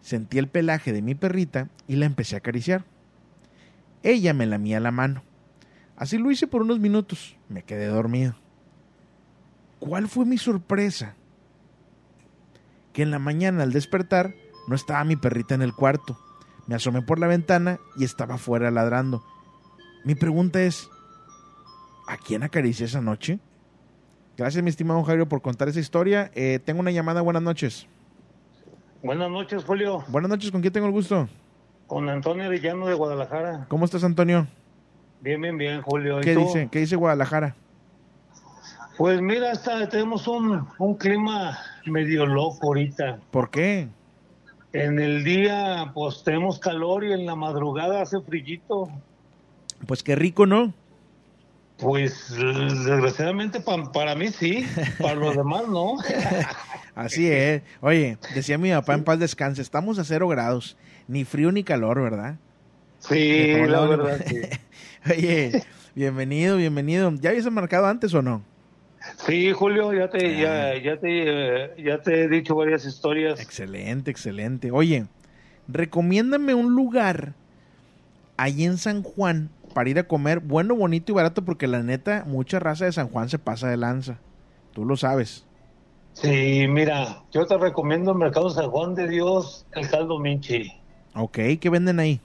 sentí 0.00 0.38
el 0.38 0.48
pelaje 0.48 0.92
de 0.92 1.02
mi 1.02 1.14
perrita 1.14 1.68
y 1.86 1.94
la 1.94 2.06
empecé 2.06 2.34
a 2.34 2.38
acariciar. 2.38 2.84
Ella 4.02 4.34
me 4.34 4.46
lamía 4.46 4.80
la 4.80 4.90
mano. 4.90 5.22
Así 5.94 6.18
lo 6.18 6.32
hice 6.32 6.48
por 6.48 6.62
unos 6.62 6.80
minutos. 6.80 7.36
Me 7.48 7.62
quedé 7.62 7.86
dormido. 7.86 8.34
¿Cuál 9.80 10.08
fue 10.08 10.26
mi 10.26 10.38
sorpresa? 10.38 11.14
Que 12.92 13.02
en 13.02 13.10
la 13.10 13.18
mañana 13.18 13.62
al 13.62 13.72
despertar 13.72 14.34
no 14.68 14.74
estaba 14.74 15.02
mi 15.04 15.16
perrita 15.16 15.54
en 15.54 15.62
el 15.62 15.74
cuarto. 15.74 16.18
Me 16.66 16.74
asomé 16.74 17.02
por 17.02 17.18
la 17.18 17.26
ventana 17.26 17.80
y 17.96 18.04
estaba 18.04 18.34
afuera 18.36 18.70
ladrando. 18.70 19.24
Mi 20.04 20.14
pregunta 20.14 20.62
es, 20.62 20.88
¿a 22.06 22.16
quién 22.16 22.42
acaricié 22.42 22.86
esa 22.86 23.00
noche? 23.00 23.40
Gracias, 24.36 24.62
mi 24.62 24.70
estimado 24.70 25.02
Jairo, 25.02 25.28
por 25.28 25.42
contar 25.42 25.68
esa 25.68 25.80
historia. 25.80 26.30
Eh, 26.34 26.60
tengo 26.64 26.80
una 26.80 26.90
llamada. 26.90 27.20
Buenas 27.20 27.42
noches. 27.42 27.86
Buenas 29.02 29.30
noches, 29.30 29.64
Julio. 29.64 30.04
Buenas 30.08 30.28
noches. 30.28 30.50
¿Con 30.50 30.60
quién 30.60 30.72
tengo 30.72 30.86
el 30.86 30.92
gusto? 30.92 31.28
Con 31.86 32.08
Antonio 32.08 32.44
Arellano 32.44 32.86
de 32.86 32.94
Guadalajara. 32.94 33.66
¿Cómo 33.68 33.84
estás, 33.84 34.04
Antonio? 34.04 34.46
Bien, 35.20 35.40
bien, 35.40 35.58
bien, 35.58 35.82
Julio. 35.82 36.20
¿Y 36.20 36.22
¿Qué 36.22 36.36
dice? 36.36 36.68
¿Qué 36.70 36.78
dice 36.80 36.96
Guadalajara? 36.96 37.56
Pues 39.00 39.22
mira, 39.22 39.52
está, 39.52 39.88
tenemos 39.88 40.28
un, 40.28 40.68
un 40.78 40.94
clima 40.94 41.58
medio 41.86 42.26
loco 42.26 42.66
ahorita. 42.66 43.18
¿Por 43.30 43.48
qué? 43.48 43.88
En 44.74 44.98
el 44.98 45.24
día, 45.24 45.90
pues 45.94 46.22
tenemos 46.22 46.58
calor 46.58 47.04
y 47.04 47.12
en 47.14 47.24
la 47.24 47.34
madrugada 47.34 48.02
hace 48.02 48.20
frillito. 48.20 48.90
Pues 49.86 50.02
qué 50.02 50.16
rico, 50.16 50.44
¿no? 50.44 50.74
Pues 51.78 52.28
desgraciadamente 52.30 53.60
pa- 53.60 53.90
para 53.90 54.14
mí 54.14 54.28
sí, 54.28 54.66
para 55.00 55.14
los 55.14 55.34
demás 55.34 55.66
no. 55.66 55.94
Así 56.94 57.26
es. 57.26 57.62
Oye, 57.80 58.18
decía 58.34 58.58
mi 58.58 58.70
papá 58.70 58.92
en 58.96 59.04
paz 59.04 59.18
descanse, 59.18 59.62
estamos 59.62 59.98
a 59.98 60.04
cero 60.04 60.28
grados. 60.28 60.76
Ni 61.08 61.24
frío 61.24 61.50
ni 61.52 61.64
calor, 61.64 62.02
¿verdad? 62.02 62.36
Sí, 62.98 63.50
la 63.66 63.80
verdad, 63.80 64.20
sí. 64.26 64.40
Oye, 65.10 65.64
bienvenido, 65.94 66.58
bienvenido. 66.58 67.10
¿Ya 67.18 67.30
habías 67.30 67.50
marcado 67.50 67.86
antes 67.86 68.12
o 68.12 68.20
no? 68.20 68.42
Sí, 69.26 69.52
Julio, 69.52 69.92
ya 69.94 70.08
te, 70.10 70.36
ya, 70.36 70.76
ya 70.82 70.98
te, 70.98 71.64
eh, 71.64 71.70
ya 71.82 72.02
te 72.02 72.24
he 72.24 72.28
dicho 72.28 72.54
varias 72.54 72.84
historias. 72.84 73.40
Excelente, 73.40 74.10
excelente. 74.10 74.70
Oye, 74.70 75.06
recomiéndame 75.68 76.54
un 76.54 76.74
lugar 76.74 77.34
ahí 78.36 78.64
en 78.64 78.76
San 78.76 79.02
Juan 79.02 79.50
para 79.74 79.88
ir 79.88 79.98
a 79.98 80.04
comer 80.08 80.40
bueno, 80.40 80.74
bonito 80.74 81.12
y 81.12 81.14
barato, 81.14 81.44
porque 81.44 81.66
la 81.66 81.82
neta, 81.82 82.24
mucha 82.26 82.58
raza 82.58 82.84
de 82.84 82.92
San 82.92 83.08
Juan 83.08 83.28
se 83.28 83.38
pasa 83.38 83.68
de 83.68 83.76
lanza. 83.76 84.18
Tú 84.72 84.84
lo 84.84 84.96
sabes. 84.96 85.46
Sí, 86.12 86.66
mira, 86.68 87.24
yo 87.32 87.46
te 87.46 87.56
recomiendo 87.56 88.12
el 88.12 88.18
Mercado 88.18 88.50
San 88.50 88.70
Juan 88.70 88.94
de 88.94 89.08
Dios, 89.08 89.66
el 89.72 89.88
caldo 89.88 90.18
Minchi. 90.18 90.70
Ok, 91.14 91.38
¿qué 91.60 91.70
venden 91.70 92.00
ahí? 92.00 92.20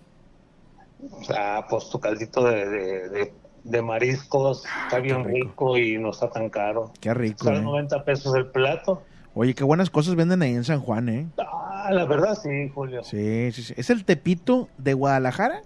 O 1.12 1.24
sea, 1.24 1.66
pues 1.70 1.90
tu 1.90 2.00
caldito 2.00 2.44
de, 2.44 2.66
de, 2.68 3.10
de- 3.10 3.34
de 3.66 3.82
mariscos 3.82 4.64
está 4.84 5.00
bien 5.00 5.24
rico. 5.26 5.78
y 5.78 5.98
no 5.98 6.12
está 6.12 6.30
tan 6.30 6.50
caro. 6.50 6.92
Qué 7.02 7.14
rico. 7.14 7.44
Sale 7.44 7.58
eh. 7.58 7.62
90 7.62 8.06
pesos 8.06 8.36
el 8.36 8.48
plato. 8.48 9.02
Oye, 9.34 9.54
qué 9.54 9.66
buenas 9.66 9.90
cosas 9.90 10.16
venden 10.16 10.42
ahí 10.42 10.54
en 10.54 10.64
San 10.64 10.80
Juan, 10.80 11.10
¿eh? 11.10 11.28
Ah, 11.38 11.90
la 11.92 12.06
verdad 12.06 12.38
sí, 12.42 12.70
Julio. 12.74 13.04
Sí, 13.04 13.52
sí, 13.52 13.64
sí. 13.64 13.74
¿Es 13.76 13.90
el 13.90 14.06
Tepito 14.06 14.70
de 14.78 14.94
Guadalajara? 14.94 15.62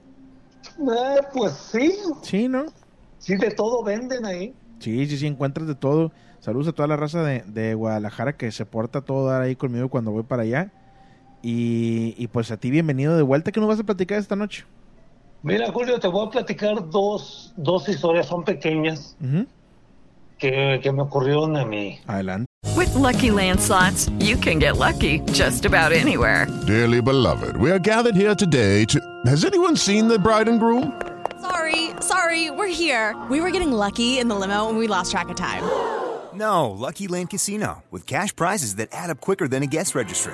Eh, 0.79 1.21
pues 1.33 1.53
sí. 1.53 1.93
Sí, 2.23 2.47
¿no? 2.47 2.65
Sí, 3.19 3.35
de 3.35 3.51
todo 3.51 3.83
venden 3.83 4.25
ahí. 4.25 4.55
Sí, 4.79 5.05
sí, 5.05 5.17
sí, 5.17 5.27
encuentras 5.27 5.67
de 5.67 5.75
todo. 5.75 6.11
Saludos 6.39 6.69
a 6.69 6.71
toda 6.71 6.87
la 6.87 6.95
raza 6.95 7.21
de, 7.21 7.43
de 7.45 7.75
Guadalajara 7.75 8.37
que 8.37 8.51
se 8.51 8.65
porta 8.65 9.01
todo 9.01 9.27
dar 9.27 9.41
ahí 9.41 9.55
conmigo 9.55 9.89
cuando 9.89 10.11
voy 10.11 10.23
para 10.23 10.43
allá. 10.43 10.71
Y, 11.43 12.15
y 12.17 12.27
pues 12.27 12.49
a 12.51 12.57
ti 12.57 12.71
bienvenido 12.71 13.15
de 13.15 13.23
vuelta. 13.23 13.51
¿Qué 13.51 13.59
nos 13.59 13.69
vas 13.69 13.79
a 13.79 13.83
platicar 13.83 14.17
esta 14.17 14.35
noche? 14.35 14.65
Mira, 15.41 15.71
Julio, 15.71 15.99
te 15.99 16.07
voy 16.07 16.27
a 16.27 16.29
platicar 16.29 16.89
dos, 16.89 17.53
dos 17.55 17.87
historias, 17.87 18.27
son 18.27 18.43
pequeñas, 18.43 19.15
Ujú. 19.21 19.45
que, 20.37 20.79
que 20.83 20.91
me 20.91 21.01
ocurrieron 21.01 21.55
a 21.55 21.63
mí. 21.65 21.99
Adelante. 22.07 22.45
With 22.75 22.93
Lucky 22.95 23.31
Land 23.31 23.59
slots, 23.61 24.09
you 24.19 24.35
can 24.37 24.59
get 24.59 24.75
lucky 24.77 25.19
just 25.31 25.65
about 25.65 25.91
anywhere. 25.93 26.45
Dearly 26.67 27.01
beloved, 27.01 27.55
we 27.57 27.71
are 27.71 27.79
gathered 27.79 28.15
here 28.15 28.35
today 28.35 28.83
to. 28.85 28.99
Has 29.25 29.45
anyone 29.45 29.75
seen 29.77 30.07
the 30.09 30.19
bride 30.19 30.49
and 30.49 30.59
groom? 30.59 30.91
Sorry, 31.41 31.91
sorry, 32.01 32.51
we're 32.51 32.67
here. 32.67 33.15
We 33.29 33.39
were 33.39 33.51
getting 33.51 33.71
lucky 33.71 34.19
in 34.19 34.27
the 34.27 34.35
limo 34.35 34.67
and 34.67 34.77
we 34.77 34.87
lost 34.87 35.11
track 35.11 35.29
of 35.29 35.37
time. 35.37 35.63
No, 36.33 36.69
Lucky 36.69 37.07
Land 37.07 37.29
Casino, 37.29 37.83
with 37.91 38.05
cash 38.05 38.35
prizes 38.35 38.75
that 38.75 38.89
add 38.91 39.09
up 39.09 39.19
quicker 39.21 39.47
than 39.47 39.63
a 39.63 39.67
guest 39.67 39.95
registry. 39.95 40.33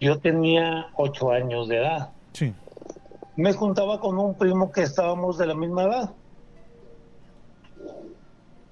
Yo 0.00 0.18
tenía 0.18 0.86
ocho 0.96 1.30
años 1.30 1.68
de 1.68 1.76
edad. 1.76 2.14
Sí. 2.32 2.54
Me 3.36 3.52
juntaba 3.52 4.00
con 4.00 4.18
un 4.18 4.36
primo 4.36 4.72
que 4.72 4.82
estábamos 4.82 5.36
de 5.36 5.46
la 5.46 5.54
misma 5.54 5.82
edad. 5.84 6.16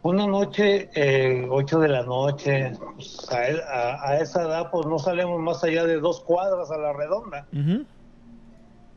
Una 0.00 0.26
noche, 0.26 0.88
eh, 0.94 1.46
ocho 1.50 1.80
de 1.80 1.88
la 1.88 2.02
noche, 2.02 2.72
pues, 2.94 3.28
a, 3.30 3.36
a- 3.36 4.10
a 4.10 4.18
esa 4.20 4.42
edad 4.42 4.70
pues 4.70 4.86
no 4.86 4.98
salimos 4.98 5.38
más 5.40 5.62
allá 5.64 5.84
de 5.84 5.98
dos 6.00 6.22
cuadras 6.24 6.70
a 6.70 6.78
la 6.78 6.92
redonda. 6.94 7.48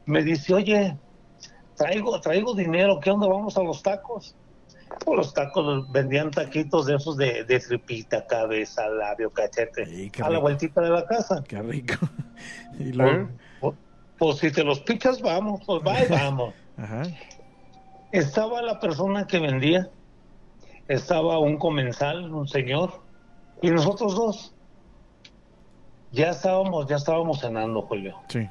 Me 0.06 0.24
dice, 0.24 0.54
oye, 0.54 1.00
traigo, 1.76 2.22
traigo 2.22 2.54
dinero, 2.56 3.00
¿qué 3.02 3.12
onda? 3.12 3.28
Vamos 3.28 3.58
a 3.58 3.64
los 3.64 3.82
tacos. 3.82 4.38
Los 5.16 5.34
tacos 5.34 5.92
vendían 5.92 6.32
taquitos 6.32 6.86
de 6.86 6.96
esos 6.96 7.18
de, 7.18 7.44
de 7.44 7.60
tripita, 7.60 8.26
cabeza, 8.28 8.88
labio, 8.90 9.30
cachete, 9.32 10.12
a 10.22 10.30
la 10.30 10.40
vueltita 10.40 10.82
de 10.82 10.90
la 10.90 11.06
casa. 11.06 11.44
Qué 11.48 11.62
rico. 11.62 11.96
y 12.80 12.92
luego. 12.94 13.30
pues- 13.60 13.76
pues 14.18 14.38
si 14.38 14.52
te 14.52 14.64
los 14.64 14.80
pichas, 14.82 15.20
vamos, 15.22 15.62
pues 15.66 15.82
va 15.86 16.00
y 16.04 16.08
vamos. 16.08 16.54
Ajá. 16.78 17.04
Estaba 18.12 18.62
la 18.62 18.80
persona 18.80 19.26
que 19.26 19.40
vendía, 19.40 19.90
estaba 20.88 21.40
un 21.40 21.58
comensal, 21.58 22.32
un 22.32 22.48
señor, 22.48 23.02
y 23.62 23.72
nosotros 23.72 24.16
dos. 24.16 24.54
Ya 26.12 26.30
estábamos, 26.32 26.88
ya 26.88 26.98
estábamos 26.98 27.40
cenando, 27.40 27.82
Julio. 27.84 28.18
Sí. 28.28 28.48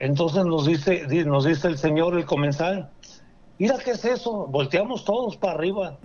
Entonces 0.00 0.44
nos 0.44 0.66
dice, 0.66 1.06
di- 1.06 1.24
nos 1.24 1.44
dice 1.44 1.68
el 1.68 1.78
señor, 1.78 2.14
el 2.18 2.24
comensal, 2.26 2.90
mira 3.58 3.78
qué 3.78 3.92
es 3.92 4.04
eso, 4.04 4.46
volteamos 4.46 5.04
todos 5.04 5.36
para 5.36 5.54
arriba 5.54 5.98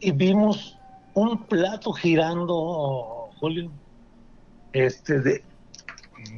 y 0.00 0.10
vimos 0.10 0.76
un 1.14 1.44
plato 1.44 1.92
girando, 1.92 3.30
Julio. 3.38 3.70
Este 4.72 5.20
de 5.20 5.44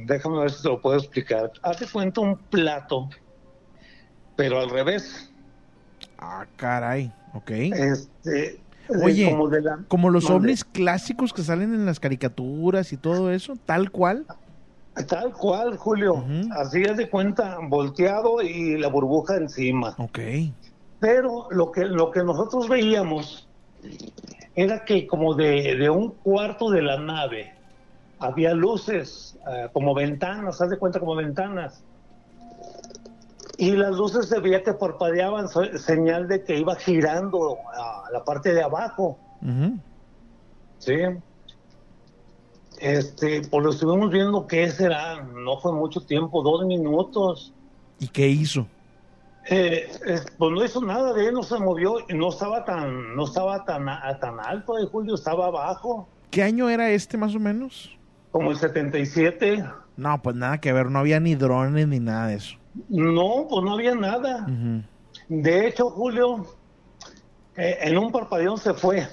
déjame 0.05 0.39
ver 0.39 0.51
si 0.51 0.63
te 0.63 0.69
lo 0.69 0.81
puedo 0.81 0.97
explicar. 0.97 1.51
Hazte 1.61 1.85
cuenta 1.87 2.21
un 2.21 2.37
plato, 2.37 3.09
pero 4.35 4.59
al 4.59 4.69
revés. 4.69 5.31
Ah, 6.17 6.45
caray. 6.55 7.11
Ok. 7.33 7.51
Este 7.51 8.59
Oye, 9.01 9.29
como 9.31 9.47
de 9.49 9.61
la- 9.61 9.79
como 9.87 10.09
los 10.09 10.29
ovnis 10.29 10.63
clásicos 10.63 11.33
que 11.33 11.41
salen 11.43 11.73
en 11.73 11.85
las 11.85 11.99
caricaturas 11.99 12.93
y 12.93 12.97
todo 12.97 13.31
eso, 13.31 13.55
tal 13.65 13.89
cual. 13.91 14.25
Tal 15.03 15.33
cual, 15.33 15.77
Julio. 15.77 16.23
Así 16.51 16.81
es 16.81 16.95
de 16.95 17.09
cuenta, 17.09 17.57
volteado 17.61 18.41
y 18.41 18.77
la 18.77 18.87
burbuja 18.87 19.35
encima. 19.35 19.93
Ok. 19.97 20.19
Pero 20.99 21.47
lo 21.51 21.71
que, 21.71 21.85
lo 21.85 22.11
que 22.11 22.23
nosotros 22.23 22.69
veíamos 22.69 23.47
era 24.55 24.85
que 24.85 25.05
como 25.05 25.33
de, 25.35 25.75
de 25.75 25.89
un 25.89 26.11
cuarto 26.11 26.69
de 26.69 26.81
la 26.81 26.97
nave 26.97 27.53
había 28.19 28.53
luces, 28.53 29.37
eh, 29.49 29.67
como 29.73 29.93
ventanas, 29.93 30.61
haz 30.61 30.69
de 30.69 30.77
cuenta 30.77 30.99
como 30.99 31.15
ventanas. 31.15 31.83
Y 33.57 33.71
las 33.71 33.95
luces 33.95 34.27
se 34.27 34.39
veía 34.39 34.63
que 34.63 34.73
parpadeaban, 34.73 35.47
señal 35.47 36.27
de 36.27 36.43
que 36.43 36.57
iba 36.57 36.75
girando 36.75 37.57
a 37.73 38.09
la 38.11 38.23
parte 38.23 38.53
de 38.53 38.63
abajo. 38.63 39.17
Sí. 40.79 40.95
Este, 42.79 43.41
pues 43.49 43.63
lo 43.63 43.69
estuvimos 43.71 44.11
viendo 44.11 44.47
qué 44.47 44.69
será, 44.69 45.23
no 45.23 45.59
fue 45.59 45.71
mucho 45.73 46.01
tiempo, 46.01 46.41
dos 46.43 46.65
minutos. 46.65 47.53
¿Y 47.99 48.07
qué 48.07 48.27
hizo? 48.27 48.67
Eh, 49.49 49.87
eh, 50.07 50.19
pues 50.37 50.51
no 50.51 50.65
hizo 50.65 50.81
nada 50.81 51.13
de 51.13 51.27
él, 51.27 51.33
no 51.33 51.43
se 51.43 51.57
movió, 51.59 51.97
no 52.09 52.29
estaba 52.29 52.65
tan, 52.65 53.15
no 53.15 53.25
estaba 53.25 53.63
tan, 53.63 53.87
a- 53.87 54.19
tan 54.19 54.39
alto, 54.39 54.77
eh, 54.79 54.87
Julio, 54.91 55.15
estaba 55.15 55.47
abajo, 55.47 56.07
¿Qué 56.31 56.43
año 56.43 56.67
era 56.69 56.89
este 56.89 57.17
más 57.17 57.33
o 57.35 57.39
menos? 57.39 57.91
como 58.31 58.51
el 58.51 58.57
77. 58.57 59.63
No, 59.95 60.21
pues 60.21 60.35
nada 60.35 60.59
que 60.59 60.73
ver, 60.73 60.91
no 60.91 60.99
había 60.99 61.21
ni 61.21 61.35
drones 61.35 61.87
ni 61.87 62.01
nada 62.01 62.27
de 62.27 62.35
eso. 62.35 62.57
No, 62.89 63.47
pues 63.49 63.63
no 63.63 63.73
había 63.75 63.95
nada. 63.95 64.45
De 65.29 65.67
hecho, 65.67 65.89
Julio, 65.91 66.45
eh, 67.55 67.77
en 67.83 67.97
un 67.97 68.11
parpadeón 68.11 68.57
se 68.57 68.73
fue. 68.73 69.07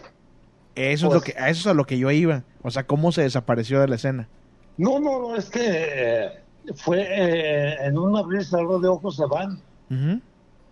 Eso, 0.74 1.06
Pues- 1.08 1.08
es 1.08 1.12
lo 1.14 1.20
que, 1.20 1.34
a 1.38 1.50
eso 1.50 1.60
es 1.60 1.66
a 1.68 1.74
lo 1.74 1.84
que 1.84 1.98
yo 1.98 2.10
iba. 2.10 2.42
O 2.62 2.70
sea, 2.70 2.86
cómo 2.86 3.12
se 3.12 3.22
desapareció 3.22 3.80
de 3.80 3.88
la 3.88 3.96
escena. 3.96 4.28
No, 4.76 5.00
no, 5.00 5.20
no, 5.20 5.36
es 5.36 5.50
que 5.50 5.60
eh, 5.64 6.42
fue 6.74 7.02
eh, 7.02 7.76
en 7.86 7.98
un 7.98 8.16
abrir 8.16 8.40
y 8.40 8.44
cerrar 8.44 8.78
de 8.80 8.88
ojos 8.88 9.16
se 9.16 9.26
van. 9.26 9.60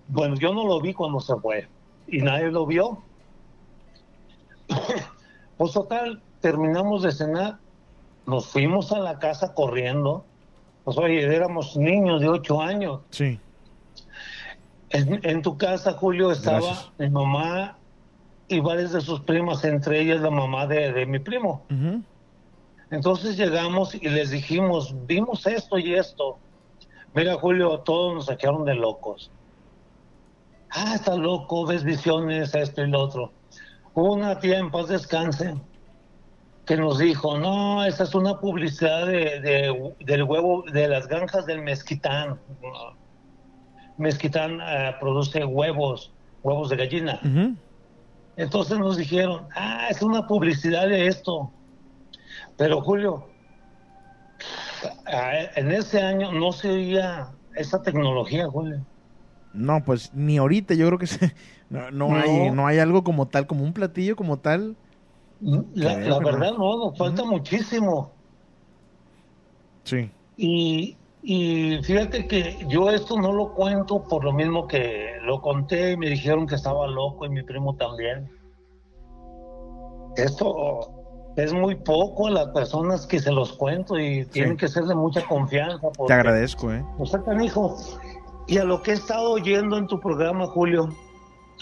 Bueno, 0.08 0.34
yo 0.36 0.54
no 0.54 0.66
lo 0.66 0.80
vi 0.80 0.94
cuando 0.94 1.20
se 1.20 1.36
fue 1.36 1.68
y 2.08 2.18
nadie 2.18 2.50
lo 2.50 2.66
vio. 2.66 3.02
pues 5.58 5.72
total, 5.72 6.22
terminamos 6.40 7.02
de 7.02 7.12
cenar, 7.12 7.58
nos 8.26 8.46
fuimos 8.46 8.92
a 8.92 8.98
la 8.98 9.18
casa 9.18 9.52
corriendo. 9.54 10.24
Pues 10.84 10.96
oye, 10.96 11.22
éramos 11.22 11.76
niños 11.76 12.20
de 12.22 12.28
ocho 12.28 12.62
años. 12.62 13.00
Sí. 13.10 13.38
En, 14.88 15.20
en 15.22 15.42
tu 15.42 15.58
casa, 15.58 15.92
Julio, 15.92 16.32
estaba 16.32 16.60
Gracias. 16.60 16.90
mi 16.98 17.10
mamá 17.10 17.76
y 18.50 18.60
varias 18.60 18.92
de 18.92 19.00
sus 19.00 19.20
primas, 19.20 19.64
entre 19.64 20.00
ellas 20.00 20.20
la 20.20 20.30
mamá 20.30 20.66
de, 20.66 20.92
de 20.92 21.06
mi 21.06 21.18
primo. 21.20 21.64
Entonces 22.90 23.36
llegamos 23.36 23.94
y 23.94 24.08
les 24.08 24.30
dijimos, 24.30 24.94
vimos 25.06 25.46
esto 25.46 25.78
y 25.78 25.94
esto. 25.94 26.38
Mira, 27.14 27.34
Julio, 27.36 27.78
todos 27.80 28.14
nos 28.14 28.26
sacaron 28.26 28.64
de 28.64 28.74
locos. 28.74 29.30
Ah, 30.70 30.94
está 30.96 31.14
loco, 31.16 31.66
ves 31.66 31.84
visiones, 31.84 32.54
esto 32.54 32.82
y 32.82 32.88
lo 32.90 33.00
otro. 33.02 33.32
Hubo 33.94 34.12
una 34.14 34.38
tía 34.38 34.58
en 34.58 34.70
paz 34.70 34.88
descanse 34.88 35.54
que 36.66 36.76
nos 36.76 36.98
dijo, 36.98 37.38
no, 37.38 37.84
esa 37.84 38.04
es 38.04 38.14
una 38.14 38.38
publicidad 38.38 39.06
de, 39.06 39.40
de- 39.40 39.94
del 40.00 40.22
huevo, 40.24 40.64
de 40.72 40.86
las 40.88 41.08
granjas 41.08 41.46
del 41.46 41.62
mezquitán. 41.62 42.38
Mezquitán 43.98 44.60
eh, 44.60 44.94
produce 45.00 45.44
huevos, 45.44 46.12
huevos 46.42 46.70
de 46.70 46.76
gallina. 46.76 47.20
Entonces 48.40 48.78
nos 48.78 48.96
dijeron, 48.96 49.46
ah, 49.54 49.88
es 49.90 50.00
una 50.00 50.26
publicidad 50.26 50.88
de 50.88 51.06
esto. 51.08 51.50
Pero 52.56 52.80
Julio, 52.80 53.26
ah, 55.06 55.32
en 55.56 55.70
ese 55.72 56.00
año 56.00 56.32
no 56.32 56.50
se 56.52 56.70
oía 56.70 57.28
esa 57.54 57.82
tecnología, 57.82 58.48
Julio. 58.48 58.80
No, 59.52 59.84
pues 59.84 60.14
ni 60.14 60.38
ahorita 60.38 60.72
yo 60.74 60.86
creo 60.86 60.98
que 60.98 61.06
se- 61.06 61.34
no, 61.68 61.90
no 61.90 62.08
No. 62.08 62.16
hay 62.16 62.50
no 62.50 62.66
hay 62.66 62.78
algo 62.78 63.04
como 63.04 63.28
tal, 63.28 63.46
como 63.46 63.62
un 63.62 63.74
platillo 63.74 64.16
como 64.16 64.38
tal. 64.38 64.74
La, 65.42 65.94
Creo 65.96 66.08
la 66.08 66.18
verdad 66.24 66.52
no, 66.56 66.78
nos 66.86 66.96
falta 66.98 67.24
muchísimo. 67.24 68.10
Sí. 69.84 70.10
Y, 70.38 70.96
y 71.22 71.78
fíjate 71.82 72.26
que 72.26 72.64
yo 72.68 72.90
esto 72.90 73.16
no 73.16 73.32
lo 73.32 73.52
cuento 73.52 74.04
por 74.04 74.24
lo 74.24 74.32
mismo 74.32 74.66
que 74.66 75.12
lo 75.22 75.40
conté 75.40 75.92
y 75.92 75.96
me 75.96 76.08
dijeron 76.08 76.46
que 76.46 76.54
estaba 76.54 76.86
loco 76.86 77.26
y 77.26 77.28
mi 77.28 77.42
primo 77.42 77.76
también. 77.76 78.30
Esto 80.16 80.90
es 81.36 81.52
muy 81.52 81.74
poco 81.74 82.26
a 82.26 82.30
las 82.30 82.46
personas 82.48 83.06
que 83.06 83.18
se 83.18 83.30
los 83.30 83.52
cuento 83.52 83.98
y 83.98 84.24
tienen 84.26 84.56
que 84.56 84.68
ser 84.68 84.84
de 84.84 84.94
mucha 84.94 85.26
confianza. 85.26 85.88
Te 86.06 86.12
agradezco, 86.12 86.72
¿eh? 86.72 86.84
O 86.98 87.06
sea, 87.06 87.22
canijo. 87.22 87.76
Y 88.46 88.58
a 88.58 88.64
lo 88.64 88.82
que 88.82 88.92
he 88.92 88.94
estado 88.94 89.32
oyendo 89.32 89.76
en 89.76 89.86
tu 89.86 90.00
programa, 90.00 90.46
Julio, 90.46 90.88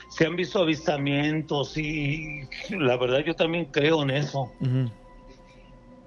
se 0.08 0.26
han 0.26 0.36
visto 0.36 0.60
avistamientos 0.60 1.76
y 1.76 2.42
la 2.70 2.96
verdad 2.96 3.18
yo 3.26 3.34
también 3.34 3.66
creo 3.66 4.02
en 4.02 4.10
eso. 4.10 4.50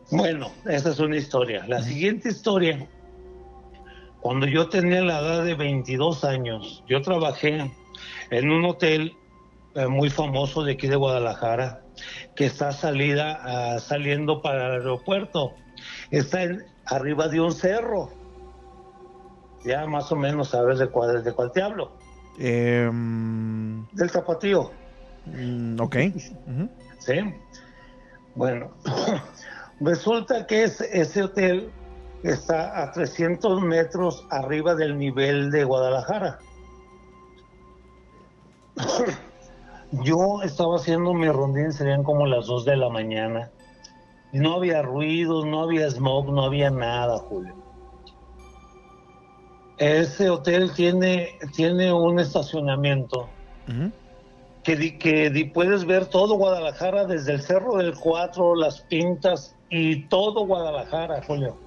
Bueno, 0.10 0.48
esa 0.65 0.90
es 0.90 0.99
una 0.99 1.18
historia. 1.18 1.65
La 1.68 1.82
siguiente 1.82 2.30
historia 2.30 2.88
Cuando 4.22 4.45
yo 4.45 4.69
tenía 4.69 5.02
la 5.02 5.19
edad 5.19 5.43
de 5.43 5.56
22 5.56 6.23
años, 6.23 6.84
yo 6.88 7.02
trabajé 7.02 7.76
en 8.30 8.52
un 8.52 8.64
hotel 8.65 9.18
eh, 9.73 9.88
muy 9.88 10.11
famoso 10.11 10.64
de 10.64 10.73
aquí 10.73 10.88
de 10.88 10.95
Guadalajara, 10.95 11.81
que 12.35 12.45
está 12.45 12.72
salida, 12.72 13.39
ah, 13.41 13.80
saliendo 13.80 14.43
para 14.43 14.68
el 14.68 14.72
aeropuerto. 14.73 15.56
Está 16.11 16.43
en- 16.43 16.61
arriba 16.85 17.30
de 17.30 17.41
un 17.41 17.52
cerro. 17.52 18.10
Ya 19.64 19.88
más 19.88 20.11
o 20.11 20.15
menos 20.15 20.49
sabes 20.49 20.77
de 20.77 20.91
cuál, 20.91 21.23
de 21.23 21.34
cuál 21.34 21.52
te 21.52 21.64
hablo. 21.64 21.98
Em, 22.38 23.88
Del 23.88 24.11
tapatío. 24.11 24.72
mm, 25.26 25.81
ok. 25.81 25.95
¿sí? 26.99 27.14
Bueno, 28.35 28.76
resulta 29.80 30.45
que 30.45 30.64
es- 30.65 30.81
ese 30.81 31.23
hotel 31.23 31.72
está 32.23 32.81
a 32.84 32.91
300 32.91 33.61
metros 33.61 34.26
arriba 34.30 34.76
del 34.76 34.98
nivel 34.98 35.52
de 35.52 35.64
Guadalajara. 35.64 36.39
Yo 40.03 40.41
estaba 40.43 40.77
haciendo 40.77 41.14
mi 41.14 41.27
rondín, 41.30 41.73
serían 41.73 42.03
como 42.03 42.26
las 42.26 42.45
2 42.48 42.64
de 42.65 42.77
la 42.77 42.89
mañana. 42.89 43.52
No 44.31 44.56
había 44.56 44.81
ruidos, 44.81 45.45
no 45.45 45.61
había 45.64 45.89
smog, 45.89 46.31
no 46.31 46.43
había 46.43 46.69
nada, 46.69 47.18
Julio. 47.18 47.53
Ese 49.77 50.30
hotel 50.30 50.72
tiene, 50.73 51.38
tiene 51.56 51.91
un 51.91 52.19
estacionamiento 52.19 53.30
que, 54.64 54.76
di- 54.76 54.98
que 54.98 55.30
di- 55.30 55.45
puedes 55.45 55.85
ver 55.85 56.06
todo 56.06 56.35
Guadalajara 56.35 57.06
desde 57.06 57.34
el 57.34 57.41
Cerro 57.41 57.76
del 57.77 57.95
Cuatro, 57.98 58.56
las 58.56 58.80
Pintas 58.81 59.56
y 59.69 60.07
todo 60.07 60.45
Guadalajara, 60.45 61.22
Julio. 61.27 61.57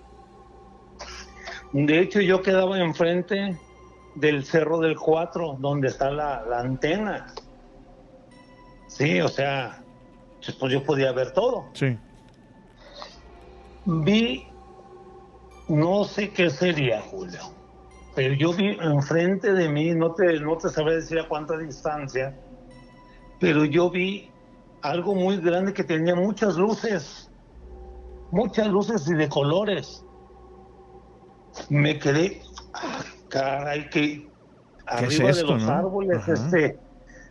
De 1.75 1.99
hecho, 1.99 2.21
yo 2.21 2.41
quedaba 2.41 2.79
enfrente 2.79 3.59
del 4.15 4.45
Cerro 4.45 4.79
del 4.79 4.97
Cuatro, 4.97 5.57
donde 5.59 5.89
está 5.89 6.09
la, 6.09 6.45
la 6.49 6.61
antena. 6.61 7.35
Sí, 8.87 9.21
o 9.21 9.27
sea, 9.27 9.83
pues 10.61 10.73
yo 10.73 10.85
podía 10.85 11.11
ver 11.11 11.33
todo. 11.33 11.65
Sí. 11.75 11.99
Vi, 13.87 14.47
no 15.67 16.05
sé 16.05 16.31
qué 16.31 16.49
sería, 16.49 17.01
Julio, 17.01 17.41
pero 18.15 18.35
yo 18.35 18.53
vi 18.53 18.79
enfrente 18.81 19.53
de 19.53 19.69
mí, 19.69 19.91
no 19.97 20.15
te, 20.15 20.39
no 20.39 20.57
te 20.57 20.69
sabré 20.69 20.95
decir 20.95 21.19
a 21.19 21.27
cuánta 21.27 21.59
distancia, 21.59 22.37
pero 23.41 23.65
yo 23.65 23.91
vi 23.91 24.31
algo 24.83 25.17
muy 25.17 25.39
grande 25.39 25.73
que 25.73 25.83
tenía 25.83 26.15
muchas 26.15 26.55
luces, 26.55 27.29
muchas 28.31 28.69
luces 28.69 29.09
y 29.09 29.15
de 29.15 29.29
colores. 29.29 30.04
Me 31.69 31.99
quedé, 31.99 32.43
ah, 32.75 33.03
caray, 33.29 33.89
que 33.91 34.29
arriba 34.87 35.25
de 35.27 35.31
esto, 35.31 35.55
los 35.55 35.65
no? 35.65 35.73
árboles, 35.73 36.19
Ajá. 36.19 36.33
este, 36.33 36.79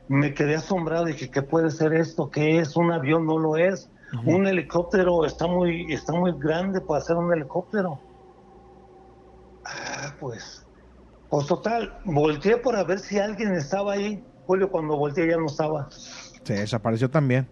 me 0.07 0.33
quedé 0.33 0.55
asombrado 0.55 1.07
y 1.07 1.13
dije, 1.13 1.29
¿qué 1.29 1.41
puede 1.41 1.69
ser 1.71 1.93
esto? 1.93 2.29
¿Qué 2.29 2.59
es? 2.59 2.75
¿Un 2.75 2.91
avión? 2.91 3.25
No 3.25 3.37
lo 3.37 3.57
es. 3.57 3.89
Un 4.25 4.45
helicóptero 4.45 5.25
está 5.25 5.47
muy, 5.47 5.91
está 5.91 6.13
muy 6.13 6.33
grande 6.37 6.79
para 6.81 7.01
ser 7.01 7.15
un 7.15 7.33
helicóptero. 7.33 7.99
Ah, 9.65 10.13
pues, 10.19 10.63
pues 11.29 11.47
total, 11.47 11.97
volteé 12.05 12.57
para 12.57 12.83
ver 12.83 12.99
si 12.99 13.17
alguien 13.17 13.53
estaba 13.53 13.93
ahí. 13.93 14.23
Julio, 14.45 14.69
cuando 14.69 14.97
volteé 14.97 15.27
ya 15.27 15.37
no 15.37 15.47
estaba. 15.47 15.89
Se 15.89 16.53
desapareció 16.53 17.09
también. 17.09 17.47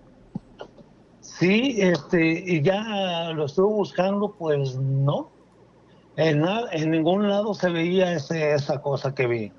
Sí, 1.22 1.78
este, 1.80 2.44
y 2.46 2.62
ya 2.62 3.32
lo 3.34 3.46
estuve 3.46 3.74
buscando, 3.74 4.36
pues 4.38 4.76
no. 4.76 5.32
En, 6.24 6.46
en 6.72 6.92
ningún 6.92 7.28
lado 7.28 7.54
se 7.54 7.70
veía 7.70 8.14
ese, 8.14 8.54
esa 8.54 8.82
cosa 8.82 9.14
que 9.16 9.28
vi. 9.28 9.52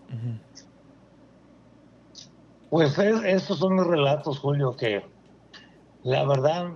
Pues 2.70 2.96
es- 2.98 3.24
esos 3.24 3.58
son 3.58 3.74
mis 3.74 3.86
relatos, 3.86 4.38
Julio, 4.38 4.76
que 4.76 5.02
la 6.04 6.24
verdad, 6.26 6.70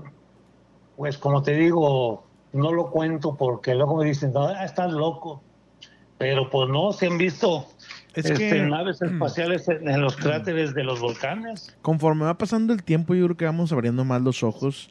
pues 0.96 1.16
como 1.18 1.42
te 1.42 1.52
digo, 1.54 2.24
no 2.52 2.72
lo 2.72 2.90
cuento 2.90 3.36
porque 3.36 3.74
luego 3.74 3.96
me 3.96 4.06
dicen, 4.06 4.32
no, 4.32 4.50
estás 4.62 4.92
loco. 4.92 5.42
Pero 6.18 6.48
pues 6.48 6.68
no, 6.70 6.92
se 6.92 7.06
han 7.08 7.18
visto 7.18 7.66
Es 8.14 8.24
este, 8.30 8.48
que- 8.50 8.62
naves 8.62 9.02
espaciales 9.02 9.68
en, 9.68 9.88
en 9.88 10.00
los 10.00 10.16
cráteres 10.22 10.74
de 10.74 10.82
los 10.84 11.00
volcanes. 11.00 11.76
Conforme 11.82 12.24
va 12.24 12.38
pasando 12.38 12.72
el 12.72 12.82
tiempo, 12.82 13.14
yo 13.14 13.24
creo 13.26 13.36
que 13.36 13.44
vamos 13.44 13.72
abriendo 13.72 14.04
más 14.04 14.22
los 14.22 14.42
ojos 14.42 14.90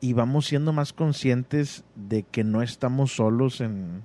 y 0.00 0.12
vamos 0.12 0.46
siendo 0.46 0.72
más 0.72 0.92
conscientes 0.92 1.84
de 1.94 2.22
que 2.24 2.44
no 2.44 2.60
estamos 2.62 3.12
solos 3.16 3.60
en, 3.60 4.04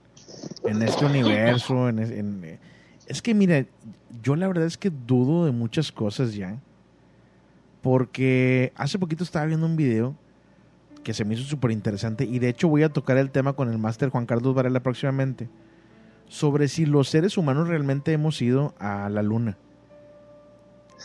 en 0.69 0.81
este 0.81 1.05
universo. 1.05 1.89
En, 1.89 2.43
eh, 2.43 2.59
es 3.07 3.21
que, 3.21 3.33
mira, 3.33 3.65
yo 4.21 4.35
la 4.35 4.47
verdad 4.47 4.65
es 4.65 4.77
que 4.77 4.89
dudo 4.89 5.45
de 5.45 5.51
muchas 5.51 5.91
cosas 5.91 6.33
ya. 6.33 6.59
Porque 7.81 8.73
hace 8.75 8.99
poquito 8.99 9.23
estaba 9.23 9.45
viendo 9.45 9.65
un 9.65 9.75
video 9.75 10.15
que 11.03 11.13
se 11.13 11.23
me 11.23 11.33
hizo 11.33 11.43
súper 11.43 11.71
interesante 11.71 12.25
y 12.25 12.39
de 12.39 12.49
hecho 12.49 12.67
voy 12.67 12.83
a 12.83 12.89
tocar 12.89 13.17
el 13.17 13.31
tema 13.31 13.53
con 13.53 13.69
el 13.69 13.77
máster 13.77 14.09
Juan 14.09 14.25
Carlos 14.25 14.53
Varela 14.53 14.81
próximamente 14.81 15.47
sobre 16.27 16.67
si 16.67 16.85
los 16.85 17.09
seres 17.09 17.37
humanos 17.37 17.67
realmente 17.67 18.13
hemos 18.13 18.41
ido 18.41 18.75
a 18.79 19.09
la 19.09 19.23
luna. 19.23 19.57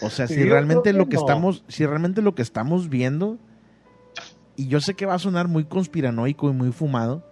O 0.03 0.11
sea, 0.11 0.27
si 0.27 0.41
Yo 0.41 0.47
realmente 0.47 0.91
que 0.91 0.99
lo 0.99 1.09
que 1.09 1.17
no. 1.17 1.21
estamos, 1.23 1.65
si 1.69 1.87
realmente 1.87 2.23
lo 2.23 2.35
que 2.35 2.43
estamos 2.43 2.89
viendo, 2.89 3.39
y 4.57 4.69
yo 4.69 4.81
sé 4.81 4.95
que 4.95 5.07
va 5.07 5.15
a 5.15 5.19
sonar 5.19 5.49
muy 5.49 5.65
conspiranoico 5.65 6.51
y 6.51 6.53
muy 6.53 6.73
fumado, 6.73 7.25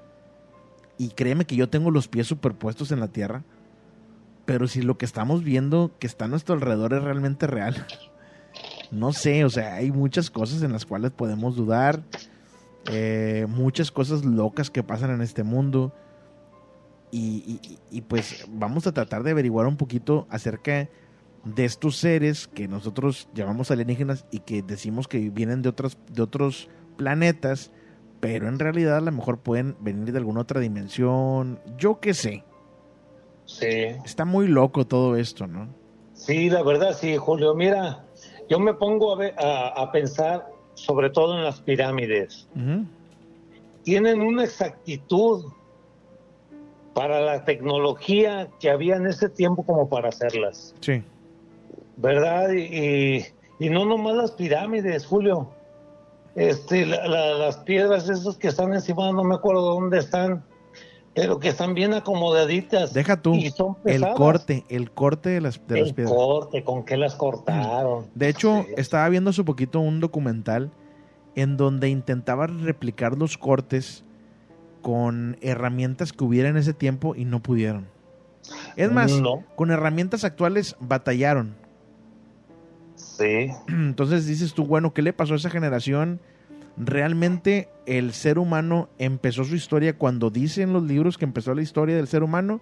y 1.03 1.09
créeme 1.09 1.47
que 1.47 1.57
yo 1.57 1.69
tengo 1.69 1.91
los 1.91 2.07
pies 2.07 2.29
superpuestos 2.29 2.93
en 2.93 3.01
la 3.01 3.09
tierra, 3.09 3.43
pero 4.45 4.69
si 4.69 4.83
lo 4.83 4.99
que 4.99 5.05
estamos 5.05 5.43
viendo 5.43 5.91
que 5.99 6.07
está 6.07 6.27
a 6.27 6.29
nuestro 6.29 6.55
alrededor 6.55 6.95
es 6.95 7.03
realmente 7.03 7.49
real, 7.49 7.89
no 8.93 9.13
sé, 9.13 9.45
o 9.45 9.51
sea, 9.51 9.75
hay 9.75 9.91
muchas 9.91 10.31
cosas 10.31 10.63
en 10.63 10.71
las 10.71 10.87
cuales 10.87 11.11
podemos 11.11 11.57
dudar, 11.57 12.05
eh, 12.87 13.47
muchas 13.49 13.91
cosas 13.91 14.25
locas 14.25 14.71
que 14.71 14.85
pasan 14.85 15.11
en 15.11 15.23
este 15.23 15.43
mundo. 15.43 15.93
Y, 17.11 18.01
pues 18.09 18.47
vamos 18.49 18.87
a 18.87 18.93
tratar 18.93 19.25
de 19.25 19.33
averiguar 19.33 19.67
un 19.67 19.77
poquito 19.77 20.27
acerca 20.31 20.89
de 21.45 21.65
estos 21.65 21.97
seres 21.97 22.47
que 22.47 22.69
nosotros 22.69 23.29
llamamos 23.35 23.73
alienígenas 23.73 24.25
y 24.31 24.39
que 24.39 24.63
decimos 24.63 25.09
que 25.09 25.29
vienen 25.31 25.61
de 25.61 25.69
otras 25.69 25.99
de 26.11 26.23
otros 26.23 26.71
planetas, 26.97 27.71
pero 28.23 28.47
en 28.47 28.61
realidad 28.61 28.99
a 28.99 29.01
lo 29.01 29.11
mejor 29.11 29.39
pueden 29.41 29.75
venir 29.81 30.13
de 30.13 30.19
alguna 30.19 30.43
otra 30.43 30.61
dimensión, 30.61 31.59
yo 31.77 31.99
qué 31.99 32.15
sé. 32.15 32.45
Sí. 33.47 33.67
Está 34.05 34.25
muy 34.25 34.47
loco 34.47 34.87
todo 34.87 35.17
esto, 35.17 35.49
¿no? 35.49 35.67
Sí, 36.15 36.49
la 36.49 36.63
verdad, 36.63 36.97
sí, 36.97 37.17
Julio. 37.17 37.53
Mira, 37.57 38.05
yo 38.49 38.61
me 38.61 38.75
pongo 38.75 39.13
a, 39.13 39.17
ver- 39.19 39.35
a, 39.41 39.71
a 39.71 39.91
pensar 39.91 40.47
sobre 40.75 41.11
todo 41.11 41.37
en 41.37 41.43
las 41.43 41.61
pirámides. 41.63 42.47
Tienen 43.83 44.21
una 44.23 44.45
exactitud 44.45 45.47
para 46.95 47.21
la 47.21 47.45
tecnología 47.45 48.49
que 48.61 48.71
había 48.71 48.95
en 48.95 49.07
ese 49.09 49.29
tiempo 49.31 49.65
como 49.65 49.89
para 49.89 50.11
hacerlas, 50.11 50.77
Sí. 50.81 51.03
¿verdad? 51.97 52.53
Y, 52.53 52.61
y- 53.19 53.27
y 53.59 53.69
no 53.71 53.85
nomás 53.85 54.15
las 54.15 54.31
pirámides, 54.31 55.05
Julio. 55.07 55.49
Este, 56.35 56.87
la- 56.87 57.07
la- 57.07 57.35
las 57.35 57.59
piedras 57.59 58.09
esas 58.09 58.37
que 58.37 58.49
están 58.49 58.73
encima, 58.73 59.13
no 59.13 59.23
me 59.25 59.35
acuerdo 59.35 59.75
dónde 59.75 59.99
están, 59.99 60.45
pero 61.15 61.39
que 61.39 61.49
están 61.49 61.75
bien 61.75 61.93
acomodaditas. 61.93 62.95
Deja 62.95 63.21
tú 63.21 63.35
Y 63.35 63.51
son 63.51 63.77
el 63.85 64.03
corte, 64.15 64.65
el 64.71 64.91
corte 64.91 65.29
de 65.31 65.41
las, 65.43 65.61
de 65.67 65.81
las 65.81 65.89
El 65.91 65.95
piedras. 65.95 66.15
corte, 66.15 66.65
con 66.65 66.85
qué 66.85 66.97
las 66.97 67.15
cortaron. 67.17 68.07
De 68.15 68.29
hecho, 68.29 68.65
estaba 68.79 69.09
viendo 69.11 69.31
hace 69.31 69.45
poquito 69.45 69.81
un 69.81 70.01
documental 70.01 70.71
en 71.35 71.57
donde 71.59 71.89
intentaba 71.91 72.47
replicar 72.47 73.17
los 73.19 73.37
cortes 73.37 74.05
con 74.81 75.37
herramientas 75.43 76.13
que 76.13 76.25
hubiera 76.25 76.49
en 76.49 76.57
ese 76.57 76.73
tiempo 76.73 77.15
y 77.15 77.25
no 77.25 77.43
pudieron. 77.43 77.87
Es 78.77 78.91
más, 78.91 79.13
No. 79.21 79.45
con 79.55 79.71
herramientas 79.71 80.25
actuales 80.25 80.77
batallaron. 80.81 81.57
Entonces 83.69 84.27
dices 84.27 84.55
tú, 84.55 84.67
bueno, 84.67 84.93
¿qué 84.93 85.03
le 85.03 85.13
pasó 85.13 85.35
a 85.35 85.37
esa 85.37 85.51
generación? 85.51 86.21
Realmente 86.77 87.69
el 87.87 88.13
ser 88.13 88.39
humano 88.39 88.89
empezó 88.99 89.45
su 89.45 89.55
historia 89.55 89.97
cuando 89.97 90.31
dicen 90.31 90.73
los 90.73 90.83
libros 90.85 91.19
que 91.19 91.25
empezó 91.25 91.55
la 91.55 91.63
historia 91.63 91.97
del 91.97 92.09
ser 92.09 92.23
humano. 92.23 92.61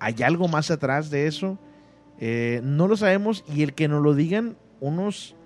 ¿Hay 0.00 0.22
algo 0.22 0.48
más 0.48 0.70
atrás 0.70 1.10
de 1.10 1.26
eso? 1.26 1.58
Eh, 2.18 2.60
no 2.64 2.88
lo 2.88 2.96
sabemos 2.96 3.44
y 3.52 3.62
el 3.62 3.74
que 3.74 3.88
nos 3.88 4.02
lo 4.02 4.14
digan 4.14 4.56
unos, 4.80 5.36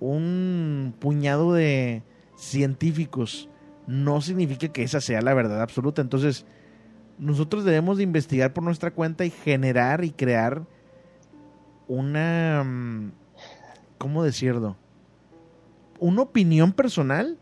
un 0.00 0.94
puñado 0.98 1.52
de 1.54 2.02
científicos 2.36 3.48
no 3.86 4.20
significa 4.20 4.68
que 4.68 4.82
esa 4.82 5.00
sea 5.00 5.22
la 5.22 5.34
verdad 5.34 5.62
absoluta. 5.62 6.02
Entonces, 6.02 6.44
nosotros 7.18 7.64
debemos 7.64 7.96
de 7.96 8.02
investigar 8.02 8.52
por 8.52 8.64
nuestra 8.64 8.90
cuenta 8.90 9.24
y 9.24 9.30
generar 9.30 10.04
y 10.04 10.10
crear 10.10 10.62
una... 11.88 12.64
¿Cómo 13.98 14.22
decirlo? 14.22 14.76
Una 15.98 16.22
opinión 16.22 16.72
personal 16.72 17.38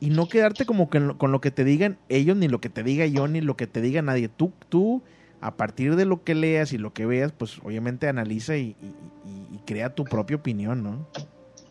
y 0.00 0.10
no 0.10 0.28
quedarte 0.28 0.66
como 0.66 0.90
que 0.90 1.14
con 1.16 1.32
lo 1.32 1.40
que 1.40 1.50
te 1.50 1.64
digan 1.64 1.98
ellos, 2.08 2.36
ni 2.36 2.48
lo 2.48 2.60
que 2.60 2.68
te 2.68 2.82
diga 2.82 3.06
yo, 3.06 3.28
ni 3.28 3.40
lo 3.40 3.56
que 3.56 3.66
te 3.66 3.80
diga 3.80 4.02
nadie. 4.02 4.28
Tú, 4.28 4.52
tú 4.68 5.02
a 5.40 5.56
partir 5.56 5.96
de 5.96 6.04
lo 6.04 6.24
que 6.24 6.34
leas 6.34 6.72
y 6.72 6.78
lo 6.78 6.92
que 6.92 7.06
veas, 7.06 7.32
pues 7.32 7.58
obviamente 7.64 8.08
analiza 8.08 8.56
y, 8.56 8.76
y- 8.82 9.54
y 9.54 9.58
crea 9.66 9.94
tu 9.94 10.04
propia 10.04 10.36
opinión, 10.36 10.82
¿no? 10.82 11.06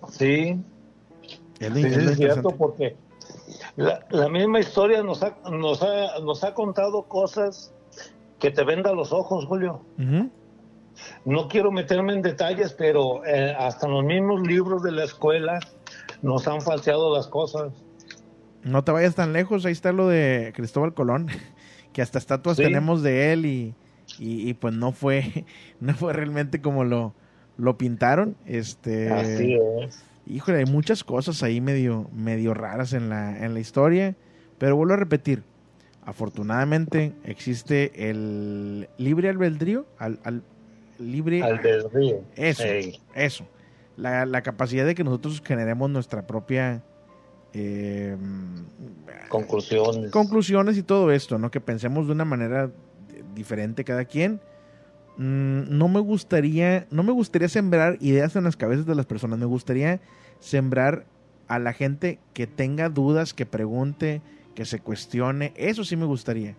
Sí, 0.10 0.58
Es 1.60 1.70
lo, 1.70 1.76
sí, 1.76 1.82
es 1.88 1.96
sí, 1.98 2.02
lo 2.04 2.12
es 2.12 2.18
cierto, 2.18 2.50
interesante. 2.50 2.58
porque 2.58 2.96
la, 3.76 4.06
la 4.12 4.30
misma 4.30 4.60
historia 4.60 5.04
nos 5.04 5.22
ha, 5.24 5.38
nos, 5.52 5.82
ha, 5.84 6.20
nos 6.20 6.44
ha 6.44 6.54
contado 6.54 7.04
cosas 7.04 7.74
que 8.40 8.52
te 8.52 8.64
venda 8.64 8.94
los 8.94 9.12
ojos, 9.12 9.46
Julio. 9.46 9.82
No 11.26 11.48
quiero 11.48 11.72
meterme 11.72 12.14
en 12.14 12.22
detalles, 12.22 12.74
pero 12.74 13.26
eh, 13.26 13.54
hasta 13.58 13.88
los 13.88 14.04
mismos 14.04 14.42
libros 14.48 14.82
de 14.84 14.92
la 14.92 15.04
escuela 15.04 15.60
nos 16.22 16.48
han 16.48 16.62
falseado 16.62 17.16
las 17.16 17.28
cosas. 17.28 17.74
No 18.64 18.84
te 18.84 18.92
vayas 18.92 19.16
tan 19.16 19.34
lejos, 19.34 19.66
ahí 19.66 19.72
está 19.74 19.92
lo 19.92 20.08
de 20.08 20.52
Cristóbal 20.56 20.94
Colón, 20.94 21.28
que 21.94 22.02
hasta 22.02 22.18
estatuas 22.18 22.58
Sí. 22.58 22.64
tenemos 22.64 23.04
de 23.04 23.34
él 23.34 23.46
y, 23.46 23.76
y- 24.20 24.50
y, 24.50 24.54
pues 24.54 24.74
no 24.74 24.92
fue, 24.92 25.46
no 25.80 25.94
fue 25.94 26.14
realmente 26.14 26.62
como 26.62 26.84
lo, 26.84 27.14
lo 27.58 27.78
pintaron. 27.78 28.36
Este, 28.46 29.12
Así 29.12 29.58
es. 29.84 30.04
Híjole, 30.28 30.58
hay 30.60 30.66
muchas 30.66 31.04
cosas 31.04 31.44
ahí 31.44 31.62
medio, 31.62 32.10
medio 32.12 32.56
raras 32.56 32.94
en 32.94 33.10
la, 33.10 33.46
en 33.46 33.54
la 33.54 33.60
historia, 33.60 34.16
pero 34.58 34.76
vuelvo 34.76 34.94
a 34.94 34.98
repetir, 34.98 35.44
afortunadamente 36.04 37.14
existe 37.24 38.10
el 38.10 38.88
libre 38.98 39.30
albedrío, 39.30 39.86
al, 40.00 40.20
al- 40.24 40.44
libre 41.00 41.42
Albedrío. 41.44 42.22
eso, 42.36 42.64
Ey. 42.64 43.00
eso. 43.14 43.46
La, 43.98 44.26
la 44.26 44.42
capacidad 44.42 44.86
de 44.86 44.94
que 44.96 45.04
nosotros 45.04 45.42
generemos 45.46 45.90
nuestra 45.90 46.28
propia 46.28 46.84
eh, 47.54 48.18
Conclusiones. 49.30 50.12
conclusiones 50.12 50.78
y 50.78 50.84
todo 50.84 51.12
esto, 51.12 51.38
¿no? 51.38 51.50
Que 51.52 51.62
pensemos 51.62 52.06
de 52.08 52.12
una 52.12 52.26
manera 52.26 52.70
diferente 53.34 53.84
cada 53.84 54.06
quien. 54.06 54.42
Mm, 55.18 55.78
no 55.78 55.88
me 55.88 56.02
gustaría, 56.02 56.88
no 56.92 57.04
me 57.04 57.14
gustaría 57.14 57.48
sembrar 57.48 57.98
ideas 58.02 58.36
en 58.36 58.44
las 58.44 58.58
cabezas 58.58 58.86
de 58.86 58.96
las 58.96 59.06
personas. 59.06 59.40
Me 59.40 59.46
gustaría 59.46 60.02
sembrar 60.40 61.06
a 61.48 61.60
la 61.60 61.72
gente 61.74 62.20
que 62.34 62.48
tenga 62.48 62.90
dudas, 62.90 63.34
que 63.34 63.46
pregunte, 63.46 64.22
que 64.56 64.66
se 64.66 64.80
cuestione. 64.80 65.54
Eso 65.56 65.86
sí 65.86 65.96
me 65.96 66.06
gustaría. 66.06 66.56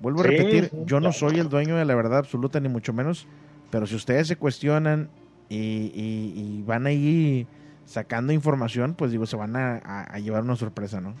Vuelvo 0.00 0.20
a 0.20 0.24
repetir, 0.24 0.68
sí, 0.70 0.76
yo 0.86 1.00
no 1.00 1.12
soy 1.12 1.38
el 1.40 1.48
dueño 1.48 1.76
de 1.76 1.84
la 1.84 1.94
verdad 1.94 2.18
absoluta, 2.18 2.60
ni 2.60 2.68
mucho 2.68 2.92
menos. 2.92 3.26
Pero 3.70 3.86
si 3.86 3.94
ustedes 3.94 4.28
se 4.28 4.36
cuestionan 4.36 5.08
y, 5.48 5.56
y- 5.56 6.32
y 6.36 6.62
van 6.66 6.86
ahí 6.86 7.46
sacando 7.86 8.32
información, 8.32 8.94
pues 8.94 9.10
digo, 9.12 9.26
se 9.26 9.36
van 9.36 9.56
a, 9.56 9.76
a- 9.84 10.02
a 10.14 10.18
llevar 10.18 10.42
una 10.42 10.56
sorpresa, 10.56 11.00
¿no? 11.00 11.14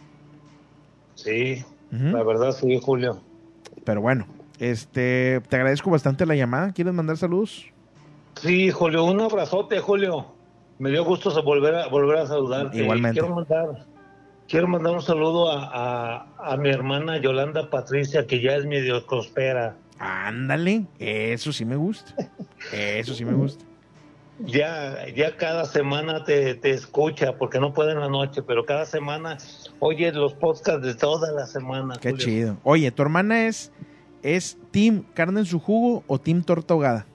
Sí, 1.14 1.64
la 1.90 2.22
verdad 2.22 2.52
sí, 2.52 2.78
Julio. 2.82 3.20
Pero 3.84 4.00
bueno, 4.00 4.26
este, 4.58 5.40
te 5.48 5.56
agradezco 5.56 5.90
bastante 5.90 6.24
la 6.26 6.34
llamada. 6.36 6.72
¿Quieres 6.72 6.94
mandar 6.94 7.16
saludos? 7.16 7.66
Sí, 8.40 8.70
Julio, 8.70 9.04
un 9.04 9.20
abrazote, 9.20 9.80
Julio. 9.80 10.26
Me 10.78 10.90
dio 10.90 11.04
gusto 11.04 11.30
volver 11.42 11.74
a, 11.74 11.88
volver 11.88 12.18
a 12.18 12.26
saludarte. 12.26 12.78
Igualmente. 12.82 13.20
Quiero 13.20 13.34
mandar, 13.34 13.86
quiero 14.48 14.68
mandar 14.68 14.94
un 14.94 15.02
saludo 15.02 15.50
a, 15.50 15.70
a- 15.72 16.52
a 16.52 16.56
mi 16.56 16.70
hermana 16.70 17.18
Yolanda 17.18 17.68
Patricia, 17.68 18.26
que 18.26 18.40
ya 18.40 18.54
es 18.56 18.64
mi 18.64 18.80
dioscospera. 18.80 19.76
Ándale, 20.00 20.86
eso 20.98 21.52
sí 21.52 21.66
me 21.66 21.76
gusta. 21.76 22.14
Eso 22.72 23.14
sí 23.14 23.24
me 23.24 23.34
gusta. 23.34 23.64
Ya, 24.46 25.06
ya 25.14 25.36
cada 25.36 25.66
semana 25.66 26.24
te, 26.24 26.54
te 26.54 26.70
escucha, 26.70 27.36
porque 27.36 27.60
no 27.60 27.74
puede 27.74 27.92
en 27.92 28.00
la 28.00 28.08
noche, 28.08 28.42
pero 28.42 28.64
cada 28.64 28.86
semana 28.86 29.36
oye 29.78 30.10
los 30.12 30.32
podcasts 30.32 30.82
de 30.82 30.94
toda 30.94 31.30
la 31.32 31.46
semana. 31.46 31.96
Qué 32.00 32.12
Julio. 32.12 32.24
chido. 32.24 32.56
Oye, 32.64 32.90
¿tu 32.90 33.02
hermana 33.02 33.46
es, 33.46 33.70
es 34.22 34.56
Team 34.70 35.04
Carne 35.12 35.40
en 35.40 35.46
su 35.46 35.60
jugo 35.60 36.02
o 36.06 36.18
Team 36.18 36.42
Torta 36.42 36.72
ahogada? 36.72 37.06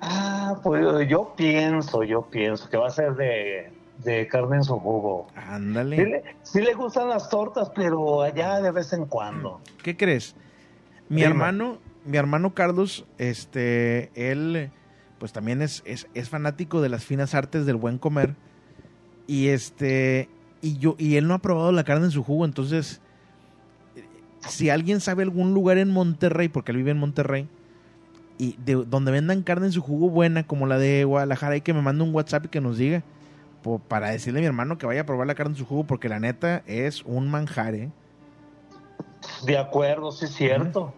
Ah, 0.00 0.60
pues 0.62 1.08
yo 1.08 1.34
pienso, 1.36 2.04
yo 2.04 2.22
pienso 2.22 2.68
que 2.70 2.76
va 2.76 2.86
a 2.86 2.90
ser 2.90 3.16
de, 3.16 3.72
de 4.04 4.28
carne 4.28 4.58
en 4.58 4.64
su 4.64 4.78
jugo. 4.78 5.26
Ándale. 5.34 5.96
Sí 5.96 6.04
le, 6.04 6.24
sí 6.42 6.60
le 6.60 6.74
gustan 6.74 7.08
las 7.08 7.28
tortas, 7.28 7.70
pero 7.74 8.22
allá 8.22 8.60
de 8.60 8.70
vez 8.70 8.92
en 8.92 9.06
cuando. 9.06 9.60
¿Qué 9.82 9.96
crees? 9.96 10.36
Mi 11.08 11.22
hermano, 11.22 11.78
mi 12.04 12.16
hermano 12.16 12.54
Carlos, 12.54 13.06
este, 13.18 14.10
él, 14.14 14.70
pues 15.18 15.32
también 15.32 15.62
es, 15.62 15.82
es, 15.86 16.06
es 16.14 16.28
fanático 16.28 16.80
de 16.80 16.88
las 16.88 17.04
finas 17.04 17.34
artes 17.34 17.66
del 17.66 17.76
buen 17.76 17.98
comer. 17.98 18.34
Y 19.26 19.48
este, 19.48 20.28
y 20.60 20.78
yo, 20.78 20.96
y 20.98 21.16
él 21.16 21.26
no 21.28 21.34
ha 21.34 21.38
probado 21.38 21.72
la 21.72 21.84
carne 21.84 22.06
en 22.06 22.10
su 22.10 22.22
jugo, 22.22 22.44
entonces, 22.44 23.00
si 24.48 24.70
alguien 24.70 25.00
sabe 25.00 25.22
algún 25.22 25.54
lugar 25.54 25.78
en 25.78 25.90
Monterrey, 25.90 26.48
porque 26.48 26.72
él 26.72 26.78
vive 26.78 26.90
en 26.90 26.98
Monterrey, 26.98 27.48
y 28.38 28.56
de 28.64 28.74
donde 28.74 29.10
vendan 29.10 29.42
carne 29.42 29.66
en 29.66 29.72
su 29.72 29.82
jugo 29.82 30.10
buena, 30.10 30.46
como 30.46 30.66
la 30.66 30.78
de 30.78 31.04
Guadalajara, 31.04 31.56
y 31.56 31.60
que 31.60 31.74
me 31.74 31.82
mande 31.82 32.04
un 32.04 32.14
WhatsApp 32.14 32.46
y 32.46 32.48
que 32.48 32.60
nos 32.60 32.78
diga, 32.78 33.02
para 33.88 34.10
decirle 34.10 34.38
a 34.38 34.42
mi 34.42 34.46
hermano 34.46 34.78
que 34.78 34.86
vaya 34.86 35.02
a 35.02 35.06
probar 35.06 35.26
la 35.26 35.34
carne 35.34 35.52
en 35.52 35.58
su 35.58 35.66
jugo, 35.66 35.84
porque 35.84 36.08
la 36.08 36.20
neta 36.20 36.62
es 36.66 37.02
un 37.04 37.30
manjar, 37.30 37.74
¿eh? 37.74 37.90
De 39.44 39.56
acuerdo, 39.58 40.10
sí 40.12 40.24
es 40.26 40.32
cierto. 40.34 40.92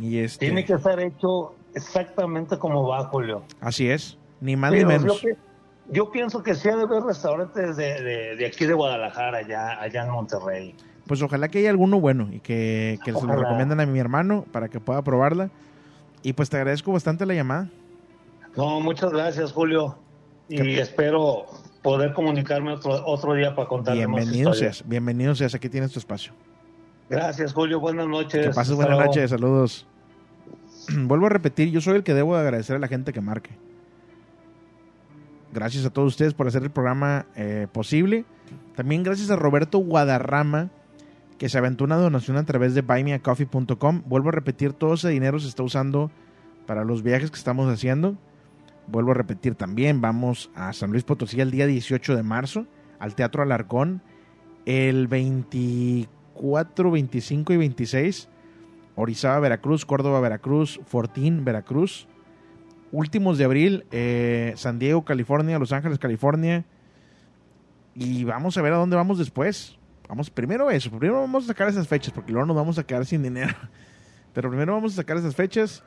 Y 0.00 0.18
este, 0.18 0.46
Tiene 0.46 0.64
que 0.64 0.74
estar 0.74 0.98
hecho 1.00 1.54
exactamente 1.74 2.58
como 2.58 2.86
va, 2.86 3.04
Julio. 3.06 3.42
Así 3.60 3.90
es, 3.90 4.16
ni 4.40 4.56
más 4.56 4.70
Pero 4.70 4.88
ni 4.88 4.98
menos. 4.98 5.20
Yo, 5.22 5.28
pi- 5.28 5.36
yo 5.90 6.10
pienso 6.12 6.42
que 6.42 6.54
sí 6.54 6.68
ha 6.68 6.76
de 6.76 6.82
haber 6.82 7.02
restaurantes 7.02 7.76
de, 7.76 8.02
de, 8.02 8.36
de 8.36 8.46
aquí 8.46 8.66
de 8.66 8.74
Guadalajara, 8.74 9.38
allá, 9.38 9.80
allá 9.80 10.04
en 10.04 10.10
Monterrey. 10.10 10.74
Pues 11.06 11.22
ojalá 11.22 11.48
que 11.48 11.58
haya 11.60 11.70
alguno 11.70 12.00
bueno 12.00 12.28
y 12.30 12.40
que, 12.40 12.98
que 13.04 13.12
se 13.14 13.26
lo 13.26 13.34
recomienden 13.34 13.80
a 13.80 13.86
mi 13.86 13.98
hermano 13.98 14.44
para 14.52 14.68
que 14.68 14.78
pueda 14.78 15.00
probarla. 15.02 15.50
Y 16.22 16.34
pues 16.34 16.50
te 16.50 16.58
agradezco 16.58 16.92
bastante 16.92 17.24
la 17.24 17.32
llamada. 17.34 17.70
No, 18.56 18.80
muchas 18.80 19.10
gracias, 19.12 19.52
Julio. 19.52 19.96
Y 20.50 20.78
espero 20.78 21.46
poder 21.82 22.12
comunicarme 22.12 22.72
otro, 22.72 23.02
otro 23.06 23.34
día 23.34 23.54
para 23.54 23.68
contarle 23.68 24.06
más 24.06 24.16
Bienvenido 24.20 24.50
historias. 24.50 24.76
seas, 24.78 24.88
bienvenido 24.88 25.34
seas, 25.34 25.54
aquí 25.54 25.68
tienes 25.68 25.92
tu 25.92 25.98
espacio. 25.98 26.32
Gracias, 27.08 27.52
Julio. 27.52 27.80
Buenas 27.80 28.06
noches. 28.06 28.48
Que 28.48 28.52
pases 28.52 28.74
buenas 28.74 28.98
noches, 28.98 29.30
saludos. 29.30 29.86
Vuelvo 30.96 31.26
a 31.26 31.30
repetir, 31.30 31.70
yo 31.70 31.80
soy 31.80 31.96
el 31.96 32.02
que 32.02 32.14
debo 32.14 32.34
de 32.34 32.42
agradecer 32.42 32.76
a 32.76 32.78
la 32.78 32.88
gente 32.88 33.12
que 33.12 33.20
marque. 33.20 33.50
Gracias 35.52 35.84
a 35.84 35.90
todos 35.90 36.08
ustedes 36.08 36.34
por 36.34 36.46
hacer 36.46 36.62
el 36.62 36.70
programa 36.70 37.26
eh, 37.34 37.66
posible. 37.72 38.24
También 38.74 39.02
gracias 39.02 39.30
a 39.30 39.36
Roberto 39.36 39.78
Guadarrama, 39.78 40.70
que 41.38 41.48
se 41.48 41.58
aventó 41.58 41.84
una 41.84 41.96
donación 41.96 42.36
a 42.36 42.44
través 42.44 42.74
de 42.74 42.82
buymeacoffee.com. 42.82 44.02
Vuelvo 44.06 44.28
a 44.28 44.32
repetir, 44.32 44.72
todo 44.72 44.94
ese 44.94 45.08
dinero 45.08 45.38
se 45.38 45.48
está 45.48 45.62
usando 45.62 46.10
para 46.66 46.84
los 46.84 47.02
viajes 47.02 47.30
que 47.30 47.38
estamos 47.38 47.72
haciendo. 47.72 48.16
Vuelvo 48.86 49.12
a 49.12 49.14
repetir 49.14 49.54
también, 49.54 50.00
vamos 50.00 50.50
a 50.54 50.72
San 50.72 50.90
Luis 50.90 51.04
Potosí 51.04 51.40
el 51.40 51.50
día 51.50 51.66
18 51.66 52.16
de 52.16 52.22
marzo, 52.22 52.66
al 52.98 53.14
Teatro 53.14 53.42
Alarcón, 53.42 54.02
el 54.64 55.08
24, 55.08 56.17
25 56.40 57.52
y 57.52 57.56
26, 57.56 58.28
Orizaba, 58.94 59.38
Veracruz, 59.38 59.84
Córdoba, 59.86 60.20
Veracruz, 60.20 60.80
Fortín, 60.84 61.44
Veracruz. 61.44 62.08
Últimos 62.90 63.38
de 63.38 63.44
abril, 63.44 63.84
eh, 63.92 64.54
San 64.56 64.78
Diego, 64.78 65.04
California, 65.04 65.58
Los 65.58 65.72
Ángeles, 65.72 65.98
California. 65.98 66.64
Y 67.94 68.24
vamos 68.24 68.56
a 68.56 68.62
ver 68.62 68.72
a 68.72 68.76
dónde 68.76 68.96
vamos 68.96 69.18
después. 69.18 69.78
Vamos 70.08 70.30
primero 70.30 70.70
eso, 70.70 70.90
primero 70.90 71.20
vamos 71.20 71.44
a 71.44 71.46
sacar 71.48 71.68
esas 71.68 71.86
fechas, 71.86 72.12
porque 72.12 72.32
luego 72.32 72.46
nos 72.46 72.56
vamos 72.56 72.78
a 72.78 72.82
quedar 72.82 73.04
sin 73.04 73.22
dinero. 73.22 73.54
Pero 74.32 74.48
primero 74.48 74.72
vamos 74.72 74.94
a 74.94 74.96
sacar 74.96 75.16
esas 75.16 75.36
fechas. 75.36 75.84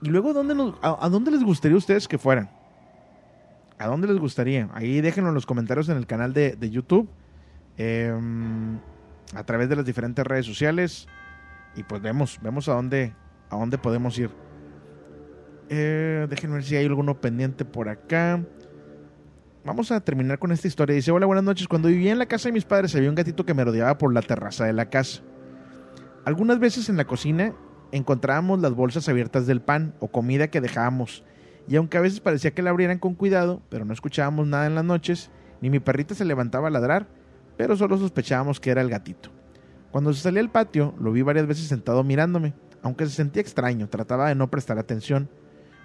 Y 0.00 0.08
luego, 0.08 0.32
¿dónde 0.32 0.54
a, 0.82 1.08
dónde 1.08 1.32
les 1.32 1.42
gustaría 1.42 1.74
a 1.74 1.78
ustedes 1.78 2.06
que 2.06 2.18
fueran? 2.18 2.50
¿A 3.78 3.88
dónde 3.88 4.06
les 4.06 4.18
gustaría? 4.18 4.70
Ahí 4.72 5.00
déjenlo 5.00 5.30
en 5.30 5.34
los 5.34 5.44
comentarios 5.44 5.88
en 5.88 5.96
el 5.96 6.06
canal 6.06 6.32
de, 6.32 6.54
de 6.54 6.70
YouTube. 6.70 7.08
em, 7.76 8.78
a 9.34 9.44
través 9.44 9.68
de 9.68 9.76
las 9.76 9.84
diferentes 9.84 10.24
redes 10.24 10.46
sociales. 10.46 11.06
Y 11.74 11.82
pues 11.82 12.00
vemos, 12.02 12.38
vemos 12.42 12.68
a 12.68 12.74
dónde, 12.74 13.14
a 13.50 13.56
dónde 13.56 13.78
podemos 13.78 14.18
ir. 14.18 14.30
Eh, 15.68 16.26
déjenme 16.28 16.56
ver 16.56 16.64
si 16.64 16.76
hay 16.76 16.86
alguno 16.86 17.20
pendiente 17.20 17.64
por 17.64 17.88
acá. 17.88 18.40
Vamos 19.64 19.90
a 19.90 20.00
terminar 20.00 20.38
con 20.38 20.52
esta 20.52 20.68
historia. 20.68 20.94
Dice, 20.94 21.10
hola, 21.10 21.26
buenas 21.26 21.44
noches. 21.44 21.66
Cuando 21.66 21.88
vivía 21.88 22.12
en 22.12 22.18
la 22.18 22.26
casa 22.26 22.48
de 22.48 22.52
mis 22.52 22.64
padres 22.64 22.94
había 22.94 23.08
un 23.08 23.16
gatito 23.16 23.44
que 23.44 23.52
me 23.52 23.64
rodeaba 23.64 23.98
por 23.98 24.12
la 24.14 24.22
terraza 24.22 24.64
de 24.64 24.72
la 24.72 24.88
casa. 24.90 25.22
Algunas 26.24 26.58
veces 26.58 26.88
en 26.88 26.96
la 26.96 27.04
cocina 27.04 27.52
encontrábamos 27.92 28.60
las 28.60 28.72
bolsas 28.74 29.08
abiertas 29.08 29.46
del 29.46 29.60
pan 29.60 29.94
o 30.00 30.08
comida 30.08 30.48
que 30.48 30.60
dejábamos. 30.60 31.24
Y 31.68 31.76
aunque 31.76 31.98
a 31.98 32.00
veces 32.00 32.20
parecía 32.20 32.52
que 32.52 32.62
la 32.62 32.70
abrieran 32.70 32.98
con 32.98 33.14
cuidado, 33.14 33.60
pero 33.68 33.84
no 33.84 33.92
escuchábamos 33.92 34.46
nada 34.46 34.66
en 34.66 34.76
las 34.76 34.84
noches, 34.84 35.30
ni 35.60 35.70
mi 35.70 35.80
perrita 35.80 36.14
se 36.14 36.24
levantaba 36.24 36.68
a 36.68 36.70
ladrar, 36.70 37.08
pero 37.56 37.76
solo 37.76 37.98
sospechábamos 37.98 38.60
que 38.60 38.70
era 38.70 38.80
el 38.80 38.90
gatito. 38.90 39.30
Cuando 39.90 40.12
se 40.12 40.20
salía 40.20 40.40
al 40.40 40.50
patio, 40.50 40.94
lo 41.00 41.12
vi 41.12 41.22
varias 41.22 41.46
veces 41.46 41.68
sentado 41.68 42.04
mirándome, 42.04 42.54
aunque 42.82 43.06
se 43.06 43.12
sentía 43.12 43.42
extraño, 43.42 43.88
trataba 43.88 44.28
de 44.28 44.34
no 44.34 44.50
prestar 44.50 44.78
atención. 44.78 45.28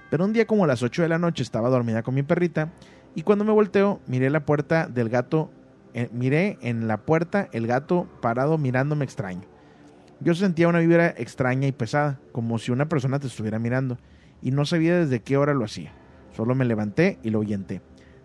Pero 0.09 0.25
un 0.25 0.33
día 0.33 0.45
como 0.45 0.65
a 0.65 0.67
las 0.67 0.83
8 0.83 1.03
de 1.03 1.09
la 1.09 1.17
noche 1.17 1.43
estaba 1.43 1.69
dormida 1.69 2.03
con 2.03 2.13
mi 2.13 2.23
perrita 2.23 2.73
y 3.15 3.23
cuando 3.23 3.45
me 3.45 3.51
volteo 3.51 4.01
miré 4.07 4.29
la 4.29 4.45
puerta 4.45 4.87
del 4.87 5.09
gato, 5.09 5.49
eh, 5.93 6.09
miré 6.11 6.57
en 6.61 6.87
la 6.87 6.97
puerta 7.05 7.49
el 7.53 7.67
gato 7.67 8.07
parado 8.21 8.57
mirándome 8.57 9.05
extraño. 9.05 9.43
Yo 10.19 10.35
sentía 10.35 10.67
una 10.67 10.79
vibra 10.79 11.15
extraña 11.17 11.67
y 11.67 11.71
pesada, 11.71 12.19
como 12.31 12.59
si 12.59 12.71
una 12.71 12.87
persona 12.87 13.19
te 13.19 13.27
estuviera 13.27 13.57
mirando, 13.57 13.97
y 14.41 14.51
no 14.51 14.65
sabía 14.65 14.95
desde 14.97 15.21
qué 15.21 15.37
hora 15.37 15.53
lo 15.53 15.65
hacía. 15.65 15.93
Solo 16.35 16.53
me 16.53 16.65
levanté 16.65 17.17
y 17.23 17.31
lo 17.31 17.39
ahuyenté. 17.39 17.81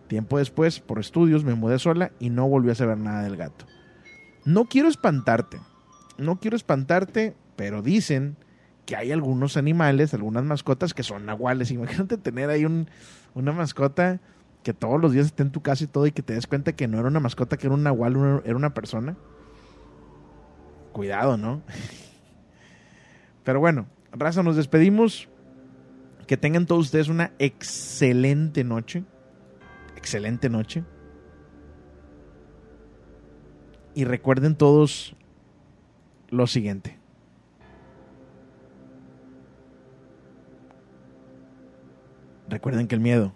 Tiempo 0.08 0.38
después, 0.38 0.80
por 0.80 0.98
estudios, 0.98 1.44
me 1.44 1.54
mudé 1.54 1.78
sola 1.78 2.12
y 2.20 2.30
no 2.30 2.48
volví 2.48 2.70
a 2.70 2.74
saber 2.74 2.98
nada 2.98 3.22
del 3.22 3.36
gato. 3.36 3.66
No 4.44 4.66
quiero 4.66 4.88
espantarte, 4.88 5.60
no 6.18 6.38
quiero 6.38 6.56
espantarte, 6.56 7.34
pero 7.56 7.82
dicen 7.82 8.36
que 8.84 8.94
hay 8.94 9.10
algunos 9.10 9.56
animales, 9.56 10.14
algunas 10.14 10.44
mascotas 10.44 10.94
que 10.94 11.02
son 11.02 11.26
nahuales. 11.26 11.72
Imagínate 11.72 12.16
tener 12.18 12.50
ahí 12.50 12.64
un, 12.64 12.88
una 13.34 13.50
mascota 13.52 14.20
que 14.62 14.72
todos 14.74 15.00
los 15.00 15.12
días 15.12 15.26
esté 15.26 15.42
en 15.42 15.50
tu 15.50 15.60
casa 15.62 15.82
y 15.84 15.86
todo 15.88 16.06
y 16.06 16.12
que 16.12 16.22
te 16.22 16.34
des 16.34 16.46
cuenta 16.46 16.72
que 16.74 16.86
no 16.86 16.98
era 17.00 17.08
una 17.08 17.18
mascota, 17.20 17.56
que 17.56 17.66
era 17.66 17.74
un 17.74 17.82
nahual, 17.82 18.16
una- 18.16 18.42
era 18.44 18.54
una 18.56 18.74
persona. 18.74 19.16
Cuidado, 20.92 21.36
¿no? 21.36 21.62
Pero 23.44 23.60
bueno, 23.60 23.86
raza, 24.12 24.42
nos 24.42 24.56
despedimos. 24.56 25.28
Que 26.26 26.36
tengan 26.36 26.66
todos 26.66 26.86
ustedes 26.86 27.08
una 27.08 27.30
excelente 27.38 28.64
noche. 28.64 29.04
Excelente 30.06 30.48
noche. 30.48 30.84
Y 33.92 34.04
recuerden 34.04 34.54
todos 34.54 35.16
lo 36.28 36.46
siguiente. 36.46 36.96
Recuerden 42.48 42.86
que 42.86 42.94
el 42.94 43.00
miedo, 43.00 43.32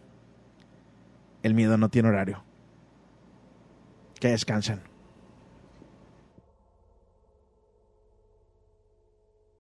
el 1.43 1.55
miedo 1.55 1.77
no 1.77 1.89
tiene 1.89 2.11
horario. 2.11 2.45
Que 4.21 4.29
descansen. 4.29 4.81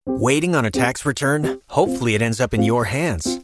Waiting 0.06 0.54
on 0.54 0.64
a 0.64 0.70
tax 0.70 1.04
return? 1.04 1.60
Hopefully, 1.68 2.14
it 2.14 2.22
ends 2.22 2.40
up 2.40 2.54
in 2.54 2.62
your 2.62 2.86
hands. 2.86 3.43